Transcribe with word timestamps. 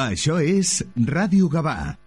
Això 0.00 0.38
és 0.40 0.78
Ràdio 0.96 1.50
Gavà. 1.52 1.99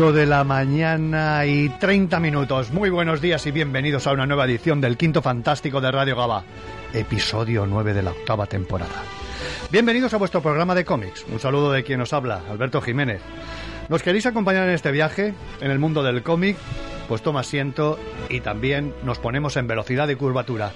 8 0.00 0.12
de 0.12 0.24
la 0.24 0.44
mañana 0.44 1.44
y 1.44 1.68
30 1.68 2.20
minutos. 2.20 2.70
Muy 2.70 2.88
buenos 2.88 3.20
días 3.20 3.44
y 3.44 3.50
bienvenidos 3.50 4.06
a 4.06 4.12
una 4.12 4.24
nueva 4.24 4.46
edición 4.46 4.80
del 4.80 4.96
Quinto 4.96 5.20
Fantástico 5.20 5.78
de 5.78 5.92
Radio 5.92 6.16
Gaba, 6.16 6.42
episodio 6.94 7.66
9 7.66 7.92
de 7.92 8.02
la 8.02 8.12
octava 8.12 8.46
temporada. 8.46 9.02
Bienvenidos 9.70 10.14
a 10.14 10.16
vuestro 10.16 10.40
programa 10.40 10.74
de 10.74 10.86
cómics. 10.86 11.26
Un 11.30 11.38
saludo 11.38 11.70
de 11.70 11.84
quien 11.84 11.98
nos 11.98 12.14
habla, 12.14 12.40
Alberto 12.48 12.80
Jiménez. 12.80 13.20
¿Nos 13.90 14.02
queréis 14.02 14.24
acompañar 14.24 14.66
en 14.66 14.74
este 14.74 14.90
viaje, 14.90 15.34
en 15.60 15.70
el 15.70 15.78
mundo 15.78 16.02
del 16.02 16.22
cómic? 16.22 16.56
Pues 17.06 17.20
toma 17.20 17.40
asiento 17.40 17.98
y 18.30 18.40
también 18.40 18.94
nos 19.04 19.18
ponemos 19.18 19.58
en 19.58 19.66
velocidad 19.66 20.08
de 20.08 20.16
curvatura. 20.16 20.72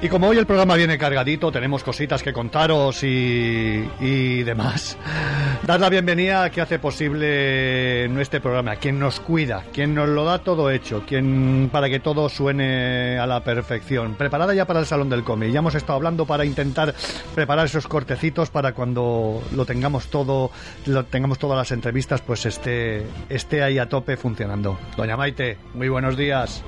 Y 0.00 0.08
como 0.08 0.28
hoy 0.28 0.38
el 0.38 0.46
programa 0.46 0.76
viene 0.76 0.96
cargadito, 0.96 1.50
tenemos 1.50 1.82
cositas 1.82 2.22
que 2.22 2.32
contaros 2.32 3.02
y, 3.02 3.84
y 3.98 4.44
demás. 4.44 4.96
Dar 5.66 5.80
la 5.80 5.88
bienvenida 5.88 6.44
a 6.44 6.50
quien 6.50 6.62
hace 6.62 6.78
posible 6.78 8.04
este 8.20 8.40
programa, 8.40 8.76
quien 8.76 9.00
nos 9.00 9.18
cuida, 9.18 9.64
quien 9.72 9.96
nos 9.96 10.08
lo 10.08 10.24
da 10.24 10.38
todo 10.38 10.70
hecho, 10.70 11.02
quien 11.04 11.68
para 11.72 11.88
que 11.88 11.98
todo 11.98 12.28
suene 12.28 13.18
a 13.18 13.26
la 13.26 13.42
perfección. 13.42 14.14
Preparada 14.14 14.54
ya 14.54 14.66
para 14.66 14.78
el 14.78 14.86
Salón 14.86 15.10
del 15.10 15.24
Cómic. 15.24 15.50
Ya 15.50 15.58
hemos 15.58 15.74
estado 15.74 15.94
hablando 15.96 16.26
para 16.26 16.44
intentar 16.44 16.94
preparar 17.34 17.66
esos 17.66 17.88
cortecitos 17.88 18.50
para 18.50 18.74
cuando 18.74 19.42
lo 19.50 19.66
tengamos 19.66 20.06
todo, 20.06 20.52
lo 20.86 21.06
tengamos 21.06 21.40
todas 21.40 21.58
las 21.58 21.72
entrevistas, 21.72 22.20
pues 22.20 22.46
esté, 22.46 23.04
esté 23.28 23.64
ahí 23.64 23.80
a 23.80 23.88
tope 23.88 24.16
funcionando. 24.16 24.78
Doña 24.96 25.16
Maite, 25.16 25.58
muy 25.74 25.88
buenos 25.88 26.16
días. 26.16 26.62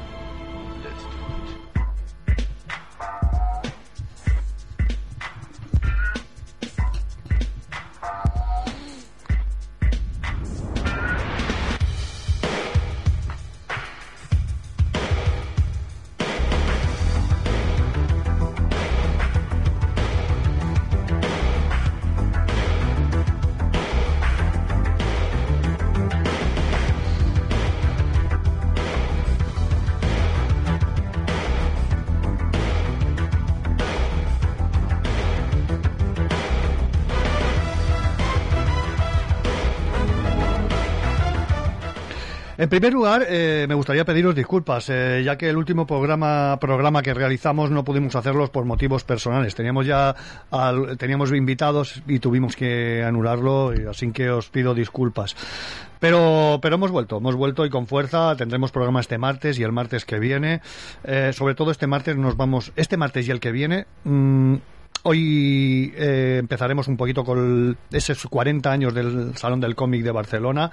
Primer 42.70 42.92
lugar, 42.94 43.26
eh, 43.28 43.66
me 43.68 43.74
gustaría 43.74 44.04
pediros 44.04 44.34
disculpas, 44.34 44.88
eh, 44.88 45.22
ya 45.24 45.36
que 45.36 45.48
el 45.50 45.56
último 45.56 45.86
programa 45.86 46.56
programa 46.60 47.02
que 47.02 47.12
realizamos 47.12 47.70
no 47.70 47.84
pudimos 47.84 48.16
hacerlos 48.16 48.48
por 48.50 48.64
motivos 48.64 49.04
personales. 49.04 49.54
Teníamos 49.54 49.84
ya 49.86 50.14
al- 50.50 50.96
teníamos 50.96 51.32
invitados 51.32 52.02
y 52.06 52.18
tuvimos 52.20 52.56
que 52.56 53.02
anularlo, 53.04 53.74
y 53.74 53.86
así 53.86 54.10
que 54.12 54.30
os 54.30 54.48
pido 54.48 54.74
disculpas. 54.74 55.36
Pero, 55.98 56.58
pero 56.62 56.76
hemos 56.76 56.90
vuelto, 56.90 57.18
hemos 57.18 57.34
vuelto 57.36 57.66
y 57.66 57.70
con 57.70 57.86
fuerza. 57.86 58.34
Tendremos 58.36 58.72
programa 58.72 59.00
este 59.00 59.18
martes 59.18 59.58
y 59.58 59.62
el 59.64 59.72
martes 59.72 60.06
que 60.06 60.18
viene. 60.18 60.62
Eh, 61.04 61.32
sobre 61.34 61.54
todo 61.54 61.70
este 61.70 61.86
martes 61.86 62.16
nos 62.16 62.36
vamos, 62.38 62.72
este 62.76 62.96
martes 62.96 63.28
y 63.28 63.30
el 63.30 63.40
que 63.40 63.52
viene. 63.52 63.86
mm, 64.04 64.54
Hoy 65.02 65.94
eh, 65.96 66.36
empezaremos 66.40 66.86
un 66.86 66.98
poquito 66.98 67.24
con 67.24 67.78
esos 67.90 68.26
40 68.26 68.70
años 68.70 68.92
del 68.92 69.34
Salón 69.34 69.58
del 69.58 69.74
Cómic 69.74 70.02
de 70.02 70.10
Barcelona. 70.10 70.70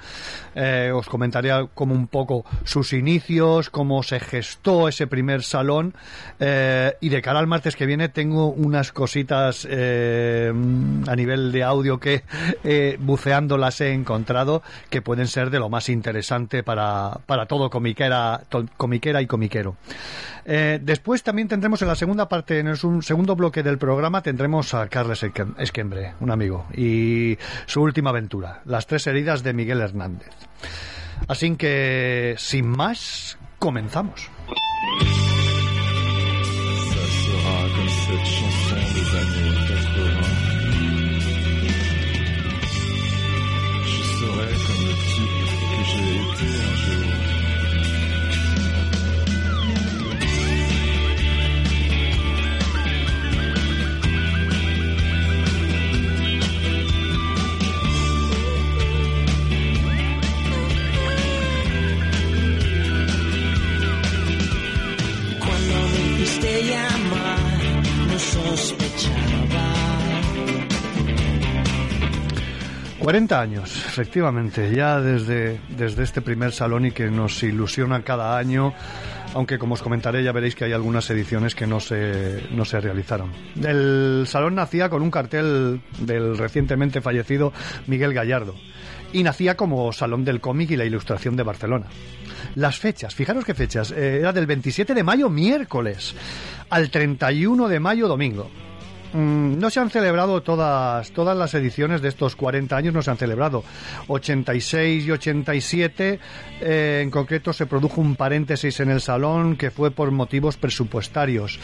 Eh, 0.53 0.91
os 0.93 1.07
comentaré 1.07 1.49
como 1.73 1.95
un 1.95 2.07
poco 2.07 2.43
sus 2.65 2.91
inicios, 2.91 3.69
cómo 3.69 4.03
se 4.03 4.19
gestó 4.19 4.89
ese 4.89 5.07
primer 5.07 5.43
salón. 5.43 5.93
Eh, 6.41 6.93
y 6.99 7.07
de 7.07 7.21
cara 7.21 7.39
al 7.39 7.47
martes 7.47 7.77
que 7.77 7.85
viene 7.85 8.09
tengo 8.09 8.47
unas 8.49 8.91
cositas 8.91 9.65
a 9.65 11.15
nivel 11.15 11.51
de 11.53 11.63
audio 11.63 11.97
que 11.99 12.23
buceando 12.99 13.57
las 13.57 13.79
he 13.79 13.93
encontrado 13.93 14.61
que 14.89 15.01
pueden 15.01 15.27
ser 15.27 15.49
de 15.51 15.59
lo 15.59 15.69
más 15.69 15.87
interesante 15.87 16.63
para, 16.63 17.19
para 17.25 17.45
todo 17.45 17.69
comiquera, 17.69 18.41
comiquera 18.75 19.21
y 19.21 19.27
comiquero. 19.27 19.77
Después 20.45 21.23
también 21.23 21.47
tendremos 21.47 21.81
en 21.81 21.89
la 21.89 21.95
segunda 21.95 22.29
parte, 22.29 22.59
en 22.59 22.67
el 22.67 22.77
segundo 22.77 23.35
bloque 23.35 23.63
del 23.63 23.77
programa, 23.77 24.16
tendremos 24.21 24.73
a 24.73 24.87
Carles 24.87 25.23
Esquem- 25.23 25.55
Esquembre, 25.57 26.13
un 26.19 26.31
amigo, 26.31 26.65
y 26.73 27.37
su 27.65 27.81
última 27.81 28.09
aventura, 28.11 28.61
Las 28.65 28.87
tres 28.87 29.07
heridas 29.07 29.43
de 29.43 29.53
Miguel 29.53 29.81
Hernández. 29.81 30.29
Así 31.27 31.55
que, 31.55 32.35
sin 32.37 32.67
más, 32.67 33.37
comenzamos. 33.59 34.29
40 73.07 73.39
años, 73.39 73.85
efectivamente, 73.87 74.69
ya 74.75 74.99
desde, 74.99 75.61
desde 75.69 76.03
este 76.03 76.21
primer 76.21 76.51
salón 76.51 76.87
y 76.87 76.91
que 76.91 77.09
nos 77.09 77.41
ilusiona 77.41 78.03
cada 78.03 78.37
año, 78.37 78.73
aunque 79.33 79.57
como 79.57 79.75
os 79.75 79.81
comentaré 79.81 80.25
ya 80.25 80.33
veréis 80.33 80.55
que 80.55 80.65
hay 80.65 80.73
algunas 80.73 81.09
ediciones 81.09 81.55
que 81.55 81.65
no 81.65 81.79
se, 81.79 82.43
no 82.51 82.65
se 82.65 82.81
realizaron. 82.81 83.31
El 83.63 84.25
salón 84.27 84.55
nacía 84.55 84.89
con 84.89 85.03
un 85.03 85.09
cartel 85.09 85.79
del 85.99 86.37
recientemente 86.37 86.99
fallecido 86.99 87.53
Miguel 87.87 88.13
Gallardo 88.13 88.55
y 89.13 89.23
nacía 89.23 89.55
como 89.55 89.93
Salón 89.93 90.25
del 90.25 90.41
Cómic 90.41 90.71
y 90.71 90.75
la 90.75 90.83
Ilustración 90.83 91.37
de 91.37 91.43
Barcelona. 91.43 91.85
Las 92.55 92.77
fechas, 92.77 93.15
fijaros 93.15 93.45
qué 93.45 93.53
fechas, 93.53 93.91
eh, 93.91 94.17
era 94.17 94.33
del 94.33 94.47
27 94.47 94.93
de 94.93 95.03
mayo 95.05 95.29
miércoles 95.29 96.13
al 96.69 96.89
31 96.89 97.69
de 97.69 97.79
mayo 97.79 98.09
domingo. 98.09 98.51
Mm, 99.13 99.59
no 99.59 99.69
se 99.69 99.79
han 99.79 99.89
celebrado 99.89 100.41
todas, 100.41 101.11
todas 101.11 101.37
las 101.37 101.53
ediciones 101.53 102.01
de 102.01 102.09
estos 102.09 102.35
40 102.35 102.75
años, 102.75 102.93
no 102.93 103.01
se 103.01 103.11
han 103.11 103.17
celebrado. 103.17 103.63
86 104.07 105.05
y 105.05 105.11
87, 105.11 106.19
eh, 106.61 106.99
en 107.03 107.11
concreto 107.11 107.53
se 107.53 107.65
produjo 107.65 108.01
un 108.01 108.15
paréntesis 108.15 108.79
en 108.79 108.89
el 108.89 109.01
salón 109.01 109.55
que 109.55 109.71
fue 109.71 109.91
por 109.91 110.11
motivos 110.11 110.57
presupuestarios. 110.57 111.59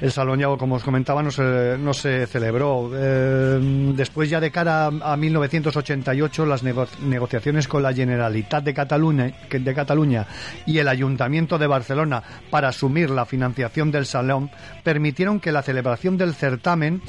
El 0.00 0.10
salón 0.12 0.38
ya, 0.40 0.48
como 0.58 0.74
os 0.74 0.82
comentaba, 0.84 1.22
no 1.22 1.30
se, 1.30 1.76
no 1.78 1.94
se 1.94 2.26
celebró. 2.26 2.90
Eh, 2.94 3.92
después 3.96 4.28
ya 4.28 4.40
de 4.40 4.50
cara 4.50 4.86
a, 4.86 5.12
a 5.12 5.16
1988, 5.16 6.44
las 6.46 6.62
nego- 6.62 6.88
negociaciones 7.02 7.68
con 7.68 7.82
la 7.82 7.92
Generalitat 7.94 8.64
de 8.64 8.74
Cataluña, 8.74 9.32
de 9.50 9.74
Cataluña 9.74 10.26
y 10.66 10.78
el 10.78 10.88
Ayuntamiento 10.88 11.58
de 11.58 11.66
Barcelona 11.66 12.22
para 12.50 12.68
asumir 12.68 13.08
la 13.10 13.24
financiación 13.24 13.90
del 13.90 14.04
salón 14.04 14.50
permitieron 14.82 15.40
que 15.40 15.52
la 15.52 15.62
celebración 15.62 16.16
del 16.18 16.34
certamen 16.34 17.00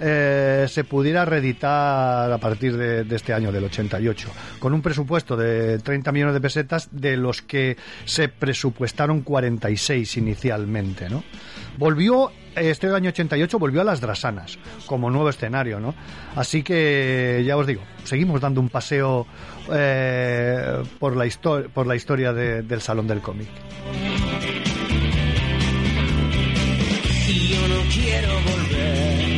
eh, 0.00 0.66
se 0.68 0.84
pudiera 0.84 1.24
reeditar 1.24 2.32
a 2.32 2.38
partir 2.38 2.76
de, 2.76 3.04
de 3.04 3.16
este 3.16 3.32
año, 3.34 3.52
del 3.52 3.64
88, 3.64 4.28
con 4.58 4.72
un 4.72 4.82
presupuesto 4.82 5.36
de 5.36 5.78
30 5.78 6.10
millones 6.10 6.34
de 6.34 6.40
pesetas, 6.40 6.88
de 6.90 7.16
los 7.16 7.42
que 7.42 7.76
se 8.06 8.28
presupuestaron 8.28 9.20
46 9.20 10.16
inicialmente, 10.16 11.08
¿no? 11.10 11.22
Volvió 11.80 12.30
este 12.56 12.88
año 12.94 13.08
88 13.08 13.58
volvió 13.58 13.80
a 13.80 13.84
las 13.84 14.02
Drasanas 14.02 14.58
como 14.84 15.10
nuevo 15.10 15.30
escenario, 15.30 15.80
¿no? 15.80 15.94
Así 16.36 16.62
que 16.62 17.42
ya 17.46 17.56
os 17.56 17.66
digo, 17.66 17.80
seguimos 18.04 18.38
dando 18.42 18.60
un 18.60 18.68
paseo 18.68 19.26
eh, 19.72 20.82
por, 20.98 21.16
la 21.16 21.26
por 21.72 21.86
la 21.86 21.96
historia 21.96 22.34
de- 22.34 22.60
del 22.62 22.82
Salón 22.82 23.06
del 23.06 23.20
Cómic. 23.20 23.48
Yo 27.48 27.68
no 27.68 27.80
quiero 27.90 28.28
volver. 28.34 29.30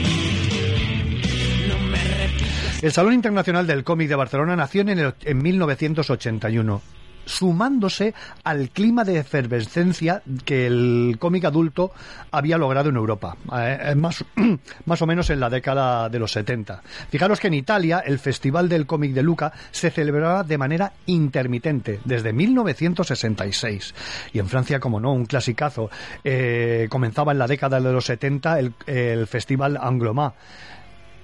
El 2.83 2.91
Salón 2.91 3.13
Internacional 3.15 3.65
del 3.69 3.85
Cómic 3.85 4.09
de 4.09 4.17
Barcelona 4.17 4.57
nació 4.57 4.81
en, 4.81 4.89
el- 4.89 5.15
en 5.23 5.39
1981 5.39 6.83
sumándose 7.25 8.15
al 8.45 8.71
clima 8.71 9.05
de 9.05 9.19
efervescencia 9.19 10.23
que 10.45 10.67
el 10.67 11.17
cómic 11.19 11.45
adulto 11.45 11.93
había 12.31 12.59
logrado 12.59 12.91
en 12.91 12.97
Europa, 12.97 13.37
eh, 13.57 13.95
más, 13.97 14.25
más 14.87 15.03
o 15.03 15.07
menos 15.07 15.31
en 15.31 15.41
la 15.41 15.51
década 15.51 16.09
de 16.09 16.19
los 16.19 16.33
70. 16.33 16.83
Fijaros 17.11 17.41
que 17.41 17.49
en 17.49 17.55
Italia 17.55 18.03
el 18.05 18.19
Festival 18.19 18.69
del 18.69 18.87
Cómic 18.87 19.13
de 19.13 19.23
Luca 19.23 19.53
se 19.71 19.91
celebraba 19.91 20.43
de 20.43 20.59
manera 20.59 20.93
intermitente 21.07 22.01
desde 22.05 22.33
1966. 22.33 23.95
Y 24.33 24.39
en 24.39 24.49
Francia, 24.49 24.81
como 24.81 25.01
no, 25.01 25.13
un 25.13 25.27
clasicazo. 25.27 25.91
eh, 26.25 26.87
comenzaba 26.91 27.33
en 27.33 27.39
la 27.39 27.47
década 27.47 27.81
de 27.81 27.93
los 27.93 28.05
70 28.07 28.59
el, 28.59 28.75
el 28.87 29.27
Festival 29.27 29.79
Anglomá. 29.81 30.35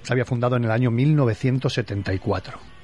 Se 0.02 0.12
había 0.12 0.24
fundado 0.24 0.56
en 0.56 0.64
el 0.64 0.70
año 0.70 0.90
1974. 0.90 2.77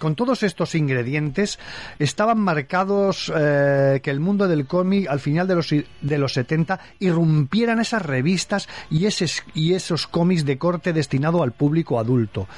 Con 0.00 0.14
todos 0.14 0.42
estos 0.44 0.74
ingredientes 0.74 1.58
estaban 1.98 2.40
marcados 2.40 3.30
eh, 3.36 4.00
que 4.02 4.10
el 4.10 4.18
mundo 4.18 4.48
del 4.48 4.66
cómic 4.66 5.06
al 5.10 5.20
final 5.20 5.46
de 5.46 5.54
los, 5.54 5.68
de 5.68 6.18
los 6.18 6.32
70 6.32 6.80
irrumpieran 7.00 7.80
esas 7.80 8.00
revistas 8.00 8.66
y, 8.88 9.04
ese, 9.04 9.26
y 9.52 9.74
esos 9.74 10.06
cómics 10.06 10.46
de 10.46 10.56
corte 10.56 10.94
destinado 10.94 11.42
al 11.42 11.52
público 11.52 11.98
adulto, 11.98 12.48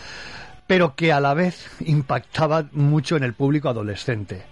pero 0.68 0.94
que 0.94 1.12
a 1.12 1.18
la 1.18 1.34
vez 1.34 1.66
impactaba 1.80 2.68
mucho 2.70 3.16
en 3.16 3.24
el 3.24 3.34
público 3.34 3.68
adolescente 3.68 4.44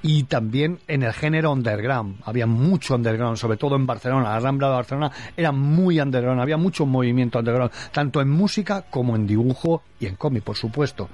y 0.00 0.22
también 0.22 0.78
en 0.88 1.02
el 1.02 1.12
género 1.12 1.52
underground. 1.52 2.22
Había 2.24 2.46
mucho 2.46 2.94
underground, 2.94 3.36
sobre 3.36 3.58
todo 3.58 3.76
en 3.76 3.84
Barcelona. 3.84 4.30
La 4.30 4.40
Rambla 4.40 4.68
de 4.68 4.72
Barcelona 4.72 5.12
era 5.36 5.52
muy 5.52 6.00
underground, 6.00 6.40
había 6.40 6.56
mucho 6.56 6.86
movimiento 6.86 7.40
underground, 7.40 7.72
tanto 7.92 8.22
en 8.22 8.30
música 8.30 8.86
como 8.88 9.16
en 9.16 9.26
dibujo 9.26 9.82
y 10.00 10.06
en 10.06 10.16
cómic, 10.16 10.44
por 10.44 10.56
supuesto. 10.56 11.10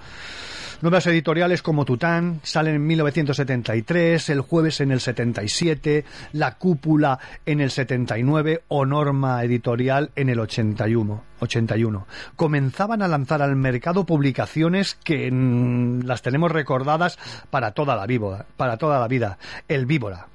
Nuevas 0.85 1.07
editoriales 1.07 1.63
como 1.63 1.87
Tután 1.87 2.41
salen 2.43 2.75
en 2.75 2.87
1973, 2.87 4.29
El 4.29 4.43
Jueves 4.43 4.83
en 4.83 4.91
el 4.91 5.01
77, 5.01 6.05
La 6.35 6.59
Cúpula 6.59 7.19
en 7.47 7.63
el 7.63 7.71
79 7.71 8.65
o 8.69 8.85
Norma 8.85 9.43
Editorial 9.43 10.11
en 10.15 10.29
el 10.29 10.41
81. 10.41 11.23
81. 11.41 12.07
Comenzaban 12.37 13.01
a 13.01 13.09
lanzar 13.09 13.41
al 13.41 13.57
mercado 13.57 14.05
publicaciones 14.05 14.95
que 15.03 15.31
mm, 15.31 16.03
las 16.05 16.21
tenemos 16.21 16.53
recordadas 16.53 17.19
para 17.49 17.73
toda 17.73 17.97
la 17.97 18.05
vida, 18.07 18.45
para 18.59 18.77
toda 18.77 19.01
la 19.01 19.09
vida. 19.09 19.39
El 19.69 19.87
Víbora, 19.87 20.27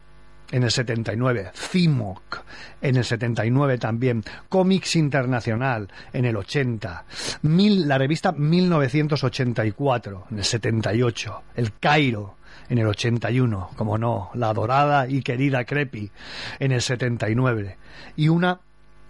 en 0.51 0.63
el 0.63 0.72
79, 0.72 1.51
CIMOC 1.54 2.44
en 2.81 2.96
el 2.96 3.04
79 3.04 3.78
también, 3.78 4.24
Comics 4.48 4.96
Internacional 4.96 5.90
en 6.13 6.25
el 6.25 6.36
80, 6.36 7.06
Mil, 7.44 7.88
la 7.88 7.98
revista 7.98 8.31
1984 8.31 10.28
en 10.31 10.38
el 10.38 10.44
78, 10.44 11.44
El 11.56 11.74
Cairo 11.80 12.38
en 12.69 12.78
el 12.78 12.88
81, 12.88 13.72
como 13.75 13.98
no, 13.98 14.30
la 14.34 14.50
adorada 14.50 15.07
y 15.07 15.22
querida 15.22 15.66
Crepi 15.66 16.12
en 16.60 16.72
el 16.72 16.81
79 16.81 17.78
y 18.16 18.30
una 18.30 18.60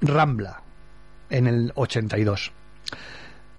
Rambla 0.02 0.62
en 1.30 1.48
el 1.48 1.72
82. 1.76 2.54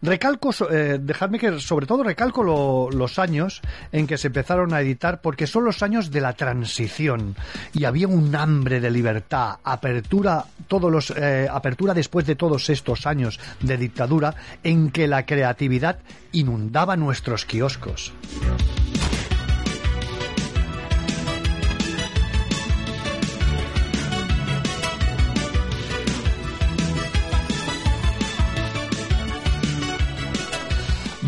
Recalco, 0.02 0.50
eh, 0.70 0.98
dejadme 1.00 1.38
que 1.38 1.60
sobre 1.60 1.86
todo 1.86 2.02
recalco 2.02 2.42
lo- 2.42 2.88
los 2.90 3.18
años 3.18 3.60
en 3.92 4.06
que 4.06 4.16
se 4.16 4.28
empezaron 4.28 4.72
a 4.72 4.80
editar 4.80 5.20
porque 5.20 5.46
son 5.46 5.64
los 5.64 5.82
años 5.82 6.10
de 6.10 6.22
la 6.22 6.32
transición 6.32 7.36
y 7.74 7.84
había 7.84 8.08
un 8.08 8.34
hambre 8.34 8.80
de 8.80 8.90
libertad, 8.90 9.56
apertura, 9.62 10.44
todos 10.68 10.90
los, 10.90 11.10
eh, 11.10 11.46
apertura 11.50 11.92
después 11.92 12.24
de 12.26 12.34
todos 12.34 12.70
estos 12.70 13.06
años 13.06 13.38
de 13.60 13.76
dictadura 13.76 14.34
en 14.64 14.90
que 14.90 15.06
la 15.06 15.26
creatividad 15.26 15.98
inundaba 16.32 16.96
nuestros 16.96 17.44
kioscos. 17.44 18.14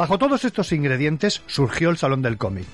Bajo 0.02 0.18
todos 0.18 0.44
estos 0.44 0.72
ingredientes 0.72 1.42
surgió 1.46 1.88
el 1.88 1.96
Salón 1.96 2.22
del 2.22 2.36
Cómic. 2.36 2.64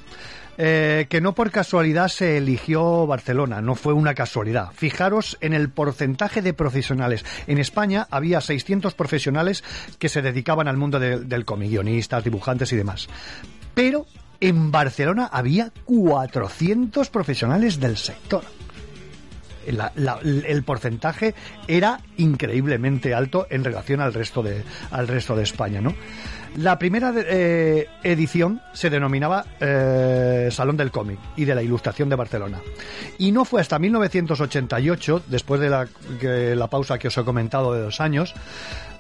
Eh, 0.57 1.05
que 1.11 1.21
no 1.21 1.35
por 1.35 1.51
casualidad 1.51 2.09
se 2.09 2.39
eligió 2.39 3.07
Barcelona, 3.07 3.61
no 3.61 3.75
fue 3.75 3.93
una 3.93 4.15
casualidad. 4.15 4.71
Fijaros 4.73 5.37
en 5.43 5.53
el 5.53 5.69
porcentaje 5.69 6.41
de 6.41 6.55
profesionales. 6.55 7.27
En 7.47 7.59
España 7.59 8.07
había 8.11 8.41
600 8.41 8.95
profesionales 8.95 9.63
que 9.99 10.09
se 10.09 10.23
dedicaban 10.23 10.69
al 10.69 10.79
mundo 10.79 10.99
de- 10.99 11.21
del 11.21 11.45
cómic, 11.45 11.69
guionistas, 11.69 12.25
dibujantes 12.25 12.73
y 12.73 12.77
demás. 12.77 13.09
Pero 13.75 14.07
en 14.41 14.71
Barcelona 14.71 15.29
había 15.31 15.71
400 15.85 17.11
profesionales 17.11 17.79
del 17.79 17.99
sector. 17.99 18.43
El 19.67 20.63
porcentaje 20.65 21.35
era 21.67 22.01
increíblemente 22.17 23.13
alto 23.13 23.47
en 23.51 23.65
relación 23.65 24.01
al 24.01 24.15
resto 24.15 24.43
de, 24.43 24.63
al 24.91 25.07
resto 25.09 25.37
de 25.37 25.43
España, 25.43 25.83
¿no? 25.83 25.95
La 26.57 26.79
primera 26.79 27.13
eh, 27.17 27.87
edición 28.03 28.61
se 28.73 28.91
denominaba 28.91 29.45
eh, 29.61 30.49
Salón 30.51 30.77
del 30.77 30.91
Cómic 30.91 31.19
y 31.37 31.45
de 31.45 31.55
la 31.55 31.63
Ilustración 31.63 32.09
de 32.09 32.17
Barcelona. 32.17 32.59
Y 33.19 33.31
no 33.33 33.45
fue 33.45 33.61
hasta 33.61 33.79
1988, 33.79 35.23
después 35.29 35.61
de 35.61 35.71
la, 35.71 35.87
que- 36.21 36.57
la 36.57 36.67
pausa 36.69 36.99
que 36.99 37.09
os 37.09 37.17
he 37.19 37.25
comentado 37.25 37.75
de 37.75 37.83
dos 37.83 38.01
años, 38.01 38.35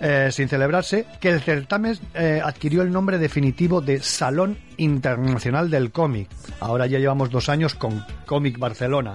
eh, 0.00 0.28
sin 0.30 0.48
celebrarse, 0.48 1.06
que 1.20 1.30
el 1.30 1.40
certamen 1.40 1.98
adquirió 2.44 2.82
el 2.82 2.92
nombre 2.92 3.18
definitivo 3.18 3.80
de 3.80 4.00
Salón 4.00 4.58
Internacional 4.76 5.68
del 5.70 5.90
Cómic. 5.90 6.28
Ahora 6.60 6.86
ya 6.86 6.98
llevamos 6.98 7.30
dos 7.30 7.48
años 7.48 7.74
con 7.74 8.04
Cómic 8.26 8.58
Barcelona 8.58 9.14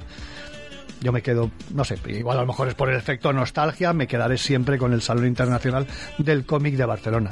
yo 1.02 1.12
me 1.12 1.22
quedo, 1.22 1.52
no 1.74 1.84
sé, 1.84 1.98
igual 2.08 2.38
a 2.38 2.42
lo 2.44 2.48
mejor 2.48 2.70
es 2.70 2.76
por 2.76 2.90
el 2.90 2.96
efecto 2.96 3.34
nostalgia, 3.34 3.92
me 3.92 4.08
quedaré 4.08 4.38
siempre 4.38 4.78
con 4.78 4.94
el 4.94 5.02
Salón 5.02 5.28
Internacional 5.28 5.86
del 6.18 6.46
Cómic 6.46 6.76
de 6.76 6.86
Barcelona. 6.86 7.32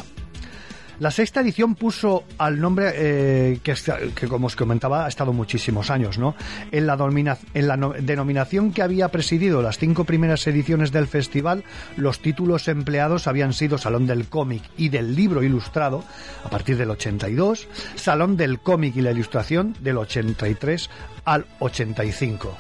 La 1.02 1.10
sexta 1.10 1.42
edición 1.42 1.74
puso 1.74 2.26
al 2.38 2.60
nombre 2.62 2.92
eh, 2.94 3.60
que, 3.64 3.74
que, 4.14 4.28
como 4.28 4.46
os 4.46 4.56
comentaba, 4.56 5.06
ha 5.06 5.08
estado 5.08 5.34
muchísimos 5.34 5.90
años, 5.90 6.20
¿no? 6.20 6.36
En 6.72 6.86
la, 6.86 6.96
domina- 6.96 7.40
en 7.56 7.68
la 7.68 7.76
no- 7.76 7.94
denominación 8.00 8.72
que 8.72 8.84
había 8.84 9.08
presidido 9.10 9.64
las 9.64 9.80
cinco 9.80 10.04
primeras 10.04 10.46
ediciones 10.46 10.92
del 10.92 11.08
festival, 11.08 11.64
los 11.98 12.20
títulos 12.20 12.68
empleados 12.68 13.26
habían 13.26 13.54
sido 13.54 13.80
Salón 13.80 14.06
del 14.06 14.28
Cómic 14.30 14.62
y 14.78 14.90
del 14.90 15.16
Libro 15.16 15.42
Ilustrado, 15.42 16.04
a 16.46 16.50
partir 16.52 16.78
del 16.78 16.92
82, 16.92 17.68
Salón 17.96 18.38
del 18.38 18.60
Cómic 18.60 18.96
y 18.96 19.02
la 19.02 19.10
Ilustración 19.12 19.76
del 19.80 19.98
83 19.98 20.88
al 21.26 21.48
85. 21.62 22.56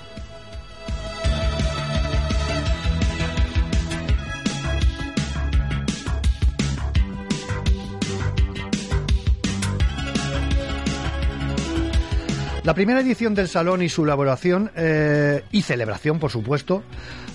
La 12.63 12.75
primera 12.75 13.01
edición 13.01 13.33
del 13.33 13.47
salón 13.47 13.81
y 13.81 13.89
su 13.89 14.03
elaboración 14.03 14.71
eh, 14.75 15.43
y 15.51 15.63
celebración, 15.63 16.19
por 16.19 16.29
supuesto, 16.29 16.83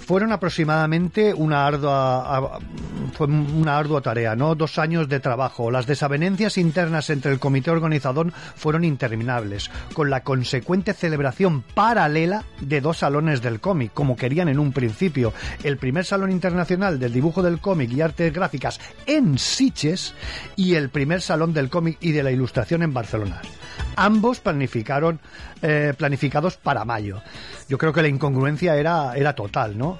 fueron 0.06 0.30
aproximadamente 0.30 1.34
una 1.34 1.66
ardua, 1.66 2.60
fue 3.14 3.26
una 3.26 3.76
ardua 3.76 4.00
tarea, 4.00 4.36
¿no? 4.36 4.54
Dos 4.54 4.78
años 4.78 5.08
de 5.08 5.18
trabajo. 5.18 5.68
Las 5.72 5.86
desavenencias 5.86 6.58
internas 6.58 7.10
entre 7.10 7.32
el 7.32 7.40
comité 7.40 7.72
organizador 7.72 8.32
fueron 8.32 8.84
interminables, 8.84 9.68
con 9.94 10.08
la 10.08 10.22
consecuente 10.22 10.92
celebración 10.92 11.62
paralela 11.62 12.44
de 12.60 12.80
dos 12.80 12.98
salones 12.98 13.42
del 13.42 13.58
cómic, 13.58 13.92
como 13.94 14.14
querían 14.14 14.48
en 14.48 14.60
un 14.60 14.72
principio. 14.72 15.32
El 15.64 15.76
primer 15.76 16.04
salón 16.04 16.30
internacional 16.30 17.00
del 17.00 17.12
dibujo 17.12 17.42
del 17.42 17.58
cómic 17.58 17.90
y 17.90 18.00
artes 18.00 18.32
gráficas 18.32 18.78
en 19.06 19.38
Siches 19.38 20.14
y 20.54 20.74
el 20.74 20.88
primer 20.90 21.20
salón 21.20 21.52
del 21.52 21.68
cómic 21.68 21.98
y 22.00 22.12
de 22.12 22.22
la 22.22 22.30
ilustración 22.30 22.84
en 22.84 22.94
Barcelona. 22.94 23.42
Ambos 23.96 24.40
planificaron, 24.40 25.18
eh, 25.62 25.94
planificados 25.96 26.58
para 26.58 26.84
mayo. 26.84 27.22
Yo 27.68 27.78
creo 27.78 27.92
que 27.92 28.02
la 28.02 28.08
incongruencia 28.08 28.76
era, 28.76 29.14
era 29.16 29.34
total, 29.34 29.76
¿no? 29.76 29.98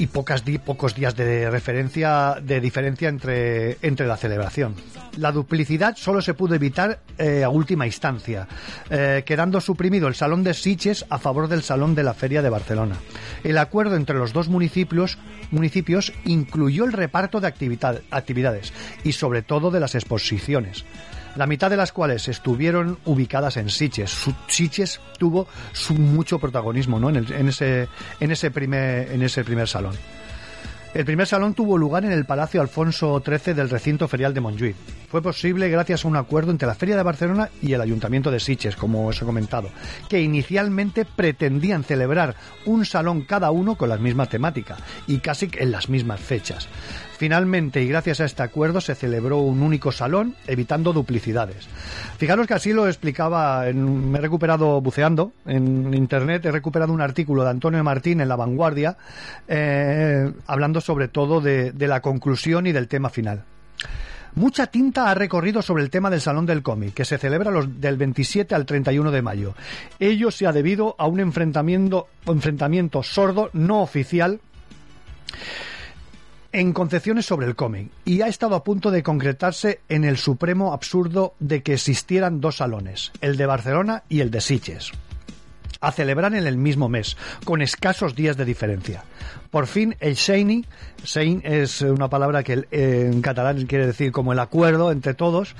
y 0.00 0.06
pocas 0.06 0.44
di- 0.44 0.58
pocos 0.58 0.94
días 0.94 1.16
de 1.16 1.50
referencia 1.50 2.36
de 2.40 2.60
diferencia 2.60 3.08
entre, 3.08 3.78
entre 3.82 4.06
la 4.06 4.16
celebración. 4.16 4.76
La 5.16 5.32
duplicidad 5.32 5.96
solo 5.96 6.22
se 6.22 6.34
pudo 6.34 6.54
evitar 6.54 7.00
eh, 7.18 7.42
a 7.42 7.48
última 7.48 7.84
instancia, 7.84 8.46
eh, 8.90 9.24
quedando 9.26 9.60
suprimido 9.60 10.06
el 10.06 10.14
Salón 10.14 10.44
de 10.44 10.54
Sitges 10.54 11.04
a 11.10 11.18
favor 11.18 11.48
del 11.48 11.64
Salón 11.64 11.96
de 11.96 12.04
la 12.04 12.14
Feria 12.14 12.42
de 12.42 12.48
Barcelona. 12.48 12.94
El 13.42 13.58
acuerdo 13.58 13.96
entre 13.96 14.16
los 14.16 14.32
dos 14.32 14.48
municipios, 14.48 15.18
municipios 15.50 16.12
incluyó 16.24 16.84
el 16.84 16.92
reparto 16.92 17.40
de 17.40 17.48
actividad- 17.48 18.00
actividades 18.12 18.72
y 19.02 19.14
sobre 19.14 19.42
todo 19.42 19.72
de 19.72 19.80
las 19.80 19.96
exposiciones 19.96 20.84
la 21.36 21.46
mitad 21.46 21.70
de 21.70 21.76
las 21.76 21.92
cuales 21.92 22.28
estuvieron 22.28 22.98
ubicadas 23.04 23.56
en 23.56 23.70
Sitges. 23.70 24.16
Sitges 24.48 25.00
tuvo 25.18 25.46
su 25.72 25.94
mucho 25.94 26.38
protagonismo 26.38 26.98
¿no? 26.98 27.08
en, 27.10 27.16
el- 27.16 27.32
en 27.32 27.48
ese, 28.32 28.50
primer, 28.50 29.10
en 29.12 29.22
ese 29.22 29.44
primer 29.44 29.68
salón. 29.68 29.94
El 30.94 31.04
primer 31.04 31.26
salón 31.26 31.52
tuvo 31.52 31.76
lugar 31.76 32.06
en 32.06 32.12
el 32.12 32.24
Palacio 32.24 32.62
Alfonso 32.62 33.22
XIII 33.24 33.52
del 33.54 33.68
recinto 33.68 34.08
ferial 34.08 34.32
de 34.32 34.40
Montjuïc. 34.40 34.74
Fue 35.10 35.20
posible 35.20 35.68
gracias 35.68 36.04
a 36.04 36.08
un 36.08 36.16
acuerdo 36.16 36.50
entre 36.50 36.66
la 36.66 36.74
Feria 36.74 36.96
de 36.96 37.02
Barcelona 37.02 37.50
y 37.60 37.74
el 37.74 37.80
Ayuntamiento 37.82 38.30
de 38.30 38.40
Sitges, 38.40 38.74
como 38.74 39.06
os 39.06 39.20
he 39.20 39.24
comentado, 39.26 39.68
que 40.08 40.20
inicialmente 40.22 41.04
pretendían 41.04 41.84
celebrar 41.84 42.36
un 42.64 42.86
salón 42.86 43.20
cada 43.22 43.50
uno 43.50 43.74
con 43.76 43.90
la 43.90 43.98
misma 43.98 44.26
temática 44.26 44.76
y 45.06 45.18
casi 45.18 45.50
en 45.58 45.70
las 45.72 45.90
mismas 45.90 46.20
fechas. 46.20 46.68
Finalmente, 47.18 47.82
y 47.82 47.88
gracias 47.88 48.20
a 48.20 48.24
este 48.26 48.44
acuerdo, 48.44 48.80
se 48.80 48.94
celebró 48.94 49.38
un 49.38 49.60
único 49.62 49.90
salón, 49.90 50.36
evitando 50.46 50.92
duplicidades. 50.92 51.68
Fijaros 52.16 52.46
que 52.46 52.54
así 52.54 52.72
lo 52.72 52.86
explicaba, 52.86 53.68
en- 53.68 54.12
me 54.12 54.18
he 54.18 54.22
recuperado 54.22 54.80
buceando 54.80 55.32
en 55.44 55.92
internet, 55.94 56.46
he 56.46 56.52
recuperado 56.52 56.92
un 56.92 57.00
artículo 57.00 57.42
de 57.42 57.50
Antonio 57.50 57.82
Martín 57.82 58.20
en 58.20 58.28
La 58.28 58.36
Vanguardia, 58.36 58.96
eh, 59.48 60.30
hablando 60.46 60.80
sobre 60.80 61.08
todo 61.08 61.40
de, 61.40 61.72
la 61.88 62.00
conclusión 62.00 62.68
y 62.68 62.72
del 62.72 62.86
tema 62.86 63.10
final. 63.10 63.42
Mucha 64.36 64.68
tinta 64.68 65.10
ha 65.10 65.14
recorrido 65.14 65.60
sobre 65.60 65.82
el 65.82 65.90
tema 65.90 66.10
del 66.10 66.20
Salón 66.20 66.46
del 66.46 66.62
Cómic, 66.62 66.94
que 66.94 67.04
se 67.04 67.18
celebra 67.18 67.50
del 67.66 67.96
27 67.96 68.54
al 68.54 68.64
31 68.64 69.10
de 69.10 69.22
mayo. 69.22 69.54
Ello 69.98 70.30
se 70.30 70.46
ha 70.46 70.52
debido 70.52 70.94
a 70.98 71.08
un 71.08 71.18
enfrentamiento, 71.18 72.06
enfrentamiento 72.26 73.02
sordo, 73.02 73.50
no 73.54 73.80
oficial, 73.80 74.38
en 76.52 76.72
concepciones 76.72 77.26
sobre 77.26 77.46
el 77.46 77.56
cómic 77.56 77.90
y 78.04 78.22
ha 78.22 78.28
estado 78.28 78.54
a 78.56 78.64
punto 78.64 78.90
de 78.90 79.02
concretarse 79.02 79.80
en 79.88 80.04
el 80.04 80.16
supremo 80.16 80.72
absurdo 80.72 81.34
de 81.40 81.62
que 81.62 81.74
existieran 81.74 82.40
dos 82.40 82.56
salones, 82.56 83.12
el 83.20 83.36
de 83.36 83.46
Barcelona 83.46 84.02
y 84.08 84.20
el 84.20 84.30
de 84.30 84.40
Sitges, 84.40 84.92
a 85.80 85.92
celebrar 85.92 86.34
en 86.34 86.46
el 86.46 86.56
mismo 86.56 86.88
mes, 86.88 87.16
con 87.44 87.60
escasos 87.62 88.14
días 88.14 88.36
de 88.36 88.44
diferencia. 88.46 89.04
Por 89.50 89.66
fin, 89.66 89.94
el 90.00 90.14
Shiny, 90.14 90.64
Sein 91.04 91.42
es 91.44 91.82
una 91.82 92.08
palabra 92.08 92.42
que 92.42 92.66
en 92.70 93.20
catalán 93.22 93.66
quiere 93.66 93.86
decir 93.86 94.10
como 94.12 94.32
el 94.32 94.38
acuerdo 94.38 94.90
entre 94.90 95.14
todos, 95.14 95.54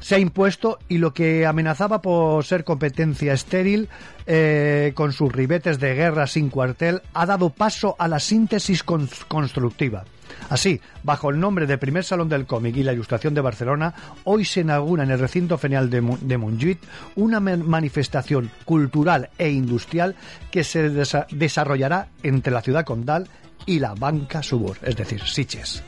se 0.00 0.16
ha 0.16 0.18
impuesto 0.18 0.78
y 0.88 0.98
lo 0.98 1.14
que 1.14 1.46
amenazaba 1.46 2.02
por 2.02 2.44
ser 2.44 2.64
competencia 2.64 3.32
estéril 3.32 3.88
eh, 4.26 4.92
con 4.94 5.12
sus 5.12 5.32
ribetes 5.32 5.78
de 5.80 5.94
guerra 5.94 6.26
sin 6.26 6.50
cuartel 6.50 7.00
ha 7.14 7.24
dado 7.24 7.48
paso 7.48 7.96
a 7.98 8.06
la 8.08 8.20
síntesis 8.20 8.82
con- 8.82 9.08
constructiva. 9.28 10.04
Así, 10.48 10.80
bajo 11.02 11.30
el 11.30 11.40
nombre 11.40 11.66
de 11.66 11.78
Primer 11.78 12.04
Salón 12.04 12.28
del 12.28 12.46
Cómic 12.46 12.76
y 12.76 12.82
la 12.82 12.92
Ilustración 12.92 13.34
de 13.34 13.40
Barcelona, 13.40 13.94
hoy 14.24 14.44
se 14.44 14.60
inaugura 14.60 15.02
en 15.04 15.10
el 15.10 15.18
recinto 15.18 15.58
fenial 15.58 15.90
de, 15.90 16.00
Montjuïc 16.02 16.78
una 17.16 17.40
ma- 17.40 17.56
manifestación 17.56 18.50
cultural 18.64 19.30
e 19.38 19.50
industrial 19.50 20.14
que 20.50 20.64
se 20.64 20.90
desa- 20.90 21.26
desarrollará 21.30 22.08
entre 22.22 22.52
la 22.52 22.62
ciudad 22.62 22.84
condal 22.84 23.28
y 23.66 23.78
la 23.78 23.94
banca 23.94 24.42
subur, 24.42 24.76
es 24.82 24.96
decir, 24.96 25.22
Sitges. 25.22 25.82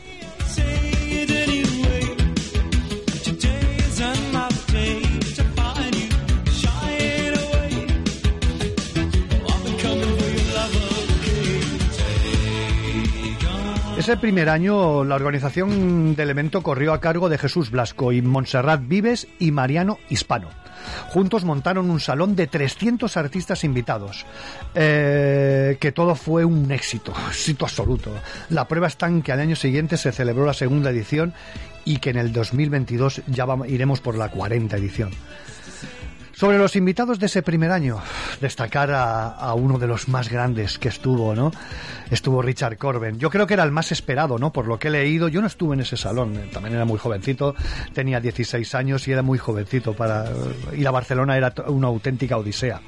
Ese 14.07 14.19
primer 14.19 14.49
año 14.49 15.03
la 15.03 15.17
organización 15.17 16.15
del 16.15 16.31
evento 16.31 16.63
corrió 16.63 16.93
a 16.93 17.01
cargo 17.01 17.29
de 17.29 17.39
Jesús 17.39 17.73
Blasco 17.73 18.13
y 18.13 18.23
Montserrat 18.23 18.87
Vives 18.87 19.27
y 19.41 19.51
Mariano 19.51 19.99
Hispano. 20.09 20.49
Juntos 21.09 21.45
montaron 21.45 21.91
un 21.91 21.99
salón 21.99 22.37
de 22.37 22.47
300 22.47 23.17
artistas 23.17 23.65
invitados, 23.65 24.25
eh, 24.77 25.77
que 25.81 25.91
todo 25.91 26.15
fue 26.15 26.45
un 26.45 26.71
éxito, 26.71 27.13
éxito 27.29 27.65
absoluto. 27.65 28.13
La 28.49 28.69
prueba 28.69 28.87
está 28.87 29.09
en 29.09 29.23
que 29.23 29.33
al 29.33 29.41
año 29.41 29.57
siguiente 29.57 29.97
se 29.97 30.13
celebró 30.13 30.47
la 30.47 30.55
segunda 30.55 30.91
edición 30.91 31.35
y 31.85 31.99
que 31.99 32.11
en 32.11 32.19
el 32.19 32.33
2022 32.33 33.23
ya 33.27 33.45
iremos 33.67 34.01
por 34.01 34.17
la 34.17 34.29
40 34.29 34.77
edición. 34.77 35.11
Sobre 36.37 36.59
los 36.59 36.77
invitados 36.77 37.19
de 37.19 37.27
ese 37.27 37.43
primer 37.43 37.71
año, 37.71 37.99
destacar 38.43 38.91
a, 38.93 39.55
uno 39.55 39.79
de 39.79 39.87
los 39.87 40.07
más 40.09 40.29
grandes 40.29 40.79
que 40.79 40.91
estuvo, 40.91 41.35
¿no? 41.35 41.51
Estuvo 42.11 42.43
Richard 42.43 42.77
Corben. 42.77 43.19
Yo 43.19 43.31
creo 43.31 43.47
que 43.47 43.55
era 43.55 43.63
el 43.63 43.71
más 43.71 43.91
esperado, 43.91 44.39
¿no? 44.39 44.53
Por 44.53 44.67
lo 44.67 44.79
que 44.79 44.89
he 44.89 44.91
leído, 44.91 45.29
yo 45.29 45.41
no 45.41 45.47
estuve 45.47 45.77
en 45.77 45.81
ese 45.81 45.97
salón, 45.97 46.37
eh, 46.37 46.51
también 46.53 46.75
era 46.75 46.85
muy 46.85 46.99
jovencito, 46.99 47.55
tenía 47.95 48.21
16 48.21 48.75
años 48.75 49.09
y 49.09 49.13
era 49.13 49.23
muy 49.23 49.39
jovencito 49.39 49.95
para 49.95 50.27
ir 50.75 50.87
a 50.87 50.91
Barcelona 50.91 51.39
era 51.39 51.55
una 51.69 51.87
auténtica 51.87 52.37
odisea. 52.37 52.83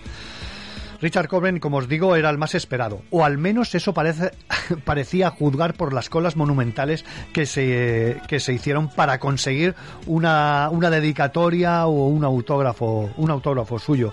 Richard 1.00 1.28
Corben, 1.28 1.60
como 1.60 1.76
os 1.76 1.88
digo, 1.88 2.16
era 2.16 2.28
el 2.30 2.38
más 2.38 2.54
esperado, 2.54 3.02
o 3.10 3.24
al 3.24 3.38
menos 3.38 3.74
eso 3.74 3.94
parece, 3.94 4.32
parecía 4.84 5.30
juzgar 5.30 5.74
por 5.74 5.92
las 5.92 6.10
colas 6.10 6.36
monumentales 6.36 7.04
que 7.32 7.46
se, 7.46 8.20
que 8.26 8.40
se 8.40 8.52
hicieron 8.52 8.88
para 8.88 9.20
conseguir 9.20 9.76
una, 10.06 10.68
una 10.70 10.90
dedicatoria 10.90 11.86
o 11.86 12.08
un 12.08 12.24
autógrafo, 12.24 13.10
un 13.16 13.30
autógrafo 13.30 13.78
suyo. 13.78 14.12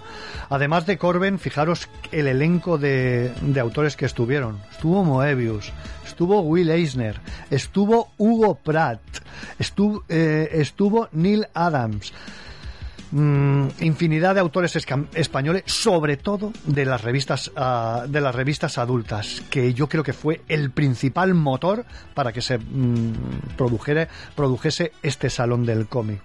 Además 0.49 0.85
de 0.85 0.97
Corben, 0.97 1.39
fijaros 1.39 1.89
el 2.11 2.27
elenco 2.27 2.77
de, 2.77 3.33
de 3.41 3.59
autores 3.59 3.95
que 3.95 4.05
estuvieron. 4.05 4.59
Estuvo 4.71 5.03
Moebius, 5.03 5.73
estuvo 6.05 6.41
Will 6.41 6.69
Eisner, 6.69 7.19
estuvo 7.49 8.09
Hugo 8.17 8.55
Pratt, 8.55 9.01
estuvo, 9.57 10.03
eh, 10.07 10.49
estuvo 10.53 11.09
Neil 11.11 11.47
Adams. 11.53 12.13
Mm, 13.11 13.67
infinidad 13.81 14.33
de 14.35 14.41
autores 14.41 14.75
españoles, 14.75 15.63
sobre 15.67 16.17
todo 16.17 16.51
de 16.65 16.85
las 16.85 17.01
revistas 17.03 17.51
ah, 17.55 18.05
de 18.09 18.19
las 18.19 18.33
revistas 18.33 18.77
adultas, 18.77 19.43
que 19.49 19.73
yo 19.73 19.87
creo 19.87 20.03
que 20.03 20.11
fue 20.13 20.41
el 20.47 20.71
principal 20.71 21.33
motor 21.33 21.85
para 22.13 22.33
que 22.33 22.41
se 22.41 22.57
mm, 22.57 23.13
produjere- 23.57 24.07
produjese 24.35 24.91
este 25.03 25.29
salón 25.29 25.65
del 25.65 25.87
cómic. 25.87 26.19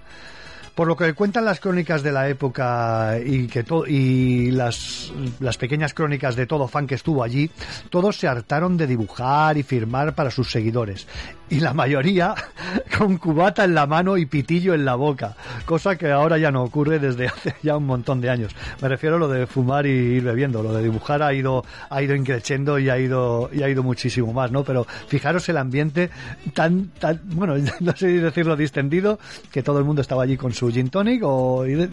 Por 0.81 0.89
lo 0.89 0.97
que 0.97 1.13
cuentan 1.13 1.45
las 1.45 1.61
crónicas 1.61 2.03
de 2.03 2.11
la 2.11 2.27
época 2.31 3.19
y 3.23 3.49
que 3.49 3.65
to- 3.65 3.87
y 3.87 4.51
las, 4.51 5.13
las 5.39 5.59
pequeñas 5.59 5.93
crónicas 5.93 6.37
de 6.37 6.47
todo 6.47 6.69
fan 6.69 6.87
que 6.87 6.95
estuvo 6.95 7.23
allí, 7.23 7.51
todos 7.91 8.17
se 8.17 8.27
hartaron 8.27 8.79
de 8.79 8.87
dibujar 8.87 9.59
y 9.59 9.63
firmar 9.63 10.15
para 10.15 10.31
sus 10.31 10.51
seguidores. 10.51 11.07
Y 11.51 11.61
la 11.61 11.75
mayoría 11.75 12.35
con 12.97 13.19
cubata 13.19 13.65
en 13.65 13.75
la 13.75 13.87
mano 13.87 14.17
y 14.17 14.25
pitillo 14.25 14.73
en 14.73 14.87
la 14.87 14.95
boca, 14.95 15.37
cosa 15.67 15.97
que 15.97 16.11
ahora 16.11 16.39
ya 16.39 16.51
no 16.51 16.63
ocurre 16.63 16.99
desde 16.99 17.27
hace 17.29 17.57
ya 17.63 17.77
un 17.77 17.85
montón 17.85 18.23
de 18.23 18.31
años. 18.31 18.57
Me 18.81 18.89
refiero 18.89 19.17
a 19.17 19.19
lo 19.19 19.29
de 19.29 19.47
fumar 19.47 19.85
y 19.85 19.91
ir 19.91 20.23
bebiendo, 20.23 20.63
lo 20.63 20.73
de 20.73 20.83
dibujar 20.83 21.23
ha 21.23 21.35
ido 21.35 21.63
ha 21.91 22.01
ido 22.01 22.15
increciendo 22.15 22.79
y 22.79 22.89
ha 22.89 22.99
ido 22.99 23.51
y 23.53 23.63
ha 23.65 23.69
ido 23.69 23.83
muchísimo 23.83 24.33
más, 24.33 24.51
¿no? 24.51 24.65
Pero 24.65 24.87
fijaros 25.09 25.47
el 25.51 25.59
ambiente 25.59 26.09
tan 26.55 26.87
tan 26.99 27.21
bueno, 27.25 27.57
no 27.81 27.95
sé 27.95 28.07
decirlo 28.07 28.57
distendido, 28.57 29.19
que 29.53 29.63
todo 29.63 29.79
el 29.79 29.85
mundo 29.85 30.01
estaba 30.01 30.23
allí 30.23 30.39
con 30.39 30.55
su 30.55 30.70
gin 30.73 30.91
tonic 30.91 31.23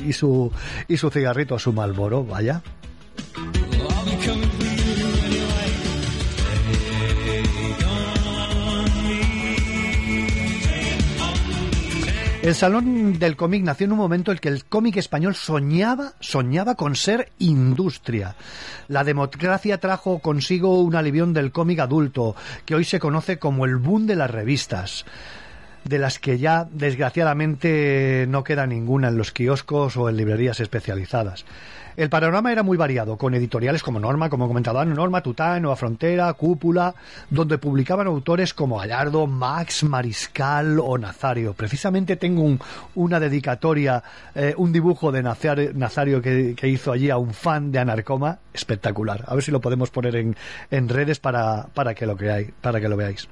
y, 0.06 0.14
su 0.14 0.52
y 0.88 0.98
su 0.98 1.10
cigarrito, 1.10 1.58
su 1.60 1.74
Marlboro, 1.74 2.24
vaya. 2.24 2.62
El 12.48 12.56
Salón 12.56 13.20
del 13.20 13.36
Cómic 13.36 13.62
nació 13.64 13.88
en 13.88 13.92
un 13.92 13.98
momento 13.98 14.32
en 14.32 14.38
que 14.38 14.48
el 14.48 14.64
cómic 14.64 14.96
español 14.96 15.36
soñaba, 15.36 16.14
soñaba 16.22 16.76
con 16.76 16.96
ser 16.96 17.34
industria. 17.40 18.38
La 18.88 19.04
democracia 19.04 19.82
trajo 19.82 20.20
consigo 20.20 20.80
un 20.80 20.96
alivión 20.96 21.34
del 21.34 21.52
cómic 21.52 21.80
adulto, 21.80 22.38
que 22.64 22.74
hoy 22.74 22.86
se 22.86 23.02
conoce 23.02 23.38
como 23.38 23.66
el 23.66 23.76
boom 23.76 24.08
de 24.08 24.16
las 24.16 24.32
revistas. 24.32 25.04
De 25.88 26.00
las 26.00 26.20
que 26.20 26.38
ya 26.38 26.68
desgraciadamente 26.72 28.26
no 28.30 28.44
queda 28.44 28.66
ninguna 28.68 29.08
en 29.10 29.18
los 29.18 29.32
kioscos 29.32 29.98
o 29.98 30.10
en 30.10 30.18
librerías 30.18 30.60
especializadas. 30.60 31.46
El 31.96 32.10
panorama 32.10 32.52
era 32.52 32.62
muy 32.62 32.78
variado, 32.78 33.18
con 33.18 33.34
editoriales 33.34 33.82
como 33.82 34.00
Norma, 34.00 34.30
como 34.30 34.48
comentaba 34.48 34.86
Norma, 34.86 35.22
Tután, 35.24 35.64
Nueva 35.64 35.76
Frontera, 35.76 36.32
Cúpula, 36.34 36.94
donde 37.32 37.58
publicaban 37.58 38.06
autores 38.06 38.54
como 38.54 38.78
Gallardo, 38.78 39.26
Max, 39.26 39.84
Mariscal 39.84 40.80
o 40.80 40.96
Nazario. 41.00 41.54
Precisamente 41.54 42.16
tengo 42.16 42.44
un- 42.44 42.60
una 42.94 43.20
dedicatoria, 43.20 44.04
eh, 44.36 44.54
un 44.58 44.72
dibujo 44.72 45.12
de 45.12 45.24
Nazario, 45.24 45.72
Nazario 45.74 46.22
que, 46.22 46.54
que 46.56 46.68
hizo 46.68 46.92
allí 46.92 47.10
a 47.10 47.18
un 47.18 47.34
fan 47.34 47.72
de 47.72 47.80
Anarcoma, 47.80 48.38
espectacular. 48.54 49.24
A 49.26 49.34
ver 49.34 49.44
si 49.44 49.50
lo 49.50 49.60
podemos 49.60 49.90
poner 49.90 50.18
en, 50.18 50.36
en 50.70 50.90
redes 50.90 51.18
para, 51.20 51.66
para, 51.74 51.96
que 51.96 52.06
lo 52.06 52.16
creáis, 52.16 52.52
para 52.62 52.80
que 52.80 52.90
lo 52.90 52.96
veáis. 52.96 53.28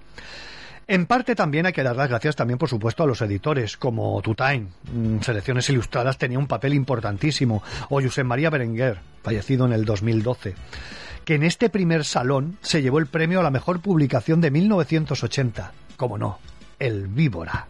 En 0.88 1.08
parte 1.08 1.34
también 1.34 1.66
hay 1.66 1.74
que 1.74 1.82
dar 1.82 1.96
las 1.96 2.10
gracias 2.10 2.36
también, 2.36 2.60
por 2.60 2.70
supuesto, 2.70 3.02
a 3.02 3.08
los 3.08 3.20
editores, 3.22 3.76
como 3.76 4.22
Tutain, 4.22 4.70
mm, 4.94 5.20
Selecciones 5.20 5.68
Ilustradas 5.70 6.20
tenía 6.20 6.38
un 6.38 6.46
papel 6.46 6.76
importantísimo, 6.76 7.64
o 7.90 8.02
Josep 8.02 8.26
María 8.26 8.52
Berenguer, 8.52 9.00
fallecido 9.24 9.66
en 9.66 9.74
el 9.74 9.84
2012, 9.84 10.54
que 11.26 11.36
en 11.36 11.44
este 11.44 11.70
primer 11.72 12.06
salón 12.06 12.60
se 12.62 12.84
llevó 12.84 13.00
el 13.00 13.08
premio 13.08 13.40
a 13.40 13.44
la 13.44 13.50
mejor 13.50 13.80
publicación 13.80 14.42
de 14.42 14.52
1980, 14.52 15.72
como 15.98 16.20
no, 16.20 16.38
El 16.78 17.08
Víbora. 17.08 17.68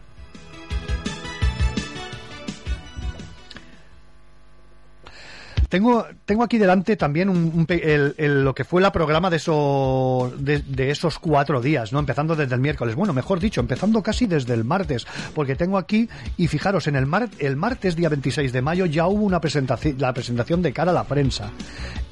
Tengo, 5.68 6.06
tengo 6.24 6.42
aquí 6.44 6.58
delante 6.58 6.96
también 6.96 7.28
un, 7.28 7.66
el- 7.68 8.44
lo 8.44 8.54
que 8.54 8.64
fue 8.64 8.80
la 8.80 8.92
programa 8.92 9.30
de 9.30 9.36
esos, 9.38 10.32
de, 10.44 10.90
esos 10.90 11.18
cuatro 11.18 11.60
días, 11.60 11.92
¿no? 11.92 11.98
Empezando 11.98 12.36
desde 12.36 12.54
el 12.54 12.60
miércoles. 12.60 12.94
Bueno, 12.94 13.12
mejor 13.12 13.40
dicho, 13.40 13.60
empezando 13.60 14.02
casi 14.02 14.26
desde 14.26 14.54
el 14.54 14.64
martes, 14.64 15.06
porque 15.34 15.56
tengo 15.56 15.78
aquí, 15.78 16.08
y 16.36 16.46
fijaros, 16.48 16.86
en 16.86 16.96
el, 16.96 17.06
el 17.38 17.56
martes, 17.56 17.96
día 17.96 18.08
26 18.08 18.52
de 18.52 18.62
mayo, 18.62 18.86
ya 18.86 19.06
hubo 19.06 19.24
una 19.24 19.40
presentación, 19.40 19.96
la 19.98 20.12
presentación 20.12 20.62
de 20.62 20.72
cara 20.72 20.90
a 20.92 20.94
la 20.94 21.04
prensa. 21.04 21.50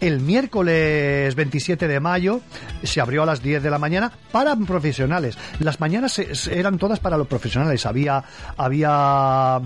El 0.01 0.21
miércoles 0.21 1.35
27 1.35 1.87
de 1.89 2.01
mayo 2.01 2.41
se 2.83 3.01
abrió 3.01 3.23
a 3.23 3.27
las 3.27 3.43
10 3.43 3.63
de 3.63 3.71
la 3.71 3.79
mañana 3.79 4.13
para 4.33 4.55
profesionales. 4.57 5.39
Las 5.61 5.81
mañanas 5.81 6.19
eran 6.49 6.79
todas 6.79 6.99
para 7.01 7.17
los 7.17 7.27
profesionales. 7.29 7.87
Había, 7.87 8.23
había 8.57 9.61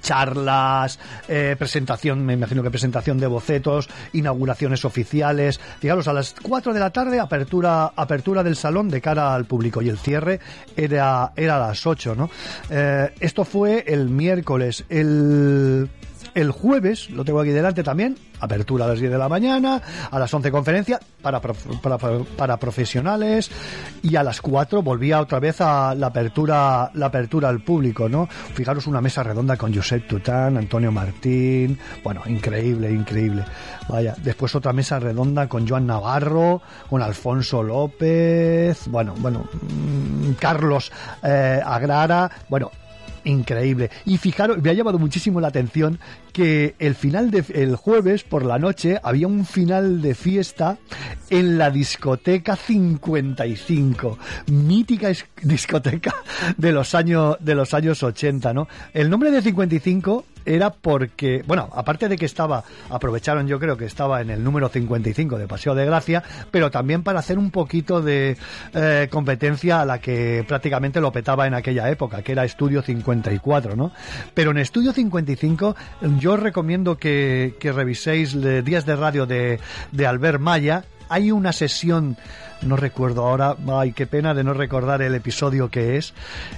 charlas, 0.00 0.98
eh, 1.28 1.56
presentación, 1.58 2.24
me 2.24 2.34
imagino 2.34 2.62
que 2.62 2.70
presentación 2.70 3.18
de 3.18 3.26
bocetos, 3.26 3.88
inauguraciones 4.12 4.84
oficiales. 4.84 5.60
Fijaros, 5.80 6.08
a 6.08 6.12
las 6.12 6.34
4 6.42 6.72
de 6.72 6.80
la 6.80 6.90
tarde, 6.90 7.20
apertura, 7.20 7.92
apertura 7.94 8.42
del 8.42 8.56
salón 8.56 8.88
de 8.88 9.00
cara 9.00 9.34
al 9.34 9.44
público 9.44 9.82
y 9.82 9.88
el 9.88 9.98
cierre 9.98 10.40
era, 10.76 11.32
era 11.36 11.56
a 11.56 11.68
las 11.68 11.86
8, 11.86 12.14
¿no? 12.14 12.30
Eh, 12.70 13.12
esto 13.20 13.44
fue 13.44 13.84
el 13.86 14.08
miércoles. 14.08 14.84
El, 14.88 15.88
el 16.34 16.50
jueves, 16.50 17.10
lo 17.10 17.24
tengo 17.24 17.40
aquí 17.40 17.50
delante 17.50 17.82
también, 17.82 18.16
apertura 18.40 18.84
a 18.84 18.88
las 18.88 19.00
10 19.00 19.12
de 19.12 19.18
la 19.18 19.28
mañana, 19.28 19.80
a 20.10 20.18
las 20.18 20.32
11 20.32 20.50
conferencia 20.50 20.98
para, 21.22 21.40
para- 21.40 21.96
para 22.36 22.56
profesionales 22.56 23.50
y 24.02 24.16
a 24.16 24.22
las 24.22 24.40
4 24.40 24.82
volvía 24.82 25.20
otra 25.20 25.38
vez 25.40 25.60
a 25.60 25.94
la 25.94 26.08
apertura, 26.08 26.90
la 26.94 27.06
apertura 27.06 27.48
al 27.48 27.60
público, 27.62 28.08
¿no? 28.08 28.26
Fijaros 28.26 28.86
una 28.86 29.00
mesa 29.00 29.22
redonda 29.22 29.56
con 29.56 29.74
Josep 29.74 30.06
Tután, 30.08 30.56
Antonio 30.56 30.90
Martín, 30.92 31.78
bueno, 32.02 32.22
increíble, 32.26 32.90
increíble. 32.90 33.44
Vaya, 33.88 34.14
después 34.22 34.54
otra 34.54 34.72
mesa 34.72 34.98
redonda 34.98 35.48
con 35.48 35.68
Joan 35.68 35.86
Navarro, 35.86 36.62
con 36.88 37.02
Alfonso 37.02 37.62
López, 37.62 38.86
bueno, 38.88 39.14
bueno, 39.18 39.44
mm, 39.62 40.32
Carlos 40.38 40.90
eh, 41.22 41.60
Agrara, 41.64 42.30
bueno, 42.48 42.70
increíble. 43.24 43.90
Y 44.04 44.18
fijaros, 44.18 44.62
me 44.62 44.70
ha 44.70 44.72
llamado 44.72 44.98
muchísimo 44.98 45.40
la 45.40 45.48
atención 45.48 45.98
que 46.32 46.74
el 46.78 46.94
final 46.94 47.30
de 47.30 47.44
el 47.54 47.76
jueves 47.76 48.22
por 48.24 48.44
la 48.44 48.58
noche 48.58 48.98
había 49.02 49.26
un 49.26 49.44
final 49.44 50.00
de 50.02 50.14
fiesta 50.14 50.78
en 51.28 51.58
la 51.58 51.70
discoteca 51.70 52.56
55, 52.56 54.18
mítica 54.48 55.12
discoteca 55.42 56.14
de 56.56 56.72
los 56.72 56.94
años 56.94 57.36
de 57.40 57.54
los 57.54 57.74
años 57.74 58.02
80, 58.02 58.52
¿no? 58.52 58.68
El 58.92 59.10
nombre 59.10 59.30
de 59.30 59.42
55 59.42 60.24
era 60.44 60.70
porque, 60.70 61.42
bueno, 61.46 61.68
aparte 61.74 62.08
de 62.08 62.16
que 62.16 62.26
estaba, 62.26 62.64
aprovecharon 62.88 63.46
yo 63.46 63.58
creo 63.58 63.76
que 63.76 63.84
estaba 63.84 64.20
en 64.20 64.30
el 64.30 64.42
número 64.42 64.68
55 64.68 65.38
de 65.38 65.46
Paseo 65.46 65.74
de 65.74 65.86
Gracia, 65.86 66.22
pero 66.50 66.70
también 66.70 67.02
para 67.02 67.20
hacer 67.20 67.38
un 67.38 67.50
poquito 67.50 68.00
de 68.00 68.36
eh, 68.74 69.08
competencia 69.10 69.80
a 69.80 69.84
la 69.84 69.98
que 69.98 70.44
prácticamente 70.46 71.00
lo 71.00 71.12
petaba 71.12 71.46
en 71.46 71.54
aquella 71.54 71.90
época, 71.90 72.22
que 72.22 72.32
era 72.32 72.44
Estudio 72.44 72.82
54, 72.82 73.76
¿no? 73.76 73.92
Pero 74.34 74.50
en 74.50 74.58
Estudio 74.58 74.92
55 74.92 75.76
yo 76.18 76.32
os 76.32 76.40
recomiendo 76.40 76.96
que, 76.96 77.54
que 77.58 77.72
reviséis 77.72 78.36
Días 78.64 78.86
de 78.86 78.96
Radio 78.96 79.26
de, 79.26 79.60
de 79.92 80.06
Albert 80.06 80.40
Maya, 80.40 80.84
hay 81.08 81.32
una 81.32 81.52
sesión, 81.52 82.16
no 82.62 82.76
recuerdo 82.76 83.26
ahora, 83.26 83.56
ay, 83.68 83.92
qué 83.92 84.06
pena 84.06 84.34
de 84.34 84.44
no 84.44 84.54
recordar 84.54 85.02
el 85.02 85.14
episodio 85.14 85.70
que 85.70 85.96
es, 85.96 86.14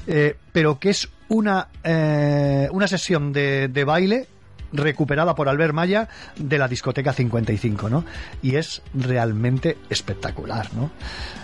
eh, 0.06 0.36
pero 0.52 0.78
que 0.78 0.90
es 0.90 1.08
una, 1.28 1.68
eh, 1.84 2.68
una 2.72 2.86
sesión 2.86 3.32
de, 3.32 3.68
de 3.68 3.84
baile 3.84 4.28
recuperada 4.72 5.34
por 5.34 5.48
Albert 5.48 5.74
Maya 5.74 6.08
de 6.36 6.58
la 6.58 6.68
discoteca 6.68 7.12
55, 7.12 7.88
¿no? 7.88 8.04
Y 8.42 8.56
es 8.56 8.82
realmente 8.94 9.78
espectacular, 9.90 10.68
¿no? 10.74 10.90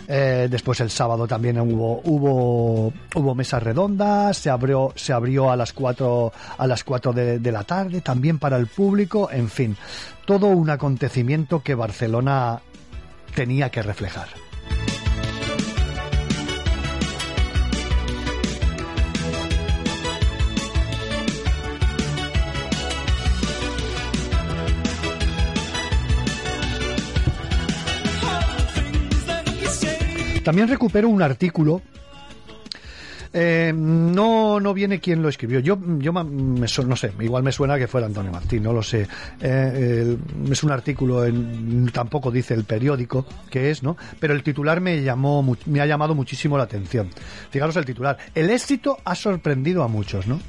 Eh, 0.09 0.49
después 0.51 0.81
el 0.81 0.90
sábado 0.90 1.27
también 1.27 1.61
hubo 1.61 2.01
hubo 2.05 2.92
hubo 3.14 3.35
mesas 3.35 3.62
redondas, 3.62 4.38
se 4.38 4.49
abrió 4.49 4.92
se 4.97 5.12
abrió 5.12 5.51
a 5.51 5.57
las 5.57 5.75
4 5.75 6.33
a 6.57 6.66
las 6.66 6.83
4 6.85 7.12
de, 7.12 7.38
de 7.38 7.53
la 7.53 7.64
tarde 7.64 8.01
también 8.01 8.38
para 8.38 8.57
el 8.57 8.66
público, 8.66 9.29
en 9.31 9.51
fin, 9.51 9.77
todo 10.25 10.47
un 10.47 10.71
acontecimiento 10.71 11.62
que 11.62 11.75
Barcelona 11.75 12.61
tenía 13.35 13.71
que 13.71 13.83
reflejar. 13.83 14.48
También 30.49 30.67
recupero 30.67 31.11
un 31.11 31.21
artículo. 31.21 31.83
eh, 33.35 33.71
no, 33.77 34.59
no 34.59 34.73
viene 34.73 34.99
quién 34.99 35.21
lo 35.21 35.29
escribió. 35.29 35.61
Yo, 35.61 35.79
yo 35.99 36.11
me 36.15 36.25
no 36.25 36.97
sé, 36.97 37.13
igual 37.21 37.43
me 37.43 37.53
suena 37.53 37.77
que 37.77 37.87
fuera 37.87 38.07
Antonio 38.07 38.33
Martín, 38.33 38.63
no 38.63 38.73
lo 38.73 38.83
sé. 38.83 39.07
Eh, 39.43 40.17
es 40.51 40.63
un 40.63 40.71
artículo, 40.71 41.27
en, 41.27 41.91
tampoco 41.93 42.31
dice 42.31 42.55
el 42.55 42.65
periódico 42.65 43.27
que 43.51 43.71
es, 43.71 43.83
¿no? 43.83 43.99
Pero 44.19 44.33
el 44.33 44.43
titular 44.43 44.81
me 44.81 45.03
llamó, 45.03 45.55
me 45.67 45.83
ha 45.83 45.87
llamado 45.87 46.15
muchísimo 46.15 46.57
la 46.57 46.65
atención. 46.65 47.11
Fijaros 47.51 47.77
el 47.77 47.85
titular. 47.85 48.17
El 48.35 48.49
éxito 48.49 48.97
ha 49.05 49.15
sorprendido 49.15 49.83
a 49.83 49.89
muchos, 49.89 50.27
¿no? 50.27 50.41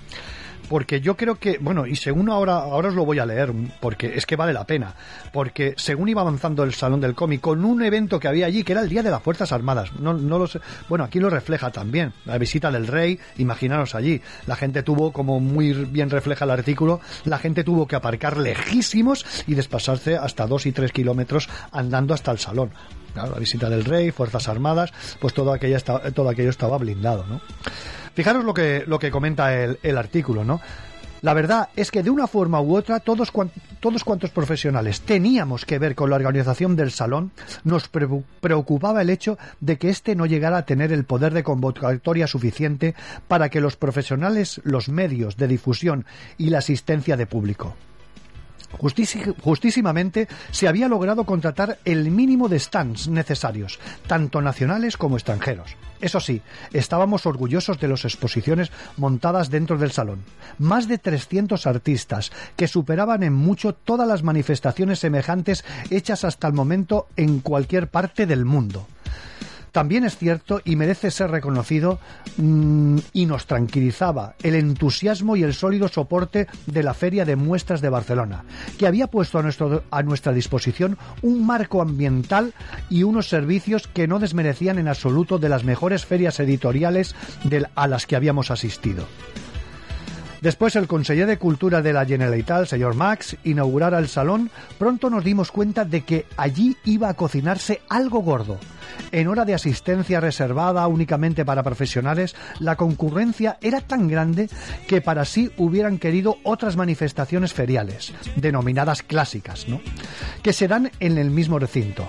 Porque 0.70 1.02
yo 1.02 1.18
creo 1.18 1.36
que, 1.36 1.58
bueno, 1.58 1.88
y 1.88 1.96
según 1.96 2.30
ahora, 2.30 2.58
ahora 2.58 2.90
os 2.90 2.96
lo 2.96 3.04
voy 3.04 3.20
a 3.20 3.26
leer, 3.26 3.52
porque 3.82 4.14
es 4.16 4.26
que 4.26 4.36
vale 4.36 4.54
la 4.54 4.66
pena, 4.66 4.94
porque 5.34 5.74
según 5.76 6.08
iba 6.10 6.22
avanzando 6.22 6.64
el 6.64 6.74
Salón 6.74 7.02
del 7.02 7.16
Cómic, 7.16 7.42
con 7.42 7.66
un 7.66 7.82
evento 7.82 8.20
que 8.20 8.28
había 8.28 8.46
allí, 8.46 8.64
que 8.64 8.74
era 8.74 8.82
el 8.82 8.90
Día 8.90 9.04
de 9.04 9.10
las 9.10 9.24
Fuerzas 9.24 9.52
Armadas, 9.52 9.92
no, 10.00 10.14
no 10.14 10.38
lo 10.38 10.48
sé, 10.48 10.60
bueno, 10.88 11.04
aquí 11.04 11.20
lo 11.20 11.30
refleja 11.30 11.72
también, 11.72 12.14
la 12.26 12.38
visita 12.38 12.72
del 12.72 12.88
rey, 12.88 13.20
imaginaros 13.38 13.96
allí, 13.96 14.22
la 14.46 14.56
gente 14.56 14.84
tuvo, 14.84 15.12
como 15.12 15.40
muy 15.40 15.74
bien 15.74 16.10
refleja 16.10 16.46
el 16.46 16.52
artículo, 16.52 17.02
la 17.26 17.40
gente 17.40 17.64
tuvo 17.64 17.88
que 17.88 17.96
aparcar 17.96 18.38
lejísimos 18.38 19.26
y 19.48 19.56
desplazarse 19.56 20.18
hasta 20.18 20.46
dos 20.46 20.68
y 20.68 20.72
tres 20.72 20.92
kilómetros 20.92 21.50
andando 21.72 22.14
hasta 22.14 22.32
el 22.32 22.38
salón. 22.38 22.72
Claro, 23.14 23.32
la 23.32 23.40
visita 23.40 23.70
del 23.70 23.86
rey, 23.86 24.12
Fuerzas 24.12 24.48
Armadas, 24.48 24.94
pues 25.20 25.34
todo 25.34 25.52
aquello, 25.52 25.78
estaba, 25.78 26.00
todo 26.12 26.30
aquello 26.30 26.52
estaba 26.52 26.78
blindado, 26.78 27.26
¿no? 27.28 27.42
Fijaros 28.20 28.44
lo 28.44 28.54
que, 28.54 28.84
lo 28.86 29.00
que 29.00 29.12
comenta 29.12 29.56
el, 29.56 29.80
el 29.82 29.98
artículo, 29.98 30.44
¿no? 30.44 30.60
La 31.22 31.34
verdad 31.34 31.70
es 31.78 31.90
que 31.90 32.04
de 32.04 32.10
una 32.10 32.28
forma 32.28 32.60
u 32.60 32.76
otra 32.76 33.00
todos, 33.00 33.32
todos 33.80 34.04
cuantos 34.04 34.30
profesionales 34.32 35.00
teníamos 35.00 35.64
que 35.64 35.80
ver 35.80 35.96
con 35.96 36.10
la 36.10 36.18
organización 36.18 36.76
del 36.76 36.92
salón, 36.92 37.32
nos 37.64 37.88
pre- 37.88 38.10
preocupaba 38.42 39.02
el 39.02 39.10
hecho 39.10 39.38
de 39.62 39.78
que 39.78 39.90
éste 39.90 40.16
no 40.16 40.26
llegara 40.26 40.58
a 40.58 40.66
tener 40.66 40.92
el 40.92 41.06
poder 41.06 41.34
de 41.34 41.44
convocatoria 41.44 42.28
suficiente 42.28 42.94
para 43.30 43.48
que 43.48 43.62
los 43.62 43.78
profesionales, 43.78 44.60
los 44.66 44.90
medios 44.90 45.38
de 45.38 45.48
difusión 45.48 46.06
y 46.38 46.50
la 46.50 46.58
asistencia 46.58 47.16
de 47.16 47.26
público. 47.26 47.74
Justísi- 48.78 49.36
justísimamente 49.42 50.28
se 50.52 50.68
había 50.68 50.88
logrado 50.88 51.24
contratar 51.26 51.80
el 51.86 52.12
mínimo 52.12 52.48
de 52.50 52.60
stands 52.60 53.08
necesarios, 53.08 53.80
tanto 54.08 54.42
nacionales 54.42 54.96
como 54.98 55.18
extranjeros. 55.18 55.76
Eso 56.02 56.20
sí, 56.22 56.42
estábamos 56.72 57.26
orgullosos 57.26 57.80
de 57.80 57.90
las 57.90 58.06
exposiciones 58.06 58.72
montadas 58.96 59.50
dentro 59.50 59.78
del 59.78 59.92
salón. 59.92 60.24
Más 60.58 60.88
de 60.88 60.98
300 60.98 61.68
artistas, 61.68 62.32
que 62.56 62.68
superaban 62.70 63.24
en 63.24 63.34
mucho 63.34 63.74
todas 63.74 64.08
las 64.08 64.24
manifestaciones 64.24 65.00
semejantes 65.00 65.66
hechas 65.90 66.24
hasta 66.24 66.48
el 66.48 66.54
momento 66.54 67.08
en 67.18 67.40
cualquier 67.40 67.90
parte 67.90 68.26
del 68.26 68.46
mundo. 68.46 68.88
También 69.72 70.04
es 70.04 70.18
cierto 70.18 70.62
y 70.64 70.76
merece 70.76 71.12
ser 71.12 71.32
reconocido 71.32 72.00
mm, 72.38 72.98
y 73.14 73.26
nos 73.26 73.46
tranquilizaba 73.46 74.36
el 74.44 74.56
entusiasmo 74.56 75.36
y 75.36 75.44
el 75.44 75.54
sólido 75.54 75.88
soporte 75.88 76.48
de 76.66 76.84
la 76.84 76.94
Feria 76.94 77.26
de 77.26 77.36
Muestras 77.36 77.82
de 77.82 77.90
Barcelona, 77.90 78.44
que 78.78 78.88
había 78.88 79.08
puesto 79.08 79.40
a, 79.40 79.44
nuestro, 79.44 79.84
a 79.92 80.04
nuestra 80.04 80.34
disposición 80.34 80.98
un 81.22 81.46
marco 81.46 81.82
ambiental 81.82 82.54
y 82.90 83.04
unos 83.04 83.28
servicios 83.28 83.88
que 83.88 84.08
no 84.08 84.20
desmerecían 84.20 84.80
en 84.80 84.88
absoluto 84.88 85.38
de 85.38 85.50
las 85.50 85.64
mejores 85.64 86.06
ferias 86.06 86.40
editoriales 86.40 87.16
a 87.76 87.88
las 87.88 88.06
que 88.06 88.16
habíamos 88.16 88.52
asistido. 88.52 89.06
Después 90.42 90.76
el 90.78 90.88
conseller 90.88 91.28
de 91.28 91.38
Cultura 91.38 91.82
de 91.82 91.92
la 91.92 92.06
Generalitat, 92.06 92.62
el 92.62 92.68
señor 92.68 92.96
Max, 92.96 93.36
inaugurara 93.44 94.00
el 94.00 94.08
salón, 94.08 94.50
pronto 94.78 95.10
nos 95.10 95.24
dimos 95.24 95.52
cuenta 95.52 95.84
de 95.84 96.02
que 96.02 96.26
allí 96.38 96.78
iba 96.86 97.10
a 97.10 97.14
cocinarse 97.14 97.82
algo 97.90 98.22
gordo. 98.22 98.58
En 99.12 99.28
hora 99.28 99.44
de 99.44 99.54
asistencia 99.54 100.20
reservada 100.22 100.88
únicamente 100.88 101.44
para 101.44 101.64
profesionales, 101.64 102.36
la 102.60 102.78
concurrencia 102.78 103.58
era 103.62 103.82
tan 103.82 104.08
grande 104.08 104.50
que 104.88 105.02
para 105.02 105.26
sí 105.26 105.52
hubieran 105.58 105.98
querido 105.98 106.38
otras 106.44 106.78
manifestaciones 106.78 107.54
feriales, 107.54 108.14
denominadas 108.36 109.04
clásicas, 109.04 109.68
¿no? 109.68 109.82
que 110.42 110.54
se 110.54 110.68
dan 110.68 110.92
en 111.00 111.18
el 111.18 111.32
mismo 111.32 111.60
recinto. 111.60 112.08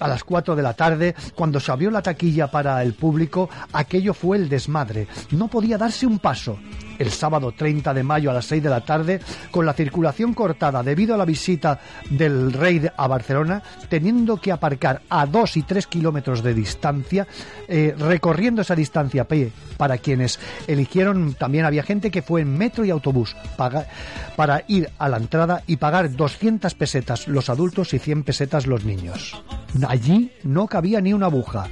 A 0.00 0.08
las 0.08 0.24
4 0.24 0.56
de 0.56 0.62
la 0.62 0.74
tarde, 0.74 1.14
cuando 1.34 1.60
se 1.60 1.72
abrió 1.72 1.90
la 1.90 2.02
taquilla 2.02 2.50
para 2.50 2.82
el 2.82 2.92
público, 2.94 3.48
aquello 3.72 4.12
fue 4.12 4.36
el 4.36 4.48
desmadre. 4.48 5.08
No 5.30 5.48
podía 5.48 5.78
darse 5.78 6.06
un 6.06 6.18
paso. 6.18 6.58
El 6.98 7.10
sábado 7.10 7.52
30 7.52 7.92
de 7.94 8.02
mayo 8.02 8.30
a 8.30 8.34
las 8.34 8.46
6 8.46 8.62
de 8.62 8.70
la 8.70 8.80
tarde, 8.80 9.20
con 9.50 9.66
la 9.66 9.72
circulación 9.72 10.34
cortada 10.34 10.82
debido 10.82 11.14
a 11.14 11.18
la 11.18 11.24
visita 11.24 11.80
del 12.10 12.52
rey 12.52 12.82
a 12.96 13.06
Barcelona, 13.06 13.62
teniendo 13.88 14.38
que 14.38 14.52
aparcar 14.52 15.02
a 15.08 15.26
2 15.26 15.56
y 15.56 15.62
3 15.62 15.86
kilómetros 15.86 16.42
de 16.42 16.54
distancia, 16.54 17.26
eh, 17.68 17.94
recorriendo 17.98 18.62
esa 18.62 18.74
distancia 18.74 19.26
pie, 19.26 19.52
para 19.76 19.98
quienes 19.98 20.38
eligieron, 20.66 21.34
también 21.34 21.64
había 21.64 21.82
gente 21.82 22.10
que 22.10 22.22
fue 22.22 22.40
en 22.40 22.56
metro 22.56 22.84
y 22.84 22.90
autobús 22.90 23.36
para 23.56 24.64
ir 24.68 24.90
a 24.98 25.08
la 25.08 25.18
entrada 25.18 25.62
y 25.66 25.76
pagar 25.76 26.14
200 26.14 26.74
pesetas 26.74 27.28
los 27.28 27.50
adultos 27.50 27.92
y 27.94 27.98
100 27.98 28.22
pesetas 28.22 28.66
los 28.66 28.84
niños. 28.84 29.42
Allí 29.86 30.32
no 30.42 30.66
cabía 30.66 31.00
ni 31.00 31.12
una 31.12 31.26
aguja. 31.26 31.68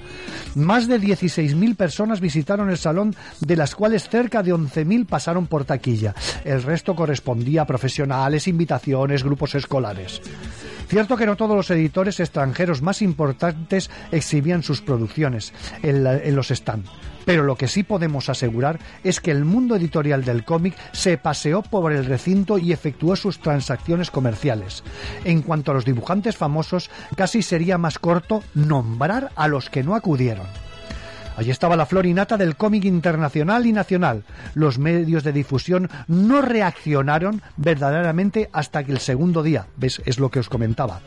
Más 0.54 0.86
de 0.86 1.00
16.000 1.00 1.74
personas 1.74 2.20
visitaron 2.20 2.70
el 2.70 2.78
salón, 2.78 3.16
de 3.40 3.56
las 3.56 3.74
cuales 3.74 4.08
cerca 4.08 4.42
de 4.42 4.54
11.000 4.54 5.06
pasaron 5.14 5.46
por 5.46 5.64
taquilla. 5.64 6.12
El 6.44 6.64
resto 6.64 6.96
correspondía 6.96 7.62
a 7.62 7.66
profesionales, 7.68 8.48
invitaciones, 8.48 9.22
grupos 9.22 9.54
escolares. 9.54 10.20
Cierto 10.88 11.16
que 11.16 11.24
no 11.24 11.36
todos 11.36 11.54
los 11.54 11.70
editores 11.70 12.18
extranjeros 12.18 12.82
más 12.82 13.00
importantes 13.00 13.90
exhibían 14.10 14.64
sus 14.64 14.82
producciones 14.82 15.52
en, 15.84 16.34
los 16.34 16.48
stands, 16.48 16.90
pero 17.24 17.44
lo 17.44 17.54
que 17.54 17.68
sí 17.68 17.84
podemos 17.84 18.28
asegurar 18.28 18.80
es 19.04 19.20
que 19.20 19.30
el 19.30 19.44
mundo 19.44 19.76
editorial 19.76 20.24
del 20.24 20.44
cómic 20.44 20.74
se 20.90 21.16
paseó 21.16 21.62
por 21.62 21.92
el 21.92 22.06
recinto 22.06 22.58
y 22.58 22.72
efectuó 22.72 23.14
sus 23.14 23.38
transacciones 23.38 24.10
comerciales. 24.10 24.82
En 25.24 25.42
cuanto 25.42 25.70
a 25.70 25.74
los 25.74 25.84
dibujantes 25.84 26.36
famosos, 26.36 26.90
casi 27.14 27.42
sería 27.42 27.78
más 27.78 28.00
corto 28.00 28.42
nombrar 28.52 29.30
a 29.36 29.46
los 29.46 29.70
que 29.70 29.84
no 29.84 29.94
acudieron. 29.94 30.63
Allí 31.36 31.50
estaba 31.50 31.76
la 31.76 31.86
flor 31.86 32.06
innata 32.06 32.36
del 32.36 32.56
cómic 32.56 32.84
internacional 32.84 33.66
y 33.66 33.72
nacional. 33.72 34.24
Los 34.54 34.78
medios 34.78 35.24
de 35.24 35.32
difusión 35.32 35.90
no 36.06 36.42
reaccionaron 36.42 37.42
verdaderamente 37.56 38.50
hasta 38.52 38.84
que 38.84 38.92
el 38.92 38.98
segundo 38.98 39.42
día. 39.42 39.66
¿Ves? 39.76 40.00
Es 40.04 40.18
lo 40.18 40.30
que 40.30 40.38
os 40.38 40.48
comentaba. 40.48 41.00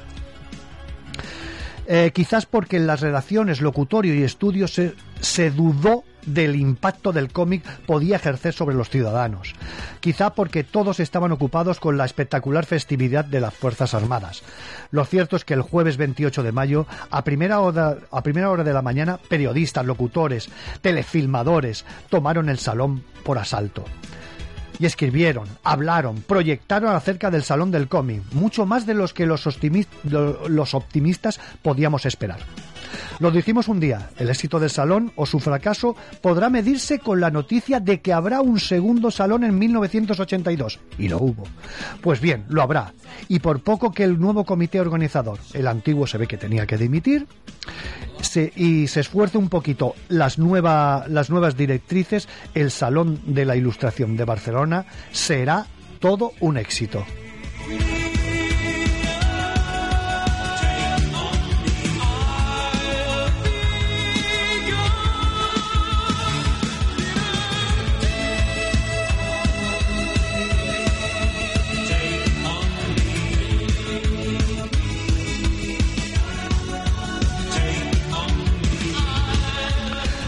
Eh, 1.87 2.11
quizás 2.13 2.45
porque 2.45 2.75
en 2.75 2.87
las 2.87 2.99
redacciones, 2.99 3.61
locutorio 3.61 4.13
y 4.13 4.23
estudios 4.23 4.73
se, 4.73 4.93
se 5.21 5.51
dudó 5.51 6.03
del 6.27 6.55
impacto 6.55 7.11
del 7.11 7.31
cómic 7.31 7.63
podía 7.87 8.17
ejercer 8.17 8.53
sobre 8.53 8.75
los 8.75 8.89
ciudadanos. 8.91 9.55
Quizá 9.99 10.35
porque 10.35 10.63
todos 10.63 10.99
estaban 10.99 11.31
ocupados 11.31 11.79
con 11.79 11.97
la 11.97 12.05
espectacular 12.05 12.65
festividad 12.65 13.25
de 13.25 13.41
las 13.41 13.53
Fuerzas 13.55 13.95
Armadas. 13.95 14.43
Lo 14.91 15.03
cierto 15.05 15.35
es 15.35 15.43
que 15.45 15.55
el 15.55 15.61
jueves 15.63 15.97
28 15.97 16.43
de 16.43 16.51
mayo, 16.51 16.85
a 17.09 17.23
primera 17.23 17.59
hora, 17.61 17.97
a 18.11 18.21
primera 18.21 18.51
hora 18.51 18.63
de 18.63 18.73
la 18.73 18.81
mañana, 18.83 19.17
periodistas, 19.29 19.85
locutores, 19.85 20.49
telefilmadores 20.81 21.85
tomaron 22.09 22.49
el 22.49 22.59
salón 22.59 23.03
por 23.23 23.37
asalto 23.39 23.83
y 24.79 24.85
escribieron, 24.85 25.47
hablaron, 25.63 26.21
proyectaron 26.21 26.93
acerca 26.95 27.31
del 27.31 27.41
Salón 27.43 27.71
del 27.71 27.87
Cómic, 27.87 28.21
mucho 28.33 28.67
más 28.67 28.85
de 28.85 28.93
los 28.93 29.11
que 29.11 29.25
los, 29.25 29.47
optimis- 29.47 29.87
lo- 30.03 30.47
los 30.49 30.75
optimistas 30.75 31.39
podíamos 31.63 32.05
esperar. 32.05 32.39
Lo 33.19 33.31
dijimos 33.31 33.67
un 33.67 33.79
día, 33.79 34.09
el 34.17 34.29
éxito 34.29 34.59
del 34.59 34.69
salón 34.69 35.11
o 35.15 35.25
su 35.25 35.39
fracaso 35.39 35.95
podrá 36.21 36.49
medirse 36.49 36.99
con 36.99 37.19
la 37.19 37.31
noticia 37.31 37.79
de 37.79 38.01
que 38.01 38.13
habrá 38.13 38.41
un 38.41 38.59
segundo 38.59 39.11
salón 39.11 39.43
en 39.43 39.57
1982. 39.57 40.79
Y 40.97 41.07
lo 41.09 41.17
hubo. 41.17 41.43
Pues 42.01 42.21
bien, 42.21 42.45
lo 42.49 42.61
habrá. 42.61 42.93
Y 43.27 43.39
por 43.39 43.61
poco 43.61 43.91
que 43.91 44.03
el 44.03 44.19
nuevo 44.19 44.45
comité 44.45 44.79
organizador, 44.79 45.39
el 45.53 45.67
antiguo 45.67 46.07
se 46.07 46.17
ve 46.17 46.27
que 46.27 46.37
tenía 46.37 46.65
que 46.67 46.77
dimitir, 46.77 47.27
se- 48.21 48.51
y 48.55 48.87
se 48.87 49.01
esfuerce 49.01 49.37
un 49.37 49.49
poquito 49.49 49.95
las, 50.09 50.37
nueva- 50.37 51.05
las 51.07 51.29
nuevas 51.29 51.57
directrices, 51.57 52.27
el 52.53 52.71
Salón 52.71 53.19
de 53.25 53.45
la 53.45 53.55
Ilustración 53.55 54.15
de 54.17 54.25
Barcelona 54.25 54.85
será 55.11 55.65
todo 55.99 56.31
un 56.39 56.57
éxito. 56.57 57.03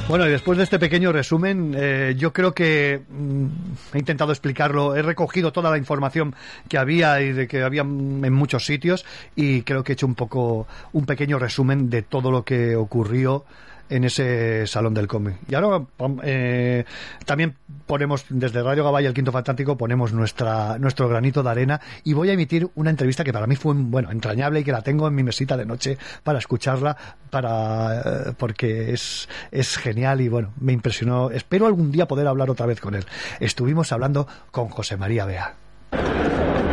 Bueno, 0.09 0.25
y 0.25 0.31
después 0.31 0.57
de 0.57 0.63
este 0.63 0.79
pequeño 0.79 1.11
resumen, 1.11 1.75
eh, 1.77 2.15
yo 2.17 2.33
creo 2.33 2.51
que 2.51 2.99
mm, 3.07 3.45
he 3.93 3.99
intentado 3.99 4.31
explicarlo, 4.31 4.95
he 4.95 5.03
recogido 5.03 5.53
toda 5.53 5.69
la 5.69 5.77
información 5.77 6.33
que 6.67 6.79
había 6.79 7.21
y 7.21 7.31
de 7.31 7.47
que 7.47 7.61
había 7.61 7.81
en 7.81 8.33
muchos 8.33 8.65
sitios 8.65 9.05
y 9.35 9.61
creo 9.61 9.83
que 9.83 9.91
he 9.91 9.93
hecho 9.93 10.07
un 10.07 10.15
poco 10.15 10.65
un 10.93 11.05
pequeño 11.05 11.37
resumen 11.37 11.91
de 11.91 12.01
todo 12.01 12.31
lo 12.31 12.43
que 12.43 12.75
ocurrió 12.75 13.45
en 13.89 14.03
ese 14.03 14.67
salón 14.67 14.93
del 14.93 15.07
cómic. 15.07 15.35
Y 15.47 15.55
ahora 15.55 15.85
eh, 16.23 16.85
también 17.25 17.55
ponemos 17.85 18.25
desde 18.29 18.61
Radio 18.61 18.83
Gabay 18.83 19.05
el 19.05 19.13
Quinto 19.13 19.31
Fantástico 19.31 19.77
ponemos 19.77 20.13
nuestra 20.13 20.77
nuestro 20.77 21.07
granito 21.09 21.43
de 21.43 21.49
arena 21.49 21.81
y 22.03 22.13
voy 22.13 22.29
a 22.29 22.33
emitir 22.33 22.69
una 22.75 22.89
entrevista 22.89 23.23
que 23.23 23.33
para 23.33 23.47
mí 23.47 23.55
fue 23.55 23.73
bueno 23.75 24.11
entrañable 24.11 24.59
y 24.59 24.63
que 24.63 24.71
la 24.71 24.81
tengo 24.81 25.07
en 25.07 25.15
mi 25.15 25.23
mesita 25.23 25.57
de 25.57 25.65
noche 25.65 25.97
para 26.23 26.39
escucharla 26.39 26.95
para 27.29 27.99
eh, 27.99 28.33
porque 28.37 28.93
es 28.93 29.27
es 29.51 29.77
genial 29.77 30.21
y 30.21 30.29
bueno 30.29 30.53
me 30.59 30.73
impresionó. 30.73 31.31
Espero 31.31 31.65
algún 31.65 31.91
día 31.91 32.07
poder 32.07 32.27
hablar 32.27 32.49
otra 32.49 32.65
vez 32.65 32.79
con 32.79 32.95
él. 32.95 33.05
Estuvimos 33.39 33.91
hablando 33.91 34.27
con 34.51 34.69
José 34.69 34.97
María 34.97 35.25
Bea. 35.25 35.68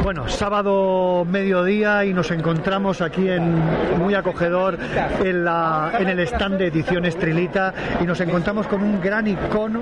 Bueno, 0.03 0.29
sábado 0.29 1.27
mediodía 1.29 2.05
y 2.05 2.13
nos 2.15 2.31
encontramos 2.31 3.01
aquí 3.01 3.29
en 3.29 3.57
muy 3.99 4.15
acogedor 4.15 4.79
en, 5.25 5.45
la, 5.45 5.91
en 5.99 6.07
el 6.09 6.21
stand 6.21 6.59
de 6.59 6.69
ediciones 6.69 7.17
Trilita 7.19 7.75
y 8.01 8.05
nos 8.05 8.21
encontramos 8.21 8.69
con 8.69 8.85
un 8.85 9.01
gran 9.01 9.27
icono 9.27 9.81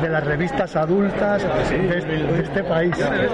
de 0.00 0.08
las 0.08 0.24
revistas 0.24 0.74
adultas 0.74 1.42
de, 1.68 1.98
este- 1.98 2.16
de 2.32 2.42
este 2.42 2.64
país. 2.64 2.94
¿Puedes 2.96 3.28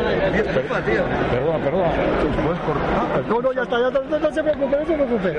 cortar? 2.61 3.25
No, 3.29 3.41
no, 3.41 3.53
ya 3.53 3.63
está, 3.63 3.79
ya 3.81 3.87
está, 3.89 4.01
no, 4.19 4.33
se 4.33 4.43
preocupe, 4.43 4.77
no 4.81 4.87
se 4.87 4.95
preocupe. 4.95 5.37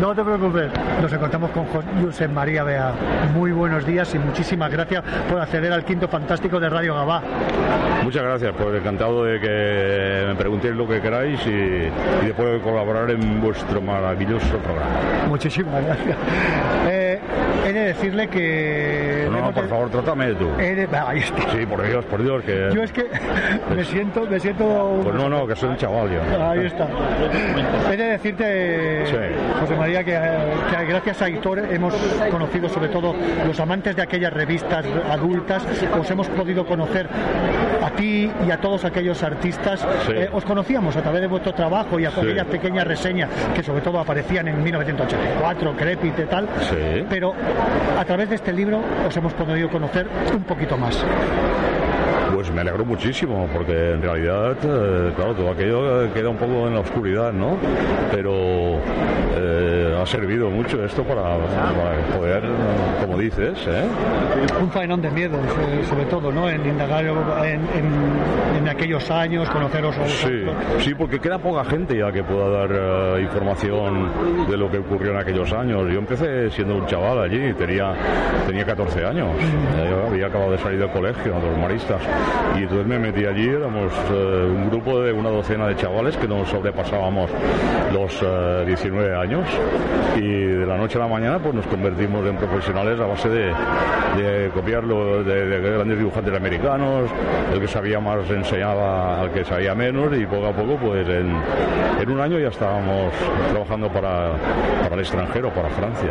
No 0.00 0.14
te 0.14 0.24
preocupes. 0.24 0.70
Nos 1.00 1.12
encontramos 1.12 1.50
con 1.52 1.64
Jo- 1.66 1.82
Josep 2.02 2.30
María 2.30 2.64
Bea. 2.64 2.92
Muy 3.34 3.52
buenos 3.52 3.86
días 3.86 4.12
y 4.14 4.18
muchísimas 4.18 4.70
gracias 4.72 5.04
por 5.30 5.40
acceder 5.40 5.72
al 5.72 5.84
quinto 5.84 6.08
fantástico 6.08 6.58
de 6.58 6.68
Radio 6.68 6.94
Gabá. 6.96 7.22
Muchas 8.02 8.22
gracias, 8.24 8.52
pues 8.58 8.74
encantado 9.02 9.24
de 9.24 9.40
que 9.40 10.24
me 10.28 10.34
preguntéis 10.36 10.74
lo 10.74 10.86
que 10.86 11.00
queráis 11.00 11.40
y, 11.46 11.50
y 11.50 12.26
de 12.26 12.34
poder 12.34 12.60
colaborar 12.60 13.10
en 13.10 13.40
vuestro 13.40 13.80
maravilloso 13.82 14.56
programa. 14.58 15.26
Muchísimas 15.28 15.84
gracias. 15.84 16.16
Eh, 16.88 17.18
he 17.66 17.72
de 17.72 17.80
decirle 17.80 18.28
que... 18.28 19.28
No, 19.30 19.40
no, 19.40 19.52
por 19.52 19.68
favor, 19.68 19.90
trátame 19.90 20.26
de 20.28 20.34
tú. 20.34 20.48
de- 20.56 20.88
ahí 21.06 21.18
está. 21.20 21.50
Sí, 21.50 21.66
por 21.66 21.84
Dios, 21.86 22.04
por 22.04 22.22
Dios, 22.22 22.44
que... 22.44 22.70
Yo 22.74 22.82
es 22.82 22.92
que 22.92 23.06
me 23.74 23.84
siento, 23.84 24.26
me 24.28 24.38
siento... 24.38 25.00
Pues 25.02 25.14
no, 25.16 25.28
no, 25.28 25.46
que 25.46 25.56
soy 25.56 25.70
un 25.70 25.76
chaval 25.76 26.08
yo. 26.10 26.20
Ahí 26.44 26.66
está. 26.66 26.86
He 27.92 27.96
de 27.96 28.04
decirte, 28.04 29.06
Sí. 29.06 29.16
José 29.60 29.76
María, 29.76 30.04
que, 30.04 30.12
que 30.12 30.84
gracias 30.86 31.22
a 31.22 31.28
Hitor 31.28 31.58
hemos 31.72 31.94
conocido, 32.30 32.68
sobre 32.68 32.88
todo 32.88 33.14
los 33.46 33.58
amantes 33.58 33.96
de 33.96 34.02
aquellas 34.02 34.32
revistas 34.32 34.84
adultas, 35.10 35.64
os 35.98 36.10
hemos 36.10 36.28
podido 36.28 36.64
conocer 36.64 37.08
a 37.82 37.90
ti 37.90 38.30
y 38.46 38.50
a 38.50 38.58
todos 38.58 38.84
aquellos 38.84 38.91
artistas. 39.22 39.80
Sí. 40.06 40.12
Eh, 40.14 40.28
os 40.32 40.44
conocíamos 40.44 40.96
a 40.96 41.02
través 41.02 41.20
de 41.22 41.26
vuestro 41.26 41.52
trabajo 41.54 41.98
y 41.98 42.04
a 42.04 42.10
Sí. 42.10 42.20
aquellas 42.20 42.46
pequeñas 42.46 42.86
reseñas 42.86 43.28
que 43.54 43.62
sobre 43.62 43.80
todo 43.82 43.98
aparecían 43.98 44.48
en 44.48 44.62
1984, 44.62 45.74
Crepit 45.76 46.18
y 46.18 46.22
tal. 46.24 46.48
Sí. 46.70 47.04
Pero 47.08 47.34
a 47.98 48.04
través 48.04 48.28
de 48.28 48.36
este 48.36 48.52
libro 48.52 48.80
os 49.06 49.16
hemos 49.16 49.32
podido 49.32 49.68
conocer 49.68 50.06
un 50.34 50.42
poquito 50.44 50.76
más. 50.76 51.04
Pues 52.34 52.50
me 52.52 52.62
alegro 52.62 52.84
muchísimo, 52.84 53.48
porque 53.52 53.92
en 53.92 54.02
realidad, 54.02 54.56
eh, 54.64 55.12
claro, 55.14 55.34
todo 55.34 55.50
aquello 55.50 56.04
eh, 56.04 56.10
queda 56.14 56.30
un 56.30 56.36
poco 56.36 56.66
en 56.66 56.74
la 56.74 56.80
oscuridad, 56.80 57.32
¿no? 57.32 57.56
Pero 58.10 58.78
eh, 59.36 59.98
ha 60.00 60.06
servido 60.06 60.50
mucho 60.50 60.82
esto 60.84 61.02
para, 61.04 61.22
para 61.22 62.18
poder, 62.18 62.42
como 63.00 63.18
dices, 63.18 63.58
¿eh? 63.68 63.84
un 64.60 64.70
faenón 64.70 65.00
de 65.02 65.10
miedo, 65.10 65.36
sobre 65.88 66.04
todo, 66.06 66.32
¿no? 66.32 66.48
En 66.48 66.64
indagar 66.66 67.04
en, 67.04 67.60
en- 67.76 68.42
en 68.58 68.68
aquellos 68.68 69.10
años, 69.10 69.48
conoceros 69.50 69.96
a 69.98 70.06
Sí, 70.06 70.44
sí, 70.78 70.94
porque 70.94 71.18
queda 71.18 71.38
poca 71.38 71.64
gente 71.64 71.96
ya 71.96 72.12
que 72.12 72.22
pueda 72.22 72.66
dar 72.66 73.20
información 73.20 74.08
de 74.48 74.56
lo 74.56 74.70
que 74.70 74.78
ocurrió 74.78 75.12
en 75.12 75.18
aquellos 75.18 75.52
años. 75.52 75.82
Yo 75.92 75.98
empecé 75.98 76.50
siendo 76.50 76.76
un 76.76 76.86
chaval 76.86 77.20
allí, 77.22 77.52
tenía, 77.54 77.92
tenía 78.46 78.64
14 78.64 79.04
años, 79.04 79.28
yo 79.88 80.06
había 80.08 80.26
acabado 80.26 80.52
de 80.52 80.58
salir 80.58 80.78
del 80.78 80.90
colegio, 80.90 81.32
de 81.34 81.48
y 82.56 82.62
entonces 82.62 82.86
me 82.86 82.98
metí 82.98 83.24
allí, 83.24 83.48
éramos 83.48 83.92
eh, 84.10 84.50
un 84.54 84.70
grupo 84.70 85.00
de 85.00 85.12
una 85.12 85.30
docena 85.30 85.66
de 85.68 85.76
chavales 85.76 86.16
que 86.16 86.28
nos 86.28 86.48
sobrepasábamos 86.48 87.30
los 87.92 88.22
eh, 88.22 88.64
19 88.66 89.14
años, 89.16 89.46
y 90.16 90.30
de 90.30 90.66
la 90.66 90.76
noche 90.76 90.98
a 90.98 91.02
la 91.02 91.08
mañana 91.08 91.38
pues 91.38 91.54
nos 91.54 91.66
convertimos 91.66 92.26
en 92.26 92.36
profesionales 92.36 92.98
a 93.00 93.06
base 93.06 93.28
de, 93.28 93.52
de 94.16 94.50
copiarlo 94.50 95.22
de, 95.24 95.46
de 95.46 95.70
grandes 95.70 95.98
dibujantes 95.98 96.34
americanos, 96.34 97.10
el 97.52 97.60
que 97.60 97.68
sabía 97.68 98.00
más 98.00 98.28
enseñaba 98.30 99.20
al 99.20 99.30
que 99.32 99.44
sabía 99.44 99.74
menos 99.74 100.16
y 100.16 100.26
poco 100.26 100.46
a 100.46 100.52
poco 100.52 100.76
pues 100.76 101.08
en, 101.08 101.34
en 102.00 102.10
un 102.10 102.20
año 102.20 102.38
ya 102.38 102.48
estábamos 102.48 103.12
trabajando 103.50 103.88
para, 103.88 104.32
para 104.82 104.94
el 104.94 105.00
extranjero, 105.00 105.50
para 105.50 105.68
Francia. 105.70 106.10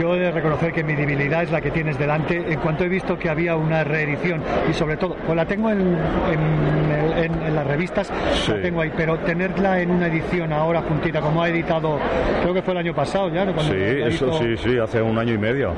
Yo 0.00 0.14
he 0.14 0.20
de 0.20 0.30
reconocer 0.30 0.72
que 0.72 0.84
mi 0.84 0.94
debilidad 0.94 1.42
es 1.42 1.50
la 1.50 1.60
que 1.60 1.72
tienes 1.72 1.98
delante. 1.98 2.52
En 2.52 2.60
cuanto 2.60 2.84
he 2.84 2.88
visto 2.88 3.18
que 3.18 3.28
había 3.28 3.56
una 3.56 3.82
reedición, 3.82 4.42
y 4.68 4.72
sobre 4.74 4.96
todo, 4.96 5.14
pues 5.26 5.36
la 5.36 5.44
tengo 5.46 5.70
en, 5.70 5.80
en- 5.80 7.18
en- 7.18 7.42
en 7.42 7.54
las 7.54 7.66
revistas, 7.66 8.12
Sí. 8.34 8.52
la 8.52 8.60
tengo 8.62 8.80
ahí, 8.80 8.92
pero 8.96 9.16
tenerla 9.18 9.80
en 9.80 9.90
una 9.90 10.06
edición 10.06 10.52
ahora 10.52 10.82
juntita, 10.82 11.20
como 11.20 11.42
ha 11.42 11.48
editado, 11.48 11.98
creo 12.42 12.54
que 12.54 12.62
fue 12.62 12.72
el 12.74 12.78
año 12.78 12.94
pasado 12.94 13.28
ya, 13.30 13.44
¿no? 13.44 13.52
Cuando 13.54 13.72
Sí, 13.72 13.80
eso 13.80 14.32
sí, 14.38 14.56
sí, 14.56 14.78
hace 14.78 15.02
un 15.02 15.18
año 15.18 15.34
y 15.34 15.38
medio. 15.38 15.72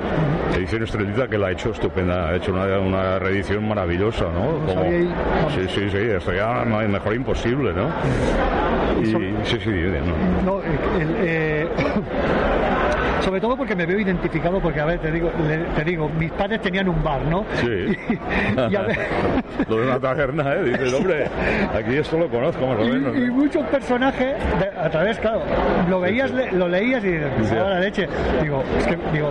Edición 0.54 0.82
Estrellita 0.82 1.28
que 1.28 1.38
la 1.38 1.48
ha 1.48 1.50
hecho 1.52 1.70
estupenda, 1.70 2.28
ha 2.30 2.36
hecho 2.36 2.52
una, 2.52 2.78
una 2.78 3.18
reedición 3.18 3.66
maravillosa, 3.66 4.24
¿no? 4.24 4.74
No 4.74 4.84
y- 4.86 5.08
sí, 5.54 5.66
sí, 5.68 5.90
sí, 5.90 5.96
esto 5.98 6.32
ya 6.32 6.64
no 6.64 6.78
mejor 6.88 7.14
imposible, 7.14 7.72
¿no? 7.72 7.88
Y, 9.00 9.06
sí, 9.44 9.56
sí, 9.62 9.70
no. 9.70 10.52
No, 10.52 10.60
el- 10.62 11.02
el, 11.02 11.16
eh, 11.20 11.68
sobre 13.20 13.40
todo 13.40 13.56
porque 13.56 13.74
me 13.76 13.86
veo 13.86 13.98
identificado, 14.00 14.60
porque 14.60 14.80
a 14.80 14.84
ver, 14.86 14.98
te 15.00 15.10
digo, 15.10 15.30
le- 15.46 15.64
te 15.76 15.84
digo, 15.84 16.08
mis 16.08 16.30
padres 16.32 16.60
tenían 16.62 16.88
un 16.88 17.02
bar, 17.02 17.22
¿no? 17.26 17.44
Sí. 17.60 17.66
Y, 18.68 18.72
y 18.72 18.76
a 18.76 18.82
ver, 18.82 18.98
Lo 19.68 19.76
de 19.76 19.86
una 19.86 19.98
taberna, 20.00 20.54
¿eh? 20.54 20.64
Dices, 20.64 20.92
hombre, 20.94 21.26
aquí 21.74 21.96
esto 21.96 22.18
lo 22.18 22.28
conozco 22.28 22.66
más 22.66 22.76
o 22.78 22.84
menos. 22.84 23.14
y, 23.16 23.20
y 23.22 23.26
¿no? 23.26 23.34
muchos 23.34 23.64
personajes, 23.66 24.34
de- 24.58 24.80
a 24.80 24.90
través, 24.90 25.18
claro, 25.18 25.42
lo 25.88 26.00
veías, 26.00 26.30
le- 26.30 26.50
lo 26.52 26.68
leías 26.68 27.04
y 27.04 27.08
dices, 27.08 27.30
"Me 27.38 27.48
cago 27.48 27.64
en 27.68 27.70
la 27.74 27.80
leche. 27.80 28.08
Digo, 28.42 28.62
es 28.78 28.86
que, 28.86 28.98
digo, 29.12 29.30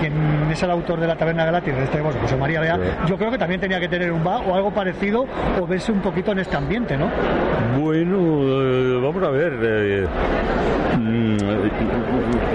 quien 0.00 0.12
es 0.50 0.62
el 0.62 0.70
autor 0.70 1.00
de 1.00 1.06
la 1.06 1.16
Taberna 1.16 1.44
Gratis, 1.46 1.74
este 1.82 2.00
vos, 2.00 2.14
José 2.20 2.36
María 2.36 2.60
Bea, 2.60 2.76
Sí. 2.76 2.82
yo 3.08 3.16
creo 3.16 3.30
que 3.30 3.38
también 3.38 3.60
tenía 3.60 3.78
que 3.80 3.88
tener 3.88 4.10
un 4.12 4.22
bar 4.24 4.42
o 4.46 4.54
algo 4.54 4.70
parecido 4.72 5.26
o 5.60 5.66
verse 5.66 5.92
un 5.92 6.00
poquito 6.00 6.32
en 6.32 6.38
este 6.40 6.56
ambiente, 6.56 6.96
¿no? 6.96 7.08
Bueno, 7.78 8.18
eh, 8.42 9.00
vamos 9.02 9.22
a 9.22 9.30
ver. 9.30 9.52
eh, 9.62 10.06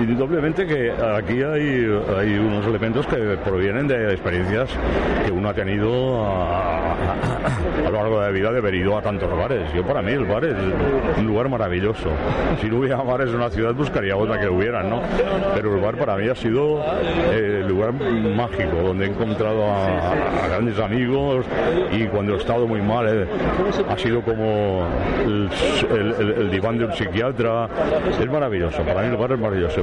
indudablemente 0.01 0.65
que 0.65 0.91
aquí 0.91 1.41
hay, 1.41 1.87
hay 2.17 2.37
unos 2.37 2.65
elementos 2.67 3.05
que 3.07 3.15
provienen 3.43 3.87
de 3.87 4.11
experiencias 4.11 4.69
que 5.25 5.31
uno 5.31 5.49
ha 5.49 5.53
tenido 5.53 6.25
a, 6.25 6.95
lo 7.85 7.91
largo 7.91 8.19
de 8.19 8.25
la 8.27 8.31
vida 8.31 8.51
de 8.51 8.57
haber 8.59 8.75
ido 8.75 8.97
a 8.97 9.01
tantos 9.01 9.29
bares. 9.35 9.71
Yo 9.73 9.83
para 9.83 10.01
mí 10.01 10.11
el 10.11 10.25
bar 10.25 10.43
es 10.45 10.55
un 11.17 11.25
lugar 11.27 11.49
maravilloso. 11.49 12.09
Si 12.61 12.67
no 12.67 12.77
hubiera 12.79 12.97
bares 12.97 13.29
en 13.29 13.35
una 13.35 13.49
ciudad 13.49 13.73
buscaría 13.73 14.15
otra 14.15 14.39
que 14.39 14.47
hubieran, 14.49 14.89
¿no? 14.89 15.01
Pero 15.55 15.75
el 15.75 15.81
bar 15.81 15.95
para 15.95 16.15
mí 16.17 16.27
ha 16.27 16.35
sido 16.35 16.79
eh, 17.31 17.59
el 17.61 17.67
lugar 17.67 17.93
mágico 17.93 18.77
donde 18.83 19.05
he 19.05 19.09
encontrado 19.09 19.63
a, 19.71 20.47
grandes 20.49 20.79
amigos 20.79 21.45
y 21.91 22.05
cuando 22.05 22.33
he 22.35 22.37
estado 22.37 22.67
muy 22.67 22.81
mal 22.81 23.07
eh, 23.07 23.27
ha 23.89 23.97
sido 23.97 24.21
como 24.21 24.85
el, 25.25 25.49
el- 26.37 26.49
diván 26.51 26.77
de 26.77 26.85
un 26.85 26.93
psiquiatra. 26.93 27.67
Es 28.09 28.19
maravilloso, 28.69 28.83
para 28.83 29.01
mí 29.01 29.07
el 29.07 29.17
bar 29.17 29.31
es 29.31 29.39
maravilloso. 29.39 29.81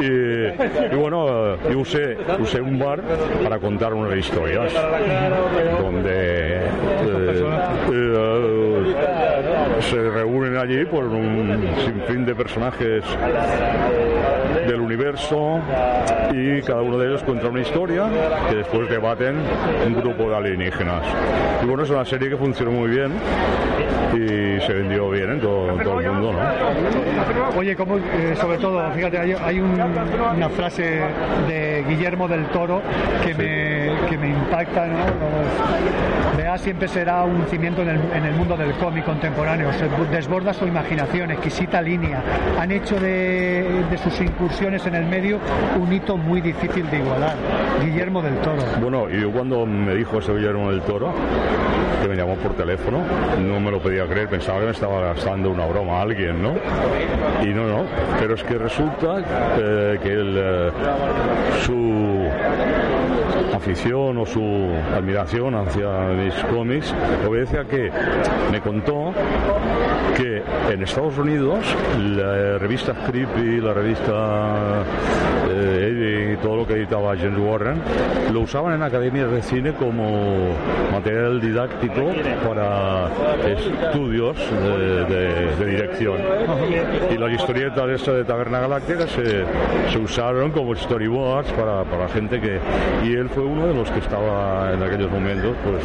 Y, 0.00 0.94
y 0.94 0.96
bueno, 0.96 1.56
yo 1.70 1.78
usé, 1.78 2.16
usé 2.38 2.60
un 2.60 2.78
bar 2.78 3.00
para 3.42 3.58
contar 3.58 3.94
unas 3.94 4.16
historias 4.16 4.72
donde 5.80 6.56
eh, 6.56 6.68
eh, 7.92 8.94
se 9.80 10.10
reúnen 10.10 10.56
allí 10.56 10.84
por 10.84 11.04
un 11.04 11.64
sinfín 11.84 12.24
de 12.24 12.34
personajes 12.34 13.04
del 14.66 14.80
universo 14.84 15.60
y 16.32 16.60
cada 16.62 16.82
uno 16.82 16.98
de 16.98 17.08
ellos 17.08 17.22
cuenta 17.24 17.48
una 17.48 17.60
historia 17.60 18.04
que 18.48 18.56
después 18.56 18.88
debaten 18.88 19.36
un 19.86 19.94
grupo 19.94 20.30
de 20.30 20.36
alienígenas. 20.36 21.02
Y 21.62 21.66
bueno, 21.66 21.82
es 21.82 21.90
una 21.90 22.04
serie 22.04 22.28
que 22.30 22.36
funcionó 22.36 22.70
muy 22.70 22.88
bien 22.90 23.12
y 24.12 24.60
se 24.60 24.72
vendió 24.72 25.10
bien 25.10 25.30
en 25.32 25.40
todo, 25.40 25.70
en 25.70 25.82
todo 25.82 26.00
el 26.00 26.10
mundo, 26.12 26.32
¿no? 26.32 27.58
Oye, 27.58 27.74
como, 27.76 27.96
eh, 27.98 28.34
sobre 28.40 28.58
todo, 28.58 28.90
fíjate, 28.92 29.18
hay, 29.18 29.32
hay 29.32 29.60
un- 29.60 29.80
una 30.36 30.48
frase 30.50 31.00
de 31.48 31.84
Guillermo 31.88 32.28
del 32.28 32.46
Toro 32.46 32.80
que, 33.24 33.34
me, 33.34 34.08
que 34.08 34.18
me 34.18 34.28
impacta, 34.28 34.86
¿no? 34.86 34.98
Los- 34.98 36.36
Bea 36.36 36.58
siempre 36.58 36.88
será 36.88 37.22
un 37.22 37.44
cimiento 37.46 37.82
en 37.82 37.90
el, 37.90 38.00
en 38.12 38.24
el 38.24 38.32
mundo 38.34 38.56
del 38.56 38.72
cómic 38.72 39.04
contemporáneo, 39.04 39.72
se 39.74 39.88
desborda 40.10 40.52
su 40.52 40.66
imaginación, 40.66 41.30
exquisita 41.30 41.80
línea. 41.80 42.20
Han 42.58 42.72
hecho 42.72 42.98
de, 42.98 43.84
de 43.88 43.98
sus 43.98 44.20
incursiones 44.20 44.73
en 44.74 44.94
el 44.96 45.06
medio 45.06 45.38
un 45.80 45.92
hito 45.92 46.16
muy 46.16 46.40
difícil 46.40 46.90
de 46.90 46.98
igualar. 46.98 47.36
Guillermo 47.80 48.20
del 48.20 48.36
Toro. 48.38 48.62
Bueno, 48.80 49.08
yo 49.08 49.30
cuando 49.30 49.64
me 49.64 49.94
dijo 49.94 50.18
ese 50.18 50.32
Guillermo 50.32 50.72
del 50.72 50.82
Toro, 50.82 51.12
que 52.02 52.08
me 52.08 52.16
llamó 52.16 52.34
por 52.34 52.54
teléfono, 52.54 53.02
no 53.40 53.60
me 53.60 53.70
lo 53.70 53.80
podía 53.80 54.04
creer, 54.06 54.28
pensaba 54.28 54.58
que 54.58 54.64
me 54.66 54.72
estaba 54.72 55.00
gastando 55.00 55.50
una 55.50 55.64
broma 55.66 55.98
a 55.98 56.02
alguien, 56.02 56.42
¿no? 56.42 56.54
Y 57.42 57.54
no, 57.54 57.68
no, 57.68 57.84
pero 58.18 58.34
es 58.34 58.42
que 58.42 58.58
resulta 58.58 59.20
eh, 59.58 59.98
que 60.02 60.12
él, 60.12 60.34
eh, 60.36 60.70
su 61.64 62.28
afición 63.54 64.18
o 64.18 64.26
su 64.26 64.40
admiración 64.94 65.54
hacia 65.54 66.08
mis 66.08 66.34
cómics 66.44 66.94
obedece 67.26 67.58
a 67.58 67.64
que 67.64 67.90
me 68.50 68.60
contó 68.60 69.12
que 70.16 70.42
en 70.72 70.82
Estados 70.82 71.18
Unidos 71.18 71.64
la 71.98 72.58
revista 72.58 72.94
Creepy, 73.06 73.60
la 73.60 73.74
revista 73.74 74.84
eh, 75.50 76.34
y 76.34 76.42
todo 76.42 76.56
lo 76.56 76.66
que 76.66 76.73
editaba 76.94 77.16
James 77.16 77.38
Warren 77.38 77.82
lo 78.32 78.40
usaban 78.40 78.74
en 78.74 78.82
academias 78.82 79.30
de 79.30 79.42
cine 79.42 79.72
como 79.72 80.50
material 80.92 81.40
didáctico 81.40 82.12
para 82.46 83.08
estudios 83.48 84.36
de, 84.62 85.04
de- 85.06 85.56
de 85.56 85.66
dirección. 85.66 86.16
Y 87.12 87.18
las 87.18 87.32
historietas 87.32 88.04
de 88.06 88.14
de 88.14 88.24
Taberna 88.24 88.60
Galáctica 88.60 89.06
se, 89.08 89.44
se 89.90 89.98
usaron 89.98 90.50
como 90.52 90.74
storyboards 90.74 91.50
para, 91.52 91.82
para 91.84 92.08
gente 92.08 92.40
que 92.40 92.58
y 93.04 93.14
él 93.14 93.28
fue 93.30 93.42
uno 93.44 93.66
de 93.66 93.74
los 93.74 93.90
que 93.90 93.98
estaba 94.00 94.72
en 94.72 94.82
aquellos 94.82 95.10
momentos 95.10 95.56
pues 95.64 95.82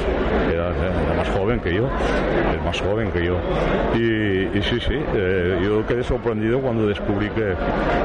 era, 0.54 0.68
era 0.70 1.14
más 1.18 1.30
joven 1.30 1.60
que 1.62 1.74
yo 1.76 1.88
más 2.66 2.80
joven 2.82 3.12
que 3.12 3.26
yo. 3.26 3.36
Y, 3.96 4.58
y 4.58 4.62
sí 4.62 4.80
sí 4.80 4.96
eh, 5.16 5.60
yo 5.64 5.86
quedé 5.88 6.04
sorprendido 6.04 6.60
cuando 6.60 6.88
descubrí 6.88 7.30
que, 7.30 7.54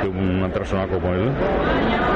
que 0.03 0.09
una 0.09 0.49
persona 0.49 0.87
como 0.87 1.13
él 1.13 1.29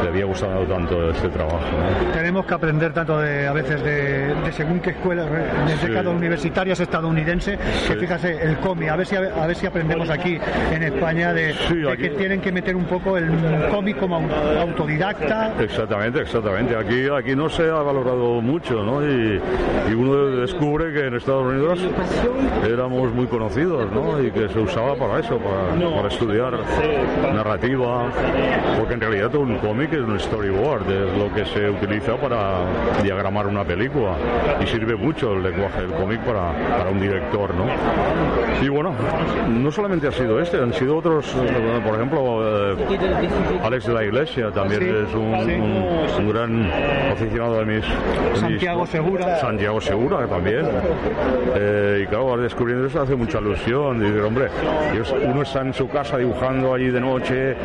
le 0.03 0.09
había 0.09 0.25
gustado 0.25 0.63
tanto 0.65 0.78
este 0.87 1.29
trabajo. 1.29 1.59
¿no? 1.59 2.13
Tenemos 2.13 2.47
que 2.47 2.55
aprender 2.55 2.93
tanto 2.93 3.19
de 3.21 3.47
a 3.49 3.53
veces 3.53 3.83
de, 3.83 4.35
de 4.35 4.53
según 4.53 4.81
qué 4.81 4.91
escuelas, 4.91 5.27
en 5.27 5.69
este 5.69 5.87
Sí. 5.89 5.93
caso 5.93 6.11
universitarias 6.11 6.79
estadounidense, 6.81 7.57
que 7.87 7.95
Sí. 7.95 7.99
fíjate, 7.99 8.43
el 8.43 8.59
cómic, 8.59 8.89
a 8.91 8.97
ver 8.97 9.07
si 9.07 9.17
a 9.17 9.47
ver 9.47 9.57
si 9.57 9.67
aprendemos 9.67 10.09
aquí 10.11 10.39
en 10.73 10.83
España 10.83 11.33
de, 11.33 11.55
Sí, 11.69 11.75
de 11.77 11.91
aquí- 11.93 12.03
que 12.03 12.09
tienen 12.11 12.41
que 12.41 12.53
meter 12.53 12.77
un 12.77 12.85
poco 12.85 13.17
el 13.17 13.29
cómic 13.71 13.99
como 13.99 14.21
au- 14.21 14.59
autodidacta. 14.61 15.53
Exactamente, 15.61 16.21
exactamente. 16.23 16.77
Aquí, 16.77 17.09
aquí 17.09 17.35
no 17.35 17.49
se 17.49 17.69
ha 17.69 17.75
valorado 17.83 18.41
mucho, 18.41 18.83
¿no? 18.85 19.03
Y, 19.05 19.41
y 19.91 19.95
uno 19.95 20.27
descubre 20.37 20.93
que 20.93 21.07
en 21.07 21.15
Estados 21.15 21.45
Unidos 21.47 21.81
éramos 22.69 23.13
muy 23.13 23.27
conocidos, 23.27 23.91
¿no? 23.93 24.23
Y 24.23 24.31
que 24.31 24.49
se 24.49 24.59
usaba 24.61 24.95
para 24.97 25.21
eso, 25.21 25.39
para, 25.39 25.91
para 25.97 26.09
estudiar 26.09 26.53
narrativa, 27.35 28.05
porque 28.79 28.95
en 28.95 29.01
realidad 29.01 29.35
un 29.35 29.57
cómic 29.59 29.93
es 29.93 30.01
un 30.01 30.19
storyboard, 30.19 30.68
es 30.77 31.19
lo 31.19 31.33
que 31.35 31.45
se 31.47 31.71
utiliza 31.71 32.17
para 32.17 32.59
diagramar 33.03 33.47
una 33.47 33.65
película 33.65 34.13
y 34.63 34.67
sirve 34.67 34.95
mucho 34.97 35.33
el 35.35 35.43
lenguaje 35.43 35.81
del 35.83 35.91
cómic 35.93 36.21
para, 36.21 36.53
para 36.79 36.91
un 36.91 37.01
director, 37.01 37.55
¿no? 37.55 37.65
Y 38.65 38.69
bueno, 38.69 38.93
no 39.49 39.71
solamente 39.71 40.09
ha 40.09 40.13
sido 40.13 40.41
este, 40.41 40.59
han 40.59 40.73
sido 40.75 40.97
otros, 40.99 41.27
por 41.85 41.95
ejemplo, 41.95 42.73
eh, 42.73 42.77
Alex 43.63 43.87
de 43.87 43.95
la 43.95 44.05
Iglesia 44.05 44.51
también 44.51 44.81
Sí, 44.83 44.89
es 44.89 45.15
un, 45.15 45.47
sí. 45.47 45.53
un- 45.55 46.25
un 46.27 46.33
gran 46.33 46.71
aficionado 47.13 47.59
de 47.61 47.65
mis... 47.65 47.83
de 47.83 47.89
mis- 48.33 48.41
Santiago 48.41 48.87
Segura. 48.87 49.37
Santiago 49.37 49.81
Segura 49.81 50.27
también. 50.27 50.67
Eh, 51.57 52.03
y 52.05 52.07
claro, 52.07 52.37
descubriendo 52.37 52.87
eso 52.87 53.01
hace 53.03 53.17
mucha 53.17 53.39
ilusión. 53.41 54.01
Dice, 54.01 54.21
hombre, 54.23 54.49
uno 55.25 55.43
está 55.43 55.61
en 55.63 55.73
su 55.73 55.89
casa 55.89 56.19
dibujando 56.19 56.75
allí 56.75 56.91
de 56.91 57.01
noche, 57.01 57.57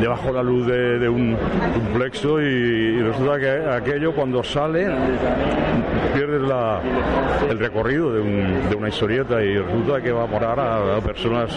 debajo 0.00 0.26
de 0.28 0.32
la 0.32 0.42
luz 0.42 0.66
de, 0.66 0.98
de 0.98 1.08
un, 1.08 1.36
un 1.36 1.92
y, 2.00 3.00
resulta 3.02 3.38
que 3.38 3.50
aquello 3.70 4.12
cuando 4.14 4.42
sale 4.44 4.86
pierdes 6.14 6.42
la, 6.42 6.80
el 7.48 7.58
recorrido 7.58 8.12
de, 8.12 8.20
un- 8.20 8.68
de 8.68 8.76
una 8.76 8.88
historieta 8.88 9.42
y 9.42 9.56
resulta 9.58 10.00
que 10.02 10.12
va 10.12 10.24
a 10.24 10.26
parar 10.26 10.60
a, 10.60 10.96
a 10.96 11.00
personas 11.00 11.50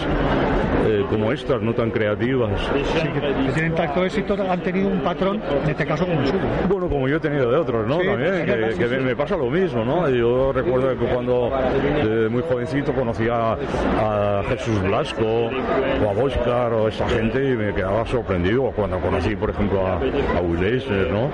eh, 0.86 1.04
como 1.10 1.30
estas, 1.32 1.60
no 1.60 1.72
tan 1.74 1.90
creativas. 1.90 2.50
Sí, 2.92 3.08
que, 3.08 3.52
tienen 3.52 3.74
tanto 3.74 4.04
éxito, 4.04 4.36
han 4.50 4.60
tenido 4.62 4.88
un 4.88 5.00
patrón, 5.00 5.42
en 5.64 5.70
este 5.70 5.86
caso 5.86 6.06
como 6.06 6.20
el 6.20 6.26
suyo. 6.26 6.40
Bueno, 6.68 6.88
como 6.88 7.08
yo 7.08 7.16
he 7.16 7.20
tenido 7.20 7.50
de 7.50 7.56
otros, 7.58 7.86
¿no? 7.86 8.00
Sí, 8.00 8.06
También, 8.06 8.34
sí, 8.72 8.78
que, 8.78 8.86
me, 8.86 8.98
me 9.00 9.16
pasa 9.16 9.36
lo 9.36 9.50
mismo, 9.50 9.84
¿no? 9.84 10.08
Yo 10.08 10.52
recuerdo 10.52 10.98
que 10.98 11.04
cuando 11.06 11.50
eh, 12.02 12.28
muy 12.30 12.42
jovencito 12.42 12.92
conocía 12.94 13.52
a 13.98 14.42
Jesús 14.48 14.80
Blasco 14.82 15.24
o 16.04 16.10
a 16.10 16.12
Boscar 16.14 16.72
o 16.72 16.88
esa 16.88 17.08
gente 17.08 17.44
y 17.52 17.56
me 17.56 17.74
quedaba 17.74 18.04
sorprendido. 18.06 18.70
Cuando 18.74 18.98
conocí, 19.00 19.36
por 19.36 19.50
ejemplo, 19.50 19.86
a, 19.86 19.98
a 20.36 20.40
Will 20.40 20.62
Eisner, 20.64 21.10
¿no? 21.10 21.28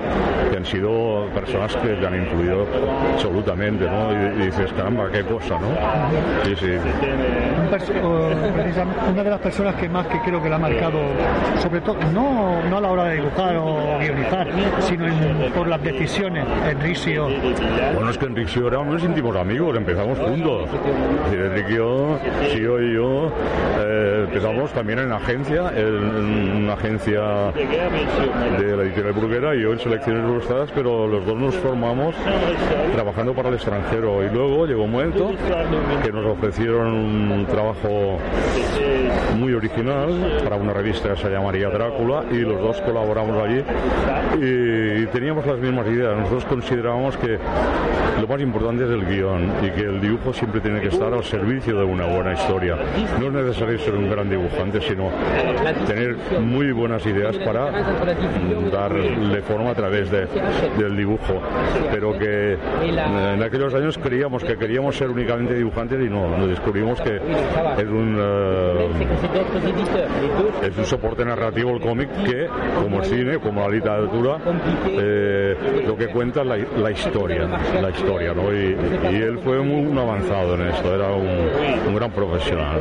Que 0.51 0.57
han 0.57 0.65
sido 0.65 1.25
personas 1.33 1.75
que 1.77 1.89
te 1.89 2.07
han 2.07 2.15
influido 2.15 2.65
absolutamente, 3.13 3.85
¿no? 3.85 4.11
Y, 4.11 4.41
y 4.43 4.45
dices, 4.47 4.71
caramba, 4.73 5.09
qué 5.11 5.23
cosa, 5.23 5.59
¿no? 5.59 5.67
Sí, 6.45 6.55
sí. 6.55 6.65
Eh, 6.71 6.79
una 9.11 9.23
de 9.23 9.29
las 9.29 9.39
personas 9.39 9.75
que 9.75 9.89
más 9.89 10.07
que 10.07 10.19
creo 10.21 10.41
que 10.41 10.49
la 10.49 10.55
ha 10.55 10.59
marcado, 10.59 10.99
sobre 11.61 11.81
todo, 11.81 11.97
no, 12.13 12.61
no 12.69 12.77
a 12.77 12.81
la 12.81 12.89
hora 12.91 13.03
de 13.05 13.15
dibujar 13.15 13.55
o 13.57 13.97
guionizar, 13.99 14.47
sino 14.81 15.05
en- 15.07 15.51
por 15.53 15.67
las 15.67 15.81
decisiones, 15.83 16.45
Enriquio. 16.69 17.27
Bueno, 17.95 18.09
es 18.09 18.17
que 18.17 18.25
Enrique 18.25 18.51
y 18.55 18.59
yo 18.59 18.67
éramos 18.67 19.03
íntimos 19.03 19.35
amigos, 19.35 19.75
empezamos 19.77 20.17
juntos. 20.19 20.69
Yo, 21.69 22.17
Sio 22.53 22.81
y 22.81 22.93
yo, 22.93 23.31
eh, 23.79 24.23
empezamos 24.27 24.71
también 24.71 24.99
en 24.99 25.11
agencia, 25.11 25.71
en 25.75 26.63
una 26.63 26.73
agencia 26.73 27.51
de 27.53 28.77
la 28.77 28.83
editorial 28.87 29.13
Bruguera 29.13 29.55
y 29.55 29.63
en 29.63 29.79
selecciones 29.79 30.23
ilustradas, 30.23 30.69
pero 30.73 31.07
los 31.07 31.25
dos 31.25 31.35
nos 31.35 31.55
formamos 31.55 32.15
trabajando 32.93 33.33
para 33.33 33.49
el 33.49 33.55
extranjero. 33.55 34.23
Y 34.23 34.29
luego 34.29 34.65
llegó 34.65 34.83
un 34.83 34.91
momento 34.91 35.31
que 36.03 36.11
nos 36.11 36.25
ofrecieron 36.25 36.87
un 37.31 37.45
trabajo 37.45 38.17
muy 39.37 39.53
original 39.53 40.41
para 40.43 40.55
una 40.55 40.73
revista 40.73 41.09
que 41.09 41.17
se 41.17 41.29
llamaría 41.29 41.69
Drácula 41.69 42.23
y 42.31 42.39
los 42.39 42.59
dos 42.61 42.81
colaboramos 42.81 43.41
allí 43.43 43.63
y 44.41 45.05
teníamos 45.07 45.45
las 45.45 45.57
mismas 45.57 45.87
ideas. 45.87 46.17
Nosotros 46.17 46.45
considerábamos 46.45 47.17
que 47.17 47.37
lo 48.19 48.27
más 48.27 48.41
importante 48.41 48.83
es 48.83 48.89
el 48.89 49.05
guion 49.05 49.51
y 49.61 49.69
que 49.71 49.81
el 49.81 50.01
dibujo 50.01 50.33
siempre 50.33 50.59
tiene 50.61 50.81
que 50.81 50.87
estar 50.87 51.13
al 51.13 51.23
servicio 51.23 51.77
de 51.77 51.83
una 51.83 52.05
buena 52.05 52.33
historia. 52.33 52.77
No 53.19 53.27
es 53.27 53.33
necesario 53.33 53.77
ser 53.79 53.95
un 53.95 54.09
gran 54.09 54.29
dibujante, 54.29 54.81
sino 54.81 55.09
tener 55.85 56.15
muy 56.39 56.71
buenas 56.71 57.05
ideas 57.05 57.37
para 57.37 57.71
darle 58.81 59.41
forma 59.41 59.71
a 59.71 59.75
través 59.75 60.09
de- 60.11 60.27
del 60.77 60.95
dibujo. 60.97 61.41
Pero 61.91 62.17
que 62.17 62.53
eh, 62.53 63.33
en 63.33 63.43
aquellos 63.43 63.73
años 63.73 63.97
creíamos 63.97 64.43
que 64.43 64.55
queríamos 64.57 64.95
ser 64.95 65.09
únicamente 65.09 65.53
dibujantes 65.55 65.99
y 66.05 66.09
no, 66.09 66.37
nos 66.37 66.47
descubrimos 66.49 66.99
que 67.01 67.15
es 67.17 67.87
un, 67.87 68.17
eh, 68.19 68.89
es 70.63 70.77
un 70.77 70.85
soporte 70.85 71.23
narrativo 71.25 71.71
el 71.71 71.81
cómic 71.81 72.09
que, 72.23 72.47
como 72.81 72.99
el 72.99 73.05
cine, 73.05 73.37
como 73.39 73.61
la 73.61 73.69
literatura, 73.69 74.37
eh, 74.87 75.55
lo 75.85 75.95
que 75.97 76.07
cuenta 76.07 76.41
es 76.41 76.47
la, 76.47 76.57
la 76.57 76.91
historia, 76.91 77.47
la 77.81 77.89
historia, 77.89 78.33
¿no? 78.33 78.53
Y, 78.53 78.75
y 79.11 79.15
él 79.15 79.39
fue 79.43 79.59
muy 79.61 79.85
un 79.85 79.97
avanzado 79.97 80.55
en 80.55 80.67
esto, 80.67 80.93
era 80.93 81.11
un, 81.11 81.27
un 81.87 81.95
gran 81.95 82.11
profesional. 82.11 82.79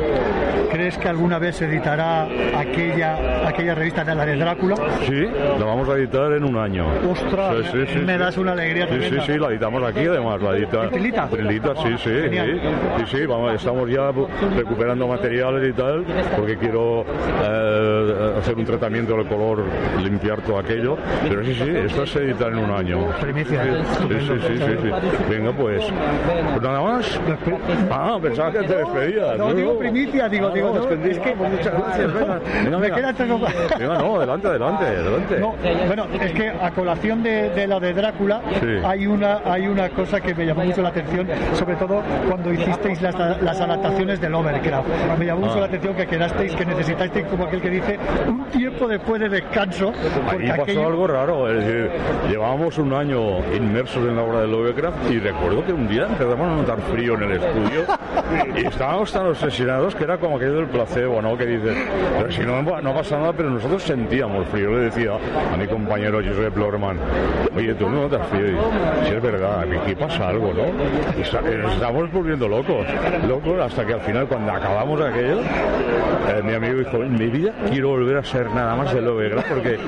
¿Crees 0.70 0.98
que 0.98 1.09
alguna 1.09 1.38
vez 1.38 1.56
se 1.56 1.66
editará 1.66 2.26
aquella, 2.59 3.46
aquella 3.48 3.74
revista 3.74 4.04
de 4.04 4.14
la 4.14 4.26
de 4.26 4.37
Drácula? 4.37 4.74
Sí, 5.06 5.26
la 5.59 5.64
vamos 5.64 5.86
a 5.94 5.99
editar 5.99 6.33
en 6.33 6.44
un 6.44 6.57
año. 6.57 6.87
Ostras, 7.11 7.57
Sí, 7.72 7.79
sí, 7.87 7.92
sí, 7.94 7.99
me 8.01 8.18
das 8.18 8.37
una 8.37 8.53
alegría 8.53 8.87
Sí, 8.88 9.01
sí, 9.11 9.16
sí, 9.27 9.38
la 9.38 9.49
editamos 9.49 9.83
aquí 9.83 10.07
además, 10.07 10.40
la 10.42 10.57
edita. 10.57 10.85
¿En 10.85 10.90
Trilita? 10.90 11.29
Trilita, 11.29 11.75
sí, 11.77 11.94
sí, 12.03 12.11
sí, 12.31 13.05
sí, 13.16 13.27
vamos, 13.27 13.55
estamos 13.55 13.90
ya 13.90 14.11
recuperando 14.57 15.07
materiales 15.09 15.70
y 15.70 15.72
tal, 15.72 16.05
porque 16.37 16.57
quiero 16.57 17.05
eh, 17.44 18.35
hacer 18.38 18.55
un 18.57 18.64
tratamiento 18.64 19.16
del 19.16 19.27
color, 19.27 19.64
limpiar 20.03 20.40
todo 20.42 20.59
aquello, 20.59 20.96
pero 21.29 21.44
sí, 21.44 21.55
sí, 21.55 21.68
esto 21.85 22.07
se 22.07 22.20
edita 22.25 22.49
en 22.49 22.59
un 22.59 22.70
año. 22.70 23.07
Primicia. 23.20 23.62
Sí, 23.64 24.14
sí, 24.20 24.59
sí, 24.59 24.77
sí. 24.83 24.90
Venga, 25.31 25.53
pues, 25.53 25.83
pues 25.85 26.62
nada 26.62 26.81
más. 26.81 27.20
Ah, 27.90 28.18
pensaba 28.20 28.53
que 28.53 28.59
te 28.61 28.77
despedías. 28.77 29.38
No, 29.38 29.53
digo 29.55 29.79
primicia, 29.79 30.29
digo, 30.29 30.49
Ah, 30.49 30.55
digo, 30.55 30.88
es 31.05 31.18
que- 31.18 31.35
muchas 31.35 31.72
gracias, 31.72 32.14
venga. 32.14 32.40
Me 32.64 32.77
o- 33.33 33.79
Venga, 33.79 33.99
no, 33.99 34.16
adelante, 34.16 34.46
adelante, 34.49 34.85
adelante. 34.85 35.38
No, 35.80 35.86
bueno, 35.86 36.06
es 36.20 36.32
que 36.32 36.48
a 36.48 36.70
colación 36.70 37.22
de, 37.22 37.50
de 37.50 37.66
lo 37.66 37.80
de 37.80 37.92
Drácula 37.92 38.40
Sí. 38.60 38.66
hay 38.84 39.06
una 39.06 39.40
hay 39.44 39.66
una 39.68 39.88
cosa 39.90 40.20
que 40.20 40.34
me 40.34 40.46
llamó 40.46 40.64
mucho 40.64 40.82
la 40.82 40.88
atención, 40.88 41.26
sobre 41.54 41.76
todo 41.76 42.02
cuando 42.28 42.52
hicisteis 42.52 43.00
las, 43.02 43.14
las 43.42 43.60
adaptaciones 43.60 44.20
del 44.20 44.34
Overcraft. 44.34 44.88
Me 45.18 45.26
llamó 45.26 45.40
mucho 45.42 45.56
Ah. 45.56 45.60
la 45.60 45.66
atención 45.66 45.94
que 45.94 46.06
quedasteis, 46.06 46.54
que 46.54 46.64
necesitasteis, 46.66 47.26
como 47.26 47.44
aquel 47.44 47.60
que 47.60 47.70
dice, 47.70 47.98
un 48.26 48.44
tiempo 48.46 48.86
después 48.88 49.20
de 49.20 49.28
descanso. 49.28 49.92
Ahí 50.28 50.48
pasó 50.48 50.62
aquello, 50.62 50.86
algo 50.86 51.06
raro, 51.06 51.48
es 51.50 51.64
decir, 51.64 51.90
llevábamos 52.30 52.78
un 52.78 52.92
año 52.92 53.38
inmersos 53.54 54.06
en 54.08 54.16
la 54.16 54.22
obra 54.22 54.40
de 54.40 54.46
Lovecraft 54.48 55.10
y 55.10 55.18
recuerdo 55.18 55.64
que 55.64 55.72
un 55.72 55.88
día 55.88 56.04
empezamos 56.08 56.48
a 56.48 56.56
notar 56.56 56.80
frío 56.92 57.14
en 57.14 57.22
el 57.24 57.32
estudio 57.32 57.82
y 58.56 58.66
estábamos 58.66 59.12
tan 59.12 59.26
obsesionados 59.26 59.94
que 59.94 60.04
era 60.04 60.18
como 60.18 60.36
aquello 60.36 60.54
del 60.56 60.66
placebo, 60.66 61.20
¿no? 61.22 61.36
Que 61.36 61.46
dices, 61.46 61.76
pero 62.18 62.30
si 62.32 62.42
no, 62.42 62.62
no 62.62 62.94
pasa 62.94 63.18
nada, 63.18 63.32
pero 63.32 63.50
nosotros 63.50 63.82
sentíamos 63.82 64.46
frío. 64.48 64.70
Le 64.70 64.78
decía 64.86 65.12
a 65.57 65.59
mi 65.59 65.66
compañero 65.66 66.21
Josep 66.23 66.55
Lorman, 66.57 66.99
oye, 67.57 67.73
tú 67.75 67.88
no 67.88 68.03
notas 68.03 68.27
frío. 68.29 68.59
Y 69.03 69.07
si 69.07 69.14
es 69.14 69.23
verdad, 69.23 69.61
aquí 69.62 69.95
pasa 69.95 70.29
algo, 70.29 70.53
¿no? 70.53 70.64
Y 71.16 71.23
eh, 71.23 71.59
nos 71.62 71.73
estamos 71.75 72.12
volviendo 72.12 72.47
locos, 72.47 72.87
locos, 73.27 73.59
hasta 73.61 73.87
que 73.87 73.95
al 73.95 74.01
final, 74.03 74.27
cuando 74.27 74.53
acabamos 74.53 75.01
aquello, 75.01 75.40
eh, 75.40 76.42
mi 76.45 76.53
amigo 76.53 76.75
dijo, 76.75 76.97
en 77.03 77.14
mi 77.14 77.29
vida 77.29 77.53
quiero 77.71 77.88
volver 77.88 78.19
a 78.19 78.25
ser 78.25 78.51
nada 78.51 78.77
más 78.77 78.92
de 78.92 79.01
Lovecraft 79.01 79.49
porque 79.49 79.79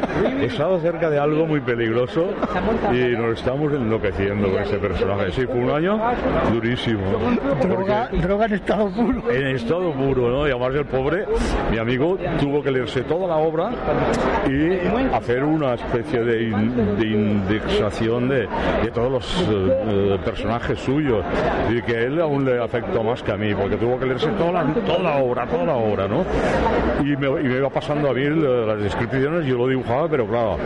he 0.41 0.47
estado 0.47 0.81
cerca 0.81 1.11
de 1.11 1.19
algo 1.19 1.47
muy 1.47 1.61
peligroso 1.61 2.31
y 2.91 3.17
nos 3.17 3.39
estamos 3.39 3.71
enloqueciendo 3.73 4.51
con 4.51 4.63
ese 4.63 4.79
personaje. 4.79 5.33
Sí, 5.33 5.47
fue 5.47 5.57
un 5.57 5.71
año 5.71 6.01
durísimo. 6.51 7.03
droga, 7.61 8.09
droga 8.13 8.47
en 8.47 8.55
estado 8.55 8.89
puro. 8.91 9.31
en 9.31 9.47
estado 9.49 9.93
puro, 9.93 10.31
¿no? 10.31 10.49
Y 10.49 10.51
además 10.51 10.75
el 10.75 10.87
pobre, 10.87 11.27
mi 11.71 11.77
amigo, 11.77 12.17
tuvo 12.41 12.63
que 12.63 12.71
leerse 12.71 13.03
toda 13.03 13.27
la 13.27 13.37
obra 13.37 13.71
y 14.49 15.15
hacer 15.15 15.45
una 15.59 15.75
especie 15.75 16.21
de, 16.25 16.43
in- 16.45 16.97
de 16.99 17.07
indexación 17.07 18.29
de, 18.29 18.41
de 18.83 18.91
todos 18.93 19.11
los 19.11 19.41
eh, 19.51 19.77
eh, 19.89 20.19
personajes 20.25 20.79
suyos. 20.79 21.25
Y 21.71 21.83
que 21.83 22.05
él 22.05 22.21
aún 22.21 22.45
le 22.45 22.63
afectó 22.63 23.03
más 23.03 23.23
que 23.23 23.33
a 23.33 23.37
mí, 23.37 23.55
porque 23.55 23.77
tuvo 23.77 23.99
que 23.99 24.07
leerse 24.07 24.29
toda 24.39 24.53
la, 24.65 24.65
toda 24.75 24.99
la 25.01 25.17
obra, 25.19 25.47
toda 25.47 25.65
la 25.65 25.75
obra, 25.77 26.09
¿no? 26.09 26.25
Y 27.03 27.17
me, 27.17 27.29
y 27.41 27.45
me 27.45 27.57
iba 27.59 27.71
pasando 27.71 28.11
a 28.11 28.15
mí 28.15 28.25
la- 28.25 28.75
las 28.75 28.83
descripciones 28.83 29.47
yo 29.47 29.57
lo 29.59 29.69
dibujaba, 29.69 30.09
pero 30.09 30.27
claro, 30.27 30.57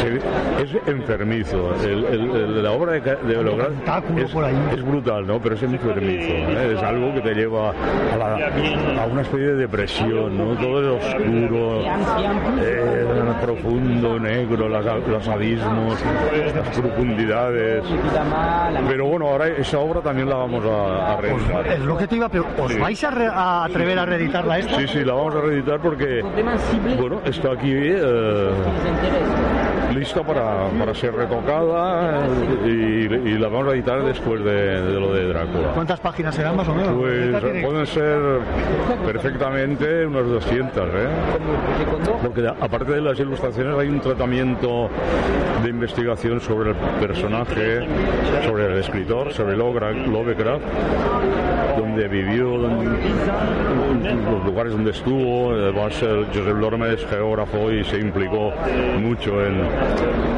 se- 0.00 0.62
es 0.64 0.88
enfermizo. 0.88 1.74
El- 1.82 2.04
el- 2.04 2.30
el- 2.30 2.62
la 2.62 2.72
obra 2.72 2.92
de, 2.92 3.00
de 3.00 3.42
Lograr 3.42 3.70
es, 4.18 4.30
es 4.74 4.84
brutal, 4.84 5.26
¿no? 5.26 5.38
Pero 5.40 5.54
es 5.54 5.62
enfermizo. 5.62 6.32
¿eh? 6.32 6.74
Es 6.76 6.82
algo 6.82 7.14
que 7.14 7.20
te 7.20 7.34
lleva 7.34 7.70
a, 7.70 8.16
la- 8.16 9.02
a 9.02 9.06
una 9.06 9.22
especie 9.22 9.46
de 9.48 9.54
depresión, 9.56 10.36
¿no? 10.36 10.54
Todo 10.60 10.96
es 10.98 11.04
oscuro, 11.04 11.80
eh, 12.62 13.04
profundo, 13.40 14.18
negro, 14.18 14.37
las- 14.46 15.06
los 15.08 15.28
abismos, 15.28 15.96
las 16.54 16.78
profundidades. 16.78 17.82
Pero 18.88 19.06
bueno, 19.06 19.28
ahora 19.28 19.48
esa 19.48 19.78
obra 19.78 20.00
también 20.00 20.28
la 20.28 20.36
vamos 20.36 20.64
a, 20.64 21.12
a 21.14 21.20
reeditar. 21.20 21.66
Es 21.66 21.80
lo 21.80 21.96
que 21.96 22.06
te 22.06 22.16
iba 22.16 22.26
a 22.26 22.28
preguntar. 22.28 22.60
¿Os 22.66 22.72
Sí. 22.72 22.78
vais 22.78 23.04
a, 23.04 23.10
re- 23.10 23.26
a 23.32 23.64
atrever 23.64 23.98
a 23.98 24.06
reeditarla 24.06 24.58
esta? 24.58 24.76
Sí, 24.76 24.86
sí, 24.88 25.04
la 25.04 25.14
vamos 25.14 25.34
a 25.34 25.40
reeditar 25.40 25.80
porque, 25.80 26.22
bueno, 26.98 27.20
está 27.24 27.52
aquí 27.52 27.72
eh, 27.72 28.50
lista 29.94 30.22
para, 30.22 30.68
para 30.78 30.94
ser 30.94 31.14
retocada 31.14 32.20
y, 32.64 32.68
y 32.70 33.38
la 33.38 33.48
vamos 33.48 33.68
a 33.68 33.74
editar 33.74 34.02
después 34.02 34.44
de, 34.44 34.82
de 34.82 35.00
lo 35.00 35.12
de 35.12 35.28
Drácula. 35.28 35.68
¿Cuántas 35.74 36.00
páginas 36.00 36.34
serán 36.34 36.56
más 36.56 36.68
o 36.68 36.74
menos? 36.74 36.92
Pues 36.98 37.40
tiene- 37.42 37.62
pueden 37.66 37.86
ser 37.86 38.18
perfectamente 39.06 40.06
unas 40.06 40.26
200, 40.26 40.84
¿eh? 40.88 40.90
Porque 42.22 42.46
aparte 42.48 42.92
de 42.92 43.00
las 43.00 43.18
ilustraciones 43.18 43.78
hay 43.78 43.88
un 43.88 44.00
tratamiento 44.00 44.88
de 45.62 45.70
investigación 45.70 46.40
sobre 46.40 46.70
el 46.70 46.76
personaje, 47.00 47.80
sobre 48.44 48.66
el 48.66 48.78
escritor, 48.78 49.32
sobre 49.32 49.56
Lovecraft, 49.56 50.62
donde 51.78 52.08
vivió, 52.08 52.56
los 52.56 54.44
lugares 54.44 54.72
donde 54.72 54.90
estuvo. 54.90 55.52
Además, 55.52 56.00
el 56.02 56.26
Josep 56.26 56.56
Lorme 56.58 56.92
es 56.94 57.04
geógrafo 57.06 57.70
y 57.72 57.84
se 57.84 57.98
implicó 57.98 58.52
mucho 59.00 59.44
en, 59.44 59.60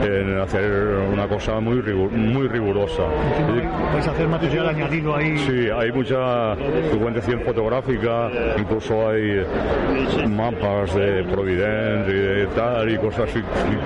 en 0.03 0.39
hacer 0.41 0.71
una 1.13 1.27
cosa 1.29 1.61
muy, 1.61 1.77
muy 1.83 2.49
rigurosa. 2.49 3.03
Es 3.39 3.47
decir, 3.47 3.69
Vais 3.93 4.07
a 4.09 4.11
hacer 4.13 4.29
material 4.29 4.69
añadido 4.69 5.17
ahí. 5.17 5.37
Sí, 5.39 5.69
hay 5.77 5.93
mucha 5.93 6.55
documentación 6.93 7.41
fotográfica, 7.43 8.31
incluso 8.59 9.09
hay 9.11 9.45
mapas 10.29 10.95
de 10.95 11.25
Providence 11.25 12.11
y 12.11 12.15
de 12.15 12.47
tal, 12.57 12.91
y 12.91 12.97
cosas 12.99 13.29
fic- 13.35 13.45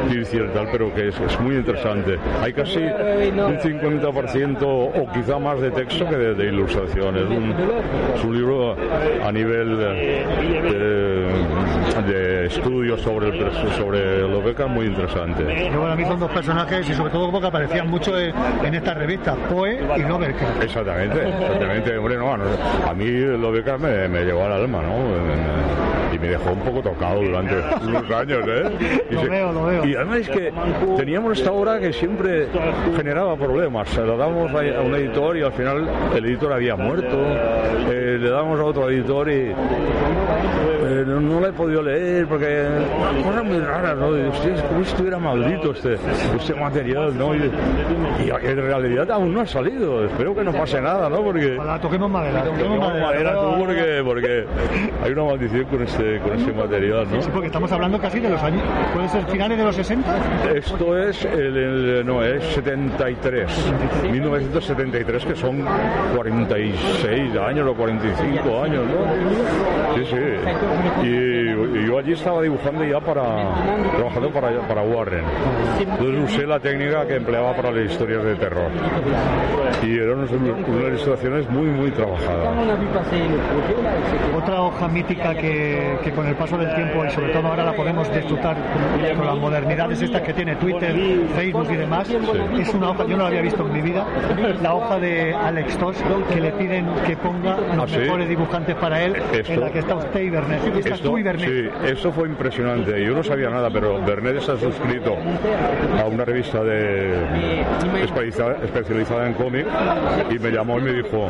ficticias 0.09 0.45
y 0.51 0.55
tal, 0.55 0.69
pero 0.71 0.93
que 0.95 1.09
es, 1.09 1.21
es 1.21 1.41
muy 1.41 1.57
interesante. 1.57 2.17
Hay 2.43 2.53
casi 2.53 2.79
un 2.79 3.59
50% 3.59 4.59
o 4.63 5.09
quizá 5.13 5.39
más 5.39 5.61
de 5.61 5.71
texto 5.71 6.07
que 6.09 6.17
de, 6.17 6.35
de 6.35 6.45
ilustración. 6.47 7.17
Es 7.17 7.25
un, 7.29 7.55
es 8.17 8.25
un 8.25 8.37
libro 8.37 8.77
a 9.25 9.33
nivel 9.33 9.79
de, 9.79 10.25
de 12.07 12.47
estudio 12.47 12.97
sobre 12.99 13.29
el 13.29 13.51
sobre 13.77 14.23
los 14.29 14.45
becas 14.45 14.69
muy 14.69 14.87
interesante. 14.87 15.44
Yo 15.73 15.81
para 15.81 15.97
mí 15.97 16.05
son 16.05 16.21
dos 16.21 16.31
personajes 16.31 16.89
y 16.89 16.95
sobre 16.95 17.11
todo 17.11 17.31
porque 17.31 17.47
aparecían 17.47 17.89
mucho 17.89 18.19
en, 18.19 18.35
en 18.65 18.75
esta 18.75 18.95
revista, 18.95 19.35
Poe 19.49 19.79
y 19.97 20.03
Lovecraft. 20.03 20.63
Exactamente, 20.63 21.29
exactamente. 21.29 21.99
Hombre, 21.99 22.17
no, 22.17 22.37
no, 22.37 22.45
a 22.89 22.95
mí 22.95 23.07
lo 23.11 23.51
me, 23.79 24.09
me 24.09 24.25
llevó 24.25 24.45
al 24.45 24.53
alma, 24.53 24.83
¿no? 24.83 26.15
Y 26.15 26.19
me 26.19 26.29
dejó 26.29 26.53
un 26.53 26.61
poco 26.61 26.81
tocado 26.81 27.21
durante 27.23 27.55
unos 27.83 28.11
años, 28.11 28.41
¿eh? 28.47 29.03
Y, 29.11 29.15
Lo 29.15 29.23
veo, 29.23 29.53
lo 29.53 29.65
veo. 29.67 29.85
y 29.85 29.95
además 29.95 30.19
es 30.19 30.29
que 30.29 30.53
teníamos 30.97 31.39
esta 31.39 31.53
obra 31.53 31.79
que 31.81 31.93
siempre 31.93 32.47
generaba 32.97 33.37
problemas. 33.37 33.89
Se 33.89 34.05
la 34.05 34.17
damos 34.17 34.51
a 34.53 34.81
un 34.81 34.95
editor 34.95 35.37
y 35.37 35.43
al 35.43 35.53
final 35.53 35.89
el 36.15 36.25
editor 36.25 36.53
había 36.53 36.77
muerto. 36.77 37.17
Eh, 37.91 38.19
le 38.21 38.31
damos 38.31 38.61
a 38.61 38.65
otro 38.65 38.91
editor 38.91 39.29
y 39.29 39.53
eh, 40.85 41.05
no, 41.07 41.21
no 41.21 41.41
la 41.41 41.49
he 41.49 41.53
podido 41.53 41.83
leer 41.83 42.27
porque 42.27 42.67
cosas 43.23 43.45
muy 43.45 43.59
raras, 43.59 43.97
¿no? 43.97 44.17
Y, 44.17 44.31
si 44.33 44.91
estuviera 44.91 45.19
maldito 45.41 45.73
este, 45.73 45.95
este 46.37 46.55
material, 46.55 47.17
¿no? 47.19 47.35
Y, 47.35 47.39
y 48.25 48.31
en 48.31 48.57
realidad 48.57 49.11
aún 49.11 49.35
no 49.35 49.41
ha 49.41 49.47
salido. 49.47 50.05
Espero 50.07 50.35
que 50.35 50.45
no 50.45 50.53
pase 50.53 50.81
nada, 50.81 51.09
¿no? 51.09 51.23
Porque 51.23 51.57
Ojalá, 51.59 51.81
toquemos 51.81 52.11
madera. 52.11 52.43
Toquemos 52.45 52.59
Toquemos 52.63 52.89
madera. 52.89 53.07
madera 53.07 53.31
tú 53.33 53.41
Toquemos 53.41 53.59
porque, 53.67 54.03
porque 54.05 54.45
hay 55.05 55.13
una 55.13 55.25
maldición 55.25 55.65
con 55.65 55.83
este, 55.83 56.19
con 56.21 56.33
este 56.39 56.53
material, 56.53 57.07
¿no? 57.11 57.23
Sí, 57.23 57.29
porque 57.33 57.47
estamos 57.47 57.73
hablando 57.73 57.99
casi 57.99 58.21
de 58.21 58.29
los 58.31 58.43
años. 58.43 58.63
¿Puede 58.95 59.09
ser 59.09 59.25
finales 59.27 59.59
de 59.59 59.65
los 59.65 59.77
60? 59.77 60.17
Esto 60.55 60.99
es 60.99 61.25
el, 61.25 61.57
el- 61.57 62.07
no 62.07 62.23
es 62.23 62.43
73, 62.55 63.73
1973 64.11 65.25
que 65.25 65.37
son 65.37 65.65
46 66.17 67.37
años 67.37 67.69
o 67.69 67.75
45 67.75 68.63
años, 68.63 68.85
¿no? 68.87 69.95
Sí, 69.97 70.05
sí. 70.11 71.07
Y, 71.07 71.79
y 71.79 71.87
yo 71.87 71.99
allí 71.99 72.13
estaba 72.13 72.43
dibujando 72.43 72.85
ya 72.85 73.01
para 73.01 73.23
trabajando 73.97 74.31
para 74.31 74.51
para 74.69 74.83
Warren. 74.83 75.24
Entonces 75.81 76.25
usé 76.35 76.47
la 76.47 76.59
técnica 76.61 77.07
que 77.07 77.17
empleaba 77.17 77.55
para 77.55 77.71
las 77.71 77.91
historias 77.91 78.25
de 78.25 78.35
terror. 78.37 78.71
Y 79.83 79.99
eran 79.99 80.19
unas, 80.19 80.31
unas 80.31 80.89
ilustraciones 80.89 81.49
muy 81.51 81.67
muy 81.67 81.91
trabajadas. 81.91 82.49
Otra 84.37 84.63
hoja 84.63 84.89
mítica 84.89 85.35
que, 85.35 85.99
que 86.03 86.11
con 86.13 86.27
el 86.27 86.35
paso 86.37 86.57
del 86.59 86.75
tiempo 86.75 87.05
y 87.05 87.11
sobre 87.11 87.33
todo 87.33 87.49
ahora 87.49 87.65
la 87.65 87.73
podemos 87.75 88.13
disfrutar 88.13 88.57
con 89.17 89.27
las 89.27 89.37
modernidades 89.37 90.01
estas 90.03 90.23
que 90.23 90.33
tiene 90.33 90.57
Twitter, 90.57 90.95
Facebook 91.35 91.69
y 91.73 91.77
demás, 91.77 92.09
es 92.59 92.75
una 92.75 92.91
hoja, 92.91 93.05
yo 93.07 93.17
no 93.17 93.23
la 93.25 93.29
había 93.29 93.43
visto 93.43 93.67
en 93.67 93.73
mi 93.73 93.81
vida, 93.81 94.05
la 94.63 94.75
hoja 94.75 94.99
de 94.99 95.35
Alex 95.35 95.79
Tosh 95.79 95.97
que 96.33 96.41
le 96.41 96.51
piden 96.53 96.87
que 97.07 97.17
ponga 97.17 97.57
los 97.75 97.85
¿Ah, 97.85 97.87
sí? 97.89 97.99
mejores 97.99 98.29
dibujantes 98.29 98.75
para 98.77 99.03
él, 99.03 99.15
Esto- 99.33 99.53
en 99.53 99.61
la 99.61 99.71
que 99.71 99.79
está 99.81 99.95
usted 99.97 100.21
y 100.21 100.31
Bernet. 100.31 100.77
Esto, 100.77 100.97
tú 101.11 101.19
y 101.19 101.23
Bernet. 101.23 101.49
sí, 101.49 101.69
eso 101.91 102.13
fue 102.13 102.29
impresionante. 102.29 103.05
Yo 103.05 103.15
no 103.15 103.23
sabía 103.23 103.51
nada, 103.51 103.71
pero 103.71 104.01
Bernet 104.05 104.37
está 104.37 104.57
suscrito 104.57 105.04
a 105.13 106.07
una 106.07 106.25
revista 106.25 106.63
de 106.63 107.15
especializada, 108.03 109.27
en 109.27 109.35
cómic 109.35 109.67
y 110.31 110.39
me 110.39 110.51
llamó 110.51 110.79
y 110.79 110.83
me 110.83 110.93
dijo 110.93 111.29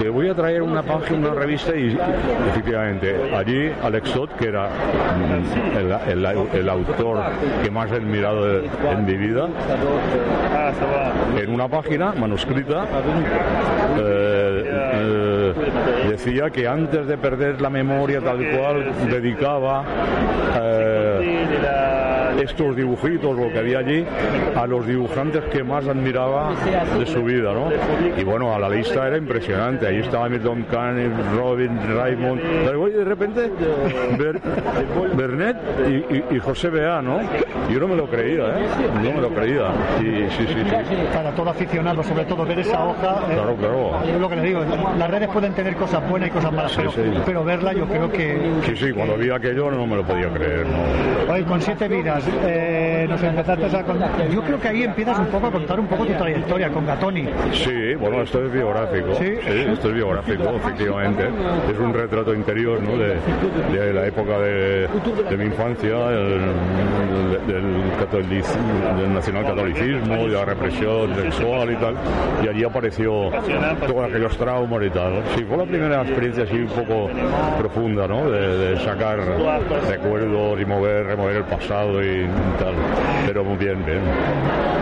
que 0.00 0.08
voy 0.08 0.28
a 0.28 0.34
traer 0.34 0.62
una 0.62 0.82
página, 0.82 1.30
una 1.30 1.40
revista 1.40 1.74
y 1.74 1.98
efectivamente 2.50 3.34
allí 3.34 3.70
Alex 3.82 4.12
Todd, 4.12 4.30
que 4.38 4.48
era 4.48 4.68
mm, 4.68 6.10
el, 6.54 6.68
autor 6.68 7.22
que 7.62 7.70
más 7.70 7.90
he 7.90 7.96
admirado 7.96 8.60
en 8.60 9.04
mi 9.04 9.16
vida, 9.16 9.48
en 11.36 11.54
una 11.54 11.68
página 11.68 12.12
manuscrita 12.12 12.84
eh, 13.98 14.64
eh, 14.94 15.54
decía 16.10 16.50
que 16.50 16.66
antes 16.66 17.06
de 17.06 17.16
perder 17.16 17.60
la 17.60 17.70
memoria 17.70 18.20
tal 18.20 18.38
cual 18.50 18.92
dedicaba 19.08 19.84
eh, 20.60 21.91
estos 22.40 22.76
dibujitos, 22.76 23.36
lo 23.36 23.50
que 23.52 23.58
había 23.58 23.78
allí, 23.78 24.04
a 24.56 24.66
los 24.66 24.86
dibujantes 24.86 25.42
que 25.44 25.62
más 25.62 25.86
admiraba 25.86 26.50
de 26.98 27.06
su 27.06 27.22
vida, 27.24 27.52
¿no? 27.52 27.68
Y 28.20 28.24
bueno, 28.24 28.54
a 28.54 28.58
la 28.58 28.68
lista 28.68 29.06
era 29.06 29.16
impresionante. 29.16 29.86
Ahí 29.86 29.98
estaba 29.98 30.28
Milton 30.28 30.64
Caniff, 30.70 31.10
Robin, 31.36 31.70
Raymond. 31.96 32.40
Pero 32.64 32.86
de 32.88 33.04
repente, 33.04 33.50
Ber- 34.18 34.40
Bernet 35.16 35.56
y, 35.88 36.14
y- 36.16 36.24
y 36.36 36.38
José 36.38 36.68
Bea, 36.68 37.00
¿no? 37.02 37.20
Yo 37.70 37.80
no 37.80 37.88
me 37.88 37.96
lo 37.96 38.06
creía, 38.06 38.42
¿eh? 38.58 38.66
No 39.02 39.12
me 39.12 39.20
lo 39.20 39.28
creía. 39.30 39.66
Y 40.00 40.28
sí, 40.30 40.46
sí, 40.46 40.54
sí. 40.54 40.96
Para 41.12 41.30
todo 41.32 41.50
aficionado, 41.50 42.02
sobre 42.02 42.24
todo 42.24 42.44
ver 42.44 42.58
esa 42.60 42.84
hoja. 42.84 43.20
eh, 43.30 43.34
Claro, 43.34 43.56
claro. 43.56 43.90
Es 44.06 44.20
lo 44.20 44.28
que 44.28 44.36
le 44.36 44.42
digo, 44.42 44.60
las 44.98 45.10
redes 45.10 45.28
pueden 45.28 45.52
tener 45.52 45.74
cosas 45.76 46.08
buenas 46.08 46.28
y 46.28 46.32
cosas 46.32 46.52
malas, 46.52 46.72
Sí, 46.72 46.78
pero, 46.78 46.90
sí. 46.92 47.00
pero 47.24 47.44
verla 47.44 47.72
yo 47.72 47.86
creo 47.86 48.10
que, 48.10 48.38
Sí, 48.66 48.76
sí, 48.76 48.92
cuando 48.92 49.16
vi 49.16 49.30
aquello 49.30 49.70
no 49.70 49.86
me 49.86 49.96
lo 49.96 50.02
podía 50.02 50.28
creer, 50.28 50.66
¿no? 50.66 51.32
Oye, 51.32 51.44
con 51.44 51.60
siete 51.60 51.88
vidas, 51.88 52.21
é, 52.28 52.91
nos 53.08 53.22
empezaste 53.22 53.76
a 53.76 53.82
contar. 53.84 54.28
Yo 54.30 54.42
creo 54.42 54.60
que 54.60 54.68
ahí 54.68 54.82
empiezas 54.84 55.18
un 55.18 55.26
poco 55.26 55.46
a 55.46 55.50
contar 55.50 55.80
un 55.80 55.86
poco 55.86 56.06
tu 56.06 56.12
trayectoria 56.14 56.68
con 56.70 56.86
Gatoni. 56.86 57.28
Sí, 57.52 57.94
bueno, 57.96 58.22
esto 58.22 58.44
es 58.44 58.52
biográfico. 58.52 59.14
Sí. 59.14 59.34
esto 59.72 59.88
es 59.88 59.94
biográfico, 59.94 60.44
efectivamente. 60.56 61.24
Es 61.70 61.78
un 61.78 61.92
retrato 61.94 62.34
interior 62.34 62.80
¿no? 62.82 62.96
de, 62.96 63.16
de 63.78 63.92
la 63.92 64.06
época 64.06 64.38
de, 64.38 64.88
de 65.28 65.36
mi 65.36 65.44
infancia, 65.46 66.10
el- 66.10 66.52
del, 67.46 67.82
catolicismo, 67.98 69.00
del 69.00 69.14
nacionalcatolicismo, 69.14 70.16
de 70.16 70.28
la 70.28 70.44
represión 70.44 71.14
sexual 71.16 71.70
y 71.72 71.76
tal. 71.76 71.94
Y 72.44 72.48
allí 72.48 72.64
apareció 72.64 73.30
todos 73.86 74.04
aquellos 74.08 74.36
traumas 74.36 74.82
y 74.84 74.90
tal. 74.90 75.22
Sí, 75.36 75.44
fue 75.44 75.56
la 75.56 75.64
primera 75.64 76.02
experiencia 76.02 76.44
así 76.44 76.56
un 76.56 76.66
poco 76.68 77.08
profunda, 77.58 78.06
¿no? 78.06 78.30
De, 78.30 78.58
de 78.58 78.80
sacar 78.80 79.18
recuerdos 79.88 80.60
y 80.60 80.64
mover, 80.64 81.06
remover 81.06 81.36
el 81.36 81.44
pasado 81.44 82.02
y 82.02 82.26
tal. 82.58 82.74
Pero 83.26 83.44
muy 83.44 83.56
bien, 83.56 83.84
bien. 83.84 84.00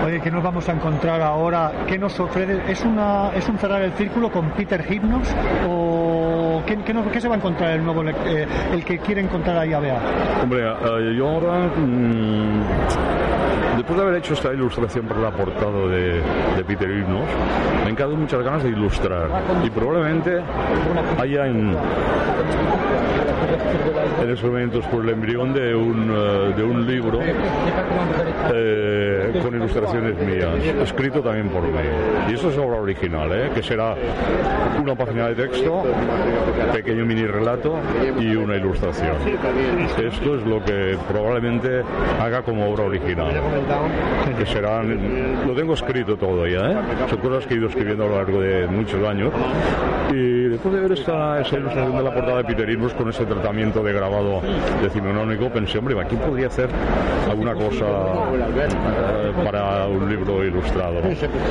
Oye, 0.05 0.21
¿qué 0.21 0.31
nos 0.31 0.43
vamos 0.43 0.69
a 0.69 0.73
encontrar 0.73 1.21
ahora? 1.21 1.73
¿Qué 1.87 1.99
nos 1.99 2.19
ofrece? 2.19 2.61
¿Es, 2.69 2.83
una, 2.85 3.31
¿Es 3.37 3.49
un 3.49 3.59
cerrar 3.59 3.83
el 3.83 3.93
círculo 3.93 4.31
con 4.31 4.51
Peter 4.51 4.85
Hipnos? 4.89 5.29
¿O 5.69 6.63
qué, 6.67 6.77
qué 6.85 6.95
nos- 6.95 7.07
qué 7.09 7.21
se 7.21 7.29
va 7.29 7.35
a 7.35 7.39
encontrar 7.39 7.71
el 7.73 7.85
nuevo, 7.85 8.03
eh, 8.09 8.47
el 8.73 8.85
que 8.85 8.99
quiere 8.99 9.21
encontrar 9.21 9.59
ahí 9.59 9.73
a 9.75 9.79
Bea? 9.81 9.99
Hombre, 10.43 10.63
eh, 10.69 11.15
yo 11.17 11.29
ahora 11.29 11.69
mm, 11.77 12.63
después 13.77 13.97
de 13.99 14.03
haber 14.05 14.17
hecho 14.19 14.35
esta 14.35 14.53
ilustración 14.55 15.07
para 15.07 15.21
la 15.21 15.31
portada 15.31 15.87
de, 15.89 16.23
de 16.57 16.65
Peter 16.67 16.89
Himnos, 16.91 17.25
me 17.85 17.91
han 17.91 17.97
quedado 17.97 18.17
muchas 18.17 18.43
ganas 18.43 18.63
de 18.63 18.71
ilustrar. 18.71 19.29
Y 19.65 19.71
probablemente 19.71 20.41
haya 21.21 21.47
en, 21.47 21.77
en 24.23 24.31
esos 24.31 24.45
momentos 24.51 24.85
por 24.87 25.03
el 25.05 25.11
embrión 25.11 25.53
de 25.53 25.75
un, 25.75 26.11
eh, 26.15 26.53
de 26.57 26.63
un 26.63 26.87
libro 26.87 27.21
eh, 28.53 29.41
con 29.43 29.55
ilustraciones 29.55 30.17
mías, 30.19 30.55
escrito 30.83 31.21
también 31.21 31.49
por 31.49 31.63
mí. 31.63 31.79
Y 32.31 32.35
eso 32.35 32.51
es 32.51 32.59
obra 32.59 32.81
original, 32.81 33.31
¿eh? 33.33 33.51
que 33.55 33.63
será 33.63 33.95
una 34.81 34.95
página 34.95 35.29
de 35.29 35.35
texto, 35.35 35.85
pequeño 36.73 37.05
mini 37.05 37.27
relato 37.27 37.79
y 38.19 38.35
una 38.35 38.57
ilustración. 38.57 39.17
Esto 40.03 40.37
es 40.37 40.47
lo 40.47 40.65
que 40.65 40.97
probablemente 41.09 41.83
haga 42.21 42.43
como 42.43 42.71
obra 42.71 42.85
original. 42.85 43.33
Que 44.39 44.47
serán, 44.47 45.47
lo 45.47 45.55
tengo 45.55 45.75
escrito 45.75 46.17
todo 46.17 46.47
ya, 46.47 46.71
¿eh? 46.71 46.77
son 47.09 47.19
cosas 47.19 47.47
que 47.47 47.55
he 47.55 47.57
ido 47.59 47.69
escribiendo 47.69 48.05
a 48.05 48.09
lo 48.09 48.17
largo 48.17 48.41
de 48.41 48.67
muchos 48.67 49.07
años. 49.07 49.33
Y 50.13 50.49
después 50.49 50.75
de 50.75 50.81
ver 50.81 50.93
esta, 50.93 51.41
esa 51.41 51.57
ilustración 51.57 51.97
de 51.97 52.03
la 52.03 52.15
portada 52.15 52.39
de 52.39 52.45
Peter 52.45 52.71
con 52.97 53.09
ese 53.09 53.25
tratamiento 53.27 53.83
de 53.83 53.93
grabado 53.93 54.41
decimonónico, 54.83 55.51
pensé, 55.51 55.79
hombre, 55.79 56.01
aquí 56.01 56.17
podría 56.17 56.47
hacer 56.47 56.69
alguna 57.29 57.55
cosa 57.55 57.87
para 59.45 59.87
un 59.87 60.09
libro 60.09 60.45
ilustrado. 60.45 61.01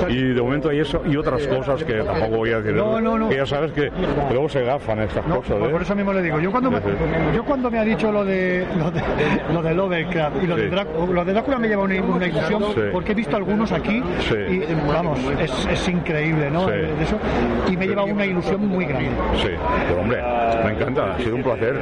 Y 0.08 0.34
de 0.34 0.42
momento 0.42 0.70
hay 0.70 0.80
eso 0.80 1.02
y 1.06 1.16
otras 1.16 1.46
cosas 1.48 1.84
que 1.84 1.94
tampoco 2.02 2.38
voy 2.38 2.52
a 2.52 2.58
decir. 2.62 2.74
No, 2.76 3.00
no, 3.02 3.18
no. 3.18 3.30
Que 3.30 3.38
ya 3.38 3.46
sabes 3.46 3.72
que 3.72 3.92
luego 4.32 4.50
se 4.50 4.64
gafan 4.64 5.00
estas 5.00 5.26
cosas. 5.26 5.58
pues 5.58 5.70
¿eh? 5.70 5.72
por 5.72 5.82
eso 5.82 5.96
mismo 5.96 6.14
le 6.14 6.22
digo. 6.22 6.40
Yo 6.40 6.52
cuando 6.52 6.72
me, 6.72 6.80
yo 7.36 7.44
cuando 7.44 7.72
me 7.72 7.80
ha 7.80 7.84
dicho 7.84 8.12
lo 8.12 8.24
de 8.26 8.66
lo 8.78 8.92
de, 8.92 9.02
lo 9.54 9.62
de 9.62 9.74
Lovecraft 9.74 10.44
y 10.44 10.48
lo, 10.48 10.56
de. 10.56 10.70
Drácula, 10.70 11.14
lo 11.14 11.26
de 11.26 11.34
Drácula 11.34 11.58
me 11.60 11.68
lleva 11.68 11.84
una, 11.84 12.02
una 12.02 12.28
ilusión 12.28 12.64
Sí. 12.74 12.82
porque 12.92 13.12
he 13.14 13.16
visto 13.16 13.36
algunos 13.36 13.72
aquí 13.72 14.02
Sí. 14.20 14.36
y 14.36 14.64
vamos, 14.92 15.20
es, 15.42 15.66
es 15.72 15.88
increíble, 15.90 16.50
¿no? 16.52 16.68
De 16.68 16.84
eso, 17.02 17.18
y 17.72 17.78
me 17.78 17.88
lleva 17.88 18.04
una 18.04 18.26
ilusión 18.26 18.68
muy 18.68 18.86
grande. 18.86 19.10
Sí, 19.42 19.50
pero 19.88 20.02
hombre, 20.02 20.22
me 20.66 20.72
encanta, 20.72 21.14
ha 21.16 21.18
sido 21.20 21.36
un 21.36 21.44
placer, 21.44 21.76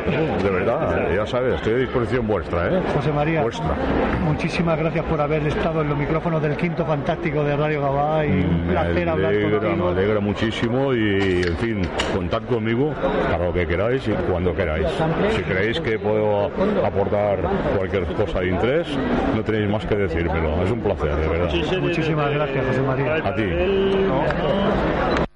de 0.43 0.49
verdad, 0.49 1.10
ya 1.16 1.26
sabes, 1.26 1.55
estoy 1.55 1.74
a 1.74 1.78
disposición 1.78 2.28
vuestra, 2.28 2.68
¿eh? 2.68 2.82
José 2.95 3.12
María, 3.12 3.41
Vuestra. 3.41 3.76
muchísimas 4.24 4.46
gracias 4.55 5.05
por 5.05 5.19
haber 5.19 5.45
estado 5.47 5.81
en 5.81 5.89
los 5.89 5.97
micrófonos 5.97 6.41
del 6.41 6.55
quinto 6.55 6.85
fantástico 6.85 7.43
de 7.43 7.55
Radio 7.57 7.81
Gabá 7.81 8.25
y 8.25 8.31
un 8.31 8.67
Me 8.67 8.73
placer 8.73 9.09
hablar 9.09 9.31
alegra, 9.33 9.49
me 9.59 9.67
contigo. 9.67 9.87
alegra 9.89 10.19
muchísimo 10.19 10.93
y, 10.93 11.41
en 11.45 11.57
fin, 11.57 11.81
contad 12.13 12.41
conmigo 12.43 12.93
para 13.29 13.45
lo 13.45 13.53
que 13.53 13.67
queráis 13.67 14.07
y 14.07 14.11
cuando 14.29 14.55
queráis. 14.55 14.87
Si 15.35 15.41
creéis 15.43 15.79
que 15.81 15.99
puedo 15.99 16.45
aportar 16.85 17.39
cualquier 17.77 18.05
cosa 18.05 18.39
de 18.39 18.47
interés, 18.47 18.87
no 19.35 19.43
tenéis 19.43 19.69
más 19.69 19.85
que 19.85 19.95
decírmelo. 19.95 20.63
Es 20.63 20.71
un 20.71 20.79
placer, 20.79 21.15
de 21.15 21.27
verdad. 21.27 21.79
Muchísimas 21.81 22.31
gracias, 22.31 22.65
José 22.67 22.81
María. 22.81 23.15
A 23.15 23.35
ti. 23.35 25.26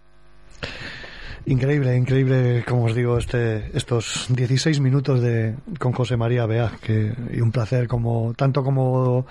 Increíble, 1.52 1.98
increíble, 1.98 2.64
como 2.66 2.86
os 2.86 2.96
digo, 2.96 3.18
este, 3.18 3.76
estos 3.78 4.28
16 4.30 4.80
minutos 4.80 5.20
de, 5.20 5.54
con 5.80 5.92
José 5.92 6.16
María 6.16 6.46
Bea, 6.46 6.72
que, 6.82 7.14
y 7.30 7.42
un 7.42 7.52
placer 7.52 7.90
como, 7.90 8.34
tanto 8.38 8.64
como, 8.64 9.26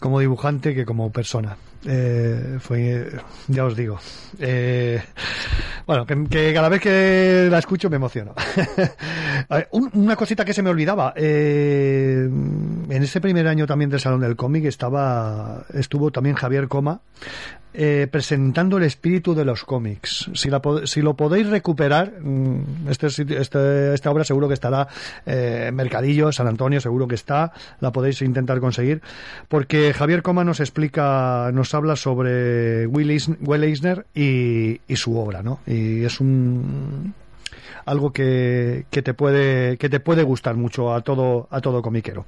como 0.00 0.18
dibujante 0.18 0.74
que 0.74 0.84
como 0.84 1.12
persona. 1.12 1.56
Eh, 1.86 2.58
fue, 2.58 3.12
ya 3.46 3.64
os 3.64 3.76
digo, 3.76 4.00
eh, 4.40 5.02
bueno, 5.86 6.04
que, 6.04 6.52
cada 6.52 6.68
vez 6.68 6.80
que 6.80 7.46
la 7.48 7.58
escucho 7.60 7.88
me 7.88 7.94
emociono. 7.94 8.34
Una 9.70 10.16
cosita 10.16 10.44
que 10.44 10.54
se 10.54 10.64
me 10.64 10.70
olvidaba, 10.70 11.14
eh, 11.14 12.28
en 12.28 13.02
ese 13.02 13.20
primer 13.20 13.46
año 13.46 13.68
también 13.68 13.88
del 13.88 14.00
Salón 14.00 14.20
del 14.20 14.34
Cómic 14.34 14.64
estaba, 14.64 15.64
estuvo 15.74 16.10
también 16.10 16.34
Javier 16.34 16.66
Coma, 16.66 17.02
eh, 17.74 18.06
presentando 18.10 18.76
el 18.76 18.82
espíritu 18.84 19.34
de 19.34 19.44
los 19.44 19.64
cómics. 19.64 20.30
Si, 20.34 20.50
la 20.50 20.60
si 20.84 21.02
lo 21.02 21.14
podéis 21.14 21.48
recuperar, 21.48 22.12
mm, 22.20 22.88
este, 22.88 23.06
este- 23.08 23.94
esta 23.94 24.10
obra 24.10 24.24
seguro 24.24 24.48
que 24.48 24.54
estará 24.54 24.88
eh, 25.26 25.70
Mercadillo, 25.72 26.32
San 26.32 26.46
Antonio, 26.48 26.80
seguro 26.80 27.08
que 27.08 27.14
está, 27.14 27.52
la 27.80 27.92
podéis 27.92 28.20
intentar 28.22 28.60
conseguir, 28.60 29.00
porque 29.48 29.92
Javier 29.92 30.22
Coma 30.22 30.44
nos 30.44 30.60
explica, 30.60 31.50
nos 31.52 31.74
habla 31.74 31.96
sobre 31.96 32.86
Will 32.86 33.10
Eisner 33.64 34.06
y, 34.14 34.80
y 34.86 34.96
su 34.96 35.16
obra, 35.18 35.42
¿no? 35.42 35.60
Y 35.66 36.04
es 36.04 36.20
un 36.20 37.14
algo 37.84 38.12
que, 38.12 38.86
que 38.90 39.02
te 39.02 39.14
puede 39.14 39.76
que 39.78 39.88
te 39.88 40.00
puede 40.00 40.22
gustar 40.22 40.56
mucho 40.56 40.92
a 40.94 41.00
todo 41.00 41.48
a 41.50 41.60
todo 41.60 41.82
comiquero. 41.82 42.24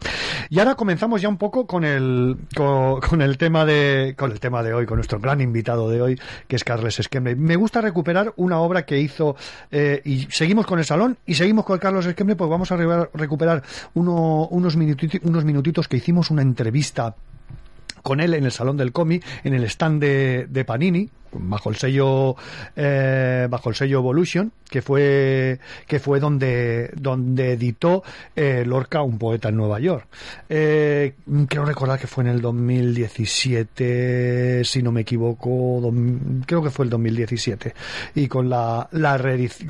Y 0.50 0.58
ahora 0.58 0.74
comenzamos 0.74 1.22
ya 1.22 1.28
un 1.28 1.38
poco 1.38 1.66
con 1.66 1.84
el 1.84 2.36
con, 2.56 3.00
con 3.00 3.22
el 3.22 3.38
tema 3.38 3.64
de 3.64 4.14
con 4.16 4.30
el 4.32 4.40
tema 4.40 4.62
de 4.62 4.74
hoy 4.74 4.86
con 4.86 4.96
nuestro 4.96 5.18
gran 5.20 5.40
invitado 5.40 5.88
de 5.88 6.00
hoy 6.02 6.20
que 6.48 6.56
es 6.56 6.64
Carles 6.64 6.98
Esquembre 6.98 7.34
me 7.36 7.56
gusta 7.56 7.80
recuperar 7.80 8.32
una 8.36 8.58
obra 8.58 8.84
que 8.84 8.98
hizo 8.98 9.36
eh, 9.70 10.00
y 10.04 10.26
seguimos 10.30 10.66
con 10.66 10.78
el 10.78 10.84
salón 10.84 11.16
y 11.26 11.34
seguimos 11.34 11.64
con 11.64 11.78
Carlos 11.78 12.06
Esquembre 12.06 12.36
pues 12.36 12.50
vamos 12.50 12.70
a 12.72 12.76
re- 12.76 13.08
recuperar 13.14 13.62
uno- 13.94 14.46
unos 14.50 14.76
minutitos 14.76 15.20
unos 15.24 15.44
minutitos 15.44 15.88
que 15.88 15.96
hicimos 15.96 16.30
una 16.30 16.42
entrevista 16.42 17.14
con 18.02 18.20
él 18.20 18.34
en 18.34 18.44
el 18.44 18.52
salón 18.52 18.76
del 18.76 18.92
cómic, 18.92 19.24
en 19.44 19.54
el 19.54 19.64
stand 19.64 19.98
de, 20.00 20.46
de 20.50 20.64
Panini, 20.66 21.08
bajo 21.34 21.70
el 21.70 21.76
sello 21.76 22.36
eh, 22.76 23.46
bajo 23.50 23.70
el 23.70 23.74
sello 23.74 23.98
Evolution, 23.98 24.52
que 24.68 24.82
fue 24.82 25.58
que 25.86 25.98
fue 25.98 26.20
donde 26.20 26.90
donde 26.94 27.52
editó 27.52 28.02
eh, 28.34 28.64
Lorca, 28.66 29.02
un 29.02 29.18
poeta 29.18 29.48
en 29.48 29.56
Nueva 29.56 29.80
York. 29.80 30.06
Eh, 30.48 31.14
creo 31.48 31.64
recordar 31.64 31.98
que 31.98 32.06
fue 32.06 32.24
en 32.24 32.30
el 32.30 32.40
2017, 32.40 34.64
si 34.64 34.82
no 34.82 34.92
me 34.92 35.02
equivoco, 35.02 35.92
creo 36.46 36.62
que 36.62 36.70
fue 36.70 36.84
el 36.84 36.90
2017, 36.90 37.74
y 38.14 38.28
con 38.28 38.48
la 38.48 38.88
la, 38.92 39.18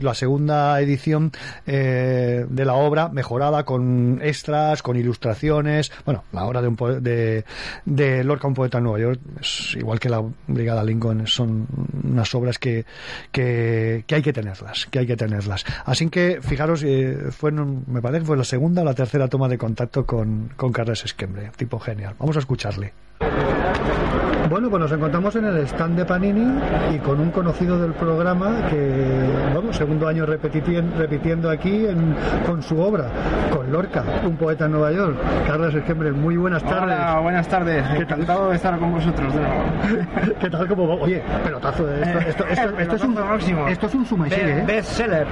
la 0.01 0.15
segunda 0.15 0.81
edición 0.81 1.33
eh, 1.67 2.47
de 2.49 2.65
la 2.65 2.75
obra 2.75 3.09
mejorada 3.09 3.65
con 3.65 4.21
extras, 4.23 4.83
con 4.83 4.97
ilustraciones, 4.97 5.91
bueno, 6.05 6.25
la 6.33 6.45
obra 6.45 6.63
de 6.63 6.69
un 6.69 6.77
de, 7.03 7.45
de 7.85 8.25
Lorca, 8.25 8.47
un 8.47 8.55
poeta 8.55 8.79
en 8.79 8.85
Nueva 8.85 9.01
York, 9.01 9.21
igual 9.77 10.01
que 10.01 10.09
la 10.09 10.23
Brigada 10.47 10.85
Lincoln, 10.85 11.27
son 11.27 11.54
unas 12.05 12.35
obras 12.35 12.59
que, 12.59 12.85
que, 13.33 14.05
que 14.07 14.15
hay 14.15 14.23
que 14.23 14.33
tenerlas, 14.33 14.87
que 14.91 14.99
hay 15.01 15.07
que 15.07 15.17
tenerlas. 15.17 15.65
Así 15.85 16.09
que, 16.09 16.41
fijaros, 16.43 16.83
eh, 16.85 17.17
fue, 17.31 17.51
en- 17.51 17.85
me 17.87 18.01
parece 18.03 18.21
que 18.21 18.27
fue 18.27 18.37
la 18.37 18.45
segunda 18.45 18.83
o 18.83 18.85
la 18.85 18.95
tercera 18.95 19.29
toma 19.29 19.49
de 19.49 19.59
contacto 19.59 20.05
con, 20.07 20.51
con 20.57 20.73
Carles 20.73 21.05
Esquembre, 21.05 21.51
tipo 21.57 21.79
genial. 21.79 22.15
Vamos 22.19 22.37
a 22.37 22.41
escucharle. 22.41 22.93
Bueno, 24.51 24.69
pues 24.69 24.81
nos 24.81 24.93
encontramos 24.93 25.35
en 25.37 25.47
el 25.47 25.57
stand 25.67 25.97
de 25.97 26.05
Panini 26.05 26.59
y 26.95 26.99
con 26.99 27.19
un 27.19 27.31
conocido 27.31 27.79
del 27.79 27.93
programa 27.93 28.67
que, 28.71 29.27
bueno, 29.55 29.73
segundo 29.73 30.07
año 30.07 30.27
repitiendo 30.27 31.51
aquí 31.51 31.87
en- 31.87 32.15
con 32.47 32.63
su 32.63 32.79
obra, 32.79 33.07
con 33.53 33.73
Lorca, 33.73 34.05
un 34.25 34.37
poeta 34.37 34.67
en 34.67 34.73
Nueva 34.73 34.93
York. 34.93 35.17
Carlos 35.47 35.75
Esquembre, 35.75 36.13
muy 36.13 36.37
buenas 36.37 36.63
tardes. 36.63 36.83
Hola, 36.83 37.19
buenas 37.21 37.49
tardes. 37.49 37.83
¿Qué 37.89 38.05
tal? 38.05 38.21
Encantado 38.21 38.51
de 38.51 38.57
estar 38.57 38.79
con 38.79 38.93
vosotros 38.93 39.33
de 39.35 39.41
nuevo. 39.41 40.35
¿Qué 40.41 40.51
tal? 40.51 40.69
¿Cómo 40.69 40.89
va? 40.89 40.95
Oye, 41.05 41.23
pelotazo. 41.43 41.89
eh, 41.91 42.03
Esto, 42.03 42.19
esto, 42.19 42.45
esto, 42.49 42.69
esto 42.79 42.97
es 42.97 43.05
un, 43.05 43.15
máximo. 43.15 43.67
esto 43.69 43.87
es 43.87 43.95
un 43.95 44.07
suma 44.07 44.29
y 44.29 44.31
sigue, 44.31 44.59
¿eh? 44.59 44.65
Bestseller. 44.67 45.27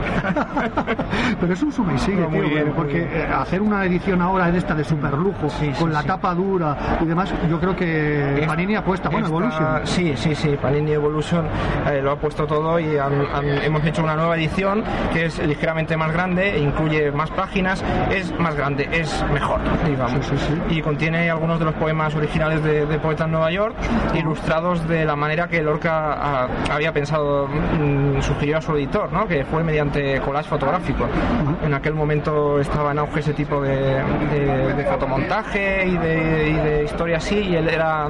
Pero 1.41 1.53
es 1.53 1.63
un 1.63 1.73
suma 1.73 1.93
y 1.95 1.99
sigue, 1.99 2.25
tío, 2.27 2.41
bien, 2.41 2.65
muy 2.67 2.75
porque 2.75 3.03
eh, 3.03 3.27
hacer 3.33 3.61
una 3.61 3.85
edición 3.85 4.21
ahora 4.23 4.51
de 4.51 4.59
esta 4.59 4.75
de 4.75 4.85
superlujo, 4.85 5.49
Sí, 5.51 5.71
sí, 5.73 5.81
con 5.81 5.93
la 5.93 6.01
sí. 6.01 6.09
tapa 6.09 6.35
dura 6.35 6.77
y 7.01 7.05
demás, 7.05 7.33
yo 7.49 7.61
creo 7.61 7.77
que 7.77 8.45
Panini 8.47 8.75
apuesta, 8.77 9.02
esta- 9.11 9.27
Evolution. 9.29 9.81
Sí, 9.87 10.15
sí, 10.17 10.35
sí. 10.35 10.57
Panini 10.61 10.93
Evolution 10.93 11.47
eh, 11.91 12.01
lo 12.03 12.13
ha 12.13 12.17
puesto 12.17 12.47
todo 12.47 12.79
y 12.79 12.97
han- 12.97 13.27
han- 13.35 13.63
hemos 13.63 13.85
hecho 13.85 14.03
una 14.03 14.15
nueva 14.17 14.37
edición 14.37 14.83
que 15.13 15.27
es 15.27 15.39
ligeramente 15.47 15.97
más 15.97 16.13
grande, 16.13 16.59
incluye 16.59 17.11
más 17.13 17.31
páginas, 17.31 17.83
es 18.11 18.37
más 18.39 18.55
grande, 18.55 18.89
es 18.93 19.25
mejor, 19.33 19.61
digamos. 19.87 20.25
Sí, 20.27 20.37
sí, 20.37 20.47
sí. 20.69 20.77
Y 20.77 20.83
contiene 20.83 21.31
algunos 21.31 21.59
de 21.59 21.65
los 21.67 21.75
poemas 21.75 22.15
originales 22.15 22.63
de, 22.63 22.87
de 22.87 22.99
Poeta 22.99 23.25
en 23.25 23.33
Nueva 23.33 23.51
York, 23.51 23.75
ilustrados 24.15 24.87
de 24.89 25.05
la 25.05 25.17
manera 25.17 25.49
que 25.49 25.63
Lorca 25.63 26.13
ah, 26.15 26.49
había 26.71 26.93
pensado, 26.93 27.49
mm, 27.49 28.21
sugirió 28.21 28.59
a 28.59 28.61
su 28.61 28.77
editor, 28.77 29.13
¿no? 29.13 29.27
que 29.27 29.45
fue 29.45 29.63
mediante 29.65 30.21
collage 30.21 30.49
fotográfico. 30.49 31.07
En 31.65 31.75
aquel 31.75 31.95
momento 31.95 32.61
estaba 32.61 32.93
en 32.93 32.99
auge 32.99 33.21
ese 33.21 33.33
tipo 33.35 33.61
de, 33.61 34.03
de- 34.31 34.75
de 34.75 34.85
fotomontaje 34.85 35.87
y 35.87 35.97
de, 35.97 36.49
y 36.51 36.55
de 36.55 36.85
historia 36.85 37.17
así, 37.19 37.39
y 37.39 37.57
él 37.57 37.69
era, 37.69 38.09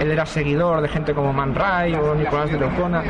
él 0.00 0.10
era 0.10 0.26
seguidor 0.30 0.80
de 0.80 0.88
gente 0.88 1.12
como 1.14 1.32
Man 1.32 1.54
Ray 1.54 1.94
o 1.94 2.14
Nicolás 2.14 2.50
de 2.50 2.58
Locona 2.58 3.02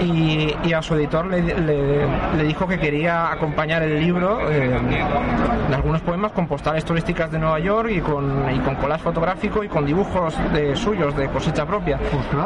y, 0.00 0.54
y 0.64 0.72
a 0.72 0.82
su 0.82 0.94
editor 0.94 1.26
le, 1.26 1.42
le- 1.42 2.06
le 2.36 2.42
dijo 2.44 2.66
que 2.66 2.78
quería 2.78 3.30
acompañar 3.30 3.82
el 3.82 4.00
libro 4.00 4.40
eh, 4.50 4.70
de 5.68 5.74
algunos 5.74 6.00
poemas 6.02 6.32
con 6.32 6.46
postales 6.46 6.84
turísticas 6.84 7.30
de 7.30 7.38
Nueva 7.38 7.58
York 7.60 7.90
y 7.92 8.00
con, 8.00 8.46
y 8.54 8.58
con 8.60 8.74
collage 8.76 9.02
fotográfico 9.02 9.62
y 9.64 9.68
con 9.68 9.84
dibujos 9.86 10.34
de 10.52 10.74
suyos 10.76 11.16
de 11.16 11.28
cosecha 11.28 11.64
propia. 11.66 11.98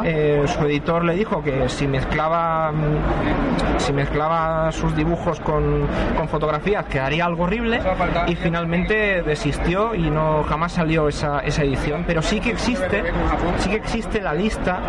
Eh, 0.05 0.43
su 0.47 0.65
editor 0.65 1.03
le 1.05 1.13
dijo 1.15 1.41
que 1.43 1.67
si 1.69 1.87
mezclaba 1.87 2.71
mm, 2.71 3.79
si 3.79 3.93
mezclaba 3.93 4.71
sus 4.71 4.95
dibujos 4.95 5.39
con, 5.39 5.87
con 6.17 6.27
fotografías 6.27 6.85
quedaría 6.85 7.25
algo 7.25 7.43
horrible 7.43 7.79
y 8.27 8.35
finalmente 8.35 9.21
desistió 9.23 9.95
y 9.95 10.09
no 10.09 10.43
jamás 10.43 10.73
salió 10.73 11.07
esa, 11.07 11.39
esa 11.39 11.63
edición. 11.63 12.03
Pero 12.07 12.21
sí 12.21 12.39
que 12.39 12.49
existe 12.51 13.03
sí 13.57 13.69
que 13.69 13.75
existe 13.77 14.08
la 14.21 14.33
lista 14.33 14.79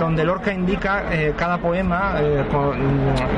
donde 0.00 0.24
Lorca 0.24 0.52
indica 0.52 1.04
eh, 1.12 1.32
cada 1.36 1.58
poema 1.58 2.14
eh, 2.20 2.44
con, 2.50 2.76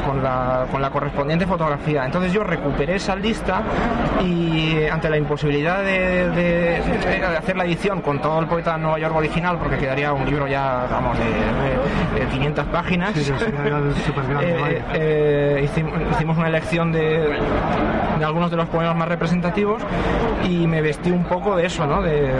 con 0.07 0.22
la, 0.22 0.64
con 0.72 0.80
la 0.80 0.89
correspondiente 0.91 1.47
fotografía. 1.47 2.05
Entonces 2.07 2.32
yo 2.32 2.43
recuperé 2.43 2.97
esa 2.97 3.14
lista 3.14 3.61
y 4.24 4.84
ante 4.91 5.11
la 5.11 5.18
imposibilidad 5.18 5.82
de, 5.82 6.30
de- 6.30 6.80
de 7.20 7.26
hacer 7.37 7.57
la 7.57 7.64
edición 7.64 8.01
con 8.01 8.20
todo 8.20 8.41
el 8.41 8.47
poeta 8.47 8.72
de 8.74 8.78
Nueva 8.82 8.99
York 8.99 9.14
original 9.14 9.59
porque 9.59 9.76
quedaría 9.76 10.12
un 10.12 10.24
libro 10.24 10.47
ya 10.47 10.87
vamos 10.91 11.16
de, 11.18 11.24
de- 12.18 12.24
de 12.24 12.30
500 12.30 12.64
páginas 12.66 13.12
Sí, 13.14 13.30
grande, 13.68 13.95
eh, 14.43 14.82
eh, 14.95 15.61
hicimos, 15.64 15.93
hicimos 16.12 16.37
una 16.39 16.49
elección 16.49 16.93
de, 16.93 17.39
de 18.18 18.24
algunos 18.24 18.51
de 18.51 18.57
los 18.57 18.66
poemas 18.68 18.97
más 18.97 19.09
representativos 19.09 19.82
y 20.49 20.66
me 20.66 20.80
vestí 20.80 21.11
un 21.11 21.24
poco 21.24 21.57
de 21.57 21.66
eso, 21.66 21.87
¿no? 21.87 22.01
de 22.03 22.30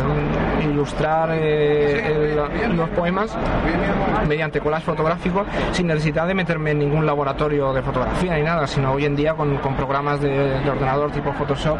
ilustrar 0.63 1.31
eh, 1.33 2.07
el- 2.07 2.41
los 2.87 2.97
poemas 2.97 3.37
mediante 4.29 4.61
collage 4.61 4.85
fotográfico 4.85 5.45
sin 5.73 5.87
necesidad 5.87 6.27
de 6.27 6.35
meterme 6.35 6.73
en 6.73 6.79
ningún 6.81 7.07
laboratorio 7.07 7.73
de 7.73 7.83
fotografía 7.83 8.35
ni 8.37 8.43
nada, 8.43 8.67
sino 8.67 8.93
hoy 8.93 9.05
en 9.05 9.15
día 9.17 9.35
con, 9.35 9.57
con 9.59 9.75
programas 9.75 10.21
de, 10.21 10.31
de 10.61 10.71
ordenador 10.71 11.11
tipo 11.13 11.33
Photoshop 11.33 11.79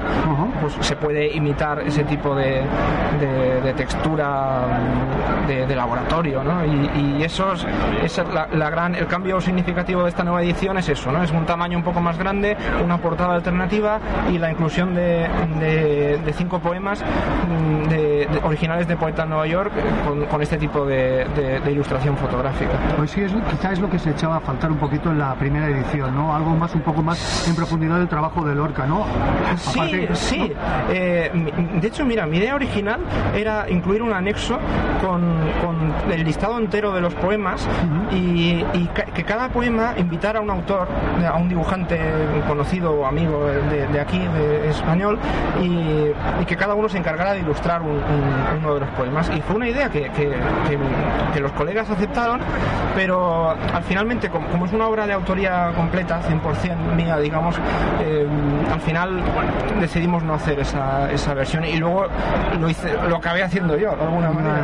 pues 0.61 0.75
se 0.81 0.97
puede 0.97 1.35
imitar 1.35 1.81
ese 1.81 2.05
tipo 2.05 2.35
de, 2.35 2.63
de- 3.21 3.61
de 3.63 3.73
textura 3.75 4.63
de, 5.47 5.77
laboratorio, 5.77 6.43
¿no? 6.43 6.65
Y, 6.65 7.19
y 7.19 7.23
eso 7.23 7.53
es, 8.03 8.19
la, 8.33 8.49
la 8.53 8.71
gran, 8.71 8.95
el 8.95 9.07
cambio 9.07 9.41
significativo 9.41 10.03
de 10.05 10.09
esta 10.09 10.25
nueva 10.25 10.43
edición 10.43 10.79
es 10.79 10.89
eso, 10.89 11.13
¿no? 11.13 11.23
Es 11.23 11.31
un 11.31 11.45
tamaño 11.45 11.77
un 11.77 11.85
poco 11.85 12.01
más 12.01 12.19
grande, 12.19 12.57
una 12.83 12.97
portada 12.99 13.35
alternativa 13.35 13.99
y 14.33 14.39
la 14.39 14.51
inclusión 14.51 14.95
de, 14.95 15.27
de- 15.61 16.33
cinco 16.37 16.59
poemas 16.59 17.03
mm, 17.03 18.45
originales 18.45 18.87
de 18.89 18.97
Poeta 18.97 19.23
en 19.23 19.31
Nueva 19.31 19.47
York 19.47 19.73
eh, 19.77 19.83
con, 20.07 20.25
con 20.27 20.43
este 20.43 20.57
tipo 20.59 20.85
de, 20.85 20.96
de- 20.97 21.61
de 21.61 21.73
ilustración 21.73 22.17
fotográfica. 22.17 22.73
Pues 22.97 23.11
sí, 23.11 23.23
es, 23.23 23.33
quizá 23.51 23.73
es 23.73 23.81
lo 23.81 23.89
que 23.91 23.99
se 23.99 24.11
echaba 24.11 24.37
a 24.37 24.41
faltar 24.41 24.71
un 24.71 24.79
poquito 24.79 25.11
en 25.11 25.19
la 25.19 25.35
primera 25.35 25.69
edición, 25.69 26.15
¿no? 26.15 26.35
Algo 26.35 26.51
más, 26.51 26.75
un 26.75 26.81
poco 26.83 27.03
más 27.03 27.47
en 27.49 27.55
profundidad 27.55 27.99
del 27.99 28.09
trabajo 28.09 28.45
de 28.45 28.55
Lorca, 28.55 28.87
¿no? 28.87 29.05
Sí, 29.57 29.79
Aparte- 29.79 30.09
sí. 30.15 30.53
Eh, 30.91 31.31
mi- 31.35 31.81
de 31.81 31.89
hecho, 31.89 32.05
mira, 32.05 32.27
mi 32.27 32.39
idea 32.39 32.55
original 32.55 33.01
era 33.35 33.67
incluir 33.69 34.03
un 34.03 34.13
anexo 34.13 34.59
con, 35.05 35.23
con 35.65 36.13
el 36.13 36.25
listado 36.25 36.59
entero 36.59 36.93
de 36.93 37.01
los 37.01 37.15
poemas 37.15 37.67
y, 38.13 38.65
y 38.75 38.89
ca- 38.95 39.05
que 39.07 39.25
cada 39.25 39.49
poema 39.49 39.95
invitara 39.97 40.39
a 40.39 40.43
un 40.43 40.51
autor, 40.51 40.89
a 41.31 41.37
un 41.37 41.49
dibujante 41.49 41.99
conocido 42.47 42.93
o 42.93 43.07
amigo 43.07 43.47
de, 43.71 43.87
de 43.87 44.01
aquí, 44.01 44.19
de 44.19 44.71
español, 44.71 45.19
y, 45.63 46.11
y 46.41 46.45
que 46.47 46.57
cada 46.57 46.75
uno 46.75 46.89
se 46.89 46.99
encargara 46.99 47.33
de 47.33 47.41
ilustrar 47.41 47.83
un- 47.83 47.89
un- 47.91 48.59
uno 48.59 48.75
de 48.75 48.81
los 48.81 48.89
poemas. 48.91 49.31
Y 49.37 49.41
fue 49.43 49.57
una 49.57 49.69
idea 49.69 49.89
que, 49.91 50.03
que- 50.11 50.31
que- 50.69 50.79
que 51.33 51.41
los 51.41 51.53
colegas 51.53 51.89
aceptaron, 51.91 52.41
pero 52.95 53.51
al 53.51 53.83
finalmente, 53.85 54.29
como, 54.31 54.47
como 54.49 54.67
es 54.67 54.73
una 54.73 54.87
obra 54.89 55.07
de 55.07 55.13
autoría 55.13 55.73
completa, 55.77 56.21
100% 56.23 56.95
mía, 56.95 57.19
digamos, 57.19 57.57
eh, 58.01 58.27
al 58.73 58.81
final 58.81 59.23
decidimos 59.81 60.23
no 60.23 60.35
hacer 60.35 60.59
esa, 60.61 61.11
esa 61.13 61.35
versión 61.35 61.65
y 61.65 61.77
luego 61.77 62.07
lo 62.59 62.69
hice, 62.71 62.93
lo 63.09 63.17
acabé 63.17 63.43
haciendo 63.43 63.77
yo 63.77 63.95
de 63.97 64.03
alguna 64.03 64.31
manera. 64.31 64.55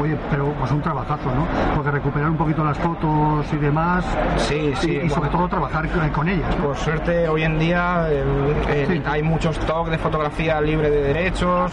oye, 0.00 0.16
pero 0.30 0.52
pues 0.58 0.70
un 0.70 0.80
trabajazo, 0.80 1.26
¿no? 1.34 1.46
Porque 1.74 1.90
recuperar 1.90 2.30
un 2.30 2.36
poquito 2.36 2.64
las 2.64 2.78
fotos 2.78 3.46
y 3.52 3.56
demás. 3.56 4.04
Sí, 4.36 4.72
sí, 4.76 4.92
Y, 5.02 5.06
y 5.06 5.08
sobre 5.10 5.28
bueno. 5.28 5.38
todo 5.38 5.48
trabajar 5.48 5.88
con- 6.12 6.28
ellas. 6.28 6.56
¿no? 6.58 6.66
Por 6.66 6.76
suerte 6.76 7.28
hoy 7.28 7.42
en 7.42 7.58
día 7.58 8.06
eh, 8.08 8.22
eh, 8.68 8.86
Sí. 8.88 9.02
hay 9.06 9.22
muchos 9.22 9.58
stock 9.58 9.88
de 9.88 9.98
fotografía 9.98 10.60
libre 10.60 10.88
de 10.90 11.02
derechos 11.02 11.72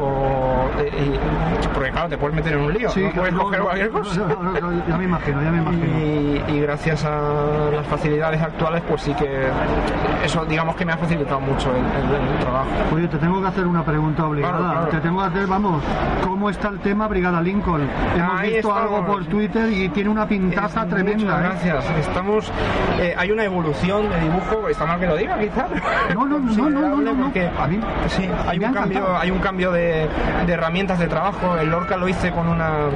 o 0.00 0.68
porque 1.74 1.90
claro 1.90 2.08
te 2.08 2.16
puedes 2.18 2.34
meter 2.36 2.52
en 2.54 2.60
un 2.60 2.72
lío, 2.72 2.88
no 3.08 3.20
puedes 3.20 3.34
no, 3.34 3.42
coger 3.42 3.58
no, 3.58 3.64
cualquier 3.64 3.92
no, 3.92 3.98
cosa. 3.98 4.20
no, 4.20 4.42
no, 4.42 4.60
no, 4.60 4.86
ya 4.88 4.96
me 4.96 5.04
imagino, 5.04 5.42
ya 5.42 5.50
me 5.50 5.58
imagino. 5.58 5.98
Y, 5.98 6.44
y 6.52 6.60
gracias 6.60 7.04
a 7.04 7.70
las 7.74 7.86
facilidades 7.86 8.40
actuales 8.42 8.82
pues 8.88 9.02
sí 9.02 9.14
que 9.14 9.48
eso 10.24 10.44
digamos 10.44 10.76
que 10.76 10.84
me 10.84 10.92
ha 10.92 10.96
facilitado 10.96 11.40
mucho 11.40 11.70
el, 11.70 11.76
el- 11.78 12.32
el 12.32 12.38
trabajo. 12.40 12.68
Oye, 12.94 13.08
te 13.08 13.18
tengo 13.18 13.40
que 13.40 13.48
hacer 13.48 13.66
una 13.66 13.82
pregunta 13.84 14.26
obligada. 14.26 14.58
Claro, 14.58 14.72
claro. 14.74 14.88
Te 14.90 15.00
tengo 15.00 15.20
que 15.20 15.26
hacer, 15.26 15.46
vamos, 15.46 15.82
¿cómo 16.24 16.50
está 16.50 16.68
el 16.68 16.78
tema 16.80 17.08
Brigada 17.08 17.40
Lincoln? 17.40 17.88
Hemos 18.16 18.40
Ahí 18.40 18.52
visto 18.54 18.68
estamos. 18.68 18.82
algo 18.98 19.06
por 19.06 19.24
Twitter 19.26 19.70
y 19.72 19.88
tiene 19.90 20.10
una 20.10 20.26
pintaza 20.26 20.82
Es- 20.82 20.88
tremenda. 20.88 21.36
Muchas 21.38 21.64
¿eh? 21.64 21.68
gracias. 21.68 21.98
Estamos, 21.98 22.52
eh, 23.00 23.14
hay 23.16 23.30
una 23.30 23.44
evolución 23.44 24.08
de 24.10 24.20
dibujo, 24.20 24.68
está 24.68 24.86
mal 24.86 24.98
que 25.00 25.06
lo 25.06 25.16
diga 25.16 25.38
quizá. 25.38 25.66
No, 26.14 26.26
no, 26.26 26.38
no, 26.38 26.52
no, 26.52 26.70
no, 26.70 26.96
no, 26.96 27.12
no. 27.14 27.24
Porque 27.24 27.48
A 27.58 27.66
mí 27.66 27.78
sí, 28.08 28.28
hay 28.46 28.58
un 28.58 28.72
cambio, 28.72 29.16
hay 29.16 29.30
un 29.30 29.38
cambio 29.38 29.72
de, 29.72 30.08
de 30.46 30.52
herramientas 30.52 30.98
de 30.98 31.06
trabajo. 31.06 31.56
El 31.60 31.70
Lorca 31.70 31.96
lo 31.96 32.08
hice 32.08 32.30
con 32.32 32.48
una 32.48 32.86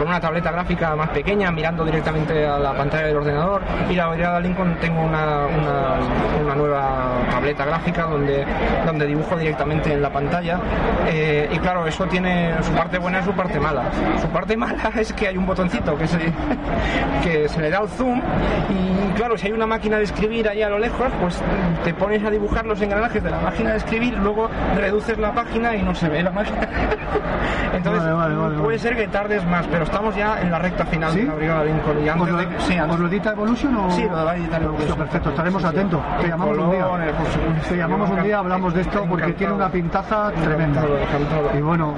con 0.00 0.08
una 0.08 0.18
tableta 0.18 0.50
gráfica 0.50 0.96
más 0.96 1.10
pequeña, 1.10 1.50
mirando 1.50 1.84
directamente 1.84 2.46
a 2.46 2.58
la 2.58 2.72
pantalla 2.72 3.08
del 3.08 3.16
ordenador. 3.16 3.60
Y 3.90 3.94
la 3.94 4.08
Brigada 4.08 4.40
Lincoln 4.40 4.76
tengo 4.80 5.02
una, 5.02 5.46
una, 5.46 5.98
una 6.42 6.54
nueva 6.54 7.12
tableta 7.30 7.66
gráfica 7.66 8.04
donde, 8.04 8.46
donde 8.86 9.06
dibujo 9.06 9.36
directamente 9.36 9.92
en 9.92 10.00
la 10.00 10.10
pantalla. 10.10 10.58
Eh, 11.06 11.50
y 11.52 11.58
claro, 11.58 11.86
eso 11.86 12.06
tiene 12.06 12.54
su 12.62 12.72
parte 12.72 12.98
buena 12.98 13.20
y 13.20 13.24
su 13.24 13.32
parte 13.32 13.60
mala. 13.60 13.90
Su 14.18 14.28
parte 14.28 14.56
mala 14.56 14.90
es 14.96 15.12
que 15.12 15.28
hay 15.28 15.36
un 15.36 15.44
botoncito 15.44 15.94
que 15.98 16.06
se, 16.06 16.18
que 17.22 17.46
se 17.46 17.60
le 17.60 17.68
da 17.68 17.78
al 17.78 17.88
zoom 17.88 18.22
y 18.70 19.12
claro, 19.12 19.36
si 19.36 19.48
hay 19.48 19.52
una 19.52 19.66
máquina 19.66 19.98
de 19.98 20.04
escribir 20.04 20.48
ahí 20.48 20.62
a 20.62 20.70
lo 20.70 20.78
lejos, 20.78 21.08
pues 21.20 21.42
te 21.84 21.92
pones 21.92 22.24
a 22.24 22.30
dibujar 22.30 22.64
los 22.64 22.80
engranajes 22.80 23.22
de 23.22 23.30
la 23.30 23.40
máquina 23.40 23.72
de 23.72 23.76
escribir, 23.76 24.16
luego 24.16 24.48
reduces 24.76 25.18
la 25.18 25.32
página 25.34 25.76
y 25.76 25.82
no 25.82 25.94
se 25.94 26.08
ve 26.08 26.22
la 26.22 26.30
máquina. 26.30 26.60
Entonces 27.74 28.02
Vale, 28.02 28.14
vale, 28.14 28.34
vale, 28.34 28.54
puede 28.56 28.78
vale. 28.78 28.78
Ser 28.96 29.06
que 29.06 29.08
tardes 29.12 29.44
más, 29.46 29.66
pero 29.68 29.84
estamos 29.84 30.14
ya 30.16 30.40
en 30.40 30.50
la 30.50 30.58
recta 30.58 30.84
final 30.86 31.12
¿Sí? 31.12 31.20
de 31.20 31.26
la 31.26 31.34
Brigada 31.34 31.64
Lincoln 31.64 31.98
y 32.04 32.08
¿Os 32.08 32.14
antes 32.14 32.28
lo, 32.30 32.36
de 32.38 32.46
sí, 32.60 32.76
antes- 32.76 32.94
os 32.94 33.00
lo 33.00 33.08
edita 33.08 33.30
Evolution 33.32 33.76
o...? 33.76 33.90
Sí, 33.90 34.02
lo 34.04 34.24
va 34.24 34.30
a 34.32 34.36
editar 34.36 34.62
Evolution. 34.62 34.90
Hostia, 34.90 35.04
Perfecto, 35.04 35.30
estaremos 35.30 35.62
Sí, 35.62 35.68
sí. 35.68 35.74
atentos. 35.76 36.00
Te 36.20 36.28
llamamos 36.28 36.58
un 36.58 36.70
día. 36.70 36.84
colores, 36.84 37.12
por 37.14 37.26
supuesto. 37.26 37.68
Te 37.68 37.76
llamamos 37.76 38.10
un 38.10 38.22
día, 38.22 38.38
hablamos 38.38 38.74
de 38.74 38.80
esto 38.80 38.98
porque 39.08 39.12
Encantado. 39.24 39.34
tiene 39.38 39.52
una 39.54 39.68
pintaza 39.70 40.30
tremenda. 40.32 40.80
Encantado, 40.82 40.98
encantado. 40.98 41.58
Y 41.58 41.62
bueno, 41.62 41.94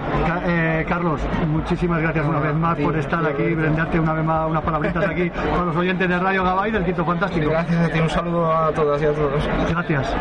eh, 0.47 0.84
Carlos, 0.88 1.20
muchísimas 1.49 2.01
gracias 2.03 2.26
una 2.26 2.40
vez 2.40 2.55
más 2.55 2.78
por 2.78 2.97
estar 2.97 3.24
aquí, 3.26 3.55
brindarte 3.55 3.99
una 4.01 4.12
vez 4.12 4.24
más 4.24 4.49
unas 4.51 4.62
palabritas 4.62 5.05
aquí 5.07 5.30
con 5.30 5.66
los 5.66 5.76
oyentes 5.76 6.09
de 6.09 6.18
Radio 6.18 6.45
Gabay 6.45 6.70
del 6.70 6.84
Quinto 6.84 7.05
Fantástico. 7.05 7.51
Gracias 7.51 7.84
a 7.86 7.88
ti, 7.93 8.01
un 8.01 8.11
saludo 8.11 8.53
a 8.53 8.70
todas 8.72 9.01
y 9.03 9.07
a 9.07 9.12
todos. 9.12 9.49
Gracias. 9.70 10.14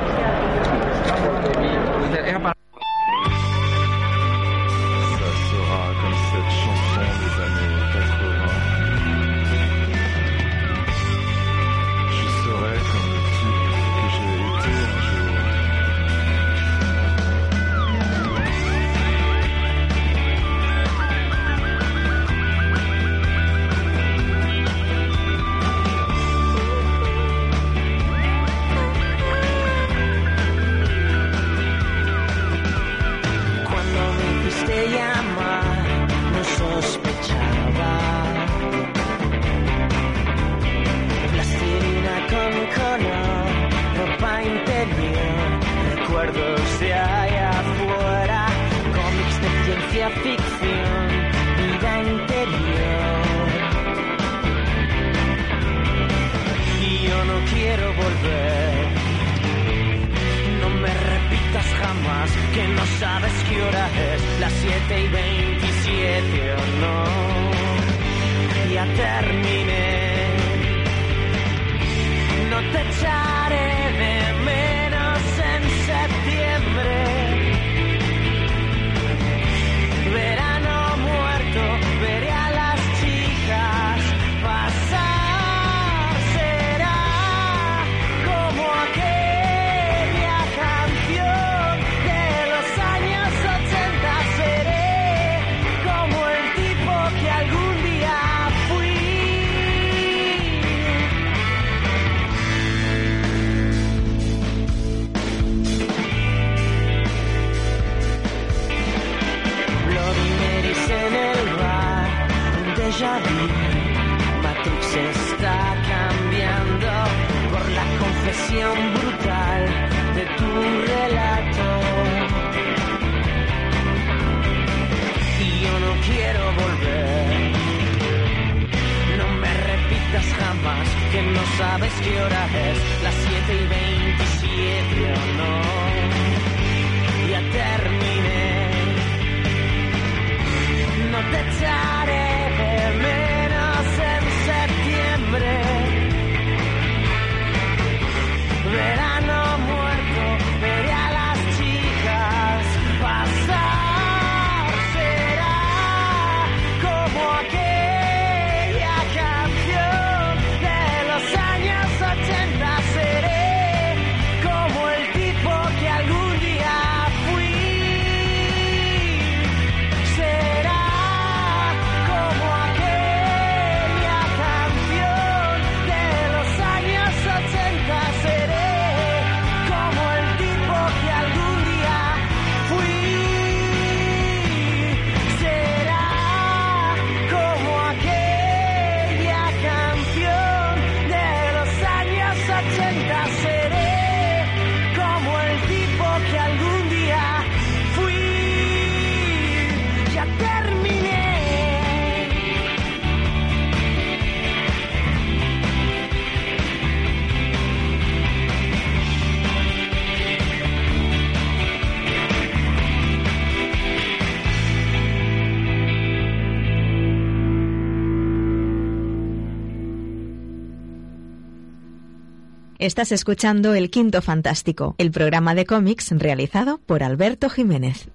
Estás 222.81 223.11
escuchando 223.11 223.75
El 223.75 223.91
Quinto 223.91 224.23
Fantástico, 224.23 224.95
el 224.97 225.11
programa 225.11 225.53
de 225.53 225.67
cómics 225.67 226.09
realizado 226.17 226.79
por 226.79 227.03
Alberto 227.03 227.47
Jiménez. 227.47 228.09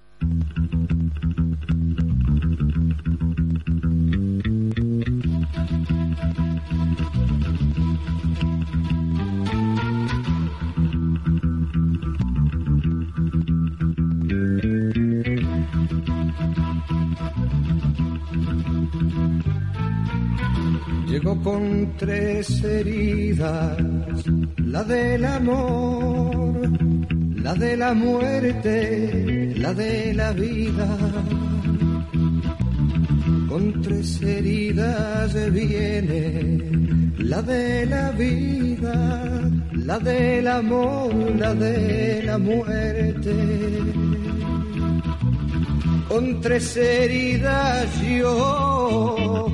Llegó 21.09 21.41
con 21.43 21.95
tres 21.97 22.65
heridas, 22.65 23.77
la 24.57 24.83
del 24.83 25.25
amor, 25.25 26.69
la 27.37 27.55
de 27.55 27.77
la 27.77 27.95
muerte, 27.95 29.55
la 29.57 29.73
de 29.73 30.13
la 30.15 30.33
vida. 30.33 30.99
Con 33.49 33.81
tres 33.83 34.21
heridas 34.21 35.53
viene 35.53 36.59
la 37.19 37.41
de 37.41 37.87
la 37.87 38.11
vida, 38.11 39.49
la 39.73 39.99
del 40.01 40.49
amor, 40.49 41.15
la 41.37 41.55
de 41.55 42.23
la 42.25 42.37
muerte. 42.37 43.35
Con 46.09 46.41
tres 46.41 46.77
heridas 46.77 48.01
yo 48.03 49.47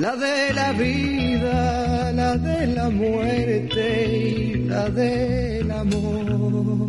la 0.00 0.14
de 0.14 0.52
la 0.54 0.72
vida, 0.72 2.12
la 2.12 2.36
de 2.36 2.66
la 2.68 2.88
muerte 2.88 3.84
y 4.06 4.54
la 4.64 4.88
del 4.90 5.70
amor. 5.70 6.88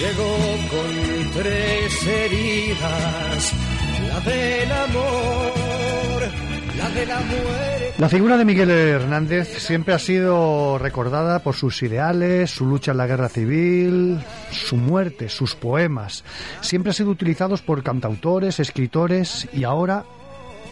Llegó 0.00 0.36
con 0.72 1.32
tres 1.32 2.06
heridas, 2.06 3.52
la 4.08 4.20
del 4.20 4.72
amor, 4.72 5.73
la 7.98 8.08
figura 8.08 8.36
de 8.36 8.44
Miguel 8.44 8.70
Hernández 8.70 9.58
siempre 9.58 9.94
ha 9.94 9.98
sido 9.98 10.78
recordada 10.78 11.38
por 11.38 11.54
sus 11.54 11.82
ideales, 11.82 12.50
su 12.50 12.66
lucha 12.66 12.92
en 12.92 12.98
la 12.98 13.06
guerra 13.06 13.28
civil, 13.28 14.20
su 14.50 14.76
muerte, 14.76 15.28
sus 15.28 15.54
poemas. 15.54 16.24
Siempre 16.60 16.90
ha 16.90 16.94
sido 16.94 17.10
utilizados 17.10 17.62
por 17.62 17.82
cantautores, 17.82 18.60
escritores 18.60 19.48
y 19.52 19.64
ahora 19.64 20.04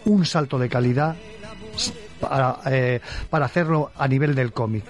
un 0.04 0.26
salto 0.26 0.58
de 0.58 0.68
calidad 0.68 1.16
para, 2.20 2.58
eh, 2.66 3.00
para 3.30 3.46
hacerlo 3.46 3.92
a 3.96 4.08
nivel 4.08 4.34
del 4.34 4.52
cómic. 4.52 4.84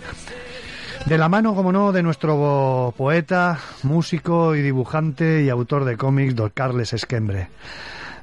De 1.06 1.18
la 1.18 1.28
mano, 1.28 1.54
como 1.54 1.72
no, 1.72 1.92
de 1.92 2.02
nuestro 2.02 2.94
poeta, 2.96 3.58
músico 3.82 4.54
y 4.54 4.62
dibujante 4.62 5.42
y 5.42 5.48
autor 5.48 5.84
de 5.84 5.96
cómics, 5.96 6.36
don 6.36 6.50
Carles 6.50 6.92
Esquembre. 6.92 7.48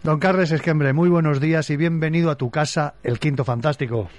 Don 0.03 0.19
Carles 0.19 0.51
Esquembre, 0.51 0.93
muy 0.93 1.09
buenos 1.09 1.39
días 1.41 1.69
y 1.69 1.77
bienvenido 1.77 2.31
a 2.31 2.35
tu 2.35 2.49
casa, 2.49 2.95
El 3.03 3.19
Quinto 3.19 3.43
Fantástico. 3.43 4.09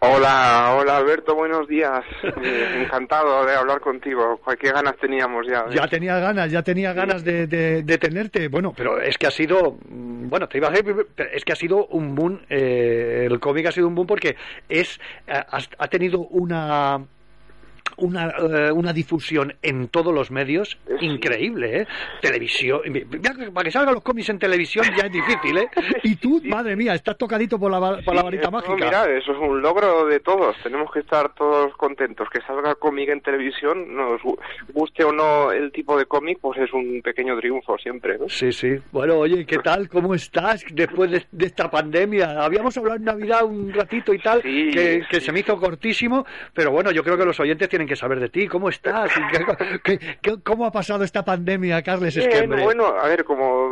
Hola, 0.00 0.76
hola 0.78 0.98
Alberto, 0.98 1.34
buenos 1.34 1.66
días. 1.66 2.00
Eh, 2.22 2.82
encantado 2.84 3.44
de 3.46 3.54
hablar 3.56 3.80
contigo. 3.80 4.38
¿Qué 4.60 4.70
ganas 4.70 4.96
teníamos 5.00 5.46
ya? 5.46 5.64
Ya 5.74 5.88
tenía 5.88 6.18
ganas, 6.18 6.50
ya 6.52 6.62
tenía 6.62 6.92
ganas 6.92 7.24
de, 7.24 7.46
de- 7.46 7.82
de 7.82 7.98
tenerte. 7.98 8.48
Bueno, 8.48 8.74
pero 8.76 9.00
es 9.00 9.16
que 9.16 9.26
ha 9.26 9.30
sido, 9.30 9.78
mm, 9.88 10.28
bueno, 10.28 10.46
te 10.46 10.58
iba 10.58 10.68
a 10.68 10.70
decir, 10.70 10.94
pero 11.16 11.30
es 11.32 11.42
que 11.42 11.52
ha 11.52 11.56
sido 11.56 11.86
un 11.86 12.14
boom. 12.14 12.38
eh, 12.50 13.26
el 13.30 13.40
cómic 13.40 13.66
ha 13.66 13.72
sido 13.72 13.88
un 13.88 13.94
boom 13.94 14.06
porque 14.06 14.36
es 14.68 15.00
eh, 15.26 15.32
ha, 15.32 15.58
ha 15.78 15.88
tenido 15.88 16.20
una 16.20 17.02
una, 17.96 18.28
eh, 18.30 18.72
una 18.72 18.92
difusión 18.92 19.54
en 19.62 19.88
todos 19.88 20.14
los 20.14 20.30
medios 20.30 20.78
increíble, 21.00 21.80
¿eh? 21.82 21.86
Televisión, 22.20 22.80
para 23.52 23.64
que 23.64 23.70
salgan 23.70 23.94
los 23.94 24.02
cómics 24.02 24.28
en 24.30 24.38
televisión 24.38 24.84
ya 24.96 25.06
es 25.06 25.12
difícil, 25.12 25.58
¿eh? 25.58 25.68
Y 26.02 26.16
tú, 26.16 26.40
madre 26.44 26.76
mía, 26.76 26.94
estás 26.94 27.16
tocadito 27.16 27.58
por 27.58 27.70
la, 27.70 28.00
por 28.04 28.14
la 28.14 28.22
varita 28.22 28.42
eso, 28.44 28.50
mágica. 28.50 28.74
Mira, 28.74 29.04
eso 29.16 29.32
es 29.32 29.38
un 29.38 29.60
logro 29.62 30.06
de 30.06 30.20
todos. 30.20 30.56
Tenemos 30.62 30.90
que 30.92 31.00
estar 31.00 31.34
todos 31.34 31.74
contentos. 31.76 32.28
Que 32.30 32.40
salga 32.42 32.74
cómic 32.74 33.08
en 33.08 33.20
televisión, 33.20 33.94
nos 33.94 34.20
gu- 34.22 34.38
guste 34.72 35.04
o 35.04 35.12
no 35.12 35.52
el 35.52 35.72
tipo 35.72 35.96
de 35.98 36.06
cómic, 36.06 36.38
pues 36.40 36.58
es 36.60 36.72
un 36.72 37.00
pequeño 37.02 37.38
triunfo 37.38 37.76
siempre. 37.78 38.18
¿no? 38.18 38.28
Sí, 38.28 38.52
sí. 38.52 38.76
Bueno, 38.92 39.18
oye, 39.18 39.44
¿qué 39.46 39.58
tal? 39.58 39.88
¿Cómo 39.88 40.14
estás 40.14 40.64
después 40.72 41.10
de, 41.10 41.24
de 41.30 41.46
esta 41.46 41.70
pandemia? 41.70 42.42
Habíamos 42.44 42.76
hablado 42.76 42.96
en 42.96 43.04
Navidad 43.04 43.44
un 43.44 43.72
ratito 43.72 44.12
y 44.12 44.18
tal, 44.18 44.42
que, 44.42 45.02
que 45.08 45.20
se 45.20 45.32
me 45.32 45.40
hizo 45.40 45.56
cortísimo, 45.58 46.24
pero 46.52 46.70
bueno, 46.70 46.90
yo 46.90 47.02
creo 47.02 47.16
que 47.16 47.24
los 47.24 47.38
oyentes 47.40 47.68
tienen 47.68 47.83
que 47.86 47.96
saber 47.96 48.20
de 48.20 48.28
ti. 48.28 48.46
¿Cómo 48.48 48.68
estás? 48.68 49.10
¿Y 49.16 49.20
qué- 49.32 49.78
qué- 49.98 50.18
qué- 50.22 50.42
¿Cómo 50.42 50.66
ha 50.66 50.70
pasado 50.72 51.04
esta 51.04 51.24
pandemia, 51.24 51.82
Carles 51.82 52.16
Bien, 52.16 52.30
Esquembre? 52.30 52.62
bueno, 52.64 52.86
a 52.86 53.08
ver, 53.08 53.24
como 53.24 53.70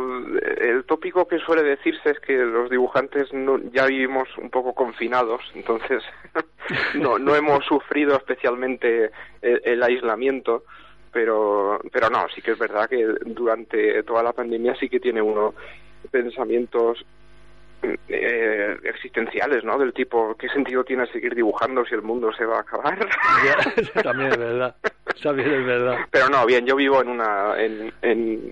el 0.61 0.83
tópico 0.85 1.27
que 1.27 1.39
suele 1.39 1.63
decirse 1.63 2.11
es 2.11 2.19
que 2.19 2.33
los 2.33 2.69
dibujantes 2.69 3.33
no- 3.33 3.59
ya 3.71 3.85
vivimos 3.85 4.27
un 4.37 4.49
poco 4.49 4.73
confinados, 4.73 5.41
entonces 5.55 6.03
no, 6.95 7.17
no 7.19 7.35
hemos 7.35 7.65
sufrido 7.67 8.15
especialmente 8.17 9.11
el, 9.41 9.61
el 9.63 9.83
aislamiento, 9.83 10.63
pero, 11.11 11.79
pero 11.91 12.09
no, 12.09 12.25
sí 12.33 12.41
que 12.41 12.51
es 12.51 12.57
verdad 12.59 12.89
que 12.89 13.05
durante 13.25 14.01
toda 14.03 14.23
la 14.23 14.33
pandemia 14.33 14.75
sí 14.79 14.89
que 14.89 14.99
tiene 14.99 15.21
uno 15.21 15.53
pensamientos 16.11 17.05
eh, 18.07 18.77
existenciales, 18.83 19.63
¿no? 19.63 19.77
Del 19.77 19.93
tipo, 19.93 20.35
¿qué 20.35 20.47
sentido 20.49 20.83
tiene 20.83 21.05
seguir 21.07 21.35
dibujando 21.35 21.83
si 21.85 21.95
el 21.95 22.01
mundo 22.01 22.31
se 22.33 22.45
va 22.45 22.57
a 22.57 22.61
acabar? 22.61 22.97
También 24.03 24.29
es 24.31 24.37
verdad. 24.37 24.75
También 25.21 25.51
es 25.53 25.65
verdad. 25.65 25.97
Pero 26.11 26.29
no, 26.29 26.45
bien, 26.45 26.65
yo 26.65 26.75
vivo 26.75 27.01
en 27.01 27.09
una 27.09 27.55
en, 27.61 27.91
en, 28.01 28.51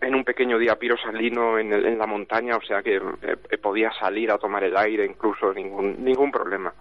en 0.00 0.14
un 0.14 0.24
pequeño 0.24 0.58
diapiro 0.58 0.96
salino 0.96 1.58
en, 1.58 1.72
el- 1.72 1.86
en 1.86 1.98
la 1.98 2.06
montaña, 2.06 2.56
o 2.56 2.62
sea 2.62 2.82
que 2.82 2.96
eh, 2.96 3.00
eh, 3.50 3.58
podía 3.58 3.90
salir 3.92 4.30
a 4.30 4.38
tomar 4.38 4.64
el 4.64 4.76
aire 4.76 5.04
incluso 5.04 5.52
ningún 5.52 6.02
ningún 6.04 6.30
problema. 6.30 6.72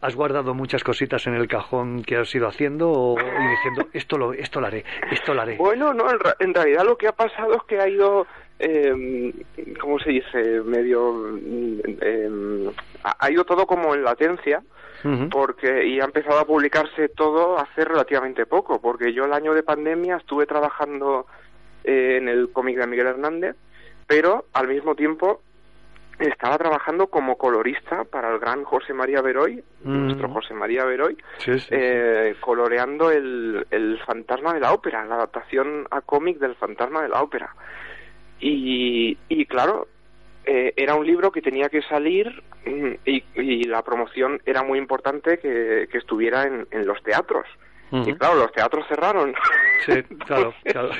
¿Has, 0.00 0.14
guardado 0.16 0.54
muchas 0.54 0.82
cositas 0.82 1.26
en 1.26 1.34
el 1.34 1.46
cajón 1.46 2.02
que 2.02 2.16
has 2.16 2.34
ido 2.34 2.48
haciendo 2.48 2.90
o, 2.90 3.20
y 3.20 3.48
diciendo 3.50 3.86
esto 3.92 4.16
lo, 4.16 4.32
esto 4.32 4.60
lo 4.62 4.66
haré, 4.66 4.82
esto 5.10 5.34
lo 5.34 5.42
haré? 5.42 5.56
Bueno, 5.56 5.92
no, 5.92 6.10
en, 6.10 6.18
ra- 6.18 6.36
en 6.38 6.54
realidad 6.54 6.84
lo 6.86 6.96
que 6.96 7.06
ha 7.06 7.12
pasado 7.12 7.54
es 7.56 7.62
que 7.64 7.78
ha 7.78 7.86
ido, 7.86 8.26
eh, 8.58 9.32
¿cómo 9.80 9.98
se 9.98 10.10
dice? 10.10 10.60
Medio, 10.62 11.38
eh, 12.00 12.70
ha 13.04 13.30
ido 13.30 13.44
todo 13.44 13.66
como 13.66 13.94
en 13.94 14.02
latencia, 14.04 14.62
porque 15.30 15.86
y 15.86 16.00
ha 16.00 16.04
empezado 16.04 16.40
a 16.40 16.44
publicarse 16.46 17.08
todo 17.10 17.56
hace 17.58 17.84
relativamente 17.84 18.46
poco, 18.46 18.80
porque 18.80 19.12
yo 19.12 19.26
el 19.26 19.32
año 19.32 19.54
de 19.54 19.62
pandemia 19.62 20.16
estuve 20.16 20.44
trabajando 20.46 21.26
eh, 21.84 22.16
en 22.20 22.28
el 22.28 22.50
cómic 22.52 22.76
de 22.78 22.86
Miguel 22.88 23.06
Hernández, 23.06 23.54
pero 24.08 24.46
al 24.54 24.66
mismo 24.66 24.96
tiempo 24.96 25.40
estaba 26.18 26.58
trabajando 26.58 27.06
como 27.06 27.38
colorista 27.38 28.02
para 28.02 28.32
el 28.32 28.40
gran 28.40 28.64
José 28.64 28.92
María 28.92 29.22
Beroy, 29.22 29.62
Mm. 29.84 30.06
nuestro 30.06 30.28
José 30.30 30.52
María 30.54 30.84
Beroy, 30.84 31.16
Sí, 31.38 31.52
sí, 31.52 31.58
sí. 31.60 31.66
eh, 31.70 32.34
coloreando 32.40 33.12
el, 33.12 33.64
el 33.70 34.00
fantasma 34.04 34.52
de 34.54 34.58
la 34.58 34.72
ópera, 34.72 35.04
la 35.04 35.14
adaptación 35.14 35.86
a 35.92 36.00
cómic 36.00 36.38
del 36.40 36.56
fantasma 36.56 37.02
de 37.02 37.08
la 37.10 37.22
ópera. 37.22 37.54
Y, 38.40 39.16
y 39.28 39.46
claro, 39.46 39.88
eh, 40.44 40.72
era 40.76 40.94
un 40.94 41.06
libro 41.06 41.32
que 41.32 41.42
tenía 41.42 41.68
que 41.68 41.82
salir 41.82 42.42
mm, 42.64 42.92
y, 43.04 43.22
y 43.34 43.64
la 43.64 43.82
promoción 43.82 44.40
era 44.46 44.62
muy 44.62 44.78
importante 44.78 45.38
que, 45.38 45.88
que 45.90 45.98
estuviera 45.98 46.44
en, 46.44 46.66
en 46.70 46.86
los 46.86 47.02
teatros. 47.02 47.46
Y 47.90 48.12
claro, 48.14 48.34
los 48.34 48.52
teatros 48.52 48.86
cerraron. 48.86 49.34
Sí, 49.86 50.02
claro, 50.26 50.52
claro. 50.64 50.90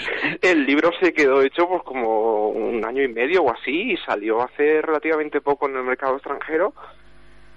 El 0.40 0.64
libro 0.64 0.90
se 1.00 1.12
quedó 1.12 1.42
hecho 1.42 1.68
pues 1.68 1.82
como 1.82 2.48
un 2.48 2.84
año 2.84 3.02
y 3.02 3.08
medio 3.08 3.42
o 3.42 3.52
así 3.52 3.92
y 3.92 3.96
salió 3.98 4.42
hace 4.42 4.80
relativamente 4.80 5.40
poco 5.40 5.68
en 5.68 5.76
el 5.76 5.84
mercado 5.84 6.14
extranjero. 6.14 6.72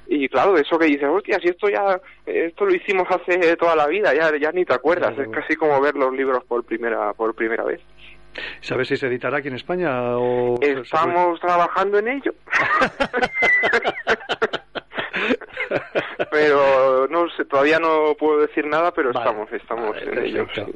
Y 0.07 0.27
claro, 0.27 0.53
de 0.53 0.63
eso 0.63 0.77
que 0.77 0.87
dices, 0.87 1.07
hostia, 1.07 1.39
si 1.39 1.47
esto 1.47 1.69
ya, 1.69 2.01
esto 2.25 2.65
lo 2.65 2.75
hicimos 2.75 3.07
hace 3.09 3.55
toda 3.55 3.77
la 3.77 3.87
vida, 3.87 4.13
ya, 4.13 4.35
ya 4.37 4.51
ni 4.51 4.65
te 4.65 4.73
acuerdas. 4.73 5.13
Claro. 5.13 5.31
Es 5.31 5.37
casi 5.37 5.55
como 5.55 5.79
ver 5.79 5.95
los 5.95 6.13
libros 6.13 6.43
por 6.43 6.65
primera, 6.65 7.13
por 7.13 7.33
primera 7.33 7.63
vez. 7.63 7.79
¿Sabes 8.61 8.87
si 8.87 8.97
se 8.97 9.07
editará 9.07 9.37
aquí 9.37 9.47
en 9.47 9.55
España 9.55 10.17
o...? 10.17 10.59
Estamos 10.61 11.39
trabajando 11.39 11.99
en 11.99 12.07
ello. 12.07 12.33
pero 16.29 17.07
no 17.07 17.29
sé, 17.29 17.45
todavía 17.45 17.79
no 17.79 18.15
puedo 18.17 18.39
decir 18.41 18.65
nada, 18.65 18.91
pero 18.93 19.11
Vale, 19.11 19.29
estamos, 19.29 19.51
estamos 19.53 19.97
en 20.01 20.17
ello. 20.25 20.45
Perfecto. 20.45 20.71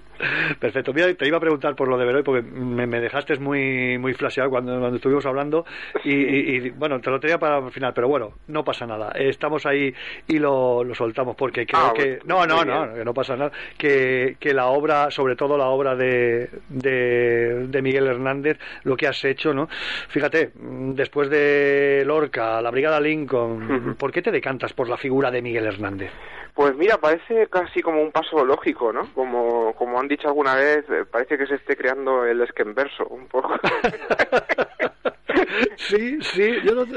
Perfecto. 0.60 0.94
Mira, 0.94 1.14
te 1.14 1.28
iba 1.28 1.38
a 1.38 1.42
preguntar 1.42 1.76
por 1.76 1.88
lo 1.88 1.98
de 1.98 2.06
Veroy 2.06 2.24
porque 2.24 2.42
me, 2.42 2.88
me 2.88 3.00
dejaste 3.00 3.38
muy 3.40 3.98
muy 3.98 4.14
flasheado 4.14 4.50
cuando, 4.50 4.78
cuando 4.80 4.96
estuvimos 4.98 5.26
hablando 5.26 5.66
y, 6.04 6.14
y- 6.14 6.56
y, 6.66 6.70
bueno, 6.72 7.00
te 7.02 7.10
lo 7.10 7.20
tenía 7.20 7.38
para 7.38 7.58
el 7.60 7.72
final, 7.72 7.94
pero 7.94 8.08
bueno, 8.08 8.34
no 8.48 8.64
pasa 8.64 8.86
nada. 8.86 9.12
Estamos 9.16 9.66
ahí 9.66 9.94
y 10.28 10.40
lo, 10.40 10.84
lo 10.84 10.96
soltamos 10.96 11.36
porque 11.36 11.66
creo 11.66 11.88
Ah, 11.88 11.94
que... 11.94 12.20
No, 12.26 12.46
no, 12.46 12.64
no, 12.64 12.84
bien. 12.86 12.96
que 12.96 13.06
no 13.06 13.14
pasa 13.14 13.36
nada. 13.36 13.52
Que, 13.78 14.38
que 14.40 14.54
la 14.54 14.68
obra, 14.68 15.12
sobre 15.12 15.36
todo 15.36 15.58
la 15.58 15.66
obra 15.68 15.96
de, 15.96 16.50
de, 16.70 17.68
de 17.68 17.82
Miguel 17.82 18.08
Hernández, 18.08 18.58
lo 18.84 18.96
que 18.96 19.08
has 19.08 19.24
hecho, 19.26 19.54
¿no? 19.54 19.68
Fíjate, 20.10 20.52
mm, 20.56 20.92
después 20.94 21.30
de 21.30 22.04
Lorca, 22.06 22.62
la 22.62 22.72
Brigada 22.72 23.00
Lincoln, 23.00 23.96
¿por 23.98 24.12
qué 24.12 24.22
te 24.22 24.32
decantas 24.32 24.74
por 24.74 24.85
la 24.88 24.98
figura 24.98 25.32
de 25.32 25.42
Miguel 25.42 25.66
Hernández? 25.66 26.12
Pues 26.56 26.74
mira, 26.78 26.98
parece 26.98 27.48
casi 27.48 27.82
como 27.82 28.02
un 28.02 28.14
paso 28.14 28.46
lógico, 28.46 28.94
¿no? 28.94 29.14
Como, 29.14 29.74
como 29.76 30.00
han 30.00 30.08
dicho 30.08 30.30
alguna 30.30 30.56
vez, 30.56 30.86
eh, 30.90 31.04
parece 31.10 31.38
que 31.38 31.48
se 31.48 31.56
esté 31.56 31.76
creando 31.76 32.26
el 32.26 32.40
esquenverso, 32.42 33.06
un 33.08 33.28
poco. 33.28 33.60
sí, 35.76 36.18
sí, 36.22 36.54
yo 36.64 36.76
no 36.76 36.86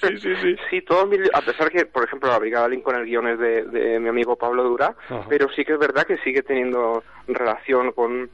Sí, 0.00 0.16
sí, 0.18 0.36
sí. 0.36 0.56
Sí, 0.70 0.84
a 1.32 1.40
pesar 1.40 1.72
que, 1.72 1.86
por 1.86 2.04
ejemplo, 2.04 2.30
la 2.30 2.38
Brigada 2.38 2.68
Lincoln, 2.68 2.94
el 2.96 3.06
guion 3.06 3.26
es 3.26 3.38
de, 3.40 3.64
de 3.64 3.98
mi 3.98 4.10
amigo 4.10 4.36
Pablo 4.36 4.62
Durá, 4.62 4.94
Ajá. 5.08 5.26
pero 5.28 5.48
sí 5.50 5.64
que 5.64 5.72
es 5.72 5.78
verdad 5.78 6.06
que 6.06 6.18
sigue 6.18 6.42
teniendo 6.42 7.02
relación 7.26 7.90
con, 7.90 8.30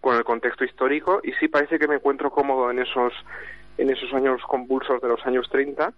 con 0.00 0.16
el 0.16 0.22
contexto 0.22 0.64
histórico 0.64 1.18
y 1.24 1.32
sí 1.32 1.48
parece 1.48 1.80
que 1.80 1.88
me 1.88 1.96
encuentro 1.96 2.30
cómodo 2.30 2.70
en 2.70 2.78
esos, 2.78 3.12
en 3.78 3.90
esos 3.90 4.14
años 4.14 4.40
convulsos 4.46 5.02
de 5.02 5.08
los 5.08 5.26
años 5.26 5.48
30 5.50 5.92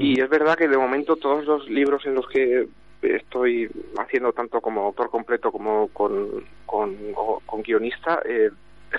y 0.00 0.20
es 0.20 0.28
verdad 0.28 0.56
que 0.56 0.68
de 0.68 0.78
momento 0.78 1.16
todos 1.16 1.44
los 1.44 1.68
libros 1.68 2.04
en 2.06 2.14
los 2.14 2.26
que 2.28 2.66
estoy 3.02 3.70
haciendo 3.98 4.32
tanto 4.32 4.60
como 4.60 4.82
autor 4.86 5.10
completo 5.10 5.52
como 5.52 5.88
con, 5.88 6.44
con, 6.66 7.62
guionista 7.62 8.20
eh, 8.24 8.50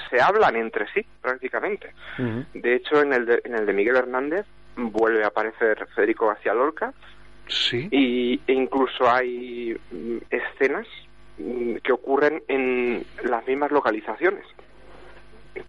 se 0.09 0.21
hablan 0.21 0.55
entre 0.55 0.87
sí 0.93 1.05
prácticamente. 1.21 1.93
De 2.53 2.75
hecho, 2.75 3.01
en 3.01 3.13
el 3.13 3.25
de, 3.25 3.41
en 3.43 3.55
el 3.55 3.65
de 3.65 3.73
Miguel 3.73 3.97
Hernández 3.97 4.45
vuelve 4.75 5.23
a 5.23 5.27
aparecer 5.27 5.87
Federico 5.95 6.27
García 6.27 6.53
Lorca 6.53 6.93
Sí. 7.47 7.89
y, 7.91 8.39
e 8.47 8.53
incluso 8.53 9.09
hay 9.09 9.77
mm, 9.91 10.17
escenas 10.29 10.87
mm, 11.37 11.75
que 11.83 11.91
ocurren 11.91 12.41
en 12.47 13.03
las 13.23 13.45
mismas 13.45 13.71
localizaciones. 13.71 14.45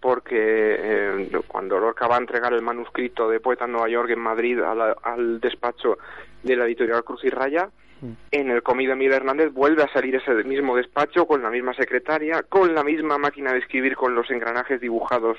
Porque 0.00 0.36
eh, 0.78 1.30
cuando 1.48 1.78
Lorca 1.78 2.06
va 2.06 2.16
a 2.16 2.20
entregar 2.20 2.52
el 2.52 2.62
manuscrito 2.62 3.28
de 3.28 3.40
Poeta 3.40 3.64
en 3.64 3.72
Nueva 3.72 3.88
York 3.88 4.10
en 4.10 4.20
Madrid 4.20 4.58
la- 4.58 4.96
al 5.02 5.40
despacho 5.40 5.98
de 6.42 6.56
la 6.56 6.64
editorial 6.66 7.04
Cruz 7.04 7.24
y 7.24 7.30
Raya, 7.30 7.68
en 8.32 8.50
el 8.50 8.64
cómic 8.64 8.88
de 8.88 8.96
Miguel 8.96 9.14
Hernández 9.14 9.52
vuelve 9.52 9.84
a 9.84 9.92
salir 9.92 10.16
ese 10.16 10.32
mismo 10.42 10.74
despacho 10.76 11.24
con 11.26 11.40
la 11.42 11.50
misma 11.50 11.72
secretaria, 11.74 12.42
con 12.48 12.74
la 12.74 12.82
misma 12.82 13.16
máquina 13.16 13.52
de 13.52 13.60
escribir 13.60 13.94
con 13.94 14.14
los 14.16 14.28
engranajes 14.30 14.80
dibujados 14.80 15.38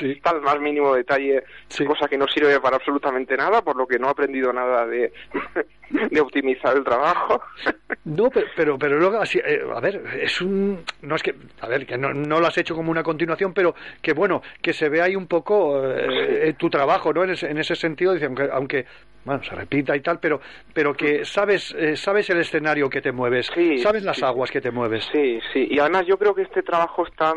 el 0.00 0.20
más 0.42 0.60
mínimo 0.60 0.94
detalle, 0.94 1.44
cosa 1.86 2.08
que 2.08 2.18
no 2.18 2.26
sirve 2.28 2.60
para 2.60 2.76
absolutamente 2.76 3.36
nada, 3.36 3.62
por 3.62 3.76
lo 3.76 3.86
que 3.86 3.98
no 3.98 4.08
he 4.08 4.10
aprendido 4.10 4.52
nada 4.52 4.86
de, 4.86 5.12
de 6.10 6.20
optimizar 6.20 6.76
el 6.76 6.84
trabajo. 6.84 7.42
No, 8.04 8.30
pero, 8.30 8.46
pero, 8.56 8.78
pero 8.78 8.98
luego, 8.98 9.18
así, 9.18 9.38
eh, 9.38 9.60
a 9.70 9.80
ver, 9.80 10.02
es 10.18 10.40
un. 10.40 10.82
No 11.02 11.14
es 11.14 11.22
que. 11.22 11.34
A 11.60 11.68
ver, 11.68 11.84
que 11.84 11.98
no, 11.98 12.14
no 12.14 12.40
lo 12.40 12.46
has 12.46 12.56
hecho 12.56 12.74
como 12.74 12.90
una 12.90 13.02
continuación, 13.02 13.52
pero 13.52 13.74
que 14.00 14.14
bueno, 14.14 14.40
que 14.62 14.72
se 14.72 14.88
ve 14.88 15.02
ahí 15.02 15.14
un 15.14 15.26
poco 15.26 15.82
eh, 15.84 16.54
tu 16.56 16.70
trabajo, 16.70 17.12
¿no? 17.12 17.24
En 17.24 17.30
ese, 17.30 17.50
en 17.50 17.58
ese 17.58 17.74
sentido, 17.74 18.14
dice, 18.14 18.24
aunque, 18.24 18.48
aunque, 18.50 18.86
bueno, 19.24 19.42
se 19.44 19.54
repita 19.54 19.94
y 19.94 20.00
tal, 20.00 20.20
pero, 20.20 20.40
pero 20.72 20.94
que 20.94 21.26
sabes, 21.26 21.74
eh, 21.78 21.96
sabes 21.96 22.30
el 22.30 22.38
escenario 22.38 22.88
que 22.88 23.02
te 23.02 23.12
mueves, 23.12 23.50
sabes 23.82 24.02
las 24.02 24.22
aguas 24.22 24.50
que 24.50 24.62
te 24.62 24.70
mueves. 24.70 25.06
Sí, 25.12 25.38
sí, 25.52 25.68
y 25.70 25.78
además 25.78 26.06
yo 26.06 26.18
creo 26.18 26.34
que 26.34 26.42
este 26.42 26.62
trabajo 26.62 27.06
está, 27.06 27.34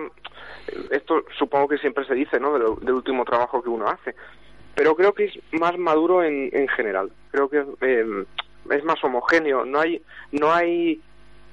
esto 0.89 1.25
supongo 1.37 1.69
que 1.69 1.77
siempre 1.77 2.05
se 2.05 2.15
dice, 2.15 2.39
¿no? 2.39 2.53
Del, 2.53 2.85
del 2.85 2.93
último 2.95 3.25
trabajo 3.25 3.61
que 3.61 3.69
uno 3.69 3.87
hace, 3.87 4.15
pero 4.75 4.95
creo 4.95 5.13
que 5.13 5.25
es 5.25 5.39
más 5.51 5.77
maduro 5.77 6.23
en, 6.23 6.49
en 6.53 6.67
general, 6.69 7.11
creo 7.31 7.49
que 7.49 7.63
eh, 7.81 8.25
es 8.69 8.83
más 8.83 9.03
homogéneo, 9.03 9.65
no 9.65 9.79
hay, 9.79 10.01
no 10.31 10.51
hay 10.51 11.01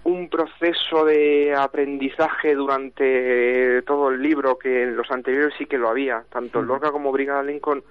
un 0.04 0.28
proceso 0.28 1.04
de 1.04 1.54
aprendizaje 1.54 2.54
durante 2.54 3.82
todo 3.82 4.10
el 4.10 4.22
libro 4.22 4.58
que 4.58 4.84
en 4.84 4.96
los 4.96 5.10
anteriores 5.10 5.54
sí 5.58 5.66
que 5.66 5.78
lo 5.78 5.88
había, 5.88 6.24
tanto 6.30 6.62
Lorca 6.62 6.90
como 6.90 7.12
Brigada 7.12 7.42
Lincoln 7.42 7.82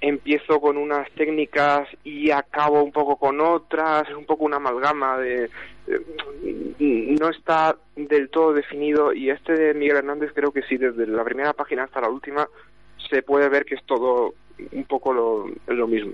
empiezo 0.00 0.60
con 0.60 0.76
unas 0.76 1.10
técnicas 1.12 1.88
y 2.04 2.30
acabo 2.30 2.82
un 2.82 2.92
poco 2.92 3.16
con 3.16 3.40
otras, 3.40 4.08
es 4.08 4.14
un 4.16 4.24
poco 4.24 4.44
una 4.44 4.56
amalgama 4.56 5.18
de, 5.18 5.50
de- 5.86 7.16
no 7.20 7.28
está 7.28 7.76
del 7.96 8.30
todo 8.30 8.52
definido 8.52 9.12
y 9.12 9.30
este 9.30 9.52
de 9.52 9.74
Miguel 9.74 9.98
Hernández 9.98 10.32
creo 10.34 10.52
que 10.52 10.62
sí, 10.62 10.76
desde 10.76 11.06
la 11.06 11.24
primera 11.24 11.52
página 11.52 11.84
hasta 11.84 12.00
la 12.00 12.08
última 12.08 12.48
se 13.10 13.22
puede 13.22 13.48
ver 13.48 13.64
que 13.64 13.74
es 13.74 13.84
todo 13.84 14.34
un 14.72 14.84
poco 14.84 15.12
lo 15.66 15.86
mismo. 15.86 16.12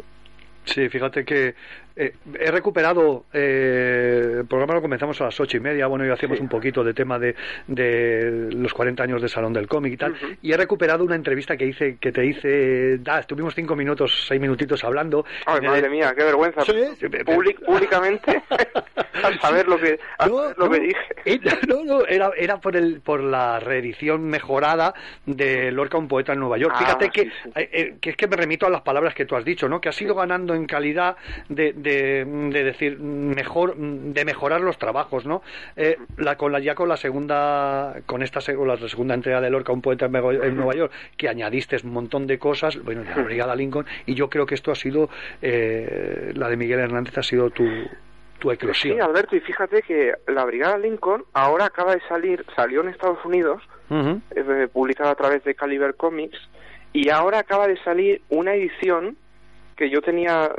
Sí, 0.65 0.89
fíjate 0.89 1.25
que 1.25 1.55
eh, 1.97 2.13
he 2.39 2.51
recuperado, 2.51 3.25
eh, 3.33 4.37
el 4.41 4.47
programa 4.47 4.75
lo 4.75 4.83
comenzamos 4.83 5.21
a 5.21 5.25
las 5.25 5.41
ocho 5.41 5.57
y 5.57 5.61
media, 5.61 5.87
bueno, 5.87 6.07
y 6.07 6.11
hacemos 6.11 6.39
un 6.41 6.49
poquito 6.49 6.85
de 6.85 6.93
tema 6.95 7.19
de, 7.19 7.35
de 7.67 8.51
los 8.53 8.73
40 8.75 9.03
años 9.03 9.23
de 9.23 9.29
Salón 9.29 9.53
del 9.53 9.67
Cómic 9.67 9.95
y 9.95 9.97
tal, 9.97 10.15
y 10.43 10.53
he 10.53 10.57
recuperado 10.57 11.05
una 11.05 11.15
entrevista 11.15 11.57
que 11.57 11.67
hice, 11.67 11.97
que 11.99 12.13
te 12.13 12.25
hice, 12.27 12.99
da, 12.99 13.21
estuvimos 13.21 13.55
cinco 13.55 13.75
minutos, 13.77 14.25
seis 14.29 14.41
minutitos 14.41 14.85
hablando. 14.85 15.25
Ay, 15.47 15.59
el- 15.63 15.67
madre 15.69 15.89
mía, 15.91 16.13
qué 16.17 16.25
vergüenza. 16.25 16.63
Sí, 16.65 16.73
Public- 17.25 17.65
públicamente 17.65 18.43
a 19.23 19.39
saber 19.41 19.67
lo 19.67 19.79
que, 19.79 19.99
lo 20.57 20.71
que 20.71 20.81
dije. 20.81 21.01
Eh, 21.25 21.41
No, 21.69 21.85
no, 21.85 22.07
era, 22.07 22.31
era 22.37 22.59
por, 22.61 22.77
el, 22.77 23.01
por 23.01 23.23
la 23.23 23.59
reedición 23.61 24.25
mejorada 24.25 24.95
de 25.25 25.73
Lorca, 25.73 25.97
un 25.99 26.09
poeta 26.09 26.33
en 26.35 26.41
Nueva 26.41 26.59
York. 26.59 26.75
Ah, 26.77 26.79
Fíjate 26.81 27.11
que, 27.11 27.23
sí, 27.25 27.31
eh, 27.55 27.69
eh, 27.73 27.95
que 28.01 28.11
es 28.11 28.17
que 28.17 28.27
me 28.29 28.37
remito 28.37 28.67
a 28.67 28.71
las 28.71 28.83
palabras 28.83 29.15
que 29.15 29.25
tú 29.25 29.35
has 29.37 29.45
dicho, 29.45 29.69
¿no? 29.69 29.81
Que 29.81 29.89
has 29.89 30.01
ido 30.03 30.15
ganando 30.15 30.55
en 30.55 30.67
calidad 30.67 31.17
de, 31.49 31.73
de, 31.73 31.86
de 31.91 32.65
decir, 32.65 32.99
mejor, 32.99 33.77
de 33.77 34.25
mejorar 34.25 34.61
los 34.61 34.79
trabajos, 34.79 35.27
¿no? 35.27 35.43
Eh, 35.77 35.97
la, 36.17 36.37
con 36.37 36.53
la, 36.53 36.61
ya 36.61 36.75
con 36.75 36.89
la 36.89 36.97
segunda, 36.97 37.95
con 38.07 38.23
esta 38.23 38.41
con 38.55 38.69
la 38.69 38.77
segunda 38.77 39.15
entrega 39.15 39.41
de 39.41 39.51
Lorca, 39.51 39.73
un 39.73 39.83
poeta 39.83 40.07
en, 40.07 40.57
Nueva 40.57 40.75
York, 40.75 40.93
que 41.17 41.29
añadiste 41.29 41.77
un 41.85 41.93
montón 41.93 42.27
de 42.27 42.39
cosas, 42.39 42.83
bueno, 42.83 43.05
la 43.05 43.23
Brigada 43.23 43.55
Lincoln, 43.55 43.87
y 44.07 44.15
yo 44.15 44.29
creo 44.29 44.47
que 44.47 44.55
esto 44.55 44.71
ha 44.71 44.75
sido, 44.75 45.09
eh, 45.43 46.33
la 46.35 46.49
de 46.49 46.57
Miguel 46.57 46.81
Hernández 46.81 47.17
ha 47.19 47.23
sido 47.23 47.51
tu, 47.51 47.67
tu 48.39 48.51
eclosión. 48.51 48.97
Sí, 48.97 49.01
Alberto, 49.01 49.37
y 49.37 49.41
fíjate 49.41 49.83
que 49.83 50.15
la 50.29 50.45
Brigada 50.45 50.79
Lincoln 50.79 51.25
ahora 51.33 51.67
acaba 51.67 51.95
de 51.95 52.01
salir, 52.09 52.45
salió 52.55 52.83
en 52.83 52.89
Estados 52.89 53.25
Unidos, 53.25 53.63
eh, 53.91 54.69
publicada 54.73 55.11
a 55.11 55.15
través 55.15 55.45
de 55.45 55.55
Caliber 55.55 55.95
Comics, 55.95 56.39
y 56.93 57.11
ahora 57.11 57.41
acaba 57.41 57.69
de 57.69 57.77
salir 57.83 58.23
una 58.31 58.55
edición 58.55 59.17
que 59.77 59.91
yo 59.91 60.01
tenía, 60.01 60.51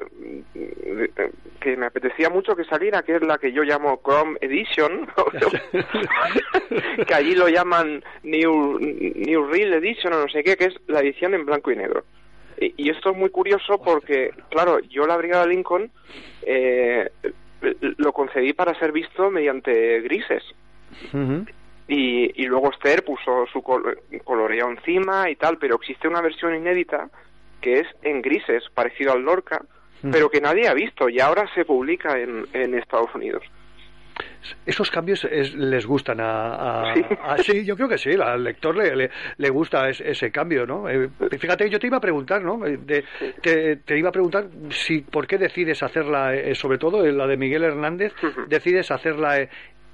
que 1.59 1.75
me 1.75 1.87
apetecía 1.87 2.29
mucho 2.29 2.55
que 2.55 2.63
saliera, 2.65 3.01
que 3.01 3.15
es 3.15 3.21
la 3.23 3.37
que 3.39 3.51
yo 3.51 3.63
llamo 3.63 3.99
Chrome 4.03 4.37
Edition, 4.41 5.07
que 7.07 7.13
allí 7.13 7.33
lo 7.35 7.47
llaman 7.49 8.03
New, 8.23 8.79
New 8.79 9.47
Real 9.47 9.73
Edition 9.73 10.13
o 10.13 10.19
no 10.21 10.29
sé 10.29 10.43
qué, 10.43 10.55
que 10.55 10.65
es 10.65 10.75
la 10.87 10.99
edición 10.99 11.33
en 11.33 11.45
blanco 11.45 11.71
y 11.71 11.75
negro. 11.75 12.03
Y, 12.59 12.73
y 12.77 12.89
esto 12.89 13.11
es 13.11 13.17
muy 13.17 13.29
curioso 13.29 13.81
porque, 13.83 14.31
claro, 14.49 14.79
yo 14.81 15.05
la 15.07 15.17
Brigada 15.17 15.45
Lincoln 15.47 15.89
eh, 16.43 17.09
lo 17.97 18.13
concebí 18.13 18.53
para 18.53 18.77
ser 18.79 18.91
visto 18.91 19.29
mediante 19.31 20.01
grises. 20.01 20.43
Y, 21.87 22.43
y 22.43 22.45
luego 22.47 22.71
Esther 22.71 23.03
puso 23.03 23.45
su 23.51 23.61
col- 23.61 23.99
coloreo 24.23 24.69
encima 24.69 25.29
y 25.29 25.35
tal, 25.37 25.57
pero 25.57 25.75
existe 25.75 26.07
una 26.07 26.21
versión 26.21 26.55
inédita 26.55 27.09
que 27.61 27.79
es 27.79 27.87
en 28.03 28.21
grises, 28.21 28.63
parecido 28.73 29.13
al 29.13 29.21
Lorca, 29.21 29.61
pero 30.11 30.29
que 30.29 30.39
nadie 30.41 30.67
ha 30.67 30.73
visto 30.73 31.09
y 31.09 31.19
ahora 31.19 31.45
se 31.55 31.65
publica 31.65 32.19
en, 32.19 32.45
en 32.53 32.75
Estados 32.75 33.13
Unidos. 33.15 33.43
Esos 34.65 34.89
cambios 34.89 35.25
es- 35.25 35.53
les 35.55 35.85
gustan 35.85 36.19
a, 36.21 36.53
a- 36.53 36.93
a- 37.23 37.37
sí, 37.39 37.65
yo 37.65 37.75
creo 37.75 37.89
que 37.89 37.97
sí, 37.97 38.11
al 38.13 38.43
lector 38.43 38.75
le, 38.75 38.95
le, 38.95 39.09
le 39.37 39.49
gusta 39.49 39.89
es- 39.89 40.01
ese 40.01 40.31
cambio, 40.31 40.65
¿no? 40.65 40.87
Eh, 40.89 41.09
fíjate, 41.37 41.69
yo 41.69 41.79
te 41.79 41.87
iba 41.87 41.97
a 41.97 42.01
preguntar, 42.01 42.41
¿no? 42.41 42.65
Eh, 42.65 42.79
te, 43.41 43.75
te 43.77 43.97
iba 43.97 44.09
a 44.09 44.11
preguntar 44.11 44.47
si 44.69 45.01
por 45.01 45.27
qué 45.27 45.37
decides 45.37 45.83
hacerla, 45.83 46.33
eh, 46.35 46.55
sobre 46.55 46.77
todo 46.77 47.05
en 47.05 47.17
la 47.17 47.27
de 47.27 47.37
Miguel 47.37 47.63
Hernández, 47.63 48.13
decides 48.47 48.89
hacerla 48.91 49.41
eh, 49.41 49.49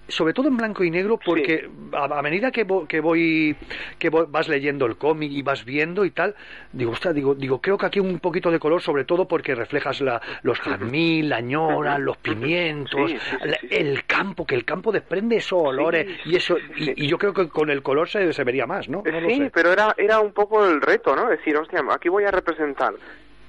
sobre 0.07 0.33
todo 0.33 0.49
en 0.49 0.57
blanco 0.57 0.83
y 0.83 0.91
negro 0.91 1.17
porque 1.23 1.69
a, 1.93 2.05
a 2.05 2.21
medida 2.21 2.51
que, 2.51 2.67
vo- 2.67 2.85
que 2.87 2.99
voy 2.99 3.55
que 3.97 4.11
vo- 4.11 4.27
vas 4.29 4.49
leyendo 4.49 4.85
el 4.85 4.97
cómic 4.97 5.31
y 5.31 5.41
vas 5.41 5.63
viendo 5.63 6.03
y 6.03 6.11
tal 6.11 6.35
digo 6.73 6.91
ostras, 6.91 7.15
digo 7.15 7.35
digo 7.35 7.61
creo 7.61 7.77
que 7.77 7.85
aquí 7.85 7.99
un 8.01 8.19
poquito 8.19 8.51
de 8.51 8.59
color 8.59 8.81
sobre 8.81 9.05
todo 9.05 9.27
porque 9.29 9.55
reflejas 9.55 10.01
la, 10.01 10.21
los 10.41 10.59
jazmín 10.59 11.29
la 11.29 11.39
ñora 11.39 11.97
los 11.97 12.17
pimientos 12.17 13.11
Sí, 13.11 13.17
sí, 13.17 13.37
sí, 13.41 13.47
la- 13.47 13.57
el 13.69 14.05
campo 14.05 14.45
que 14.45 14.55
el 14.55 14.65
campo 14.65 14.91
desprende 14.91 15.37
esos 15.37 15.61
olores 15.63 16.05
y 16.25 16.35
eso 16.35 16.57
y, 16.77 17.05
y 17.05 17.07
yo 17.07 17.17
creo 17.17 17.33
que 17.33 17.47
con 17.47 17.69
el 17.69 17.81
color 17.81 18.09
se, 18.09 18.33
se 18.33 18.43
vería 18.43 18.67
más 18.67 18.89
no, 18.89 19.03
No 19.05 19.29
sí, 19.29 19.37
sé. 19.37 19.51
pero 19.53 19.71
era, 19.71 19.95
era 19.97 20.19
un 20.19 20.33
poco 20.33 20.65
el 20.65 20.81
reto, 20.81 21.15
¿no? 21.15 21.29
Decir, 21.29 21.55
hostia, 21.55 21.81
aquí 21.91 22.09
voy 22.09 22.25
a 22.25 22.31
representar 22.31 22.93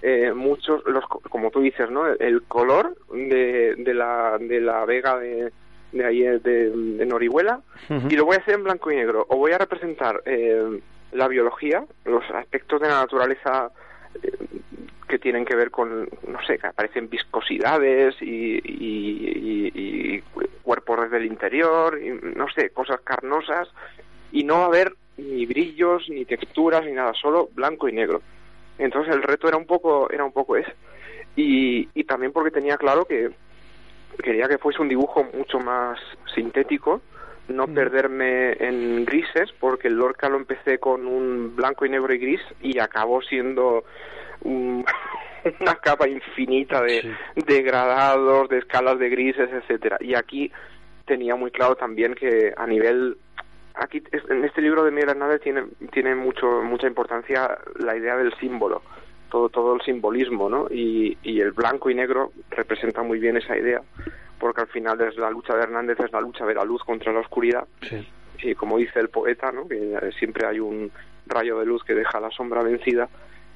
eh, 0.02 0.32
muchos, 0.34 0.82
los, 0.86 1.04
co- 1.06 1.20
como 1.28 1.50
tú 1.50 1.60
dices, 1.60 1.90
¿no? 1.90 2.06
El 2.06 2.42
color 2.42 2.94
de, 3.12 3.74
de, 3.76 3.94
la, 3.94 4.36
de 4.38 4.60
la 4.60 4.84
vega 4.84 5.18
de, 5.18 5.50
de 5.94 6.04
ahí 6.04 6.20
de, 6.20 6.70
de 6.70 7.06
Norihuela 7.06 7.60
Ujú. 7.88 8.08
y 8.10 8.16
lo 8.16 8.24
voy 8.26 8.36
a 8.36 8.40
hacer 8.40 8.54
en 8.54 8.64
blanco 8.64 8.90
y 8.90 8.96
negro. 8.96 9.24
O 9.28 9.36
voy 9.36 9.52
a 9.52 9.58
representar 9.58 10.20
eh, 10.26 10.80
la 11.12 11.28
biología, 11.28 11.84
los 12.04 12.22
aspectos 12.30 12.80
de 12.80 12.88
la 12.88 13.00
naturaleza 13.00 13.70
eh, 14.22 14.30
que 15.08 15.18
tienen 15.18 15.44
que 15.44 15.54
ver 15.54 15.70
con, 15.70 16.08
no 16.26 16.42
sé, 16.46 16.58
que 16.58 16.66
aparecen 16.66 17.08
viscosidades 17.08 18.16
y, 18.20 18.56
y- 18.64 19.70
y- 19.74 20.14
y 20.16 20.22
cuerpos 20.62 21.02
desde 21.02 21.18
el 21.18 21.26
interior, 21.26 22.00
y, 22.02 22.10
no 22.36 22.46
sé, 22.54 22.70
cosas 22.70 23.00
carnosas, 23.02 23.68
y 24.32 24.42
no 24.44 24.58
va 24.58 24.64
a 24.64 24.66
haber 24.66 24.94
ni 25.18 25.46
brillos, 25.46 26.08
ni 26.08 26.24
texturas, 26.24 26.84
ni 26.84 26.92
nada, 26.92 27.12
solo 27.14 27.48
blanco 27.54 27.88
y 27.88 27.92
negro. 27.92 28.22
Entonces 28.78 29.14
el 29.14 29.22
reto 29.22 29.46
era 29.46 29.56
un 29.56 29.66
poco, 29.66 30.10
era 30.10 30.24
un 30.24 30.32
poco 30.32 30.56
ese. 30.56 30.74
Y, 31.36 31.88
y 31.94 32.04
también 32.04 32.32
porque 32.32 32.50
tenía 32.50 32.76
claro 32.76 33.04
que 33.04 33.30
quería 34.22 34.48
que 34.48 34.58
fuese 34.58 34.80
un 34.82 34.88
dibujo 34.88 35.24
mucho 35.32 35.58
más 35.58 35.98
sintético, 36.34 37.00
no 37.48 37.66
perderme 37.66 38.52
en 38.52 39.04
grises, 39.04 39.52
porque 39.60 39.88
el 39.88 39.94
Lorca 39.94 40.28
lo 40.28 40.36
empecé 40.36 40.78
con 40.78 41.06
un 41.06 41.54
blanco 41.54 41.84
y 41.84 41.90
negro 41.90 42.12
y 42.14 42.18
gris 42.18 42.40
y 42.62 42.78
acabó 42.78 43.20
siendo 43.22 43.84
un- 44.42 44.84
una 45.60 45.74
capa 45.76 46.08
infinita 46.08 46.80
de, 46.82 47.14
de 47.36 47.62
gradados, 47.62 48.48
de 48.48 48.58
escalas 48.58 48.98
de 48.98 49.10
grises, 49.10 49.50
etcétera. 49.52 49.98
Y 50.00 50.14
aquí 50.14 50.50
tenía 51.04 51.36
muy 51.36 51.50
claro 51.50 51.76
también 51.76 52.14
que 52.14 52.54
a 52.56 52.66
nivel 52.66 53.18
aquí 53.74 54.02
en 54.30 54.44
este 54.44 54.62
libro 54.62 54.84
de 54.84 54.90
Miguel 54.90 55.10
Hernández 55.10 55.42
tiene 55.42 55.64
tiene 55.92 56.14
mucho 56.14 56.62
mucha 56.62 56.86
importancia 56.86 57.58
la 57.80 57.94
idea 57.96 58.16
del 58.16 58.32
símbolo 58.38 58.80
todo 59.34 59.48
todo 59.48 59.74
el 59.74 59.80
simbolismo 59.82 60.48
no 60.48 60.68
y, 60.70 61.18
y 61.24 61.40
el 61.40 61.50
blanco 61.50 61.90
y 61.90 61.94
negro 61.94 62.30
representa 62.50 63.02
muy 63.02 63.18
bien 63.18 63.36
esa 63.36 63.58
idea 63.58 63.82
porque 64.38 64.60
al 64.60 64.68
final 64.68 65.00
es 65.00 65.16
la 65.16 65.30
lucha 65.30 65.56
de 65.56 65.62
Hernández 65.62 65.98
es 65.98 66.12
la 66.12 66.20
lucha 66.20 66.46
de 66.46 66.54
la 66.54 66.64
luz 66.64 66.82
contra 66.84 67.12
la 67.12 67.20
oscuridad. 67.20 67.66
Sí. 67.82 68.06
y 68.42 68.54
como 68.54 68.78
dice 68.78 69.00
el 69.00 69.08
poeta 69.08 69.50
no 69.50 69.66
que 69.66 70.12
siempre 70.18 70.46
hay 70.46 70.60
un 70.60 70.92
rayo 71.26 71.58
de 71.58 71.66
luz 71.66 71.82
que 71.82 71.94
deja 71.94 72.20
la 72.20 72.30
sombra 72.30 72.62
vencida. 72.62 73.08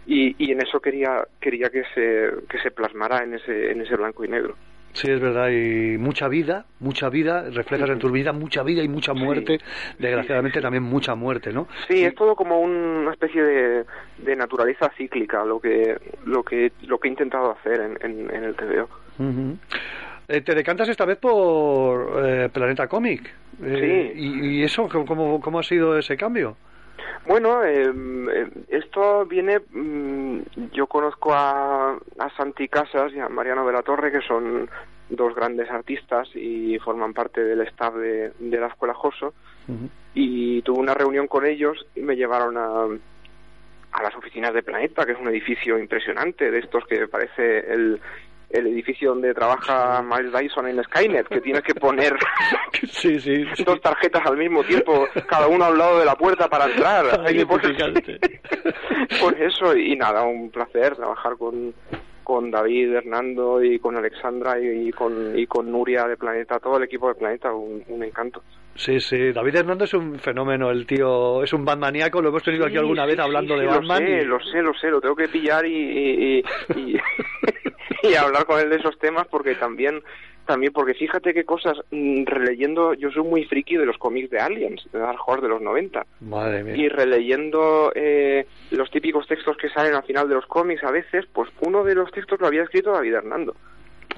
Y, 0.06 0.34
y 0.42 0.52
en 0.52 0.62
eso 0.62 0.80
quería 0.80 1.28
quería 1.40 1.68
que 1.68 1.84
se 1.94 2.46
que 2.48 2.58
se 2.58 2.70
plasmara 2.70 3.22
en 3.22 3.34
ese 3.34 3.70
en 3.70 3.82
ese 3.82 3.94
blanco 3.94 4.24
y 4.24 4.28
negro 4.28 4.56
Sí, 4.94 5.08
es 5.10 5.20
verdad, 5.20 5.48
y 5.50 5.96
mucha 5.98 6.26
vida, 6.28 6.64
mucha 6.80 7.08
vida, 7.08 7.48
reflejas 7.50 7.90
en 7.90 7.98
tu 7.98 8.10
vida 8.10 8.32
mucha 8.32 8.62
vida 8.64 8.82
y 8.82 8.88
mucha 8.88 9.12
muerte, 9.14 9.58
desgraciadamente 9.98 10.60
también 10.60 10.82
mucha 10.82 11.14
muerte, 11.14 11.52
¿no? 11.52 11.68
Sí, 11.86 12.02
es 12.04 12.14
todo 12.14 12.34
como 12.34 12.60
un- 12.60 12.70
una 12.72 13.12
especie 13.12 13.42
de, 13.42 13.84
de 14.18 14.36
naturaleza 14.36 14.90
cíclica 14.96 15.44
lo 15.44 15.60
que 15.60 15.96
lo 16.24 16.42
que 16.42 16.72
lo 16.86 16.98
que 16.98 17.08
he 17.08 17.10
intentado 17.10 17.52
hacer 17.52 17.80
en, 17.80 17.98
en, 18.02 18.34
en 18.34 18.44
el 18.44 18.54
TVO. 18.56 18.88
Ujú. 19.18 19.56
Eh, 20.26 20.40
te 20.42 20.54
decantas 20.54 20.88
esta 20.88 21.04
vez 21.04 21.18
por 21.18 22.20
eh, 22.26 22.48
Planeta 22.52 22.86
Comic. 22.88 23.30
Eh, 23.62 24.12
y, 24.14 24.58
y 24.58 24.62
eso 24.62 24.88
cómo, 24.88 25.40
cómo 25.40 25.58
ha 25.58 25.62
sido 25.62 25.96
ese 25.98 26.16
cambio? 26.16 26.56
Bueno, 27.26 27.64
eh, 27.64 27.92
eh, 28.32 28.48
esto 28.68 29.26
viene. 29.26 29.60
mm, 29.60 30.40
yo 30.72 30.86
conozco 30.86 31.32
a, 31.32 31.92
a 32.18 32.36
Santi 32.36 32.68
Casas 32.68 33.12
y 33.12 33.20
a 33.20 33.28
Mariano 33.28 33.66
de 33.66 33.72
la 33.72 33.82
Torre, 33.82 34.10
que 34.12 34.22
son 34.22 34.68
dos 35.10 35.34
grandes 35.34 35.70
artistas 35.70 36.28
y 36.34 36.78
forman 36.78 37.14
parte 37.14 37.42
del 37.42 37.60
staff 37.62 37.94
de, 37.94 38.32
de 38.38 38.60
la 38.60 38.68
Escuela 38.68 38.94
Joso. 38.94 39.34
Y 40.14 40.62
tuve 40.62 40.78
una 40.78 40.94
reunión 40.94 41.26
con 41.26 41.44
ellos 41.44 41.86
y 41.94 42.00
me 42.00 42.16
llevaron 42.16 42.56
a, 42.56 42.84
a 43.92 44.02
las 44.02 44.14
oficinas 44.16 44.54
de 44.54 44.62
Planeta, 44.62 45.04
que 45.04 45.12
es 45.12 45.18
un 45.18 45.28
edificio 45.28 45.78
impresionante, 45.78 46.50
de 46.50 46.58
estos 46.58 46.86
que 46.86 47.06
parece 47.06 47.70
el, 47.72 48.00
el 48.50 48.66
edificio 48.68 49.10
donde 49.10 49.34
trabaja 49.34 50.02
Miles 50.02 50.32
Dyson 50.32 50.68
en 50.68 50.82
Skynet, 50.84 51.28
que 51.28 51.40
tienes 51.40 51.62
que 51.62 51.74
poner 51.74 52.14
sí, 52.90 53.20
sí, 53.20 53.44
dos 53.64 53.80
tarjetas 53.82 54.24
al 54.26 54.36
mismo 54.38 54.64
tiempo, 54.64 55.06
cada 55.26 55.46
uno 55.48 55.66
a 55.66 55.70
un 55.70 55.78
lado 55.78 55.98
de 55.98 56.04
la 56.06 56.14
puerta 56.14 56.48
para 56.48 56.66
entrar. 56.66 57.20
Hay 57.26 57.36
que 57.36 57.46
poner- 57.46 57.76
Pues 59.20 59.36
eso, 59.40 59.76
y 59.76 59.96
nada, 59.96 60.22
un 60.24 60.50
placer 60.50 60.96
trabajar 60.96 61.36
con, 61.36 61.74
con 62.24 62.50
David, 62.50 62.94
Hernando 62.94 63.62
y 63.62 63.78
con 63.78 63.96
Alexandra 63.96 64.58
y, 64.60 64.88
y 64.88 64.92
con, 64.92 65.38
y 65.38 65.46
con 65.46 65.70
Nuria 65.70 66.04
de 66.06 66.16
Planeta, 66.16 66.58
todo 66.58 66.76
el 66.78 66.84
equipo 66.84 67.08
de 67.08 67.14
Planeta, 67.16 67.52
un, 67.52 67.82
un 67.88 68.02
encanto. 68.04 68.42
Sí, 68.74 69.00
sí, 69.00 69.32
David 69.32 69.56
Hernández 69.56 69.88
es 69.88 69.94
un 69.94 70.18
fenómeno, 70.20 70.70
el 70.70 70.86
tío 70.86 71.42
es 71.42 71.52
un 71.52 71.64
batmaníaco, 71.64 72.22
lo 72.22 72.28
hemos 72.28 72.44
tenido 72.44 72.64
aquí 72.64 72.74
Sí, 72.74 72.78
alguna 72.78 73.02
sí, 73.02 73.08
vez 73.08 73.16
sí, 73.16 73.22
hablando 73.22 73.54
sí, 73.54 73.60
de 73.60 73.66
Batman. 73.66 74.02
Lo 74.02 74.06
sé, 74.08 74.22
y- 74.22 74.24
lo 74.24 74.40
sé, 74.40 74.62
lo 74.62 74.74
sé, 74.74 74.86
lo 74.90 75.00
tengo 75.00 75.16
que 75.16 75.28
pillar 75.28 75.66
y, 75.66 76.38
y, 76.38 76.44
y, 78.02 78.14
hablar 78.14 78.44
con 78.46 78.60
él 78.60 78.70
de 78.70 78.76
esos 78.76 78.98
temas 78.98 79.26
porque 79.28 79.54
también, 79.54 80.02
también 80.46 80.72
porque 80.72 80.94
fíjate 80.94 81.34
qué 81.34 81.44
cosas, 81.44 81.78
mm, 81.90 82.24
releyendo, 82.24 82.94
yo 82.94 83.10
soy 83.10 83.22
muy 83.22 83.44
friki 83.44 83.76
de 83.76 83.86
los 83.86 83.98
cómics 83.98 84.30
de 84.30 84.40
Aliens, 84.40 84.86
de 84.92 84.98
Dark 84.98 85.20
Horse 85.26 85.42
de 85.42 85.48
los 85.48 85.60
90. 85.60 86.06
Madre 86.20 86.64
mía. 86.64 86.76
Y 86.76 86.88
releyendo 86.88 87.92
eh, 87.94 88.46
los 88.70 88.90
típicos 88.90 89.26
textos 89.26 89.56
que 89.56 89.68
salen 89.68 89.94
al 89.94 90.04
final 90.04 90.28
de 90.28 90.34
los 90.34 90.46
cómics 90.46 90.84
a 90.84 90.90
veces, 90.90 91.26
pues 91.32 91.50
uno 91.60 91.84
de 91.84 91.94
los 91.94 92.10
textos 92.10 92.40
lo 92.40 92.46
había 92.46 92.62
escrito 92.62 92.92
David 92.92 93.14
Hernando. 93.14 93.54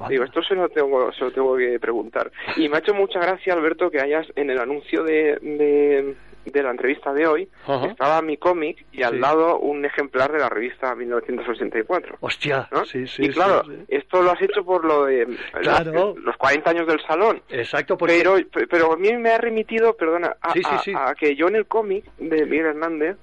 Digo, 0.09 0.25
esto 0.25 0.43
se 0.43 0.55
lo 0.55 0.69
tengo, 0.69 1.13
se 1.13 1.25
lo 1.25 1.31
tengo 1.31 1.57
que 1.57 1.79
preguntar. 1.79 2.31
Y 2.57 2.69
me 2.69 2.77
ha 2.77 2.79
hecho 2.79 2.95
mucha 2.95 3.21
gracia, 3.21 3.53
Alberto, 3.53 3.91
que 3.91 4.01
hayas 4.01 4.27
en 4.37 4.51
el 4.51 4.59
anuncio 4.59 5.05
de, 5.05 5.37
de, 5.43 6.15
de 6.45 6.63
la 6.63 6.71
entrevista 6.71 7.13
de 7.13 7.27
hoy, 7.27 7.49
estaba 7.89 8.23
mi 8.23 8.37
cómic 8.37 8.85
y 8.93 9.03
al 9.03 9.15
Sí. 9.15 9.19
lado 9.21 9.59
un 9.59 9.85
ejemplar 9.85 10.33
de 10.33 10.39
la 10.39 10.49
revista 10.49 10.95
1984. 10.95 12.17
Hostia, 12.21 12.69
¿no? 12.73 12.85
sí, 12.85 13.07
sí. 13.07 13.25
y 13.25 13.29
claro, 13.29 13.63
sí. 13.67 13.73
esto 13.89 14.23
lo 14.23 14.31
has 14.33 14.41
hecho 14.43 14.65
por 14.65 14.85
lo 14.85 15.05
de 15.05 15.27
Claro. 15.61 15.93
los, 15.93 16.19
los 16.19 16.37
40 16.37 16.71
años 16.71 16.87
del 16.87 17.01
salón. 17.07 17.43
Exacto, 17.51 17.97
porque... 17.99 18.19
Pero, 18.19 18.37
pero 18.69 18.93
a 18.93 18.97
mí 18.97 19.13
me 19.17 19.31
ha 19.31 19.39
remitido, 19.39 19.95
perdona, 19.97 20.37
a 20.41 21.15
que 21.15 21.37
yo 21.37 21.49
en 21.49 21.57
el 21.57 21.67
cómic 21.67 22.05
de 22.19 22.45
Miguel 22.47 22.67
Hernández 22.67 23.17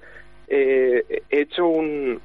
eh, 0.48 1.22
he 1.28 1.40
hecho 1.40 1.66
un... 1.66 2.20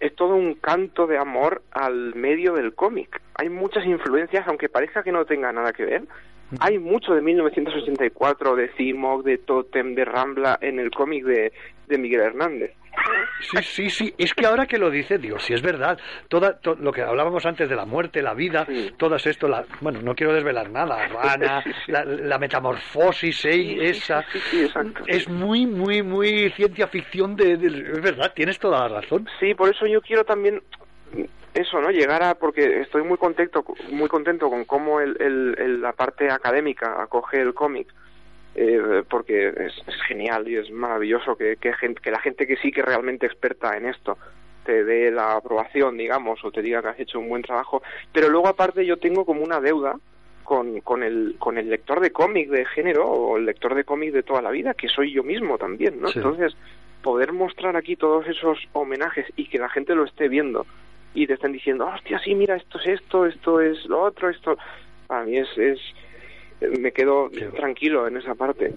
Es 0.00 0.14
todo 0.14 0.34
un 0.36 0.54
canto 0.54 1.08
de 1.08 1.18
amor 1.18 1.62
al 1.72 2.14
medio 2.14 2.52
del 2.54 2.72
cómic. 2.74 3.20
Hay 3.34 3.48
muchas 3.48 3.84
influencias, 3.84 4.46
aunque 4.46 4.68
parezca 4.68 5.02
que 5.02 5.10
no 5.10 5.24
tenga 5.24 5.52
nada 5.52 5.72
que 5.72 5.84
ver. 5.84 6.02
Hay 6.60 6.78
mucho 6.78 7.14
de 7.14 7.20
1984, 7.22 8.56
de 8.56 8.68
Cimog, 8.76 9.22
de 9.24 9.38
Totem, 9.38 9.94
de 9.94 10.04
Rambla 10.04 10.58
en 10.62 10.78
el 10.78 10.90
cómic 10.90 11.24
de, 11.24 11.52
de 11.86 11.98
Miguel 11.98 12.20
Hernández. 12.20 12.72
Sí, 13.40 13.58
sí, 13.62 13.90
sí. 13.90 14.14
Es 14.18 14.34
que 14.34 14.44
ahora 14.46 14.66
que 14.66 14.76
lo 14.78 14.90
dice, 14.90 15.18
digo, 15.18 15.38
si 15.38 15.54
es 15.54 15.62
verdad. 15.62 15.98
Toda, 16.28 16.58
to- 16.58 16.74
lo 16.74 16.90
que 16.90 17.02
hablábamos 17.02 17.46
antes 17.46 17.68
de 17.68 17.76
la 17.76 17.84
muerte, 17.84 18.22
la 18.22 18.34
vida, 18.34 18.66
todas 18.96 19.24
esto, 19.26 19.46
la, 19.46 19.64
bueno, 19.80 20.00
no 20.02 20.14
quiero 20.16 20.32
desvelar 20.32 20.68
nada. 20.70 21.06
Rana, 21.22 21.62
la, 21.86 22.04
la 22.04 22.38
metamorfosis, 22.38 23.44
eh, 23.44 23.88
esa. 23.90 24.24
Es 25.06 25.28
muy, 25.28 25.66
muy, 25.66 26.02
muy 26.02 26.50
ciencia 26.56 26.88
ficción 26.88 27.36
de, 27.36 27.56
de- 27.56 27.68
Es 27.92 28.00
verdad, 28.02 28.32
tienes 28.34 28.58
toda 28.58 28.88
la 28.88 29.00
razón. 29.00 29.28
Sí, 29.38 29.54
por 29.54 29.68
eso 29.72 29.86
yo 29.86 30.00
quiero 30.00 30.24
también 30.24 30.60
eso, 31.54 31.80
¿no? 31.80 31.90
Llegar 31.90 32.22
a 32.22 32.34
porque 32.34 32.80
estoy 32.80 33.02
muy 33.02 33.16
contento, 33.18 33.64
muy 33.90 34.08
contento 34.08 34.48
con 34.50 34.64
cómo 34.64 35.00
el, 35.00 35.16
el- 35.20 35.56
el- 35.58 35.80
la 35.82 35.92
parte 35.92 36.30
académica 36.30 37.02
acoge 37.02 37.40
el 37.40 37.54
cómic. 37.54 37.88
eh, 38.60 39.04
porque 39.08 39.48
es, 39.48 39.72
es 39.86 40.02
genial 40.08 40.48
y 40.48 40.56
es 40.56 40.68
maravilloso 40.72 41.36
que, 41.36 41.56
que, 41.58 41.72
gente, 41.74 42.00
que 42.00 42.10
la 42.10 42.18
gente 42.18 42.44
que 42.46 42.56
sí 42.56 42.72
que 42.72 42.80
es 42.80 42.86
realmente 42.86 43.24
experta 43.26 43.76
en 43.76 43.86
esto 43.86 44.18
te 44.64 44.82
dé 44.84 45.12
la 45.12 45.34
aprobación, 45.36 45.96
digamos, 45.96 46.44
o 46.44 46.50
te 46.50 46.60
diga 46.60 46.82
que 46.82 46.88
has 46.88 46.98
hecho 46.98 47.20
un 47.20 47.28
buen 47.28 47.42
trabajo. 47.42 47.82
Pero 48.12 48.28
luego, 48.28 48.48
aparte, 48.48 48.84
yo 48.84 48.96
tengo 48.96 49.24
como 49.24 49.42
una 49.44 49.60
deuda 49.60 49.94
con, 50.42 50.80
con, 50.80 51.04
el, 51.04 51.36
con 51.38 51.56
el 51.56 51.70
lector 51.70 52.00
de 52.00 52.10
cómic 52.10 52.48
de 52.50 52.64
género 52.64 53.06
o 53.08 53.36
el 53.36 53.46
lector 53.46 53.74
de 53.76 53.84
cómic 53.84 54.12
de 54.12 54.24
toda 54.24 54.42
la 54.42 54.50
vida, 54.50 54.74
que 54.74 54.88
soy 54.88 55.12
yo 55.12 55.22
mismo 55.22 55.56
también, 55.56 56.00
¿no? 56.00 56.08
Sí. 56.08 56.18
Entonces, 56.18 56.56
poder 57.02 57.32
mostrar 57.32 57.76
aquí 57.76 57.94
todos 57.96 58.26
esos 58.26 58.58
homenajes 58.72 59.26
y 59.36 59.48
que 59.48 59.58
la 59.58 59.68
gente 59.68 59.94
lo 59.94 60.04
esté 60.04 60.28
viendo 60.28 60.66
y 61.14 61.26
te 61.26 61.34
estén 61.34 61.52
diciendo, 61.52 61.86
hostia, 61.86 62.18
sí, 62.20 62.34
mira, 62.34 62.56
esto 62.56 62.78
es 62.78 63.00
esto, 63.00 63.26
esto 63.26 63.60
es 63.60 63.84
lo 63.86 64.02
otro, 64.02 64.28
esto... 64.28 64.56
Para 65.06 65.24
mí 65.24 65.38
es... 65.38 65.48
es 65.56 65.80
me 66.60 66.92
quedo 66.92 67.30
tranquilo 67.56 68.06
en 68.08 68.16
esa 68.16 68.34
parte. 68.34 68.74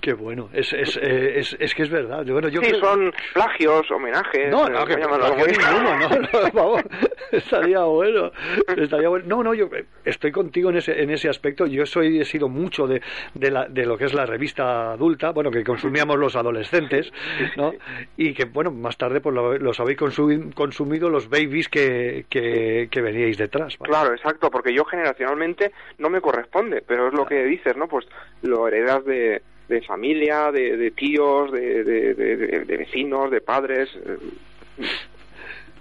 Qué 0.00 0.12
bueno. 0.14 0.48
Es, 0.52 0.72
es, 0.72 0.96
eh, 1.02 1.38
es, 1.38 1.56
es 1.58 1.74
que 1.74 1.82
es 1.82 1.90
verdad. 1.90 2.24
Bueno, 2.26 2.48
yo 2.48 2.60
sí, 2.62 2.68
creo- 2.68 2.80
son 2.80 3.12
plagios, 3.34 3.90
homenajes... 3.90 4.50
No, 4.50 4.66
eh, 4.66 4.70
no, 4.70 4.84
que 4.86 4.96
plagio 4.96 5.46
ninguno, 5.46 5.98
no, 5.98 6.08
no, 6.42 6.50
favor. 6.52 6.84
Estaría 7.32 7.80
bueno. 7.82 8.30
Estaría 8.76 9.08
bueno. 9.08 9.24
No, 9.28 9.42
no, 9.42 9.54
yo 9.54 9.68
estoy 10.04 10.32
contigo 10.32 10.70
en 10.70 10.76
ese, 10.78 11.02
en 11.02 11.10
ese 11.10 11.28
aspecto. 11.28 11.66
Yo 11.66 11.84
soy, 11.84 12.20
he 12.20 12.24
sido 12.24 12.48
mucho 12.48 12.86
de, 12.86 13.02
de, 13.34 13.50
la, 13.50 13.66
de 13.68 13.84
lo 13.84 13.98
que 13.98 14.04
es 14.04 14.14
la 14.14 14.24
revista 14.24 14.92
adulta, 14.92 15.30
bueno, 15.32 15.50
que 15.50 15.62
consumíamos 15.64 16.16
los 16.18 16.36
adolescentes, 16.36 17.12
¿no? 17.56 17.74
Y 18.16 18.32
que, 18.32 18.46
bueno, 18.46 18.70
más 18.70 18.96
tarde 18.96 19.20
pues 19.20 19.34
lo- 19.34 19.58
los 19.58 19.78
habéis 19.80 19.98
consumi- 19.98 20.54
consumido 20.54 21.10
los 21.10 21.28
babies 21.28 21.68
que, 21.68 22.24
que, 22.30 22.88
que 22.90 23.00
veníais 23.02 23.36
detrás. 23.36 23.76
¿vale? 23.78 23.90
Claro, 23.90 24.14
exacto, 24.14 24.50
porque 24.50 24.72
yo 24.72 24.84
generacionalmente 24.86 25.72
no 25.98 26.08
me 26.08 26.20
corresponde, 26.22 26.77
pero 26.86 27.08
es 27.08 27.14
lo 27.14 27.26
que 27.26 27.44
dices, 27.44 27.76
¿no? 27.76 27.88
Pues 27.88 28.06
lo 28.42 28.66
heredas 28.68 29.04
de, 29.04 29.42
de 29.68 29.82
familia, 29.82 30.50
de, 30.52 30.76
de 30.76 30.90
tíos, 30.90 31.50
de, 31.52 31.84
de, 31.84 32.76
vecinos, 32.76 33.30
de 33.30 33.40
padres. 33.40 33.88
eh, 34.04 34.86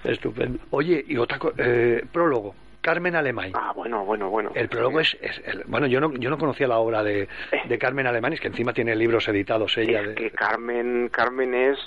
Estupendo. 0.04 0.60
Oye, 0.72 1.04
y 1.08 1.18
otra 1.18 1.38
cosa, 1.40 1.56
eh, 1.60 2.04
prólogo. 2.12 2.56
Carmen 2.80 3.16
Alemán. 3.18 3.52
Ah, 3.54 3.74
bueno, 3.76 4.06
bueno, 4.06 4.30
bueno. 4.30 4.52
El 4.56 4.70
prólogo 4.70 5.02
es, 5.02 5.18
es- 5.20 5.42
el- 5.46 5.64
bueno, 5.68 5.88
yo 5.88 6.00
no, 6.00 6.14
yo 6.14 6.30
no 6.30 6.38
conocía 6.38 6.68
la 6.70 6.78
obra 6.78 7.04
de, 7.04 7.28
de 7.68 7.78
Carmen 7.78 8.08
Alemán, 8.08 8.32
es 8.32 8.40
que 8.40 8.48
encima 8.48 8.72
tiene 8.72 8.96
libros 8.96 9.28
editados 9.28 9.78
ella. 9.78 10.00
Es 10.02 10.08
de- 10.10 10.16
que 10.16 10.32
Carmen, 10.32 11.10
Carmen 11.12 11.54
es, 11.54 11.78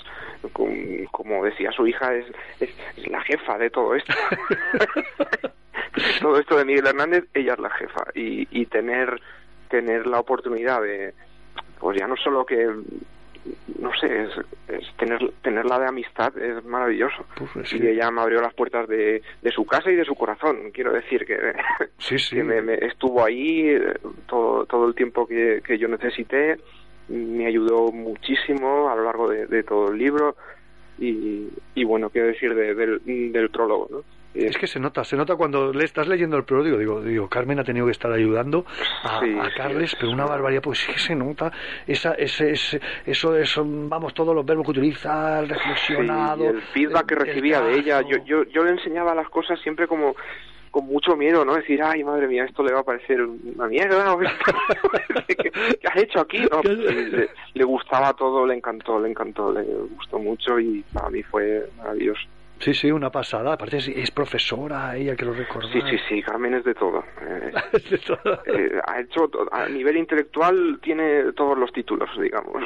com- 0.53 1.07
como 1.11 1.43
decía 1.43 1.73
su 1.73 1.87
hija, 1.87 2.15
es, 2.15 2.27
es, 2.61 2.69
es 2.99 3.09
la 3.09 3.23
jefa 3.23 3.57
de 3.57 3.71
todo 3.71 3.95
esto. 3.95 4.13
todo 6.21 6.39
esto 6.39 6.57
de 6.57 6.65
Miguel 6.65 6.87
Hernández, 6.87 7.25
ella 7.35 7.55
es 7.55 7.59
la 7.59 7.71
jefa. 7.71 8.05
Y, 8.15 8.47
y 8.51 8.67
tener, 8.67 9.21
tener 9.69 10.07
la 10.07 10.21
oportunidad 10.21 10.83
de, 10.83 11.15
pues 11.79 11.99
ya 11.99 12.07
no 12.07 12.17
solo 12.17 12.45
que, 12.45 12.69
no 13.79 13.91
sé, 14.01 14.25
es, 14.25 14.31
es 14.69 14.97
tener, 14.97 15.33
tenerla 15.43 15.79
de 15.79 15.87
amistad 15.89 16.37
es 16.39 16.65
maravilloso. 16.65 17.25
Y 17.79 17.87
ella 17.89 18.11
me 18.11 18.21
abrió 18.21 18.41
las 18.43 18.55
puertas 18.55 18.87
de, 18.89 19.23
de 19.43 19.51
su 19.51 19.65
casa 19.65 19.91
y 19.91 19.97
de 19.97 20.05
su 20.05 20.15
corazón. 20.15 20.71
Quiero 20.73 20.93
decir 20.93 21.25
que, 21.25 21.39
que 22.37 22.45
me, 22.45 22.61
me 22.63 22.75
estuvo 22.75 23.25
ahí 23.25 23.71
eh, 23.71 23.95
todo, 24.27 24.67
todo 24.67 24.87
el 24.89 24.95
tiempo 24.95 25.27
que, 25.27 25.63
que 25.65 25.79
yo 25.79 25.89
necesité 25.89 26.59
me 27.09 27.47
ayudó 27.47 27.91
muchísimo 27.91 28.89
a 28.89 28.95
lo 28.95 29.03
largo 29.05 29.29
de, 29.29 29.47
de 29.47 29.63
todo 29.65 29.91
el 29.91 29.99
libro 29.99 30.37
y, 30.99 31.49
y 31.75 31.83
bueno, 31.85 32.11
quiero 32.11 32.29
decir 32.29 32.55
de- 32.55 32.75
del, 32.75 33.01
del 33.33 33.51
prólogo, 33.51 33.89
¿no? 33.91 34.05
Es 34.33 34.57
que 34.57 34.67
se 34.69 34.79
nota, 34.79 35.03
se 35.03 35.17
nota 35.17 35.35
cuando 35.35 35.73
le 35.73 35.85
estás 35.85 36.07
leyendo 36.07 36.37
el 36.37 36.45
prólogo, 36.45 36.79
digo, 36.79 37.01
digo, 37.03 37.29
Carmen 37.29 37.59
ha 37.59 37.65
tenido 37.65 37.87
que 37.87 37.93
estar 37.93 38.13
ayudando 38.13 38.65
a, 39.03 39.21
Sí, 39.21 39.37
a 39.39 39.51
Carles, 39.57 39.93
es- 39.93 39.97
pero 39.99 40.13
una 40.13 40.25
barbaridad, 40.25 40.63
pues 40.63 40.79
sí 40.79 40.93
que 40.93 40.99
se 41.01 41.17
nota 41.17 41.51
esa, 41.87 42.15
ese, 42.15 42.53
ese- 42.53 42.81
eso, 43.07 43.37
eso, 43.37 43.65
vamos, 43.67 44.15
todos 44.15 44.33
los 44.35 44.47
verbos 44.47 44.67
que 44.67 44.71
utiliza, 44.71 45.41
el 45.41 45.49
reflexionado. 45.49 46.37
Sí, 46.45 46.57
el 46.57 46.63
feedback 46.63 47.07
que 47.07 47.15
el 47.15 47.21
recibía 47.21 47.61
de 47.61 47.75
ella, 47.75 48.03
yo, 48.03 48.19
yo, 48.25 48.45
yo 48.45 48.65
le 48.65 48.71
enseñaba 48.71 49.15
las 49.17 49.29
cosas 49.29 49.59
siempre 49.61 49.89
como 49.89 50.15
con 50.71 50.87
mucho 50.87 51.17
miedo, 51.17 51.45
¿no? 51.45 51.57
Decir, 51.57 51.83
ay, 51.83 52.05
madre 52.05 52.29
mía, 52.29 52.45
esto 52.45 52.63
le 52.63 52.73
va 52.73 52.81
a 52.81 52.85
parecer 52.85 53.21
una 53.23 53.67
mierda, 53.67 54.17
¿qué, 55.27 55.51
qué 55.51 55.89
has 55.89 55.97
hecho 55.97 56.21
aquí? 56.21 56.39
No, 56.51 56.61
y 56.63 57.05
le, 57.11 57.29
le 57.55 57.65
gustaba 57.65 58.13
todo, 58.13 58.47
le 58.47 58.55
encantó, 58.55 59.01
le 59.01 59.11
encantó, 59.11 59.53
le 59.53 59.65
gustó 59.97 60.21
mucho 60.21 60.61
y 60.61 60.85
para 60.93 61.11
mí 61.11 61.23
fue 61.25 61.69
maravilloso. 61.79 62.21
Sí, 62.61 62.75
sí, 62.75 62.91
una 62.91 63.11
pasada. 63.11 63.55
Aparte 63.55 63.79
es, 63.79 63.89
es 63.89 64.11
profesora, 64.11 64.97
ella 64.97 65.17
que 65.17 65.25
lo 65.25 65.33
recordaba. 65.33 65.73
Sí, 65.73 65.81
sí, 65.91 65.97
sí, 66.09 66.23
Carmen 66.23 66.55
es 66.55 66.65
de 66.65 66.75
todo. 66.75 67.05
Eh, 67.31 67.53
eh, 68.47 68.81
ha 68.87 69.01
hecho, 69.01 69.31
a 69.53 69.69
nivel 69.69 69.97
intelectual 69.97 70.79
tiene 70.83 71.33
todos 71.33 71.57
los 71.57 71.73
títulos, 71.73 72.09
digamos. 72.21 72.65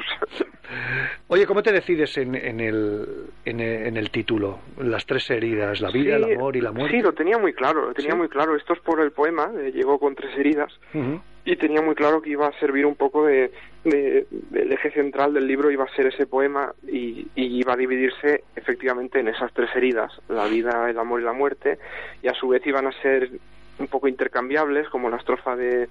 Oye, 1.29 1.47
¿cómo 1.47 1.63
te 1.63 1.73
decides 1.73 2.17
en, 2.19 2.35
en, 2.35 2.61
el, 2.61 3.07
en, 3.45 3.61
el, 3.61 3.87
en 3.87 3.97
el 3.97 4.11
título? 4.11 4.59
Las 4.79 5.07
tres 5.07 5.31
heridas, 5.31 5.81
la 5.81 5.91
vida, 5.91 6.19
Sí, 6.19 6.25
el 6.25 6.37
amor 6.37 6.57
y 6.57 6.61
la 6.61 6.73
muerte. 6.73 6.97
Sí, 6.97 7.03
lo 7.03 7.13
tenía 7.13 7.39
muy 7.39 7.53
claro, 7.53 7.87
lo 7.87 7.95
tenía 7.95 8.13
¿Sí? 8.13 8.17
muy 8.17 8.29
claro. 8.29 8.57
Esto 8.57 8.73
es 8.73 8.81
por 8.81 9.01
el 9.01 9.13
poema, 9.13 9.51
eh, 9.59 9.73
llegó 9.73 9.99
con 9.99 10.15
tres 10.15 10.37
heridas. 10.37 10.73
Ujú. 10.93 11.21
Y 11.45 11.57
tenía 11.57 11.83
muy 11.83 11.95
claro 11.95 12.23
que 12.23 12.31
iba 12.31 12.47
a 12.47 12.59
servir 12.59 12.87
un 12.87 12.95
poco 12.95 13.27
de, 13.27 13.53
de- 13.85 14.27
del 14.31 14.73
eje 14.73 14.91
central 14.93 15.35
del 15.35 15.47
libro 15.47 15.71
iba 15.71 15.85
a 15.85 15.95
ser 15.95 16.07
ese 16.07 16.27
poema 16.27 16.73
y, 16.87 17.27
y 17.35 17.59
iba 17.61 17.75
a 17.75 17.77
dividirse 17.77 18.45
efectivamente 18.57 19.21
en 19.21 19.29
esas 19.29 19.53
tres 19.53 19.69
heridas 19.77 20.11
la 20.29 20.47
vida 20.47 20.89
el 20.89 20.99
amor 20.99 21.21
y 21.21 21.25
la 21.25 21.33
muerte 21.35 21.79
y 22.23 22.29
a 22.29 22.35
su 22.35 22.49
vez 22.49 22.67
iban 22.67 22.87
a 22.87 22.93
ser 23.03 23.31
un 23.79 23.87
poco 23.89 24.09
intercambiables 24.09 24.89
como 24.89 25.11
la 25.11 25.17
estrofa 25.19 25.55
de 25.57 25.89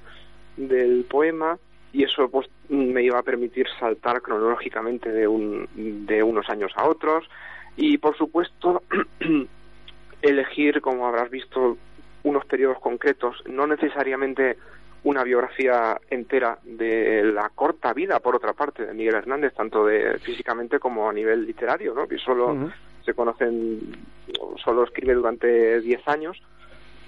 del 0.57 1.05
poema 1.09 1.57
y 1.91 2.03
eso 2.03 2.29
pues 2.29 2.47
me 2.69 3.03
iba 3.03 3.19
a 3.19 3.23
permitir 3.23 3.67
saltar 3.79 4.21
cronológicamente 4.23 5.11
de 5.11 5.27
un 5.27 5.67
de 6.07 6.23
unos 6.23 6.49
años 6.49 6.71
a 6.75 6.87
otros. 6.87 7.29
Y 7.77 7.97
por 7.99 8.17
supuesto 8.17 8.81
elegir 10.21 10.81
como 10.81 11.07
habrás 11.07 11.29
visto 11.29 11.77
unos 12.23 12.45
periodos 12.45 12.79
concretos 12.79 13.43
no 13.47 13.67
necesariamente 13.67 14.57
una 15.03 15.23
biografía 15.23 15.99
entera 16.09 16.57
de 16.63 17.23
la 17.23 17.49
corta 17.49 17.93
vida, 17.93 18.19
por 18.19 18.35
otra 18.35 18.53
parte, 18.53 18.85
de 18.85 18.93
Miguel 18.93 19.15
Hernández, 19.15 19.53
tanto 19.53 19.85
de 19.85 20.17
físicamente 20.19 20.79
como 20.79 21.09
a 21.09 21.13
nivel 21.13 21.45
literario, 21.45 21.93
¿no? 21.93 22.07
que 22.07 22.17
solo 22.17 22.71
se 23.03 23.13
conocen, 23.13 23.79
solo 24.63 24.83
escribe 24.83 25.13
durante 25.13 25.81
10 25.81 26.07
años, 26.07 26.41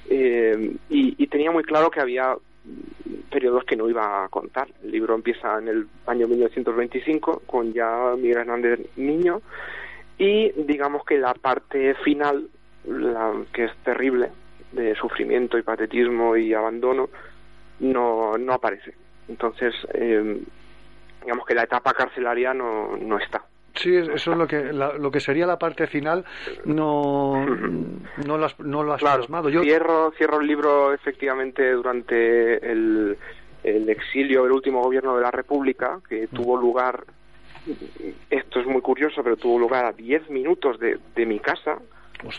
eh, 0.09 0.75
y, 0.89 1.23
y 1.23 1.27
tenía 1.27 1.51
muy 1.51 1.63
claro 1.63 1.89
que 1.89 2.01
había 2.01 2.35
periodos 3.31 3.63
que 3.63 3.75
no 3.75 3.89
iba 3.89 4.23
a 4.23 4.29
contar. 4.29 4.67
El 4.83 4.91
libro 4.91 5.15
empieza 5.15 5.57
en 5.57 5.67
el 5.67 5.87
año 6.07 6.27
1925, 6.27 7.43
con 7.45 7.73
ya 7.73 8.13
Miguel 8.17 8.39
Hernández 8.39 8.79
niño, 8.97 9.41
y 10.17 10.51
digamos 10.63 11.03
que 11.05 11.17
la 11.17 11.33
parte 11.33 11.95
final, 11.95 12.47
la 12.85 13.33
que 13.53 13.65
es 13.65 13.75
terrible, 13.83 14.29
de 14.71 14.95
sufrimiento 14.95 15.57
y 15.57 15.63
patetismo 15.63 16.35
y 16.35 16.53
abandono, 16.53 17.09
no, 17.80 18.38
no 18.38 18.53
aparece. 18.53 18.93
Entonces, 19.28 19.73
eh, 19.93 20.41
digamos 21.21 21.45
que 21.45 21.55
la 21.55 21.63
etapa 21.63 21.93
carcelaria 21.93 22.53
no, 22.53 22.95
no 22.97 23.17
está. 23.17 23.43
Sí, 23.76 23.93
es- 23.95 24.07
eso 24.07 24.32
es 24.32 24.38
lo 24.38 24.47
que 24.47 24.71
la- 24.71 24.93
lo 24.93 25.11
que 25.11 25.19
sería 25.19 25.45
la 25.45 25.59
parte 25.59 25.88
final 25.88 26.23
no 26.63 27.45
no 28.26 28.38
las 28.38 28.57
no 28.59 28.84
lo 28.84 28.93
has 28.93 29.01
plasmado. 29.01 29.49
Yo 29.49 29.61
Cierro, 29.63 30.11
cierro 30.17 30.39
el 30.39 30.47
libro 30.47 30.93
efectivamente 30.93 31.71
durante 31.71 32.71
el, 32.71 33.17
el 33.63 33.89
exilio 33.89 34.43
del 34.43 34.53
último 34.53 34.82
gobierno 34.82 35.15
de 35.17 35.23
la 35.23 35.32
República, 35.32 35.99
que 36.07 36.28
tuvo 36.28 36.55
lugar, 36.55 37.03
esto 38.30 38.59
es 38.59 38.65
muy 38.67 38.82
curioso, 38.82 39.23
pero 39.23 39.36
tuvo 39.38 39.59
lugar 39.59 39.86
a 39.86 39.91
10 39.91 40.30
minutos 40.30 40.80
de, 40.80 40.99
de 41.15 41.26
mi 41.26 41.39
casa, 41.39 41.78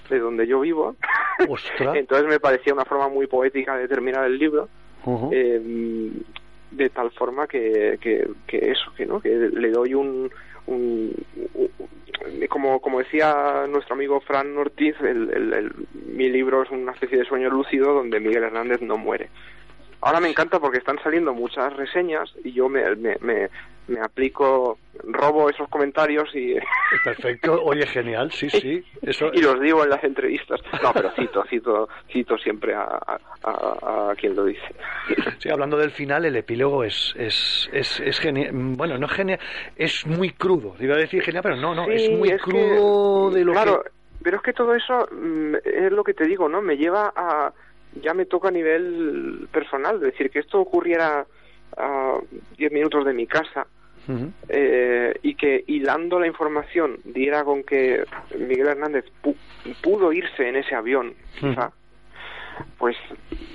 de 0.08 0.18
donde 0.18 0.46
yo 0.46 0.60
vivo. 0.60 0.96
Entonces 1.94 2.26
me 2.28 2.40
parecía 2.40 2.72
una 2.72 2.84
forma 2.84 3.08
muy 3.08 3.26
poética 3.26 3.76
de 3.76 3.88
terminar 3.88 4.24
el 4.24 4.38
libro. 4.38 4.68
Eh, 5.32 6.10
de 6.72 6.90
tal 6.90 7.10
forma 7.12 7.46
que, 7.46 7.98
que, 8.00 8.28
eso, 8.70 8.92
que 8.96 9.06
no, 9.06 9.20
que 9.20 9.28
le 9.30 9.70
doy 9.70 9.94
un, 9.94 10.30
un- 10.66 11.14
como, 12.48 12.80
como 12.80 12.98
decía 12.98 13.66
nuestro 13.68 13.94
amigo 13.94 14.20
Fran 14.20 14.56
Ortiz, 14.58 14.94
el- 15.00 15.30
el- 15.54 15.72
mi 16.16 16.28
libro 16.28 16.62
es 16.62 16.70
una 16.70 16.92
especie 16.92 17.18
de 17.18 17.24
sueño 17.24 17.50
lúcido 17.50 17.92
donde 17.94 18.20
Miguel 18.20 18.44
Hernández 18.44 18.80
no 18.82 18.96
muere. 18.96 19.28
Ahora 20.00 20.20
me 20.20 20.28
encanta 20.28 20.58
porque 20.60 20.78
están 20.78 20.98
saliendo 21.02 21.32
muchas 21.34 21.72
reseñas 21.76 22.32
y 22.44 22.52
yo 22.52 22.68
me, 22.68 22.94
me, 22.96 23.16
me, 23.20 23.48
me 23.88 24.00
aplico, 24.00 24.78
robo 25.04 25.48
esos 25.48 25.68
comentarios 25.68 26.34
y... 26.34 26.56
Perfecto, 27.04 27.62
oye, 27.62 27.86
genial, 27.86 28.30
sí, 28.32 28.50
sí. 28.50 28.84
Eso... 29.02 29.30
y 29.32 29.40
los 29.40 29.60
digo 29.60 29.84
en 29.84 29.90
las 29.90 30.02
entrevistas. 30.02 30.60
No, 30.82 30.92
pero 30.92 31.10
cito, 31.12 31.44
cito, 31.48 31.88
cito 32.10 32.36
siempre 32.38 32.74
a, 32.74 32.82
a, 32.82 33.18
a, 33.44 34.10
a 34.10 34.14
quien 34.16 34.34
lo 34.34 34.44
dice. 34.44 34.66
Sí, 35.38 35.48
hablando 35.50 35.76
del 35.76 35.90
final, 35.92 36.24
el 36.24 36.36
epílogo 36.36 36.82
es, 36.84 37.14
es, 37.16 37.68
es, 37.72 38.00
es 38.00 38.18
genial. 38.18 38.50
Bueno, 38.52 38.98
no 38.98 39.06
genial, 39.08 39.38
es 39.76 40.04
muy 40.06 40.30
crudo. 40.30 40.74
Iba 40.80 40.94
a 40.94 40.98
decir 40.98 41.22
genial, 41.22 41.42
pero 41.44 41.56
no, 41.56 41.74
no, 41.74 41.84
Sí, 41.86 41.92
es 41.92 42.10
muy 42.10 42.28
es 42.30 42.42
crudo 42.42 43.30
que- 43.30 43.38
de 43.38 43.44
lo 43.44 43.52
claro, 43.52 43.82
que... 43.84 43.90
pero 44.24 44.36
es 44.38 44.42
que 44.42 44.52
todo 44.52 44.74
eso 44.74 45.06
mm, 45.12 45.54
es 45.64 45.92
lo 45.92 46.02
que 46.02 46.14
te 46.14 46.24
digo, 46.24 46.48
¿no? 46.48 46.60
Me 46.60 46.76
lleva 46.76 47.12
a... 47.14 47.52
Ya 48.02 48.14
me 48.14 48.26
toca 48.26 48.48
a 48.48 48.52
nivel 48.52 49.48
personal, 49.52 49.96
es 49.96 50.02
decir, 50.02 50.30
que 50.30 50.40
esto 50.40 50.60
ocurriera 50.60 51.26
a 51.76 52.18
10 52.56 52.72
minutos 52.72 53.04
de 53.04 53.12
mi 53.12 53.26
casa 53.26 53.66
Ujú. 54.08 54.30
eh, 54.48 55.14
y 55.22 55.34
que 55.34 55.64
hilando 55.66 56.20
la 56.20 56.26
información 56.26 56.98
diera 57.04 57.44
con 57.44 57.62
que 57.64 58.04
Miguel 58.38 58.68
Hernández 58.68 59.04
pu- 59.22 59.36
pudo 59.82 60.12
irse 60.12 60.48
en 60.48 60.56
ese 60.56 60.74
avión, 60.74 61.14
quizá, 61.38 61.72
pues 62.78 62.96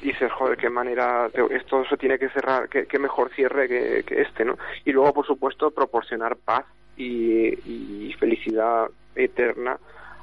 dices, 0.03 0.31
joder, 0.33 0.57
qué 0.57 0.69
manera, 0.69 1.29
esto 1.51 1.85
se 1.85 1.97
tiene 1.97 2.19
que 2.19 2.29
cerrar, 2.29 2.67
qué, 2.69 2.85
qué 2.85 2.99
mejor 2.99 3.31
cierre 3.33 3.67
que, 3.67 4.03
que 4.05 4.21
este, 4.21 4.43
¿no? 4.45 4.57
Y 4.85 4.91
luego, 4.91 5.13
por 5.13 5.25
supuesto, 5.25 5.71
proporcionar 5.71 6.35
paz 6.35 6.65
y, 6.97 7.47
y 8.07 8.13
felicidad 8.19 8.89
eterna 9.15 9.77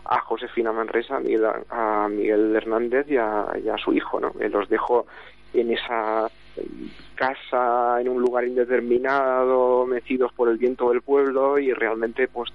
a 0.08 0.20
Josefina 0.20 0.72
Manresa, 0.72 1.20
a 1.70 2.08
Miguel, 2.08 2.56
Hernández 2.56 3.06
y 3.10 3.16
a, 3.16 3.46
y 3.62 3.68
a 3.68 3.76
su 3.76 3.92
hijo, 3.92 4.18
¿no? 4.18 4.32
Los 4.38 4.68
dejo 4.68 5.06
en 5.52 5.72
esa 5.72 6.30
casa, 7.14 8.00
en 8.00 8.08
un 8.08 8.20
lugar 8.20 8.44
indeterminado, 8.44 9.86
mecidos 9.86 10.32
por 10.32 10.48
el 10.48 10.56
viento 10.56 10.88
del 10.90 11.02
pueblo 11.02 11.58
y 11.58 11.72
realmente, 11.72 12.26
pues, 12.26 12.50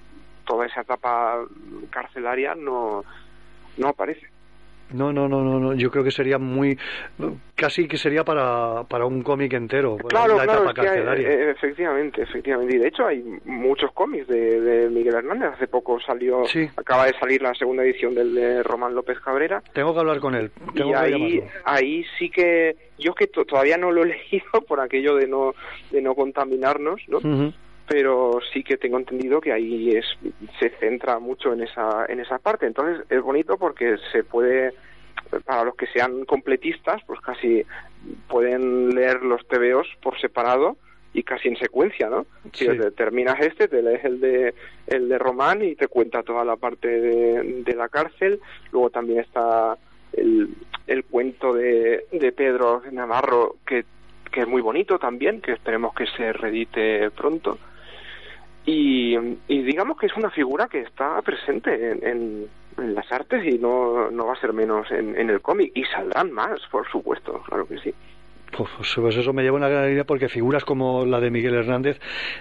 toda 0.46 0.66
esa 0.66 0.82
etapa 0.82 1.46
carcelaria 1.90 2.56
no, 2.56 3.06
no 3.78 3.88
aparece. 3.88 4.33
No, 4.94 5.12
no, 5.12 5.28
no, 5.28 5.44
no, 5.44 5.60
no, 5.60 5.74
yo 5.74 5.90
creo 5.92 6.04
que 6.04 6.12
sería 6.12 6.38
muy... 6.38 6.78
Casi 7.56 7.88
que 7.88 7.98
sería 7.98 8.24
para, 8.24 8.84
para 8.90 9.06
un 9.06 9.22
cómic 9.24 9.54
entero, 9.54 9.98
Claro, 10.08 10.38
la 10.38 10.44
claro, 10.44 10.64
etapa 10.64 10.82
hay- 10.82 10.88
carcelaria. 10.88 11.30
eh, 11.30 11.52
efectivamente, 11.52 12.22
efectivamente. 12.24 12.76
Y 12.76 12.80
de 12.80 12.88
hecho 12.88 13.06
hay 13.06 13.24
muchos 13.46 13.92
cómics 13.94 14.28
de, 14.28 14.60
de 14.62 14.90
Miguel 14.90 15.16
Hernández. 15.16 15.52
Hace 15.54 15.68
poco 15.68 16.00
salió, 16.00 16.44
acaba 16.76 17.06
de 17.06 17.14
salir 17.20 17.42
la 17.42 17.54
segunda 17.54 17.84
edición 17.84 18.16
del 18.16 18.34
de 18.36 18.64
Román 18.64 18.96
López 18.96 19.20
Cabrera. 19.20 19.62
Tengo 19.74 19.94
que 19.94 20.00
hablar 20.00 20.20
con 20.20 20.36
él. 20.36 20.52
Tengo 20.74 20.90
y 20.90 20.94
que 20.94 20.98
ahí, 20.98 21.12
llamarlo. 21.40 21.62
ahí 21.66 22.06
sí 22.18 22.30
que, 22.30 22.76
yo 22.98 23.12
es 23.12 23.16
que 23.18 23.28
to- 23.28 23.46
todavía 23.46 23.78
no 23.78 23.92
lo 23.92 24.04
he 24.04 24.08
leído 24.32 24.62
por 24.68 24.80
aquello 24.80 25.16
de 25.16 25.28
no, 25.28 25.54
de 25.92 26.02
no 26.02 26.16
contaminarnos, 26.16 27.02
¿no? 27.08 27.20
Pero 27.88 28.40
sí 28.54 28.64
que 28.64 28.78
tengo 28.78 28.98
entendido 28.98 29.42
que 29.42 29.52
ahí 29.52 29.92
es 29.92 30.06
se 30.60 30.70
centra 30.80 31.20
mucho 31.20 31.54
en 31.54 31.62
esa 31.64 32.06
en 32.08 32.20
esa 32.20 32.40
parte. 32.40 32.66
Entonces 32.66 33.06
es 33.10 33.22
bonito 33.22 33.58
porque 33.58 33.98
se 34.12 34.24
puede 34.24 34.74
para 35.46 35.64
los 35.64 35.76
que 35.76 35.88
sean 35.88 36.26
completistas 36.26 37.02
pues 37.06 37.20
casi 37.22 37.64
pueden 38.28 38.90
leer 38.96 39.24
los 39.24 39.46
TVOs 39.48 39.88
por 40.02 40.20
separado 40.20 40.78
y 41.14 41.24
casi 41.24 41.48
en 41.48 41.58
secuencia 41.58 42.10
no 42.10 42.26
si 42.54 42.66
te- 42.78 42.92
terminas 42.92 43.40
este 43.40 43.68
te 43.68 43.82
lees 43.82 44.04
el 44.04 44.20
de 44.20 44.54
el 44.88 45.10
de 45.10 45.18
Román 45.18 45.64
y 45.64 45.76
te 45.76 45.88
cuenta 45.88 46.24
toda 46.24 46.44
la 46.46 46.56
parte 46.56 46.88
de, 46.88 47.64
de 47.64 47.76
la 47.76 47.90
cárcel. 47.90 48.40
Luego 48.72 48.90
también 48.90 49.20
está 49.20 49.78
el, 50.14 50.50
el 50.88 51.04
cuento 51.06 51.54
de, 51.54 52.06
de 52.12 52.32
Pedro 52.32 52.82
Navarro 52.92 53.58
que 53.66 53.86
que 54.32 54.42
es 54.42 54.48
muy 54.48 54.62
bonito 54.64 54.98
también, 54.98 55.42
que 55.42 55.52
esperemos 55.52 55.94
que 55.94 56.08
se 56.08 56.34
reedite 56.34 57.12
pronto. 57.12 57.60
Y, 58.66 59.16
y 59.48 59.62
digamos 59.64 59.98
que 59.98 60.06
es 60.06 60.16
una 60.16 60.30
figura 60.32 60.68
que 60.68 60.80
está 60.82 61.22
presente 61.22 61.92
en, 61.92 62.06
en- 62.08 62.64
las 62.96 63.12
artes 63.12 63.46
y 63.46 63.60
no, 63.60 64.10
no 64.10 64.26
va 64.26 64.34
a 64.34 64.40
ser 64.42 64.52
menos 64.52 64.90
en, 64.90 65.16
en 65.16 65.30
el 65.30 65.42
cómic. 65.42 65.72
Y 65.76 65.84
saldrán 65.84 66.32
más, 66.32 66.60
por 66.72 66.90
supuesto, 66.90 67.40
claro 67.48 67.68
que 67.68 67.78
sí. 67.78 67.94
Pues, 68.56 68.70
pues 68.96 69.16
eso 69.18 69.32
me 69.34 69.44
lleva 69.44 69.58
una 69.58 69.68
gran 69.70 69.92
idea 69.92 70.06
porque 70.06 70.28
figuras 70.30 70.64
como 70.66 71.06
la 71.06 71.20
de 71.20 71.30
Miguel 71.30 71.54
Hernández 71.56 72.00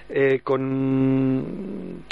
eh, 0.09 0.41
con 0.43 2.03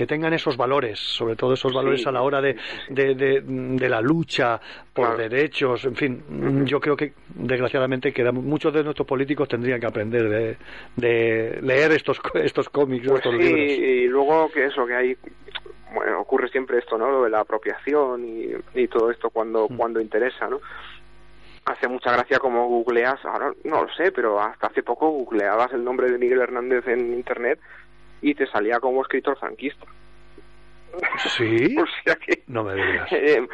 que 0.00 0.06
tengan 0.06 0.32
esos 0.32 0.56
valores, 0.56 0.98
sobre 0.98 1.36
todo 1.36 1.52
esos 1.52 1.74
valores 1.74 2.00
Sí, 2.00 2.08
a 2.08 2.12
la 2.12 2.22
hora 2.22 2.40
de, 2.40 2.56
de, 2.88 3.14
de- 3.14 3.42
de 3.42 3.88
la 3.90 4.00
lucha 4.00 4.58
por 4.94 5.14
derechos, 5.18 5.84
en 5.84 5.94
fin, 5.94 6.64
yo 6.64 6.80
creo 6.80 6.96
que 6.96 7.12
desgraciadamente 7.34 8.10
que 8.10 8.24
muchos 8.32 8.72
de 8.72 8.82
nuestros 8.82 9.06
políticos 9.06 9.46
tendrían 9.46 9.78
que 9.78 9.86
aprender 9.86 10.26
de, 10.30 10.56
de 10.96 11.58
leer 11.60 11.92
estos 11.92 12.18
estos 12.34 12.70
cómics, 12.70 13.06
Pues 13.06 13.18
estos 13.18 13.34
sí, 13.34 13.42
libros. 13.42 13.60
y 13.78 14.06
luego 14.06 14.50
que 14.50 14.64
eso, 14.64 14.86
que 14.86 14.94
hay, 14.94 15.16
bueno, 15.92 16.20
ocurre 16.22 16.48
siempre 16.48 16.78
esto, 16.78 16.96
¿no? 16.96 17.10
Lo 17.10 17.24
de 17.24 17.28
la 17.30 17.40
apropiación 17.40 18.24
y, 18.24 18.52
y 18.80 18.88
todo 18.88 19.10
esto 19.10 19.28
cuando, 19.28 19.66
Mm. 19.68 19.76
cuando 19.76 20.00
interesa, 20.00 20.48
¿no? 20.48 20.60
Hace 21.66 21.88
mucha 21.88 22.10
gracia 22.12 22.38
como 22.38 22.66
googleas, 22.68 23.22
ahora 23.26 23.52
no 23.64 23.82
lo 23.84 23.92
sé, 23.92 24.12
pero 24.12 24.40
hasta 24.40 24.68
hace 24.68 24.82
poco 24.82 25.10
googleabas 25.10 25.74
el 25.74 25.84
nombre 25.84 26.10
de 26.10 26.16
Miguel 26.16 26.40
Hernández 26.40 26.88
en 26.88 27.12
internet 27.12 27.60
y 28.22 28.34
te 28.34 28.46
salía 28.46 28.78
como 28.80 29.02
escritor 29.02 29.38
franquista. 29.38 29.86
Sí, 31.36 31.76
o 31.78 31.84
sea 32.04 32.16
que 32.16 32.42
no 32.48 32.64
me 32.64 32.74
digas. 32.74 33.12
eh, 33.12 33.46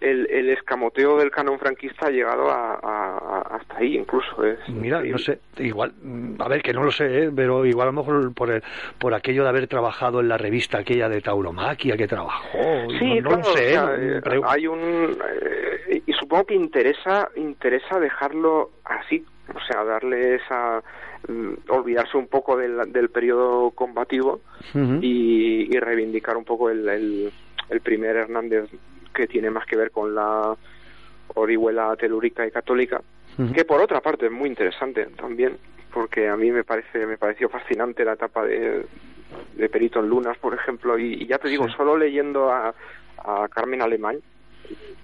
el, 0.00 0.26
el 0.30 0.50
escamoteo 0.50 1.16
del 1.16 1.30
canon 1.30 1.58
franquista 1.58 2.06
ha 2.08 2.10
llegado 2.10 2.50
a, 2.50 2.74
a- 2.74 2.78
a- 3.18 3.56
hasta 3.56 3.78
ahí 3.78 3.96
incluso. 3.96 4.44
Es 4.44 4.58
Mira, 4.68 4.98
no 5.00 5.06
increíble. 5.06 5.40
sé, 5.56 5.62
igual, 5.64 5.94
mm, 6.02 6.42
a 6.42 6.48
ver, 6.48 6.62
que 6.62 6.74
no 6.74 6.82
lo 6.84 6.90
sé, 6.90 7.24
¿eh? 7.24 7.30
pero 7.34 7.64
igual 7.64 7.88
a 7.88 7.90
lo 7.92 7.96
mejor 8.02 8.34
por, 8.34 8.50
el- 8.50 8.62
por 8.98 9.14
aquello 9.14 9.44
de 9.44 9.48
haber 9.48 9.66
trabajado 9.66 10.20
en 10.20 10.28
la 10.28 10.36
revista 10.36 10.78
aquella 10.78 11.08
de 11.08 11.22
Tauromaquia 11.22 11.96
que 11.96 12.06
trabajó, 12.06 12.58
Sí, 12.98 13.20
no, 13.20 13.30
no 13.30 13.36
claro, 13.36 13.36
lo 13.38 13.56
sé, 13.56 13.64
o 13.66 13.72
sea, 13.72 13.82
no, 13.86 13.94
eh, 13.94 14.20
pero- 14.22 14.50
hay 14.50 14.66
un 14.66 15.18
eh, 15.40 16.02
y 16.06 16.12
supongo 16.12 16.44
que 16.44 16.54
interesa 16.54 17.30
interesa 17.36 17.98
dejarlo 17.98 18.72
así, 18.84 19.24
o 19.54 19.60
sea, 19.72 19.84
darle 19.84 20.34
esa 20.34 20.82
olvidarse 21.68 22.16
un 22.16 22.28
poco 22.28 22.56
del, 22.56 22.92
del 22.92 23.08
periodo 23.08 23.70
combativo 23.70 24.40
y, 24.74 25.74
y 25.74 25.78
reivindicar 25.80 26.36
un 26.36 26.44
poco 26.44 26.70
el, 26.70 26.88
el, 26.88 27.32
el 27.70 27.80
primer 27.80 28.16
Hernández 28.16 28.68
que 29.14 29.26
tiene 29.26 29.50
más 29.50 29.64
que 29.66 29.76
ver 29.76 29.90
con 29.90 30.14
la 30.14 30.56
Orihuela 31.34 31.96
telúrica 31.96 32.46
y 32.46 32.50
católica, 32.50 33.00
que 33.54 33.64
por 33.64 33.80
otra 33.80 34.00
parte 34.00 34.26
es 34.26 34.32
muy 34.32 34.48
interesante 34.48 35.06
también, 35.16 35.56
porque 35.92 36.28
a 36.28 36.36
mí 36.36 36.50
me 36.50 36.64
parece 36.64 37.06
me 37.06 37.16
pareció 37.16 37.48
fascinante 37.48 38.04
la 38.04 38.12
etapa 38.14 38.44
de, 38.44 38.84
de 39.56 39.68
Perito 39.68 40.00
en 40.00 40.08
Lunas, 40.08 40.36
por 40.38 40.54
ejemplo, 40.54 40.98
y, 40.98 41.14
y 41.14 41.26
ya 41.26 41.38
te 41.38 41.48
digo, 41.48 41.68
solo 41.70 41.96
leyendo 41.96 42.50
a, 42.50 42.74
a 43.18 43.48
Carmen 43.48 43.82
Alemán 43.82 44.18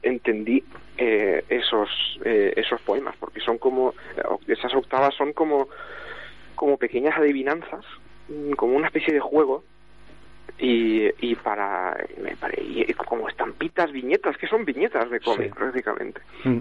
entendí 0.03 0.65
eh, 0.97 1.45
esos 1.49 1.89
eh, 2.25 2.53
esos 2.57 2.81
poemas, 2.81 3.15
porque 3.19 3.41
son 3.41 3.59
como 3.59 3.95
esas 4.47 4.75
octavas 4.75 5.15
son 5.15 5.33
como 5.33 5.69
como 6.61 6.77
pequeñas 6.77 7.16
adivinanzas, 7.16 7.87
mm, 8.28 8.53
como 8.53 8.77
una 8.77 8.89
especie 8.89 9.15
de 9.15 9.20
juego 9.20 9.65
y, 10.59 11.09
y 11.27 11.35
para 11.37 11.97
y 12.59 12.93
como 12.93 13.31
estampitas, 13.31 13.91
viñetas, 13.91 14.37
que 14.37 14.47
son 14.47 14.66
viñetas 14.66 15.09
de 15.09 15.20
cómic 15.20 15.55
Sí. 15.55 15.59
prácticamente. 15.59 16.20
Mm. 16.45 16.59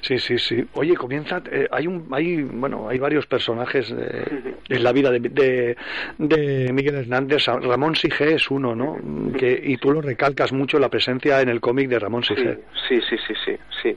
Sí, 0.00 0.18
sí, 0.18 0.38
sí. 0.38 0.64
Oye, 0.74 0.94
comienza, 0.94 1.42
eh, 1.50 1.66
hay 1.70 1.86
un, 1.86 2.08
hay, 2.12 2.42
bueno, 2.42 2.88
hay 2.88 2.98
varios 2.98 3.26
personajes 3.26 3.92
eh, 3.96 4.54
en 4.68 4.84
la 4.84 4.92
vida 4.92 5.10
de, 5.10 5.20
de, 5.20 5.76
de 6.18 6.72
Miguel 6.72 6.94
Hernández. 6.96 7.46
Ramón 7.46 7.96
Sige 7.96 8.34
es 8.34 8.50
uno, 8.50 8.74
¿no? 8.74 8.98
Que, 9.36 9.60
y 9.62 9.76
tú 9.76 9.92
lo 9.92 10.00
recalcas 10.00 10.52
mucho 10.52 10.78
la 10.78 10.88
presencia 10.88 11.40
en 11.40 11.48
el 11.48 11.60
cómic 11.60 11.88
de 11.88 11.98
Ramón 11.98 12.22
Sige. 12.22 12.60
Sí, 12.88 13.00
sí, 13.08 13.16
sí, 13.26 13.34
sí, 13.44 13.56
sí. 13.82 13.96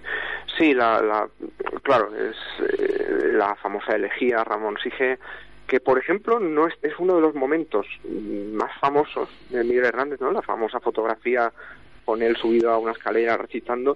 Sí, 0.57 0.73
la, 0.73 1.01
la, 1.01 1.27
claro, 1.81 2.09
es 2.15 2.35
eh, 2.79 3.31
la 3.33 3.55
famosa 3.55 3.95
elegía 3.95 4.43
Ramón 4.43 4.77
Sige, 4.83 5.17
que 5.67 5.79
por 5.79 5.97
ejemplo 5.97 6.39
no 6.39 6.67
es, 6.67 6.73
es 6.81 6.93
uno 6.99 7.15
de 7.15 7.21
los 7.21 7.33
momentos 7.33 7.87
más 8.53 8.71
famosos 8.79 9.29
de 9.49 9.63
Miguel 9.63 9.85
Hernández, 9.85 10.19
¿no? 10.19 10.31
La 10.31 10.41
famosa 10.41 10.79
fotografía 10.79 11.51
con 12.11 12.21
él 12.21 12.35
subido 12.35 12.71
a 12.71 12.77
una 12.77 12.91
escalera 12.91 13.37
recitando 13.37 13.95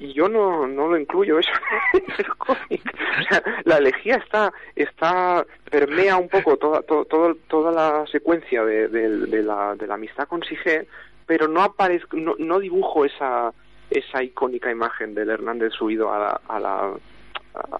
y 0.00 0.12
yo 0.14 0.28
no, 0.30 0.66
no 0.66 0.88
lo 0.88 0.96
incluyo 0.98 1.38
eso 1.40 1.52
en 1.92 2.04
el 2.18 2.28
cómic. 2.36 2.82
O 3.20 3.22
sea, 3.28 3.42
la 3.64 3.76
elegía 3.76 4.16
está 4.16 4.50
está 4.74 5.44
permea 5.70 6.16
un 6.16 6.28
poco 6.30 6.56
toda 6.56 6.80
todo, 6.82 7.04
todo- 7.04 7.36
toda 7.48 7.70
la 7.70 8.06
secuencia 8.06 8.64
de, 8.64 8.88
de- 8.88 9.26
de 9.26 9.42
la, 9.42 9.74
de 9.74 9.86
la 9.86 9.94
amistad 9.94 10.26
con 10.26 10.42
Sige 10.42 10.86
pero 11.26 11.46
no 11.48 11.62
aparezco 11.62 12.16
no, 12.16 12.34
no 12.38 12.58
dibujo 12.60 13.04
esa 13.04 13.52
esa 13.90 14.22
icónica 14.22 14.70
imagen 14.70 15.14
del 15.14 15.28
Hernández 15.28 15.72
subido 15.74 16.12
a 16.12 16.18
la, 16.18 16.40
a 16.48 16.58
la 16.60 16.92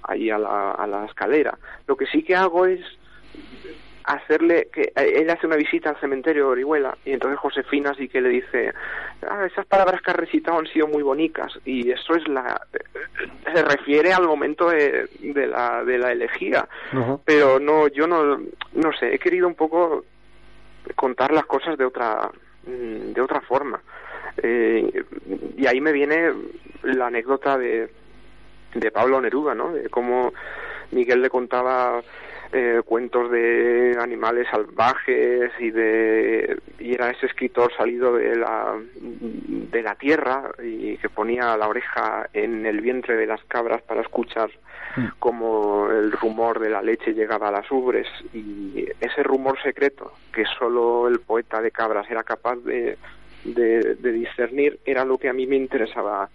ahí 0.03 0.29
a 0.31 0.39
la, 0.39 0.73
a 0.73 0.87
la 0.87 1.07
escalera 1.07 1.59
lo 1.87 1.97
que 1.97 2.07
sí 2.07 2.23
que 2.23 2.37
hago 2.37 2.67
es 2.67 2.81
hacerle 4.05 4.69
que 4.73 4.93
eh, 4.95 5.23
él 5.23 5.31
hace 5.31 5.47
una 5.47 5.57
visita 5.57 5.91
al 5.91 6.01
cementerio 6.01 6.45
de 6.45 6.51
Orihuela 6.51 6.97
y 7.05 7.13
entonces 7.13 7.39
Josefina 7.39 7.95
sí 7.97 8.09
que 8.09 8.21
le 8.21 8.29
dice 8.29 8.73
ah, 9.29 9.47
esas 9.47 9.67
palabras 9.67 10.03
que 10.03 10.11
has 10.11 10.17
recitado 10.17 10.59
han 10.59 10.67
sido 10.67 10.87
muy 10.87 11.03
bonitas 11.03 11.59
y 11.65 11.91
eso 11.91 12.15
es 12.15 12.29
la 12.29 12.61
se 13.55 13.63
refiere 13.63 14.13
al 14.13 14.27
momento 14.27 14.69
de, 14.69 15.09
de 15.21 15.47
la 15.47 15.85
de 15.85 15.99
la 15.99 16.13
elegía. 16.13 16.69
Pero 17.25 17.59
no 17.59 17.89
yo 17.89 18.07
no 18.07 18.37
no 18.75 18.93
sé 18.99 19.15
he 19.15 19.19
querido 19.19 19.49
un 19.49 19.55
poco 19.55 20.05
contar 20.95 21.33
las 21.33 21.47
cosas 21.47 21.79
de 21.79 21.87
otra 21.87 22.31
mm, 22.67 23.13
de 23.13 23.21
otra 23.21 23.41
forma. 23.41 23.81
Eh, 24.37 25.05
y 25.57 25.67
ahí 25.67 25.81
me 25.81 25.93
viene 25.93 26.33
la 26.83 27.07
anécdota 27.07 27.57
de 27.57 27.89
de 28.75 28.91
Pablo 28.91 29.21
Neruda 29.21 29.55
no 29.55 29.73
de 29.73 29.89
cómo 29.89 30.33
Miguel 30.91 31.23
le 31.23 31.31
contaba 31.31 32.03
eh, 32.57 32.83
cuentos 32.85 33.33
de 33.33 33.97
animales 34.01 34.47
salvajes 34.49 35.51
y 35.59 35.73
de 35.73 36.57
y 36.79 36.95
era 36.95 37.11
ese 37.11 37.27
escritor 37.27 37.73
salido 37.77 38.15
de 38.15 38.37
la 38.37 38.77
de 38.95 39.83
la 39.83 39.97
tierra 39.97 40.53
y 40.63 40.97
que 40.99 41.09
ponía 41.09 41.57
la 41.57 41.67
oreja 41.67 42.29
en 42.33 42.65
el 42.65 42.81
vientre 42.81 43.17
de 43.17 43.27
las 43.27 43.43
cabras 43.45 43.83
para 43.83 44.03
escuchar 44.03 44.51
cómo 45.19 45.91
el 45.91 46.13
rumor 46.13 46.61
de 46.61 46.71
la 46.71 46.81
leche 46.81 47.13
llegaba 47.13 47.49
a 47.49 47.51
las 47.51 47.69
ubres. 47.73 48.07
Y 48.33 48.87
ese 49.01 49.25
rumor 49.25 49.61
secreto 49.61 50.13
que 50.33 50.45
solo 50.57 51.09
el 51.09 51.19
poeta 51.19 51.61
de 51.61 51.73
cabras 51.73 52.09
era 52.09 52.23
capaz 52.23 52.57
de, 52.65 52.97
de, 53.45 53.97
de 53.97 54.13
discernir 54.13 54.79
era 54.85 55.05
lo 55.05 55.19
que 55.19 55.29
a 55.29 55.33
mí 55.33 55.49
me 55.49 55.57
interesaba 55.57 56.29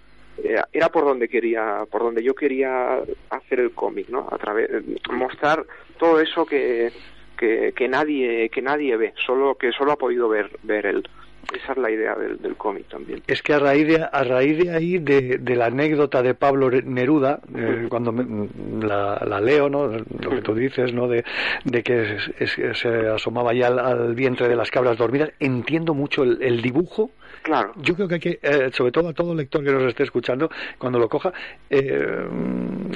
era, 0.44 0.68
era 0.72 0.90
por 0.90 1.06
donde 1.06 1.28
quería 1.28 1.84
por 1.92 2.02
donde 2.04 2.24
yo 2.24 2.34
quería 2.36 3.00
hacer 3.30 3.60
el 3.60 3.72
cómic 3.72 4.10
no 4.10 4.28
a 4.32 4.38
través 4.38 4.70
mostrar 5.12 5.66
todo 5.98 6.20
eso 6.20 6.46
que, 6.46 6.92
que, 7.38 7.74
que 7.76 7.88
nadie 7.88 8.50
que 8.50 8.62
nadie 8.62 8.96
ve 8.98 9.14
solo 9.26 9.56
que 9.56 9.72
solo 9.72 9.92
ha 9.92 9.98
podido 9.98 10.30
ver 10.30 10.50
ver 10.64 10.86
él 10.86 11.08
esa 11.56 11.72
es 11.72 11.78
la 11.80 11.90
idea 11.90 12.14
del, 12.14 12.40
del 12.40 12.56
cómic 12.58 12.88
también 12.90 13.24
Es 13.26 13.42
que 13.42 13.54
a 13.54 13.60
raíz 13.60 13.88
de, 13.88 14.04
a 14.04 14.24
raíz 14.24 14.58
de 14.60 14.70
ahí, 14.70 15.00
de, 15.00 15.40
de 15.40 15.56
la 15.56 15.66
anécdota 15.68 16.22
de 16.22 16.36
Pablo 16.36 16.70
Neruda, 16.70 17.40
eh, 17.56 17.88
cuando 17.90 18.12
me- 18.12 18.48
la, 18.86 19.20
la 19.26 19.42
leo, 19.42 19.68
¿no? 19.68 19.88
lo 19.88 20.30
que 20.30 20.42
tú 20.44 20.54
dices, 20.54 20.94
¿no? 20.94 21.08
de, 21.08 21.24
de 21.64 21.82
que 21.82 22.18
es- 22.18 22.32
es- 22.58 22.78
se 22.78 23.08
asomaba 23.08 23.52
ya 23.54 23.66
al, 23.68 23.80
al 23.80 24.14
vientre 24.14 24.48
de 24.48 24.56
las 24.56 24.70
cabras 24.70 24.98
dormidas, 25.00 25.32
entiendo 25.40 25.96
mucho 25.96 26.22
el, 26.22 26.40
el 26.44 26.62
dibujo. 26.62 27.10
Claro. 27.42 27.72
Yo 27.78 27.96
creo 27.96 28.08
que 28.08 28.14
hay 28.16 28.20
que, 28.20 28.40
eh, 28.42 28.70
sobre 28.74 28.92
todo 28.92 29.10
a 29.10 29.14
todo 29.14 29.34
lector 29.34 29.64
que 29.64 29.72
nos 29.72 29.84
esté 29.84 30.04
escuchando, 30.04 30.50
cuando 30.78 31.00
lo 31.00 31.08
coja, 31.10 31.32
eh, 31.70 32.26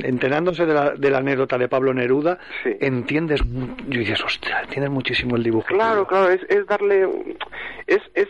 enterándose 0.03 0.65
de 0.65 0.74
la, 0.74 0.91
de 0.91 1.10
la 1.10 1.20
anécdota 1.20 1.57
de 1.57 1.68
Pablo 1.68 1.94
Neruda, 1.94 2.38
entiendes, 2.65 3.45
mu- 3.45 3.76
y 3.90 3.98
dices, 3.99 4.24
hostia, 4.24 4.61
entiendes 4.61 4.91
muchísimo 4.91 5.36
el 5.36 5.44
dibujo. 5.44 5.68
Claro, 5.68 6.06
claro, 6.07 6.30
es, 6.30 6.41
es 6.49 6.65
darle, 6.68 7.07
es, 7.88 8.02
es 8.14 8.28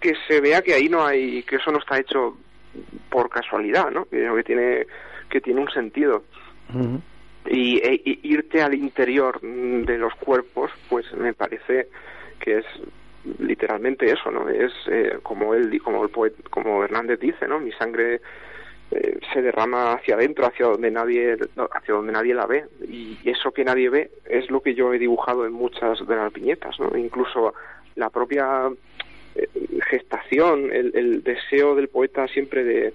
que 0.00 0.14
se 0.28 0.40
vea 0.40 0.62
que 0.62 0.74
ahí 0.74 0.88
no 0.88 1.04
hay, 1.04 1.42
que 1.44 1.56
eso 1.56 1.70
no 1.72 1.78
está 1.78 1.98
hecho 1.98 2.36
por 3.10 3.30
casualidad, 3.30 3.90
¿no? 3.90 4.04
Que, 4.06 4.42
tiene, 4.44 4.86
que 5.30 5.40
tiene 5.40 5.60
un 5.60 5.70
sentido. 5.70 6.24
Y, 7.46 7.76
e- 7.78 8.00
y 8.04 8.20
irte 8.22 8.62
al 8.62 8.74
interior 8.74 9.40
de 9.40 9.98
los 9.98 10.14
cuerpos, 10.16 10.70
pues 10.88 11.06
me 11.14 11.32
parece 11.34 11.88
que 12.40 12.58
es 12.58 12.64
literalmente 13.38 14.10
eso, 14.10 14.30
¿no? 14.30 14.48
Es 14.48 14.72
eh, 14.88 15.18
como 15.22 15.54
él, 15.54 15.80
como 15.82 16.04
el 16.04 16.10
poeta, 16.10 16.42
como 16.50 16.84
Hernández 16.84 17.20
dice, 17.20 17.48
¿no? 17.48 17.58
Mi 17.58 17.72
sangre 17.72 18.20
eh, 18.90 19.18
se 19.32 19.42
derrama 19.42 19.94
hacia 19.94 20.14
adentro, 20.14 20.46
hacia 20.46 20.66
donde 20.66 20.90
nadie, 20.90 21.36
hacia 21.72 21.94
donde 21.94 22.12
nadie 22.12 22.34
la 22.34 22.46
ve, 22.46 22.64
y 22.88 23.18
eso 23.24 23.52
que 23.52 23.64
nadie 23.64 23.88
ve 23.88 24.10
es 24.26 24.50
lo 24.50 24.60
que 24.60 24.74
yo 24.74 24.92
he 24.92 24.98
dibujado 24.98 25.46
en 25.46 25.52
muchas 25.52 26.06
de 26.06 26.16
las 26.16 26.32
viñetas, 26.32 26.78
¿no? 26.78 26.96
Incluso 26.96 27.54
la 27.96 28.10
propia 28.10 28.70
eh, 29.34 29.48
gestación, 29.90 30.70
el, 30.72 30.92
el 30.94 31.22
deseo 31.22 31.74
del 31.74 31.88
poeta 31.88 32.28
siempre 32.28 32.64
de, 32.64 32.94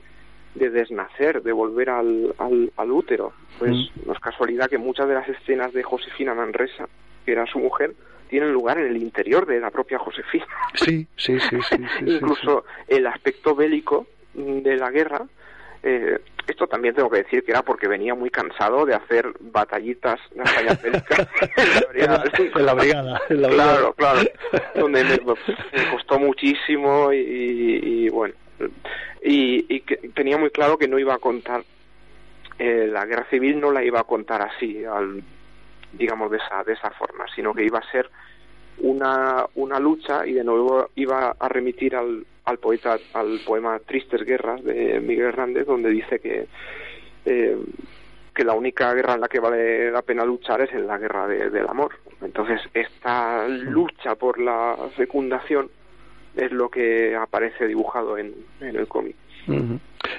de 0.56 0.70
desnacer, 0.70 1.42
de 1.42 1.52
volver 1.52 1.90
al, 1.90 2.34
al, 2.38 2.72
al 2.78 2.92
útero. 2.92 3.34
Pues 3.58 3.76
no 4.06 4.14
es 4.14 4.20
casualidad 4.20 4.70
que 4.70 4.78
muchas 4.78 5.08
de 5.08 5.16
las 5.16 5.28
escenas 5.28 5.74
de 5.74 5.84
Josefina 5.84 6.34
Manresa, 6.34 6.88
que 7.26 7.32
era 7.34 7.46
su 7.46 7.60
mujer, 7.60 7.94
tienen 8.30 8.54
lugar 8.54 8.78
en 8.80 8.88
el 8.88 8.98
interior 8.98 9.46
de 9.46 9.60
la 9.60 9.72
propia 9.72 9.98
Josefina. 10.00 10.46
Sí, 10.76 11.06
sí, 11.18 11.40
sí, 11.40 11.58
sí. 11.62 11.76
sí, 11.78 11.84
sí, 12.00 12.06
Incluso 12.14 12.64
el 12.88 13.06
aspecto 13.08 13.56
bélico 13.56 14.08
de 14.34 14.78
la 14.78 14.90
guerra, 14.92 15.24
eh, 15.84 16.20
esto 16.48 16.68
también 16.68 16.96
tengo 16.96 17.10
que 17.10 17.24
decir 17.24 17.44
que 17.44 17.52
era 17.52 17.62
porque 17.64 17.88
venía 17.88 18.16
muy 18.16 18.30
cansado 18.30 18.86
de 18.86 18.96
hacer 18.96 19.32
batallitas, 19.40 20.20
batallas 20.36 20.82
bélicas 20.82 21.28
en 21.58 21.74
la 21.74 21.88
brigada. 21.90 22.24
En 22.56 22.66
la 22.66 22.74
brigada, 22.74 23.22
en 23.30 23.42
la 23.42 23.48
brigada. 23.50 23.74
Claro, 23.76 23.94
claro. 23.94 24.20
Donde 24.76 25.04
me, 25.04 25.18
me 25.18 25.92
costó 25.92 26.20
muchísimo 26.20 27.12
y, 27.14 27.18
y- 27.18 28.06
y 28.06 28.10
bueno. 28.10 28.34
Y, 29.22 29.66
y 29.74 29.82
que 29.82 29.98
tenía 30.14 30.38
muy 30.38 30.50
claro 30.50 30.78
que 30.78 30.88
no 30.88 30.98
iba 31.00 31.14
a 31.14 31.18
contar, 31.20 31.64
eh, 32.58 32.88
la 32.92 33.06
guerra 33.06 33.26
civil 33.30 33.60
no 33.60 33.72
la 33.72 33.84
iba 33.84 34.00
a 34.00 34.04
contar 34.06 34.42
así, 34.42 34.84
al, 34.86 35.22
digamos, 35.94 36.32
de 36.32 36.38
esa, 36.38 36.64
de 36.64 36.74
esa 36.74 36.90
forma, 36.92 37.26
sino 37.36 37.54
que 37.54 37.64
iba 37.66 37.80
a 37.80 37.92
ser 37.92 38.10
una, 38.80 39.46
una 39.56 39.80
lucha 39.80 40.26
y 40.26 40.34
de 40.34 40.44
nuevo 40.44 40.90
iba 40.96 41.36
a 41.38 41.50
remitir 41.50 41.96
al, 41.96 42.26
al 42.46 42.58
poeta, 42.60 42.98
al 43.14 43.40
poema 43.46 43.80
Tristes 43.80 44.24
Guerras 44.26 44.64
de 44.64 45.00
Miguel 45.02 45.28
Hernández, 45.28 45.66
donde 45.68 45.90
dice 45.90 46.20
que, 46.20 46.48
eh, 47.26 47.58
que 48.34 48.44
la 48.46 48.54
única 48.54 48.94
guerra 48.94 49.16
en 49.16 49.22
la 49.22 49.28
que 49.28 49.40
vale 49.40 49.92
la 49.92 50.02
pena 50.02 50.24
luchar 50.24 50.62
es 50.62 50.72
en 50.74 50.88
la 50.88 50.98
guerra 50.98 51.28
de- 51.28 51.50
del 51.50 51.68
amor. 51.68 51.92
Entonces, 52.22 52.62
esta 52.74 53.48
lucha 53.48 54.16
por 54.16 54.40
la 54.40 54.78
fecundación 54.96 55.70
es 56.36 56.52
lo 56.52 56.70
que 56.70 57.16
aparece 57.16 57.68
dibujado 57.68 58.18
en, 58.18 58.34
en 58.62 58.76
el 58.76 58.88
cómic. 58.88 59.16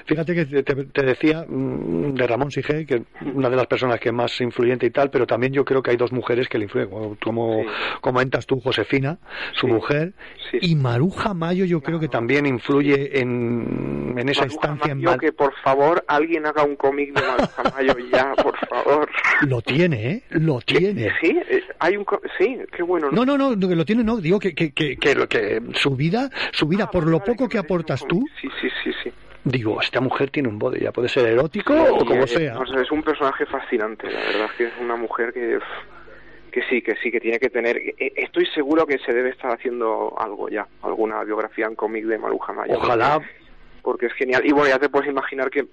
Fíjate 0.05 0.35
que 0.35 0.45
te, 0.45 0.63
te 0.63 1.03
decía 1.03 1.45
mm, 1.47 2.13
de 2.13 2.27
Ramón 2.27 2.51
Sige, 2.51 2.85
que 2.85 3.03
una 3.33 3.49
de 3.49 3.55
las 3.55 3.67
personas 3.67 3.99
que 3.99 4.11
más 4.11 4.39
influyente 4.41 4.85
y 4.85 4.91
tal, 4.91 5.09
pero 5.09 5.25
también 5.25 5.53
yo 5.53 5.63
creo 5.65 5.81
que 5.81 5.91
hay 5.91 5.97
dos 5.97 6.11
mujeres 6.11 6.47
que 6.47 6.57
le 6.57 6.65
influyen, 6.65 6.89
como, 6.89 7.15
como 7.21 7.63
comentas 8.01 8.45
tú, 8.45 8.59
Josefina, 8.59 9.17
su 9.53 9.67
mujer, 9.67 10.13
y 10.61 10.75
Maruja 10.75 11.33
Mayo 11.33 11.65
yo 11.65 11.81
creo 11.81 11.99
que 11.99 12.07
también 12.07 12.45
influye 12.45 13.19
en, 13.19 14.15
en 14.17 14.29
esa 14.29 14.45
estancia 14.45 14.91
en 14.91 15.01
Yo 15.01 15.09
Mal- 15.11 15.19
que 15.19 15.31
por 15.31 15.53
favor 15.63 16.03
alguien 16.07 16.45
haga 16.45 16.63
un 16.63 16.75
cómic 16.75 17.13
de 17.13 17.21
Maruja 17.21 17.63
Mayo 17.75 17.95
ya, 18.11 18.33
por 18.35 18.57
favor. 18.67 19.09
Lo 19.47 19.61
tiene, 19.61 20.11
¿eh? 20.11 20.23
Lo 20.31 20.59
tiene. 20.61 21.11
Sí, 21.21 21.37
eh, 21.49 21.63
hay 21.79 21.97
un 21.97 22.05
sí, 22.37 22.57
qué 22.75 22.83
bueno. 22.83 23.09
No, 23.11 23.25
no, 23.25 23.37
no, 23.37 23.57
que 23.67 23.75
lo 23.75 23.85
tiene, 23.85 24.03
no, 24.03 24.17
digo 24.17 24.39
que, 24.39 24.53
que, 24.53 24.71
que, 24.71 24.97
que, 24.97 25.27
que 25.27 25.61
su 25.75 25.95
vida, 25.95 26.29
su 26.51 26.67
vida, 26.67 26.85
Ah, 26.87 26.91
por 26.91 27.07
lo 27.07 27.23
poco 27.23 27.47
que 27.47 27.57
aportas 27.57 28.05
tú, 28.07 28.25
Sí, 28.41 28.49
sí, 28.61 28.67
sí, 28.83 28.91
sí. 29.03 29.11
Digo, 29.43 29.81
esta 29.81 30.01
mujer 30.01 30.29
tiene 30.29 30.49
un 30.49 30.59
body, 30.59 30.81
ya 30.81 30.91
puede 30.91 31.09
ser 31.09 31.25
erótico 31.25 31.73
o 31.73 32.05
como 32.05 32.23
eh, 32.23 32.27
sea. 32.27 32.59
o 32.59 32.65
sea, 32.65 32.81
es 32.81 32.91
un 32.91 33.03
personaje 33.03 33.45
fascinante, 33.45 34.09
la 34.09 34.19
verdad 34.19 34.45
es 34.45 34.51
que 34.53 34.63
es 34.65 34.73
una 34.79 34.95
mujer 34.95 35.33
que 35.33 35.59
que 36.51 36.61
sí, 36.63 36.81
que 36.81 36.95
sí, 36.97 37.11
que 37.11 37.19
tiene 37.19 37.39
que 37.39 37.49
tener. 37.49 37.77
eh, 37.77 38.13
Estoy 38.17 38.45
seguro 38.47 38.85
que 38.85 38.99
se 38.99 39.13
debe 39.13 39.29
estar 39.29 39.51
haciendo 39.51 40.13
algo 40.17 40.49
ya, 40.49 40.67
alguna 40.83 41.23
biografía 41.23 41.65
en 41.65 41.75
cómic 41.75 42.05
de 42.05 42.17
Maruja 42.17 42.53
Maya. 42.53 42.75
Ojalá. 42.75 43.13
Porque, 43.13 43.31
porque 43.81 44.05
es 44.07 44.13
genial. 44.13 44.45
Y 44.45 44.51
bueno, 44.51 44.67
ya 44.67 44.77
te 44.77 44.89
puedes 44.89 45.09
imaginar 45.09 45.49
que 45.49 45.65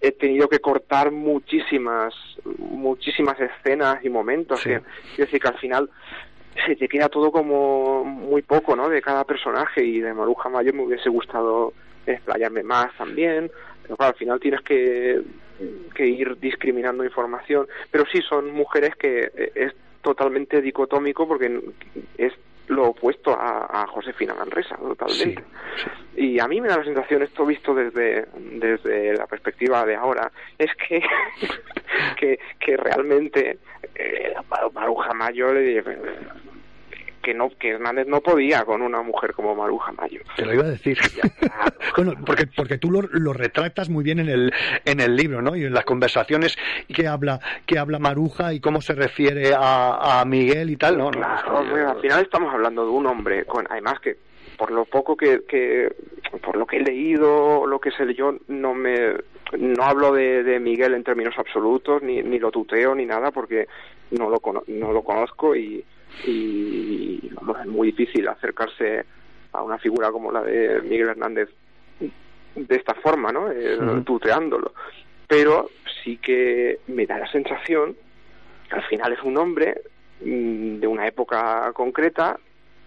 he 0.00 0.12
tenido 0.12 0.48
que 0.48 0.58
cortar 0.58 1.10
muchísimas, 1.10 2.14
muchísimas 2.58 3.40
escenas 3.40 4.04
y 4.04 4.10
momentos. 4.10 4.60
Sí. 4.60 4.68
Que, 4.68 4.80
quiero 5.14 5.24
decir 5.24 5.40
que 5.40 5.48
al 5.48 5.58
final 5.58 5.90
se 6.66 6.76
te 6.76 6.88
queda 6.88 7.08
todo 7.08 7.32
como 7.32 8.04
muy 8.04 8.42
poco, 8.42 8.76
¿no? 8.76 8.88
De 8.88 9.02
cada 9.02 9.24
personaje 9.24 9.82
y 9.82 10.00
de 10.00 10.12
Maruja 10.12 10.48
Mayo 10.48 10.72
me 10.74 10.82
hubiese 10.82 11.08
gustado 11.08 11.72
explayarme 12.06 12.62
más 12.62 12.96
también, 12.96 13.50
pero 13.82 13.96
claro, 13.96 14.12
al 14.12 14.18
final 14.18 14.40
tienes 14.40 14.60
que, 14.62 15.22
que 15.94 16.06
ir 16.06 16.38
discriminando 16.38 17.04
información, 17.04 17.66
pero 17.90 18.04
sí 18.10 18.20
son 18.22 18.52
mujeres 18.52 18.94
que 18.96 19.30
eh, 19.34 19.52
es 19.54 19.72
totalmente 20.02 20.60
dicotómico 20.60 21.26
porque 21.26 21.60
es 22.16 22.32
lo 22.68 22.88
opuesto 22.88 23.32
a, 23.32 23.82
a 23.82 23.86
Josefina 23.86 24.34
Manresa, 24.34 24.76
totalmente. 24.76 25.42
Y 26.16 26.38
a 26.40 26.48
mí 26.48 26.60
me 26.60 26.68
da 26.68 26.78
la 26.78 26.84
sensación, 26.84 27.22
esto 27.22 27.46
visto 27.46 27.74
desde, 27.74 28.26
desde 28.36 29.14
la 29.14 29.26
perspectiva 29.26 29.84
de 29.84 29.94
ahora, 29.94 30.30
es 30.58 30.70
que, 30.74 31.00
que, 32.18 32.38
que 32.58 32.76
realmente 32.76 33.58
eh, 33.94 34.34
Maruja 34.72 35.12
Mayo 35.14 35.52
le 35.52 35.60
que 37.26 37.34
no 37.34 37.50
que 37.58 37.70
Hernández 37.70 38.06
no 38.06 38.20
podía 38.20 38.64
con 38.64 38.82
una 38.82 39.02
mujer 39.02 39.32
como 39.32 39.52
Maruja 39.56 39.90
Mayo. 39.90 40.20
Te 40.36 40.46
lo 40.46 40.54
iba 40.54 40.62
a 40.62 40.68
decir. 40.70 40.96
bueno, 41.96 42.14
porque, 42.24 42.46
porque 42.46 42.78
tú 42.78 42.88
lo, 42.92 43.02
lo 43.02 43.32
retratas 43.32 43.88
muy 43.88 44.04
bien 44.04 44.20
en 44.20 44.28
el, 44.28 44.52
en 44.84 45.00
el 45.00 45.16
libro, 45.16 45.42
¿no? 45.42 45.56
Y 45.56 45.64
en 45.64 45.74
las 45.74 45.84
conversaciones 45.84 46.56
que 46.94 47.08
habla, 47.08 47.40
que 47.66 47.80
habla 47.80 47.98
Maruja 47.98 48.54
y 48.54 48.60
cómo 48.60 48.80
se 48.80 48.94
refiere 48.94 49.52
a, 49.58 50.20
a 50.20 50.24
Miguel 50.24 50.70
y 50.70 50.76
tal, 50.76 50.98
¿no? 50.98 51.06
no 51.06 51.10
Claro, 51.10 51.64
bueno, 51.68 51.90
al 51.90 52.00
final 52.00 52.22
estamos 52.22 52.54
hablando 52.54 52.84
de 52.84 52.90
un 52.92 53.06
hombre 53.06 53.44
con 53.44 53.66
además 53.68 53.98
que 53.98 54.16
por 54.56 54.70
lo 54.70 54.84
poco 54.84 55.16
que, 55.16 55.40
que 55.48 55.92
por 56.42 56.56
lo 56.56 56.64
que 56.64 56.76
he 56.76 56.80
leído 56.82 57.66
lo 57.66 57.80
que 57.80 57.90
se 57.90 58.04
leyó 58.06 58.36
no 58.46 58.72
me 58.72 59.14
no 59.58 59.82
hablo 59.84 60.12
de, 60.12 60.44
de 60.44 60.60
Miguel 60.60 60.94
en 60.94 61.02
términos 61.04 61.34
absolutos 61.38 62.02
ni, 62.02 62.22
ni 62.22 62.38
lo 62.38 62.52
tuteo 62.52 62.94
ni 62.94 63.04
nada 63.04 63.32
porque 63.32 63.66
no 64.12 64.30
lo 64.30 64.38
cono- 64.38 64.62
no 64.68 64.92
lo 64.92 65.02
conozco 65.02 65.56
y, 65.56 65.84
y 66.24 67.28
vamos, 67.34 67.58
es 67.60 67.66
muy 67.66 67.88
difícil 67.92 68.26
acercarse 68.28 69.04
a 69.52 69.62
una 69.62 69.78
figura 69.78 70.10
como 70.10 70.32
la 70.32 70.42
de 70.42 70.80
Miguel 70.82 71.08
Hernández 71.10 71.48
de 72.00 72.76
esta 72.76 72.94
forma, 72.94 73.32
¿no? 73.32 73.50
Eh, 73.50 73.78
tuteándolo. 74.04 74.72
pero 75.28 75.68
sí 76.02 76.16
que 76.18 76.78
me 76.86 77.06
da 77.06 77.18
la 77.18 77.30
sensación 77.30 77.96
que 78.68 78.74
al 78.76 78.82
final 78.84 79.12
es 79.12 79.22
un 79.22 79.36
hombre 79.36 79.82
mm, 80.24 80.78
de 80.78 80.86
una 80.86 81.06
época 81.06 81.70
concreta 81.74 82.38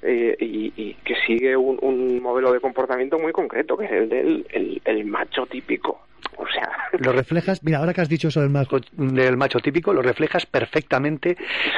eh, 0.01 0.35
y, 0.39 0.73
y 0.75 0.93
que 1.03 1.15
sigue 1.27 1.55
un, 1.55 1.77
un 1.81 2.21
modelo 2.21 2.51
de 2.53 2.59
comportamiento 2.59 3.19
muy 3.19 3.31
concreto, 3.31 3.77
que 3.77 3.85
es 3.85 3.91
el 3.91 4.09
del 4.09 4.45
el, 4.49 4.81
el 4.85 5.05
macho 5.05 5.45
típico. 5.45 5.99
O 6.37 6.45
sea, 6.47 6.69
Lo 6.99 7.11
reflejas, 7.11 7.63
mira, 7.63 7.77
ahora 7.79 7.93
que 7.93 8.01
has 8.01 8.09
dicho 8.09 8.29
eso 8.29 8.41
del 8.41 8.49
macho, 8.49 8.79
del 8.93 9.37
macho 9.37 9.59
típico, 9.59 9.93
lo 9.93 10.01
reflejas 10.01 10.45
perfectamente 10.45 11.37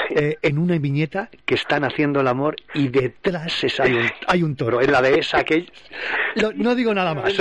eh, 0.09 0.37
en 0.41 0.57
una 0.57 0.77
viñeta 0.77 1.29
que 1.45 1.55
están 1.55 1.83
haciendo 1.83 2.21
el 2.21 2.27
amor 2.27 2.55
y 2.73 2.87
detrás 2.87 3.63
es- 3.63 3.79
hay, 3.79 3.93
un, 3.93 4.05
hay 4.27 4.43
un 4.43 4.55
toro, 4.55 4.81
en 4.81 4.91
la 4.91 5.01
de 5.01 5.19
esa 5.19 5.43
que... 5.43 5.65
Lo- 6.35 6.53
no 6.53 6.75
digo 6.75 6.93
nada 6.93 7.13
más. 7.13 7.33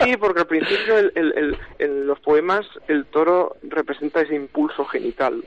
Sí, 0.00 0.16
porque 0.18 0.40
al 0.40 0.46
principio 0.46 0.98
el- 0.98 1.12
el- 1.14 1.32
el- 1.36 1.58
en 1.78 2.06
los 2.06 2.18
poemas 2.20 2.66
el 2.88 3.04
toro 3.06 3.56
representa 3.62 4.20
ese 4.22 4.34
impulso 4.34 4.84
genital 4.84 5.44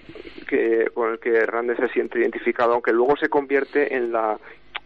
que 0.47 0.85
con 0.93 1.11
el 1.11 1.19
que 1.19 1.35
Hernández 1.35 1.77
se 1.77 1.89
siente 1.89 2.19
identificado, 2.19 2.73
aunque 2.73 2.93
luego 2.93 3.17
se 3.17 3.27
convierte 3.29 3.95
en 3.95 4.11
la 4.11 4.37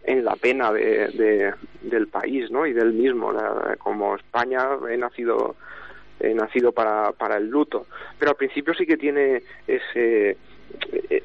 en 0.04 0.24
la 0.24 0.34
pena 0.34 0.72
de, 0.72 1.08
de- 1.08 1.52
del 1.82 2.08
país, 2.08 2.50
¿no? 2.50 2.66
Y 2.66 2.72
del 2.72 2.92
mismo, 2.92 3.32
la- 3.32 3.76
como 3.78 4.14
España 4.16 4.66
he 4.90 4.96
nacido 4.96 5.56
he 6.22 6.34
nacido 6.34 6.72
para, 6.72 7.12
para 7.12 7.38
el 7.38 7.48
luto, 7.48 7.86
pero 8.18 8.32
al 8.32 8.36
principio 8.36 8.74
sí 8.74 8.84
que 8.86 8.98
tiene 8.98 9.42
ese 9.66 10.36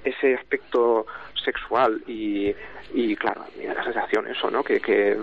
ese 0.03 0.36
aspecto 0.36 1.06
sexual 1.44 2.02
y, 2.07 2.53
y 2.94 3.15
claro, 3.15 3.44
me 3.57 3.65
da 3.68 3.73
la 3.76 3.84
sensación 3.84 4.26
eso, 4.27 4.49
¿no? 4.49 4.64
Que, 4.64 4.80
que, 4.80 5.18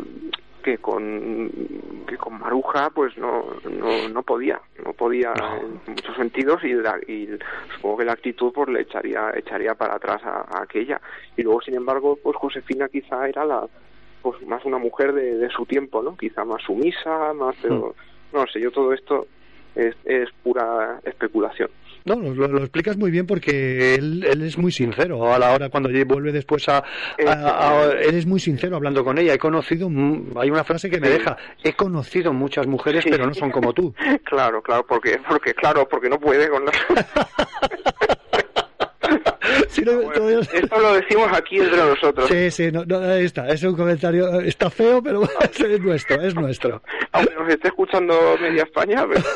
que 0.62 0.78
con 0.78 1.50
que 2.06 2.16
con 2.18 2.38
Maruja 2.38 2.90
pues 2.90 3.16
no, 3.16 3.46
no, 3.68 4.08
no 4.08 4.22
podía, 4.22 4.60
no 4.84 4.92
podía 4.92 5.32
en 5.86 5.92
muchos 5.94 6.16
sentidos 6.16 6.62
y, 6.64 6.74
la- 6.74 7.00
y 7.08 7.28
supongo 7.74 7.96
que 7.98 8.04
la 8.04 8.12
actitud 8.12 8.52
pues 8.52 8.68
le 8.68 8.82
echaría 8.82 9.30
echaría 9.34 9.74
para 9.74 9.94
atrás 9.96 10.20
a, 10.24 10.42
a 10.58 10.62
aquella 10.62 11.00
y 11.36 11.42
luego 11.42 11.62
sin 11.62 11.74
embargo 11.74 12.18
pues 12.22 12.36
Josefina 12.36 12.88
quizá 12.88 13.26
era 13.28 13.44
la 13.44 13.66
pues 14.22 14.40
más 14.46 14.64
una 14.64 14.78
mujer 14.78 15.12
de, 15.12 15.36
de 15.36 15.48
su 15.50 15.66
tiempo, 15.66 16.02
¿no? 16.02 16.16
Quizá 16.16 16.44
más 16.44 16.62
sumisa, 16.62 17.32
más 17.34 17.54
pero 17.60 17.94
no 18.32 18.44
sé, 18.52 18.60
yo 18.60 18.70
todo 18.70 18.92
esto 18.92 19.26
es, 19.74 19.94
es 20.04 20.28
pura 20.42 21.00
especulación. 21.04 21.68
No, 22.04 22.16
lo, 22.16 22.48
lo 22.48 22.58
explicas 22.58 22.96
muy 22.96 23.12
bien 23.12 23.26
porque 23.28 23.94
él, 23.94 24.24
él 24.28 24.42
es 24.42 24.58
muy 24.58 24.72
sincero 24.72 25.32
a 25.32 25.38
la 25.38 25.52
hora 25.54 25.68
cuando 25.68 25.88
vuelve 26.04 26.32
después 26.32 26.68
a, 26.68 26.78
a- 26.78 26.82
a- 27.28 27.92
él 27.92 28.16
es 28.16 28.26
muy 28.26 28.40
sincero 28.40 28.74
hablando 28.74 29.04
con 29.04 29.18
ella. 29.18 29.34
He 29.34 29.38
conocido, 29.38 29.88
hay 30.36 30.50
una 30.50 30.64
frase 30.64 30.90
que 30.90 30.98
me 30.98 31.08
deja, 31.08 31.36
he 31.62 31.74
conocido 31.74 32.32
muchas 32.32 32.66
mujeres 32.66 33.04
pero 33.08 33.24
no 33.26 33.34
son 33.34 33.50
como 33.52 33.72
tú. 33.72 33.94
Claro, 34.24 34.62
claro, 34.62 34.84
porque, 34.86 35.20
porque 35.28 35.52
claro, 35.54 35.86
porque 35.88 36.08
no 36.08 36.18
puede 36.18 36.48
con 36.48 36.64
Bueno, 39.84 40.40
Esto 40.40 40.78
lo 40.80 40.94
decimos 40.94 41.28
aquí 41.32 41.58
entre 41.58 41.76
nosotros. 41.78 42.28
Sí, 42.28 42.50
sí, 42.50 42.70
no, 42.72 42.84
no, 42.84 42.98
ahí 43.00 43.24
está, 43.24 43.48
es 43.48 43.62
un 43.62 43.74
comentario, 43.76 44.40
está 44.40 44.68
feo 44.70 45.02
pero 45.02 45.22
es 45.42 45.80
nuestro, 45.80 46.20
es 46.22 46.34
nuestro. 46.34 46.82
Aunque 47.12 47.34
nos 47.34 47.48
esté 47.48 47.68
escuchando 47.68 48.14
media 48.40 48.62
España. 48.64 49.06
pero- 49.08 49.22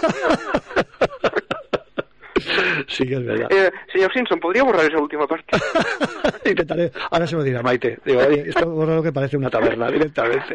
Sí, 2.88 3.06
que 3.06 3.14
es 3.14 3.24
verdad. 3.24 3.48
Eh, 3.50 3.72
señor 3.92 4.12
Simpson, 4.12 4.38
¿podría 4.38 4.62
borrar 4.62 4.84
esa 4.86 4.98
última 5.00 5.26
parte? 5.26 5.56
Intentaré, 6.44 6.92
ahora 7.10 7.26
se 7.26 7.34
lo 7.34 7.42
dirá 7.42 7.62
Maite. 7.62 7.98
Digo, 8.04 8.20
oye, 8.20 8.44
esto 8.48 8.82
es 8.82 8.88
raro 8.88 9.02
que 9.02 9.12
parece 9.12 9.36
una 9.36 9.50
taberna 9.50 9.90
directamente. 9.90 10.54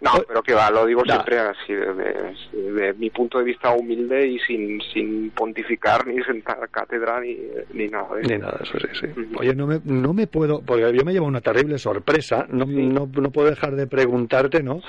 No, 0.00 0.10
pero 0.26 0.42
que 0.42 0.54
va, 0.54 0.70
lo 0.70 0.86
digo 0.86 1.02
siempre 1.04 1.38
así, 1.38 1.72
de, 1.72 2.94
mi 2.98 3.10
punto 3.10 3.38
de 3.38 3.44
vista 3.44 3.72
humilde 3.72 4.26
y 4.26 4.38
sin, 4.40 4.80
sin 4.92 5.30
pontificar 5.30 6.06
ni 6.06 6.22
sentar 6.24 6.68
cátedra 6.70 7.20
ni, 7.20 7.36
ni 7.72 7.88
nada 7.88 8.14
de 8.14 8.22
eso. 8.22 8.30
Ni 8.30 8.38
nada, 8.38 8.60
eso 8.62 8.78
sí, 8.78 8.88
sí. 9.00 9.06
Oye, 9.36 9.54
no 9.54 9.66
me, 9.66 9.80
no 9.84 10.12
me 10.12 10.26
puedo, 10.26 10.62
porque 10.62 10.92
yo 10.92 11.04
me 11.04 11.12
llevo 11.12 11.26
una 11.26 11.40
terrible 11.40 11.78
sorpresa, 11.78 12.46
no, 12.48 12.64
no, 12.66 13.08
no 13.12 13.30
puedo 13.30 13.50
dejar 13.50 13.74
de 13.76 13.86
preguntarte, 13.86 14.62
¿no? 14.62 14.80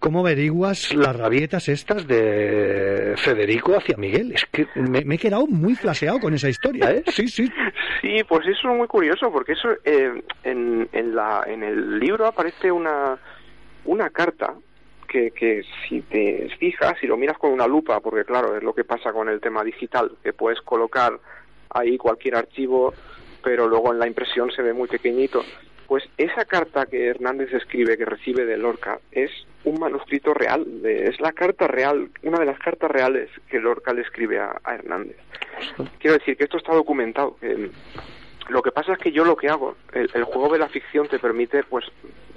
¿Cómo 0.00 0.20
averiguas 0.20 0.94
las 0.94 1.16
rabietas 1.16 1.68
estas 1.68 2.06
de 2.06 3.14
Federico 3.16 3.76
hacia 3.76 3.96
Miguel? 3.96 4.32
Es 4.32 4.46
que 4.46 4.66
me, 4.74 5.04
me 5.04 5.16
he 5.16 5.18
quedado 5.18 5.46
muy 5.46 5.74
flaseado 5.74 6.20
con 6.20 6.34
esa 6.34 6.48
historia, 6.48 6.90
¿eh? 6.92 7.02
Sí, 7.08 7.28
sí. 7.28 7.50
Sí, 8.02 8.22
pues 8.28 8.46
eso 8.46 8.70
es 8.70 8.76
muy 8.76 8.86
curioso, 8.86 9.32
porque 9.32 9.52
eso 9.52 9.68
eh, 9.84 10.22
en, 10.44 10.88
en, 10.92 11.14
la, 11.14 11.44
en 11.46 11.62
el 11.62 11.98
libro 11.98 12.26
aparece 12.26 12.70
una, 12.70 13.18
una 13.86 14.10
carta 14.10 14.54
que, 15.08 15.30
que 15.30 15.62
si 15.88 16.02
te 16.02 16.48
fijas, 16.58 16.94
si 17.00 17.06
lo 17.06 17.16
miras 17.16 17.38
con 17.38 17.52
una 17.52 17.66
lupa, 17.66 18.00
porque 18.00 18.24
claro, 18.24 18.56
es 18.56 18.62
lo 18.62 18.74
que 18.74 18.84
pasa 18.84 19.12
con 19.12 19.28
el 19.28 19.40
tema 19.40 19.62
digital, 19.64 20.12
que 20.22 20.32
puedes 20.32 20.60
colocar 20.60 21.18
ahí 21.70 21.96
cualquier 21.96 22.36
archivo, 22.36 22.92
pero 23.42 23.68
luego 23.68 23.92
en 23.92 23.98
la 23.98 24.06
impresión 24.06 24.50
se 24.50 24.62
ve 24.62 24.72
muy 24.72 24.88
pequeñito. 24.88 25.42
Pues 25.86 26.02
esa 26.18 26.44
carta 26.44 26.86
que 26.86 27.06
Hernández 27.06 27.52
escribe, 27.54 27.96
que 27.96 28.04
recibe 28.04 28.44
de 28.44 28.56
Lorca, 28.56 28.98
es 29.12 29.30
un 29.62 29.78
manuscrito 29.78 30.34
real, 30.34 30.82
de- 30.82 31.04
es 31.06 31.20
la 31.20 31.30
carta 31.32 31.68
real, 31.68 32.10
una 32.24 32.38
de 32.40 32.46
las 32.46 32.58
cartas 32.58 32.90
reales 32.90 33.30
que 33.48 33.60
Lorca 33.60 33.92
le 33.92 34.02
escribe 34.02 34.40
a, 34.40 34.60
a 34.64 34.74
Hernández. 34.74 35.16
Quiero 36.00 36.18
decir 36.18 36.36
que 36.36 36.44
esto 36.44 36.56
está 36.56 36.74
documentado. 36.74 37.36
que 37.36 37.70
lo 38.48 38.62
que 38.62 38.70
pasa 38.70 38.92
es 38.92 38.98
que 38.98 39.12
yo 39.12 39.24
lo 39.24 39.36
que 39.36 39.48
hago, 39.48 39.76
el, 39.92 40.24
juego 40.24 40.52
de 40.52 40.58
la 40.58 40.68
ficción 40.68 41.08
te 41.08 41.18
permite 41.18 41.64
pues 41.64 41.84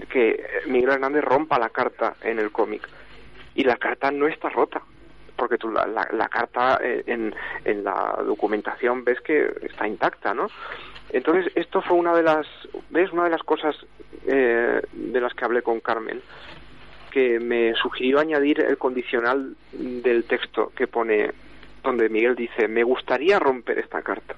que 0.10 0.44
Miguel 0.68 0.91
Hernández 0.91 1.23
rompa 1.23 1.60
la 1.60 1.69
carta 1.69 2.15
en 2.22 2.40
el 2.40 2.52
cómic. 2.52 2.88
Y 3.56 3.64
la 3.64 3.77
carta 3.77 4.11
no 4.11 4.27
está 4.27 4.49
rota 4.49 4.81
porque 5.36 5.57
tú 5.57 5.72
la, 5.72 5.88
la, 5.88 6.07
la 6.11 6.27
carta 6.27 6.80
eh, 6.84 7.03
en, 7.07 7.34
en 7.64 7.84
la 7.84 8.19
documentación 8.26 9.06
ves 9.06 9.22
que 9.22 9.49
está 9.61 9.88
intacta, 9.88 10.34
¿no? 10.34 10.48
Entonces 11.11 11.52
esto 11.56 11.81
fue 11.81 11.98
una 11.98 12.14
de 12.14 12.23
las, 12.23 12.45
ves, 12.90 13.11
una 13.14 13.23
de 13.23 13.30
las 13.30 13.44
cosas 13.44 13.76
eh, 14.27 14.81
de 14.91 15.22
las 15.22 15.34
que 15.34 15.45
hablé 15.45 15.61
con 15.61 15.80
Carmen 15.80 16.22
que 17.10 17.40
me 17.40 17.73
sugirió 17.73 18.19
añadir 18.19 18.61
el 18.61 18.77
condicional 18.77 19.56
del 19.72 20.26
texto 20.26 20.72
que 20.76 20.88
pone 20.88 21.31
donde 21.84 22.10
Miguel 22.10 22.36
dice 22.36 22.68
me 22.68 22.84
gustaría 22.84 23.40
romper 23.40 23.80
esta 23.80 24.02
carta 24.03 24.36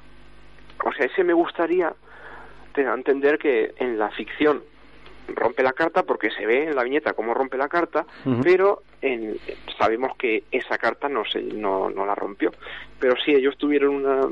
o 0.84 0.91
sea, 0.94 1.06
ese 1.06 1.24
me 1.24 1.34
gustaría 1.34 1.94
te 2.74 2.84
da 2.84 2.91
a 2.91 2.95
entender 2.95 3.38
que 3.38 3.74
en 3.78 3.98
la 3.99 4.10
ficción 4.12 4.64
rompe 5.28 5.64
la 5.64 5.74
carta 5.74 6.03
porque 6.03 6.30
se 6.32 6.45
ve 6.45 6.64
en 6.66 6.76
la 6.76 6.84
viñeta 6.84 7.14
cómo 7.14 7.34
rompe 7.34 7.58
la 7.58 7.70
carta, 7.70 8.06
pero 8.44 8.84
en, 9.02 9.38
sabemos 9.78 10.16
que 10.18 10.44
esa 10.52 10.78
carta 10.78 11.08
no 11.10 11.24
se 11.26 11.41
no, 11.41 11.90
no 11.90 12.06
la 12.06 12.16
rompió. 12.16 12.52
Pero 12.99 13.16
sí, 13.24 13.32
ellos 13.32 13.58
tuvieron 13.58 13.95
una 13.95 14.28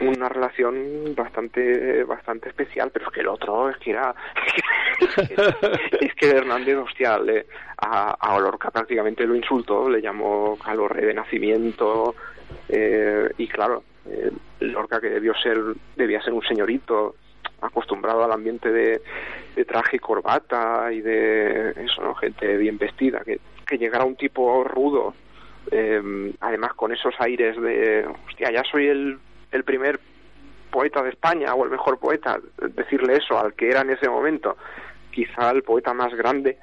una 0.00 0.28
relación 0.28 1.14
bastante 1.14 2.02
bastante 2.04 2.48
especial, 2.48 2.90
pero 2.92 3.06
es 3.06 3.12
que 3.12 3.20
el 3.20 3.28
otro 3.28 3.70
es 3.70 3.76
que 3.78 3.90
era 3.90 4.14
es 6.00 6.14
que 6.14 6.30
Hernández, 6.30 6.76
hostia, 6.76 7.18
le, 7.18 7.46
a, 7.78 8.10
a 8.12 8.38
Lorca 8.38 8.70
prácticamente 8.70 9.26
lo 9.26 9.34
insultó, 9.34 9.88
le 9.88 10.00
llamó 10.00 10.58
calorre 10.58 11.06
de 11.06 11.14
nacimiento, 11.14 12.14
eh, 12.68 13.30
y 13.38 13.46
claro, 13.48 13.82
eh, 14.06 14.30
Lorca 14.60 15.00
que 15.00 15.10
debió 15.10 15.34
ser, 15.34 15.58
debía 15.96 16.22
ser 16.22 16.32
un 16.32 16.42
señorito 16.42 17.16
acostumbrado 17.60 18.24
al 18.24 18.32
ambiente 18.32 18.70
de, 18.70 19.00
traje 19.66 19.96
y 19.96 20.00
corbata 20.00 20.92
y 20.92 21.00
de 21.00 21.70
eso, 21.70 22.02
¿no? 22.02 22.14
Gente 22.14 22.56
bien 22.56 22.76
vestida, 22.76 23.20
que, 23.24 23.40
que 23.66 23.78
llegara 23.78 24.04
un 24.04 24.16
tipo 24.16 24.64
rudo, 24.64 25.14
eh, 25.70 26.32
además 26.40 26.74
con 26.74 26.92
esos 26.92 27.14
aires 27.18 27.60
de, 27.60 28.06
hostia, 28.28 28.50
ya 28.50 28.62
soy 28.70 28.88
el, 28.88 29.18
el 29.52 29.64
primer 29.64 30.00
poeta 30.70 31.02
de 31.02 31.10
España 31.10 31.54
o 31.54 31.64
el 31.64 31.70
mejor 31.70 31.98
poeta, 31.98 32.38
decirle 32.74 33.16
eso 33.16 33.38
al 33.38 33.54
que 33.54 33.68
era 33.68 33.82
en 33.82 33.90
ese 33.90 34.08
momento, 34.08 34.56
quizá 35.10 35.50
el 35.50 35.62
poeta 35.62 35.94
más 35.94 36.12
grande, 36.14 36.58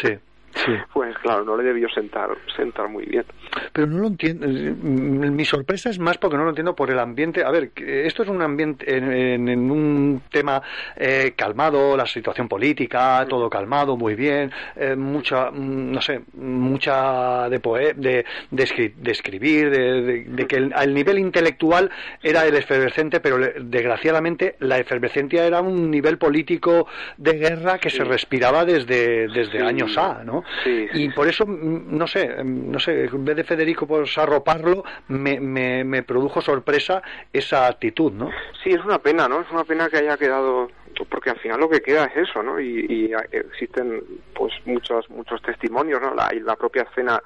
Sí, 0.00 0.16
sí. 0.64 0.72
pues 0.92 1.16
claro, 1.18 1.44
no 1.44 1.56
le 1.56 1.64
debió 1.64 1.88
sentar, 1.88 2.30
sentar 2.56 2.88
muy 2.88 3.04
bien. 3.06 3.24
Pero 3.72 3.86
no 3.86 3.98
lo 3.98 4.06
entiendo. 4.08 4.46
Mi 4.48 5.44
sorpresa 5.44 5.90
es 5.90 5.98
más 5.98 6.18
porque 6.18 6.36
no 6.36 6.44
lo 6.44 6.50
entiendo 6.50 6.74
por 6.74 6.90
el 6.90 6.98
ambiente. 6.98 7.44
A 7.44 7.50
ver, 7.50 7.70
esto 7.76 8.22
es 8.22 8.28
un 8.28 8.42
ambiente 8.42 8.96
en, 8.96 9.12
en- 9.12 9.48
en 9.48 9.70
un 9.70 10.22
tema 10.30 10.62
eh, 10.96 11.32
calmado, 11.36 11.96
la 11.96 12.06
situación 12.06 12.48
política, 12.48 13.24
todo 13.28 13.48
calmado, 13.48 13.96
muy 13.96 14.14
bien, 14.14 14.50
eh, 14.76 14.94
mucha, 14.96 15.50
mm, 15.50 15.92
no 15.92 16.00
sé, 16.02 16.20
mucha 16.34 17.48
de 17.48 17.60
poe 17.60 17.94
de, 17.94 18.24
de, 18.50 18.64
escri- 18.64 18.94
de 18.94 19.12
escribir, 19.12 19.70
de, 19.70 20.02
de- 20.02 20.24
de 20.24 20.46
que 20.46 20.56
el, 20.56 20.72
al 20.74 20.92
nivel 20.94 21.18
intelectual 21.18 21.90
era 22.22 22.44
el 22.46 22.56
efervescente, 22.56 23.20
pero 23.20 23.38
le- 23.38 23.54
desgraciadamente 23.60 24.56
la 24.60 24.78
efervescencia 24.78 25.46
era 25.46 25.60
un 25.60 25.90
nivel 25.90 26.18
político 26.18 26.86
de 27.16 27.32
guerra 27.34 27.78
que 27.78 27.90
se 27.90 28.04
respiraba 28.04 28.64
desde, 28.64 29.28
desde 29.28 29.58
Sí. 29.58 29.64
años 29.64 29.96
A, 29.98 30.22
¿no? 30.24 30.44
Sí, 30.62 30.86
y 30.92 31.08
por 31.10 31.28
eso, 31.28 31.46
mm, 31.46 31.96
no 31.96 32.06
sé, 32.06 32.28
mm, 32.42 32.70
no 32.70 32.78
sé, 32.78 33.04
en 33.04 33.24
vez 33.24 33.36
de 33.36 33.44
Federico 33.44 33.86
pues 33.86 34.16
arroparlo, 34.18 34.84
me, 35.08 35.40
me, 35.40 35.84
me 35.84 36.02
produjo 36.02 36.40
sorpresa 36.40 37.02
esa 37.32 37.66
actitud, 37.66 38.12
¿no? 38.12 38.30
Sí, 38.62 38.70
es 38.70 38.84
una 38.84 38.98
pena, 38.98 39.28
¿no? 39.28 39.40
Es 39.40 39.50
una 39.50 39.64
pena 39.64 39.88
que 39.88 39.98
haya 39.98 40.16
quedado, 40.16 40.70
porque 41.08 41.30
al 41.30 41.38
final 41.38 41.60
lo 41.60 41.68
que 41.68 41.80
queda 41.80 42.06
es 42.06 42.28
eso, 42.28 42.42
¿no? 42.42 42.60
Y, 42.60 42.86
y 42.88 43.10
existen, 43.32 44.02
pues, 44.34 44.52
muchos 44.64 45.08
muchos 45.10 45.42
testimonios, 45.42 46.00
¿no? 46.00 46.14
La, 46.14 46.32
y 46.34 46.40
la 46.40 46.56
propia 46.56 46.82
escena 46.82 47.22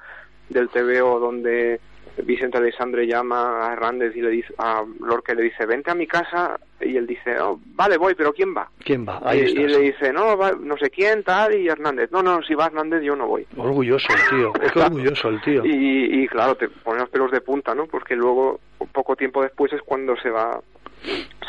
del 0.49 0.69
TVO 0.69 1.19
donde 1.19 1.79
Vicente 2.17 2.57
Alexandre 2.57 3.07
llama 3.07 3.67
a 3.67 3.73
Hernández 3.73 4.15
y 4.15 4.21
le 4.21 4.29
dice 4.29 4.53
a 4.57 4.83
Lorca 4.99 5.33
le 5.33 5.43
dice 5.43 5.65
vente 5.65 5.91
a 5.91 5.95
mi 5.95 6.07
casa 6.07 6.59
y 6.79 6.97
él 6.97 7.07
dice 7.07 7.39
oh, 7.39 7.59
vale 7.75 7.97
voy 7.97 8.15
pero 8.15 8.33
quién 8.33 8.55
va 8.55 8.69
quién 8.83 9.07
va 9.07 9.21
ahí 9.23 9.39
y, 9.39 9.43
estás. 9.43 9.63
y 9.63 9.67
le 9.67 9.79
dice 9.79 10.13
no 10.13 10.37
va, 10.37 10.51
no 10.51 10.77
sé 10.77 10.89
quién 10.89 11.23
tal 11.23 11.55
y 11.55 11.67
Hernández 11.67 12.11
no 12.11 12.21
no 12.21 12.41
si 12.43 12.53
va 12.53 12.67
Hernández 12.67 13.01
yo 13.03 13.15
no 13.15 13.27
voy 13.27 13.45
orgulloso 13.57 14.07
el 14.13 14.29
tío 14.29 14.53
es 14.61 14.75
orgulloso 14.75 15.29
el 15.29 15.41
tío. 15.41 15.65
Y, 15.65 16.23
y 16.23 16.27
claro 16.27 16.55
te 16.55 16.69
pone 16.69 16.99
los 16.99 17.09
pelos 17.09 17.31
de 17.31 17.41
punta 17.41 17.73
no 17.73 17.85
porque 17.87 18.15
luego 18.15 18.59
poco 18.91 19.15
tiempo 19.15 19.41
después 19.41 19.71
es 19.73 19.81
cuando 19.81 20.15
se 20.17 20.29
va 20.29 20.59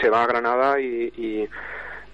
se 0.01 0.09
va 0.09 0.23
a 0.23 0.27
Granada 0.27 0.81
y, 0.81 1.13
y 1.17 1.49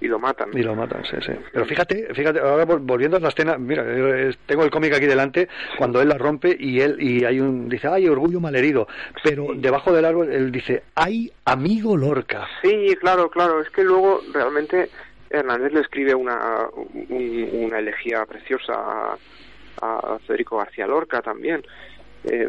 y 0.01 0.07
lo 0.07 0.19
matan. 0.19 0.51
Y 0.53 0.63
lo 0.63 0.75
matan, 0.75 1.05
sí, 1.05 1.17
sí. 1.25 1.33
Pero 1.53 1.65
fíjate, 1.65 2.15
fíjate, 2.15 2.41
ahora 2.41 2.65
volviendo 2.65 3.17
a 3.17 3.21
la 3.21 3.29
escena, 3.29 3.59
mira, 3.59 3.83
eh, 3.87 4.35
tengo 4.47 4.65
el 4.65 4.71
cómic 4.71 4.95
aquí 4.95 5.07
delante, 5.07 5.49
cuando 5.77 6.01
él 6.01 6.09
la 6.09 6.19
rompe 6.19 6.57
y 6.59 6.81
él, 6.81 6.97
y 7.01 7.25
hay 7.25 7.41
un, 7.41 7.69
dice, 7.69 7.89
ay, 7.89 8.09
orgullo 8.09 8.41
malherido, 8.41 8.87
pero 9.25 9.49
sí. 9.53 9.59
debajo 9.59 9.93
del 9.93 10.05
árbol 10.05 10.33
él 10.33 10.53
dice, 10.53 10.85
ay, 10.95 11.33
amigo 11.45 11.97
Lorca. 11.97 12.47
Sí, 12.63 12.95
claro, 13.01 13.31
claro, 13.31 13.61
es 13.61 13.71
que 13.71 13.83
luego 13.83 14.21
realmente 14.33 14.91
Hernández 15.31 15.73
le 15.73 15.81
escribe 15.81 16.15
una, 16.15 16.67
un, 16.73 17.49
una 17.53 17.79
elegía 17.79 18.25
preciosa 18.25 18.75
a, 18.75 19.17
a, 19.83 20.19
Federico 20.21 20.59
García 20.59 20.87
Lorca 20.87 21.21
también. 21.23 21.65
Eh, 22.25 22.49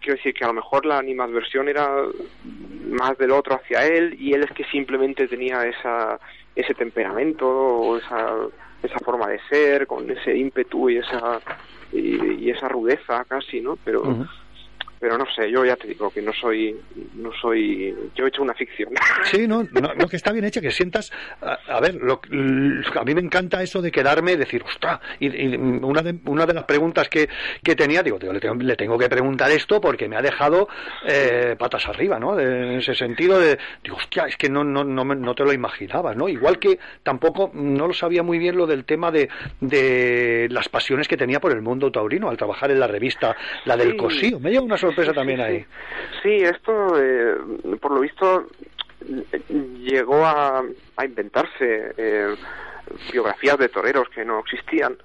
quiero 0.00 0.16
decir 0.16 0.34
que 0.34 0.44
a 0.44 0.48
lo 0.48 0.54
mejor 0.54 0.84
la 0.84 0.98
animadversión 0.98 1.68
era 1.68 1.88
más 2.90 3.16
del 3.18 3.30
otro 3.30 3.56
hacia 3.56 3.86
él 3.86 4.16
y 4.18 4.32
él 4.32 4.44
es 4.44 4.50
que 4.52 4.64
simplemente 4.64 5.26
tenía 5.28 5.64
esa 5.64 6.18
ese 6.54 6.74
temperamento 6.74 7.48
o 7.48 7.96
esa 7.96 8.34
esa 8.82 8.98
forma 9.00 9.26
de 9.28 9.40
ser 9.48 9.86
con 9.86 10.08
ese 10.10 10.36
ímpetu 10.36 10.90
y 10.90 10.98
esa 10.98 11.40
y, 11.92 12.50
esa 12.50 12.68
rudeza 12.68 13.24
casi 13.24 13.60
no 13.60 13.76
pero 13.76 14.26
pero 15.00 15.16
no 15.16 15.24
sé, 15.34 15.50
yo 15.50 15.64
ya 15.64 15.76
te 15.76 15.88
digo 15.88 16.10
que 16.10 16.22
no 16.22 16.32
soy, 16.32 16.76
no 17.14 17.30
soy, 17.40 17.94
yo 18.14 18.24
he 18.24 18.28
hecho 18.28 18.42
una 18.42 18.54
ficción. 18.54 18.90
Sí, 19.24 19.46
no, 19.46 19.62
no, 19.72 19.94
no 19.94 20.08
que 20.08 20.16
está 20.16 20.32
bien 20.32 20.44
hecha, 20.44 20.60
que 20.60 20.70
sientas, 20.70 21.12
a, 21.40 21.58
a 21.68 21.80
ver, 21.80 21.94
lo, 21.94 22.20
a 22.94 23.04
mí 23.04 23.14
me 23.14 23.20
encanta 23.20 23.62
eso 23.62 23.80
de 23.80 23.90
quedarme, 23.90 24.36
decir, 24.36 24.62
ostras, 24.64 25.00
y, 25.20 25.26
y, 25.28 25.56
una, 25.56 26.02
de, 26.02 26.18
una 26.26 26.46
de 26.46 26.54
las 26.54 26.64
preguntas 26.64 27.08
que, 27.08 27.28
que 27.62 27.76
tenía, 27.76 28.02
digo, 28.02 28.18
digo 28.18 28.32
le, 28.32 28.40
tengo, 28.40 28.54
le, 28.56 28.76
tengo, 28.76 28.98
que 28.98 29.08
preguntar 29.08 29.50
esto 29.50 29.80
porque 29.80 30.08
me 30.08 30.16
ha 30.16 30.22
dejado 30.22 30.68
eh, 31.06 31.54
patas 31.58 31.86
arriba, 31.86 32.18
¿no? 32.18 32.34
De, 32.34 32.44
en 32.44 32.78
ese 32.78 32.94
sentido 32.94 33.38
de, 33.38 33.58
digo, 33.82 33.96
hostia, 33.96 34.24
es 34.26 34.36
que 34.36 34.48
no, 34.48 34.64
no, 34.64 34.84
no, 34.84 35.04
no 35.04 35.34
te 35.34 35.44
lo 35.44 35.52
imaginabas, 35.52 36.16
¿no? 36.16 36.28
Igual 36.28 36.58
que 36.58 36.78
tampoco 37.02 37.50
no 37.54 37.86
lo 37.86 37.94
sabía 37.94 38.22
muy 38.22 38.38
bien 38.38 38.56
lo 38.56 38.66
del 38.66 38.84
tema 38.84 39.10
de, 39.10 39.28
de 39.60 40.48
las 40.50 40.68
pasiones 40.68 41.06
que 41.06 41.16
tenía 41.16 41.40
por 41.40 41.52
el 41.52 41.62
mundo 41.62 41.92
taurino 41.92 42.28
al 42.28 42.36
trabajar 42.36 42.70
en 42.70 42.80
la 42.80 42.86
revista, 42.86 43.36
la 43.64 43.76
del 43.76 43.92
sí. 43.92 43.96
cosío, 43.96 44.40
me 44.40 44.50
lleva 44.50 44.64
una 44.64 44.76
sorpresa 44.76 44.87
también 45.14 45.40
ahí. 45.40 45.64
Sí, 46.22 46.36
esto, 46.36 47.00
eh, 47.00 47.36
por 47.80 47.92
lo 47.92 48.00
visto, 48.00 48.46
llegó 49.78 50.24
a, 50.24 50.62
a 50.96 51.04
inventarse 51.04 51.92
eh, 51.96 52.34
biografías 53.12 53.58
de 53.58 53.68
toreros 53.68 54.08
que 54.10 54.24
no 54.24 54.40
existían. 54.40 54.96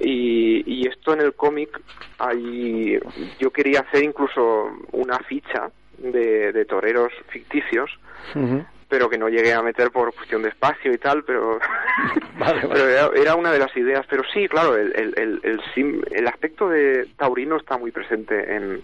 Y, 0.00 0.62
y 0.66 0.88
esto 0.88 1.12
en 1.12 1.20
el 1.20 1.34
cómic, 1.34 1.78
hay, 2.18 2.98
yo 3.38 3.50
quería 3.50 3.80
hacer 3.80 4.02
incluso 4.02 4.72
una 4.92 5.18
ficha 5.18 5.70
de, 5.98 6.52
de 6.52 6.64
toreros 6.64 7.12
ficticios, 7.28 7.90
uh 8.34 8.38
-huh. 8.38 8.66
Pero 8.92 9.08
que 9.08 9.16
no 9.16 9.30
llegué 9.30 9.54
a 9.54 9.62
meter 9.62 9.90
por 9.90 10.12
cuestión 10.12 10.42
de 10.42 10.50
espacio 10.50 10.92
y 10.92 10.98
tal, 10.98 11.24
pero, 11.24 11.58
vale, 12.38 12.60
vale. 12.66 12.68
pero 12.70 12.88
era, 12.90 13.10
era, 13.16 13.36
una 13.36 13.50
de 13.50 13.58
las 13.58 13.74
ideas. 13.74 14.04
Pero 14.06 14.22
sí, 14.34 14.46
claro, 14.48 14.76
el, 14.76 14.92
el, 14.94 15.14
el, 15.16 15.40
el, 15.74 16.04
el 16.10 16.28
aspecto 16.28 16.68
de 16.68 17.08
taurino 17.16 17.56
está 17.56 17.78
muy 17.78 17.90
presente 17.90 18.54
en, 18.54 18.82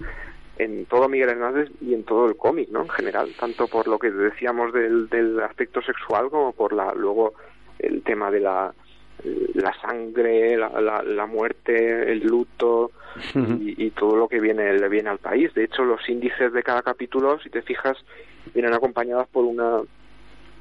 en 0.57 0.87
todo 0.87 1.11
Miguel 1.11 1.29
Hernández 1.29 1.69
y 1.83 1.93
en 1.93 2.05
todo 2.05 2.25
el 2.27 2.37
cómic, 2.37 2.71
¿no? 2.71 2.85
En 2.85 2.89
general, 2.89 3.29
tanto 3.39 3.69
por 3.69 3.87
lo 3.87 3.99
que 3.99 4.11
decíamos 4.11 4.73
del, 4.73 5.11
del 5.11 5.39
aspecto 5.41 5.83
sexual 5.83 6.31
como 6.31 6.55
por 6.55 6.73
la 6.73 6.95
luego 6.95 7.35
el 7.79 8.03
tema 8.03 8.31
de 8.31 8.41
la 8.41 8.73
la 9.55 9.75
sangre, 9.83 10.57
la, 10.57 10.81
la, 10.81 11.03
la 11.03 11.27
muerte, 11.27 12.13
el 12.13 12.21
luto 12.21 12.93
uh 13.35 13.39
-huh. 13.39 13.61
y, 13.61 13.87
y, 13.87 13.91
todo 13.91 14.17
lo 14.17 14.29
que 14.29 14.41
viene 14.41 14.73
le 14.73 14.89
viene 14.89 15.11
al 15.11 15.19
país. 15.19 15.53
De 15.55 15.65
hecho, 15.65 15.85
los 15.85 16.09
índices 16.09 16.53
de 16.53 16.63
cada 16.63 16.83
capítulo, 16.83 17.39
si 17.41 17.51
te 17.51 17.61
fijas, 17.63 17.99
vienen 18.55 18.73
acompañados 18.73 19.27
por 19.29 19.45
una 19.45 19.83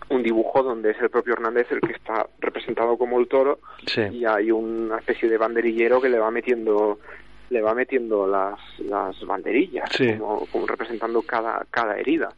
un 0.09 0.23
dibujo 0.23 0.63
donde 0.63 0.91
es 0.91 1.01
el 1.01 1.09
propio 1.09 1.33
Hernández 1.33 1.67
el 1.71 1.81
que 1.81 1.93
está 1.93 2.27
representado 2.39 2.97
como 2.97 3.19
el 3.19 3.27
toro 3.27 3.59
sí. 3.85 4.01
y 4.11 4.25
hay 4.25 4.51
una 4.51 4.97
especie 4.97 5.29
de 5.29 5.37
banderillero 5.37 6.01
que 6.01 6.09
le 6.09 6.19
va 6.19 6.31
metiendo 6.31 6.99
le 7.49 7.61
va 7.61 7.73
metiendo 7.73 8.27
las, 8.27 8.59
las 8.79 9.19
banderillas 9.25 9.89
sí. 9.91 10.13
como, 10.17 10.45
como, 10.47 10.67
representando 10.67 11.21
cada, 11.21 11.65
cada 11.71 11.97
herida. 11.97 12.29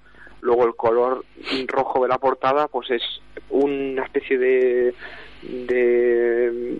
Luego 0.41 0.65
el 0.65 0.75
color 0.75 1.25
rojo 1.67 2.03
de 2.03 2.09
la 2.09 2.19
portada 2.19 2.67
pues 2.67 2.91
es 2.91 3.01
una 3.49 4.03
especie 4.03 4.37
de, 4.37 4.93
de 5.41 6.77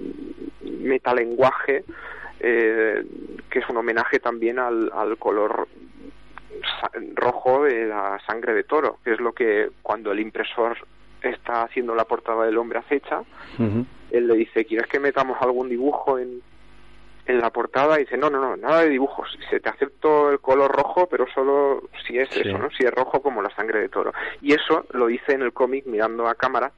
metalenguaje 0.62 1.84
eh, 2.40 3.04
que 3.50 3.60
es 3.60 3.70
un 3.70 3.78
homenaje 3.78 4.20
también 4.20 4.60
al, 4.60 4.92
al 4.94 5.18
color 5.18 5.68
rojo 7.16 7.64
de 7.64 7.86
la 7.86 8.20
sangre 8.26 8.54
de 8.54 8.64
toro, 8.64 8.98
que 9.04 9.14
es 9.14 9.20
lo 9.20 9.34
que 9.34 9.70
cuando 9.82 10.12
el 10.12 10.20
impresor 10.20 10.78
está 11.22 11.64
haciendo 11.64 11.96
la 11.96 12.06
portada 12.06 12.46
del 12.46 12.58
hombre 12.58 12.80
acecha, 12.80 13.20
uh 13.20 13.62
-huh. 13.62 13.86
él 14.12 14.28
le 14.28 14.36
dice, 14.36 14.66
¿quieres 14.66 14.88
que 14.88 15.00
metamos 15.00 15.38
algún 15.42 15.70
dibujo 15.70 16.18
en, 16.18 16.42
en 17.26 17.40
la 17.40 17.50
portada? 17.50 18.00
Y 18.00 18.06
dice, 18.06 18.18
no, 18.18 18.30
no, 18.30 18.40
no, 18.40 18.56
nada 18.56 18.82
de 18.82 18.90
dibujos, 18.90 19.38
se 19.50 19.60
te 19.60 19.70
acepto 19.70 20.32
el 20.32 20.40
color 20.40 20.72
rojo, 20.72 21.08
pero 21.08 21.26
solo 21.34 21.84
si 22.08 22.18
es 22.18 22.30
sí. 22.30 22.42
eso, 22.42 22.58
¿no? 22.58 22.70
Si 22.72 22.84
es 22.84 22.92
rojo 22.92 23.22
como 23.22 23.42
la 23.42 23.54
sangre 23.56 23.80
de 23.80 23.90
toro. 23.90 24.14
Y 24.42 24.54
eso 24.54 24.86
lo 24.92 25.08
dice 25.08 25.34
en 25.34 25.42
el 25.42 25.52
cómic 25.54 25.86
mirando 25.86 26.28
a 26.28 26.36
cámara, 26.36 26.72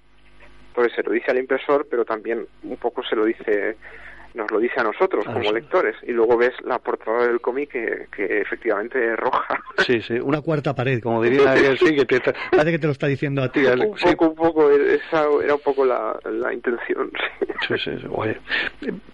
entonces 0.70 0.94
se 0.96 1.04
lo 1.04 1.12
dice 1.12 1.32
al 1.32 1.38
impresor, 1.38 1.86
pero 1.90 2.06
también 2.06 2.48
un 2.64 2.78
poco 2.78 3.04
se 3.04 3.16
lo 3.16 3.26
dice 3.26 3.78
nos 4.34 4.50
lo 4.52 4.60
dice 4.60 4.80
a 4.80 4.84
nosotros 4.84 5.26
a 5.28 5.34
como 5.34 5.52
lectores 5.52 5.96
y 6.04 6.12
luego 6.12 6.38
ves 6.38 6.54
la 6.64 6.80
portada 6.80 7.28
del 7.28 7.42
cómic 7.42 7.72
que, 7.72 8.08
que, 8.16 8.42
efectivamente 8.42 9.14
es 9.14 9.18
roja. 9.18 9.62
Sí, 9.82 10.02
sí, 10.02 10.14
una 10.14 10.42
cuarta 10.42 10.76
pared, 10.76 11.02
como 11.02 11.22
diría 11.24 11.54
él, 11.56 11.78
sí, 11.78 11.96
que 11.96 12.06
te, 12.06 12.20
parece 12.52 12.72
que 12.72 12.80
te 12.80 12.88
lo 12.88 12.92
está 12.92 13.08
diciendo 13.08 13.42
a 13.42 13.52
ti. 13.52 13.62
Un 13.66 13.98
sí. 13.98 14.06
poco, 14.16 14.30
un 14.30 14.36
poco, 14.36 14.72
esa 14.72 15.26
era 15.44 15.56
un 15.56 15.62
poco 15.62 15.86
la, 15.86 16.18
la 16.26 16.54
intención. 16.54 17.12
Sí, 17.68 17.76
sí, 17.78 17.92
sí. 18.02 18.08
Oye, 18.10 18.40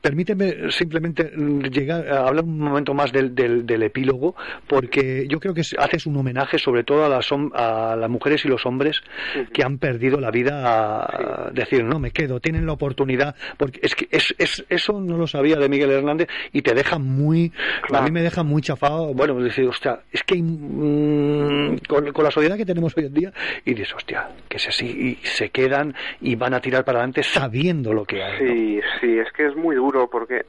permíteme 0.02 0.72
simplemente 0.72 1.32
llegar 1.70 2.08
a 2.08 2.28
hablar 2.30 2.46
un 2.46 2.58
momento 2.58 2.94
más 2.94 3.12
del, 3.12 3.36
del, 3.36 3.66
del, 3.66 3.84
epílogo, 3.84 4.36
porque 4.68 5.28
yo 5.28 5.42
creo 5.42 5.54
que 5.54 5.64
haces 5.78 6.06
un 6.06 6.16
homenaje 6.16 6.58
sobre 6.58 6.86
todo 6.86 7.04
a 7.04 7.10
las, 7.10 7.30
a 7.54 7.98
las 7.98 8.10
mujeres 8.10 8.46
y 8.46 8.48
los 8.48 8.66
hombres 8.66 9.02
uh 9.36 9.40
-huh. 9.40 9.52
que 9.52 9.64
han 9.66 9.80
perdido 9.80 10.22
la 10.22 10.32
vida 10.32 10.62
a 10.64 11.50
sí. 11.50 11.56
decir, 11.56 11.84
no, 11.84 12.00
me 12.00 12.12
quedo, 12.12 12.40
tienen 12.40 12.66
la 12.66 12.72
oportunidad, 12.72 13.36
porque 13.58 13.82
es 13.84 13.96
que 13.96 14.08
es, 14.12 14.34
es, 14.38 14.66
eso 14.70 15.02
no 15.08 15.18
lo 15.18 15.28
sabía 15.28 15.58
de 15.58 15.70
Miguel 15.70 15.92
Hernández 15.92 16.28
y 16.52 16.62
te 16.62 16.74
deja 16.74 16.98
muy, 17.00 17.52
claro. 17.82 18.04
a 18.04 18.08
mí 18.08 18.12
me 18.12 18.22
deja 18.22 18.44
muy 18.44 18.62
chafado, 18.62 19.14
bueno, 19.14 19.36
decir, 19.40 19.68
hostia, 19.68 20.00
es 20.12 20.24
que 20.24 20.36
mmm, 20.36 21.78
con, 21.88 22.12
con, 22.12 22.24
la 22.24 22.32
sociedad 22.32 22.58
que 22.58 22.66
tenemos 22.66 22.96
hoy 22.98 23.06
en 23.06 23.14
día, 23.14 23.34
y 23.66 23.74
dices, 23.74 23.94
hostia, 23.96 24.30
que 24.48 24.60
se, 24.60 24.86
y 24.86 25.16
se 25.24 25.50
quedan 25.50 25.96
y 26.22 26.36
van 26.36 26.54
a 26.54 26.62
tirar 26.62 26.84
para 26.84 27.00
adelante 27.00 27.24
sabiendo 27.24 27.94
lo 27.94 28.06
que 28.06 28.24
hay. 28.24 28.38
Sí, 28.40 28.82
sí, 29.00 29.18
es 29.20 29.32
que 29.32 29.48
es 29.48 29.56
muy 29.56 29.76
duro 29.76 30.10
porque, 30.10 30.46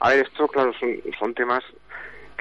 a 0.00 0.10
ver, 0.10 0.26
esto, 0.26 0.46
claro, 0.48 0.72
son, 0.78 0.90
son 1.18 1.34
temas 1.34 1.62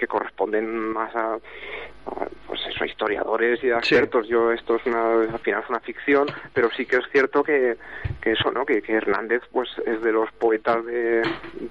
que 0.02 0.08
corresponden 0.08 0.68
más 0.68 1.16
a, 1.16 1.36
a, 1.36 2.28
pues 2.48 2.60
eso, 2.68 2.84
a 2.84 2.88
historiadores 2.88 3.64
y 3.64 3.70
a 3.70 3.78
expertos. 3.78 4.26
Sí. 4.26 4.32
Yo 4.32 4.52
esto 4.52 4.78
es 4.78 4.86
una, 4.88 5.22
al 5.22 5.40
final 5.40 5.62
es 5.64 5.70
una 5.70 5.80
ficción, 5.80 6.28
pero 6.54 6.72
sí 6.72 6.88
que 6.88 6.96
es 6.96 7.06
cierto 7.12 7.44
que, 7.44 7.78
que 8.20 8.32
eso, 8.32 8.52
¿no? 8.52 8.66
Que, 8.66 8.82
que, 8.82 8.94
Hernández 8.94 9.44
pues 9.52 9.70
es 9.86 10.02
de 10.02 10.12
los 10.12 10.32
poetas 10.34 10.84
de, 10.86 11.22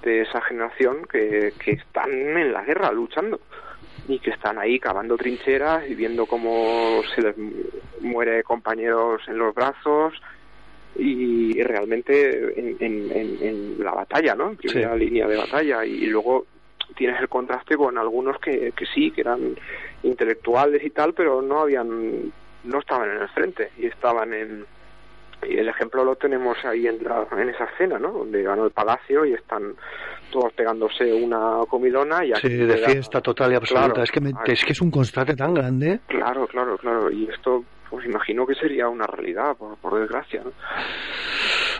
de 0.04 0.22
esa 0.22 0.40
generación 0.42 1.04
que, 1.10 1.52
que 1.62 1.72
están 1.72 2.12
en 2.12 2.52
la 2.52 2.62
guerra 2.62 2.92
luchando 2.92 3.40
y 4.06 4.20
que 4.20 4.30
están 4.30 4.58
ahí 4.58 4.78
cavando 4.78 5.16
trincheras 5.16 5.88
y 5.88 5.96
viendo 5.96 6.26
cómo 6.26 7.02
se 7.12 7.22
les 7.22 7.34
muere 8.00 8.44
compañeros 8.44 9.22
en 9.26 9.38
los 9.38 9.52
brazos 9.52 10.14
y, 10.96 11.60
realmente 11.62 12.58
en, 12.58 12.76
en, 12.78 13.10
en, 13.10 13.38
en, 13.40 13.84
la 13.84 13.92
batalla, 13.92 14.34
¿no? 14.36 14.50
En 14.50 14.56
primera 14.56 14.94
sí. 14.94 15.00
línea 15.00 15.26
de 15.26 15.36
batalla 15.36 15.84
y 15.84 16.06
luego 16.06 16.46
tienes 16.96 17.20
el 17.20 17.28
contraste 17.28 17.76
con 17.76 17.98
algunos 17.98 18.38
que, 18.38 18.72
que 18.72 18.86
sí, 18.86 19.10
que 19.10 19.22
eran 19.22 19.56
intelectuales 20.02 20.82
y 20.84 20.90
tal, 20.90 21.14
pero 21.14 21.42
no 21.42 21.60
habían, 21.60 22.32
no 22.64 22.78
estaban 22.78 23.10
en 23.10 23.22
el 23.22 23.28
frente 23.28 23.70
y 23.78 23.86
estaban 23.86 24.32
en, 24.32 24.64
y 25.46 25.56
el 25.56 25.68
ejemplo 25.68 26.04
lo 26.04 26.16
tenemos 26.16 26.56
ahí 26.64 26.86
en, 26.86 27.02
la, 27.02 27.26
en 27.36 27.48
esa 27.48 27.64
escena, 27.64 27.98
¿no? 27.98 28.12
Donde 28.12 28.42
ganó 28.42 28.64
el 28.66 28.72
palacio 28.72 29.24
y 29.24 29.32
están 29.32 29.74
todos 30.30 30.52
pegándose 30.52 31.12
una 31.12 31.60
comilona 31.68 32.24
y 32.24 32.34
sí, 32.36 32.48
de 32.48 32.76
fiesta 32.76 33.20
total 33.20 33.52
y 33.52 33.54
absoluta. 33.56 33.86
Claro, 33.88 34.02
es, 34.02 34.10
que 34.10 34.20
me, 34.20 34.32
es 34.46 34.64
que 34.64 34.72
es 34.72 34.80
un 34.80 34.90
contraste 34.90 35.34
tan 35.34 35.54
grande. 35.54 36.00
Claro, 36.08 36.46
claro, 36.46 36.76
claro. 36.76 37.10
Y 37.10 37.28
esto, 37.28 37.64
pues 37.90 38.06
imagino 38.06 38.46
que 38.46 38.54
sería 38.54 38.88
una 38.88 39.06
realidad, 39.06 39.56
por, 39.56 39.76
por 39.76 40.00
desgracia. 40.00 40.42
¿no? 40.44 40.52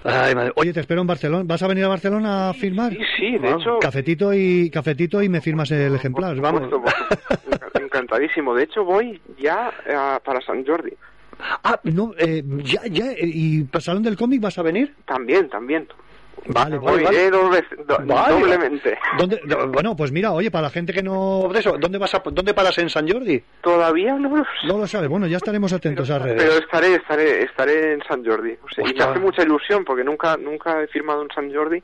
Ay, 0.04 0.34
madre. 0.34 0.52
Oye, 0.56 0.72
te 0.72 0.80
espero 0.80 1.00
en 1.00 1.06
Barcelona. 1.06 1.44
¿Vas 1.46 1.62
a 1.62 1.68
venir 1.68 1.84
a 1.84 1.88
Barcelona 1.88 2.50
a 2.50 2.54
firmar? 2.54 2.92
Sí, 2.92 2.98
sí, 3.16 3.38
de 3.38 3.50
hecho... 3.50 3.78
Cafetito 3.80 4.32
y, 4.34 4.70
cafetito 4.70 5.22
y 5.22 5.28
me 5.28 5.40
firmas 5.40 5.70
el 5.70 5.94
ejemplar, 5.94 6.36
vamos. 6.36 6.62
Por 6.62 6.70
supuesto, 6.70 7.78
Encantadísimo. 7.80 8.54
De 8.54 8.64
hecho, 8.64 8.84
voy 8.84 9.20
ya 9.38 9.72
eh, 9.86 10.18
para 10.24 10.40
San 10.40 10.64
Jordi. 10.64 10.92
Ah, 11.64 11.78
no, 11.84 12.12
eh, 12.18 12.42
ya, 12.64 12.82
ya, 12.86 13.12
eh, 13.12 13.18
¿y 13.22 13.64
para 13.64 13.80
Salón 13.80 14.02
del 14.02 14.16
Cómic 14.16 14.40
vas 14.40 14.58
a 14.58 14.62
venir? 14.62 14.94
También, 15.06 15.48
también. 15.48 15.88
Vale, 16.46 16.78
vale, 16.78 17.04
vale. 17.04 17.30
do- 17.30 17.98
doblemente. 18.40 18.98
¿Dónde- 19.18 19.40
do- 19.44 19.68
bueno, 19.68 19.94
pues 19.94 20.10
mira, 20.10 20.32
oye, 20.32 20.50
para 20.50 20.62
la 20.62 20.70
gente 20.70 20.92
que 20.92 21.02
no... 21.02 21.48
de 21.52 21.60
eso, 21.60 21.76
¿dónde, 21.78 21.98
vas 21.98 22.14
a, 22.14 22.22
¿Dónde 22.24 22.54
paras 22.54 22.76
en 22.78 22.88
San 22.90 23.08
Jordi? 23.08 23.42
Todavía 23.60 24.14
no 24.14 24.36
lo 24.36 24.44
No 24.64 24.78
lo 24.78 24.86
sabes. 24.86 25.08
Bueno, 25.08 25.26
ya 25.26 25.36
estaremos 25.36 25.72
atentos 25.72 26.10
a 26.10 26.18
redes. 26.18 26.42
Pero 26.42 26.54
estaré, 26.58 26.94
estaré, 26.94 27.42
estaré 27.44 27.92
en 27.92 28.02
San 28.08 28.24
Jordi. 28.24 28.56
O 28.64 28.68
sea, 28.74 28.88
y 28.88 28.94
me 28.94 29.04
hace 29.04 29.18
mucha 29.18 29.42
ilusión 29.42 29.84
porque 29.84 30.02
nunca, 30.02 30.36
nunca 30.36 30.82
he 30.82 30.86
firmado 30.88 31.22
en 31.22 31.28
San 31.34 31.52
Jordi 31.54 31.82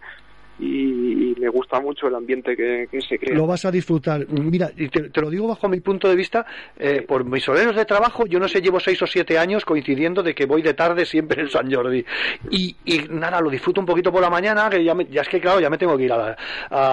y, 0.59 1.33
y 1.33 1.35
me 1.39 1.49
gusta 1.49 1.81
mucho 1.81 2.09
el 2.09 2.15
ambiente 2.15 2.57
que, 2.57 2.89
que 2.91 3.01
se 3.01 3.19
crea. 3.19 3.35
Lo 3.37 3.47
vas 3.47 3.65
a 3.65 3.71
disfrutar. 3.71 4.27
Mira, 4.29 4.71
y 4.77 4.89
te, 4.89 5.11
te 5.11 5.21
lo 5.21 5.31
digo 5.31 5.47
bajo 5.49 5.69
mi 5.69 5.81
punto 5.81 6.09
de 6.09 6.17
vista, 6.17 6.47
eh, 6.79 7.03
por 7.07 7.25
mis 7.25 7.47
horarios 7.49 7.77
de 7.77 7.85
trabajo, 7.85 8.27
yo 8.27 8.39
no 8.39 8.49
sé, 8.49 8.61
llevo 8.61 8.81
seis 8.81 9.01
o 9.03 9.07
siete 9.07 9.39
años 9.39 9.65
coincidiendo 9.65 10.23
de 10.23 10.35
que 10.35 10.47
voy 10.47 10.63
de 10.63 10.75
tarde 10.75 11.05
siempre 11.05 11.43
en 11.43 11.49
San 11.49 11.71
Jordi. 11.73 12.05
Y, 12.51 12.77
y 12.85 13.01
nada, 13.11 13.41
lo 13.41 13.51
disfruto 13.51 13.81
un 13.81 13.87
poquito 13.87 14.11
por 14.13 14.23
la 14.23 14.31
mañana, 14.31 14.69
que 14.71 14.83
ya, 14.83 14.95
me- 14.95 15.07
ya 15.07 15.23
es 15.23 15.29
que 15.29 15.41
claro, 15.41 15.61
ya 15.61 15.71
me 15.71 15.79
tengo 15.79 15.97
que 15.97 16.05
ir 16.05 16.13
a, 16.13 16.17
la- 16.17 16.37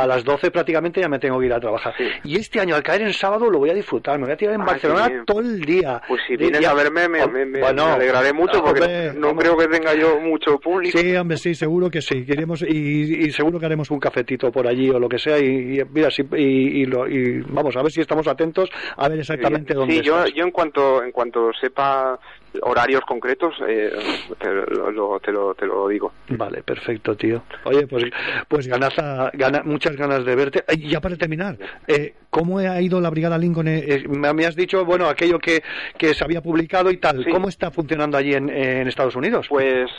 a 0.02 0.08
las 0.08 0.24
12 0.24 0.52
prácticamente, 0.52 1.00
ya 1.02 1.10
me 1.10 1.20
tengo 1.20 1.40
que 1.40 1.46
ir 1.46 1.54
a 1.54 1.60
trabajar. 1.60 1.94
Y 2.24 2.36
este 2.36 2.60
año, 2.60 2.76
al 2.76 2.84
caer 2.84 3.02
en 3.04 3.14
sábado, 3.14 3.50
lo 3.50 3.60
voy 3.60 3.70
a 3.70 3.74
disfrutar. 3.74 4.18
Me 4.20 4.26
voy 4.26 4.34
a 4.34 4.38
tirar 4.38 4.56
en 4.56 4.62
Ah, 4.62 4.66
Barcelona 4.66 5.24
todo 5.26 5.40
el 5.40 5.62
día. 5.62 6.02
Pues 6.08 6.22
si 6.28 6.36
vienes 6.36 6.66
a 6.66 6.74
verme 6.74 7.08
me, 7.08 7.26
me- 7.28 7.46
me- 7.46 7.60
bueno, 7.60 7.86
me 7.86 7.92
alegraré 7.94 8.34
mucho 8.34 8.64
porque 8.64 8.82
hombre, 8.82 9.14
no 9.14 9.36
creo 9.36 9.58
que 9.58 9.68
tenga 9.68 9.94
yo 9.96 10.20
mucho 10.20 10.60
público. 10.60 10.98
Sí, 10.98 11.16
hombre, 11.16 11.38
sí, 11.38 11.56
seguro 11.56 11.90
que 11.90 12.02
sí. 12.02 12.26
Queremos, 12.26 12.62
y, 12.62 13.26
y 13.26 13.32
seguro 13.32 13.53
que 13.60 13.66
haremos 13.66 13.90
un 13.92 14.00
cafetito 14.00 14.52
por 14.52 14.68
allí 14.68 14.90
o 14.90 15.00
lo 15.00 15.10
que 15.10 15.20
sea. 15.20 15.40
Y, 15.40 15.80
y 15.80 15.84
mira, 15.92 16.10
sí, 16.12 16.24
y, 16.36 16.82
y 16.82 16.86
lo- 16.86 17.08
y 17.08 17.42
vamos 17.50 17.76
a 17.76 17.82
ver 17.84 17.92
si 17.92 18.02
estamos 18.02 18.28
atentos 18.28 18.70
a 18.98 19.08
ver 19.10 19.20
exactamente 19.20 19.74
dónde 19.74 19.96
Sí, 19.96 20.02
yo, 20.02 20.18
estás. 20.20 20.34
yo 20.34 20.44
en 20.44 20.52
cuanto 20.52 21.04
en 21.04 21.12
cuanto 21.12 21.52
sepa 21.60 22.20
horarios 22.62 23.02
concretos 23.02 23.56
eh, 23.68 23.92
te, 24.40 24.48
lo, 24.54 25.20
te, 25.20 25.32
lo, 25.32 25.56
te 25.56 25.66
lo 25.66 25.88
digo. 25.88 26.12
Vale, 26.30 26.62
perfecto, 26.62 27.16
tío. 27.16 27.42
Oye, 27.64 27.88
pues, 27.88 28.04
pues 28.48 28.68
ganaza, 28.68 29.32
gana, 29.34 29.64
muchas 29.64 29.96
ganas 29.96 30.24
de 30.24 30.36
verte. 30.36 30.64
Y 30.78 30.88
ya 30.90 31.02
para 31.02 31.16
terminar, 31.16 31.58
eh, 31.88 32.14
¿cómo 32.30 32.60
ha 32.60 32.80
ido 32.80 33.02
la 33.02 33.10
Brigada 33.10 33.40
Lincoln? 33.40 33.68
Eh, 33.70 33.84
eh, 33.88 34.08
me 34.08 34.32
me 34.34 34.46
has 34.46 34.56
dicho, 34.56 34.86
bueno, 34.86 35.08
aquello 35.08 35.40
que, 35.40 35.64
que 35.98 36.14
se 36.14 36.24
había 36.24 36.42
publicado 36.42 36.92
y 36.92 36.98
tal. 36.98 37.26
¿Cómo 37.32 37.50
está 37.50 37.72
funcionando 37.72 38.18
allí 38.18 38.34
en, 38.36 38.50
en 38.50 38.88
Estados 38.88 39.16
Unidos? 39.16 39.48
Pues 39.50 39.90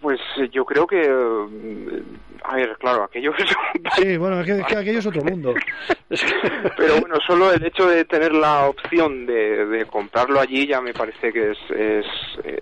pues 0.00 0.20
yo 0.52 0.64
creo 0.64 0.86
que 0.86 1.00
eh, 1.02 2.02
a 2.44 2.56
ver, 2.56 2.76
claro, 2.78 3.04
aquello 3.04 3.32
es 3.36 3.50
Sí, 3.96 4.16
bueno, 4.16 4.40
es 4.40 4.46
que, 4.46 4.52
es 4.60 4.66
que 4.66 4.76
aquello 4.76 4.98
es 4.98 5.06
otro 5.06 5.22
mundo. 5.22 5.54
Pero 6.76 7.00
bueno, 7.00 7.16
solo 7.26 7.52
el 7.52 7.64
hecho 7.64 7.86
de 7.86 8.04
tener 8.04 8.32
la 8.32 8.66
opción 8.68 9.26
de, 9.26 9.66
de 9.66 9.84
comprarlo 9.86 10.40
allí 10.40 10.66
ya 10.66 10.80
me 10.80 10.92
parece 10.94 11.32
que 11.32 11.50
es, 11.52 11.58
es, 11.70 12.06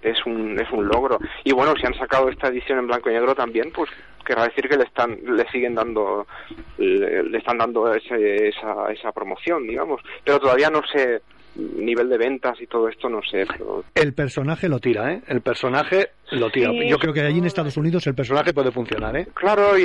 es, 0.02 0.26
un, 0.26 0.58
es 0.60 0.70
un 0.70 0.86
logro. 0.88 1.18
Y 1.44 1.52
bueno, 1.52 1.74
si 1.80 1.86
han 1.86 1.94
sacado 1.94 2.28
esta 2.28 2.48
edición 2.48 2.78
en 2.78 2.86
blanco 2.88 3.10
y 3.10 3.14
negro 3.14 3.34
también, 3.34 3.70
pues 3.72 3.90
querrá 4.24 4.44
decir 4.48 4.68
que 4.68 4.76
le 4.76 4.84
están 4.84 5.16
le 5.24 5.48
siguen 5.50 5.76
dando 5.76 6.26
le, 6.78 7.22
le 7.22 7.38
están 7.38 7.58
dando 7.58 7.92
ese- 7.94 8.48
esa, 8.48 8.90
esa 8.90 9.12
promoción, 9.12 9.66
digamos. 9.66 10.00
Pero 10.24 10.40
todavía 10.40 10.68
no 10.70 10.82
sé 10.92 11.22
nivel 11.56 12.08
de 12.08 12.18
ventas 12.18 12.60
y 12.60 12.66
todo 12.66 12.88
esto, 12.88 13.08
no 13.08 13.20
sé. 13.22 13.46
Pero 13.46 13.84
El 13.94 14.12
personaje 14.12 14.68
lo 14.68 14.78
tira, 14.78 15.12
¿eh? 15.12 15.22
El 15.26 15.40
personaje 15.40 16.10
lo 16.32 16.50
tira. 16.50 16.70
Sí. 16.70 16.88
Yo 16.88 16.98
creo 16.98 17.12
que 17.12 17.20
allí 17.22 17.38
en 17.38 17.46
Estados 17.46 17.76
Unidos 17.76 18.06
el 18.06 18.14
personaje 18.14 18.52
puede 18.52 18.72
funcionar, 18.72 19.16
¿eh? 19.16 19.28
claro, 19.34 19.74
y 19.74 19.74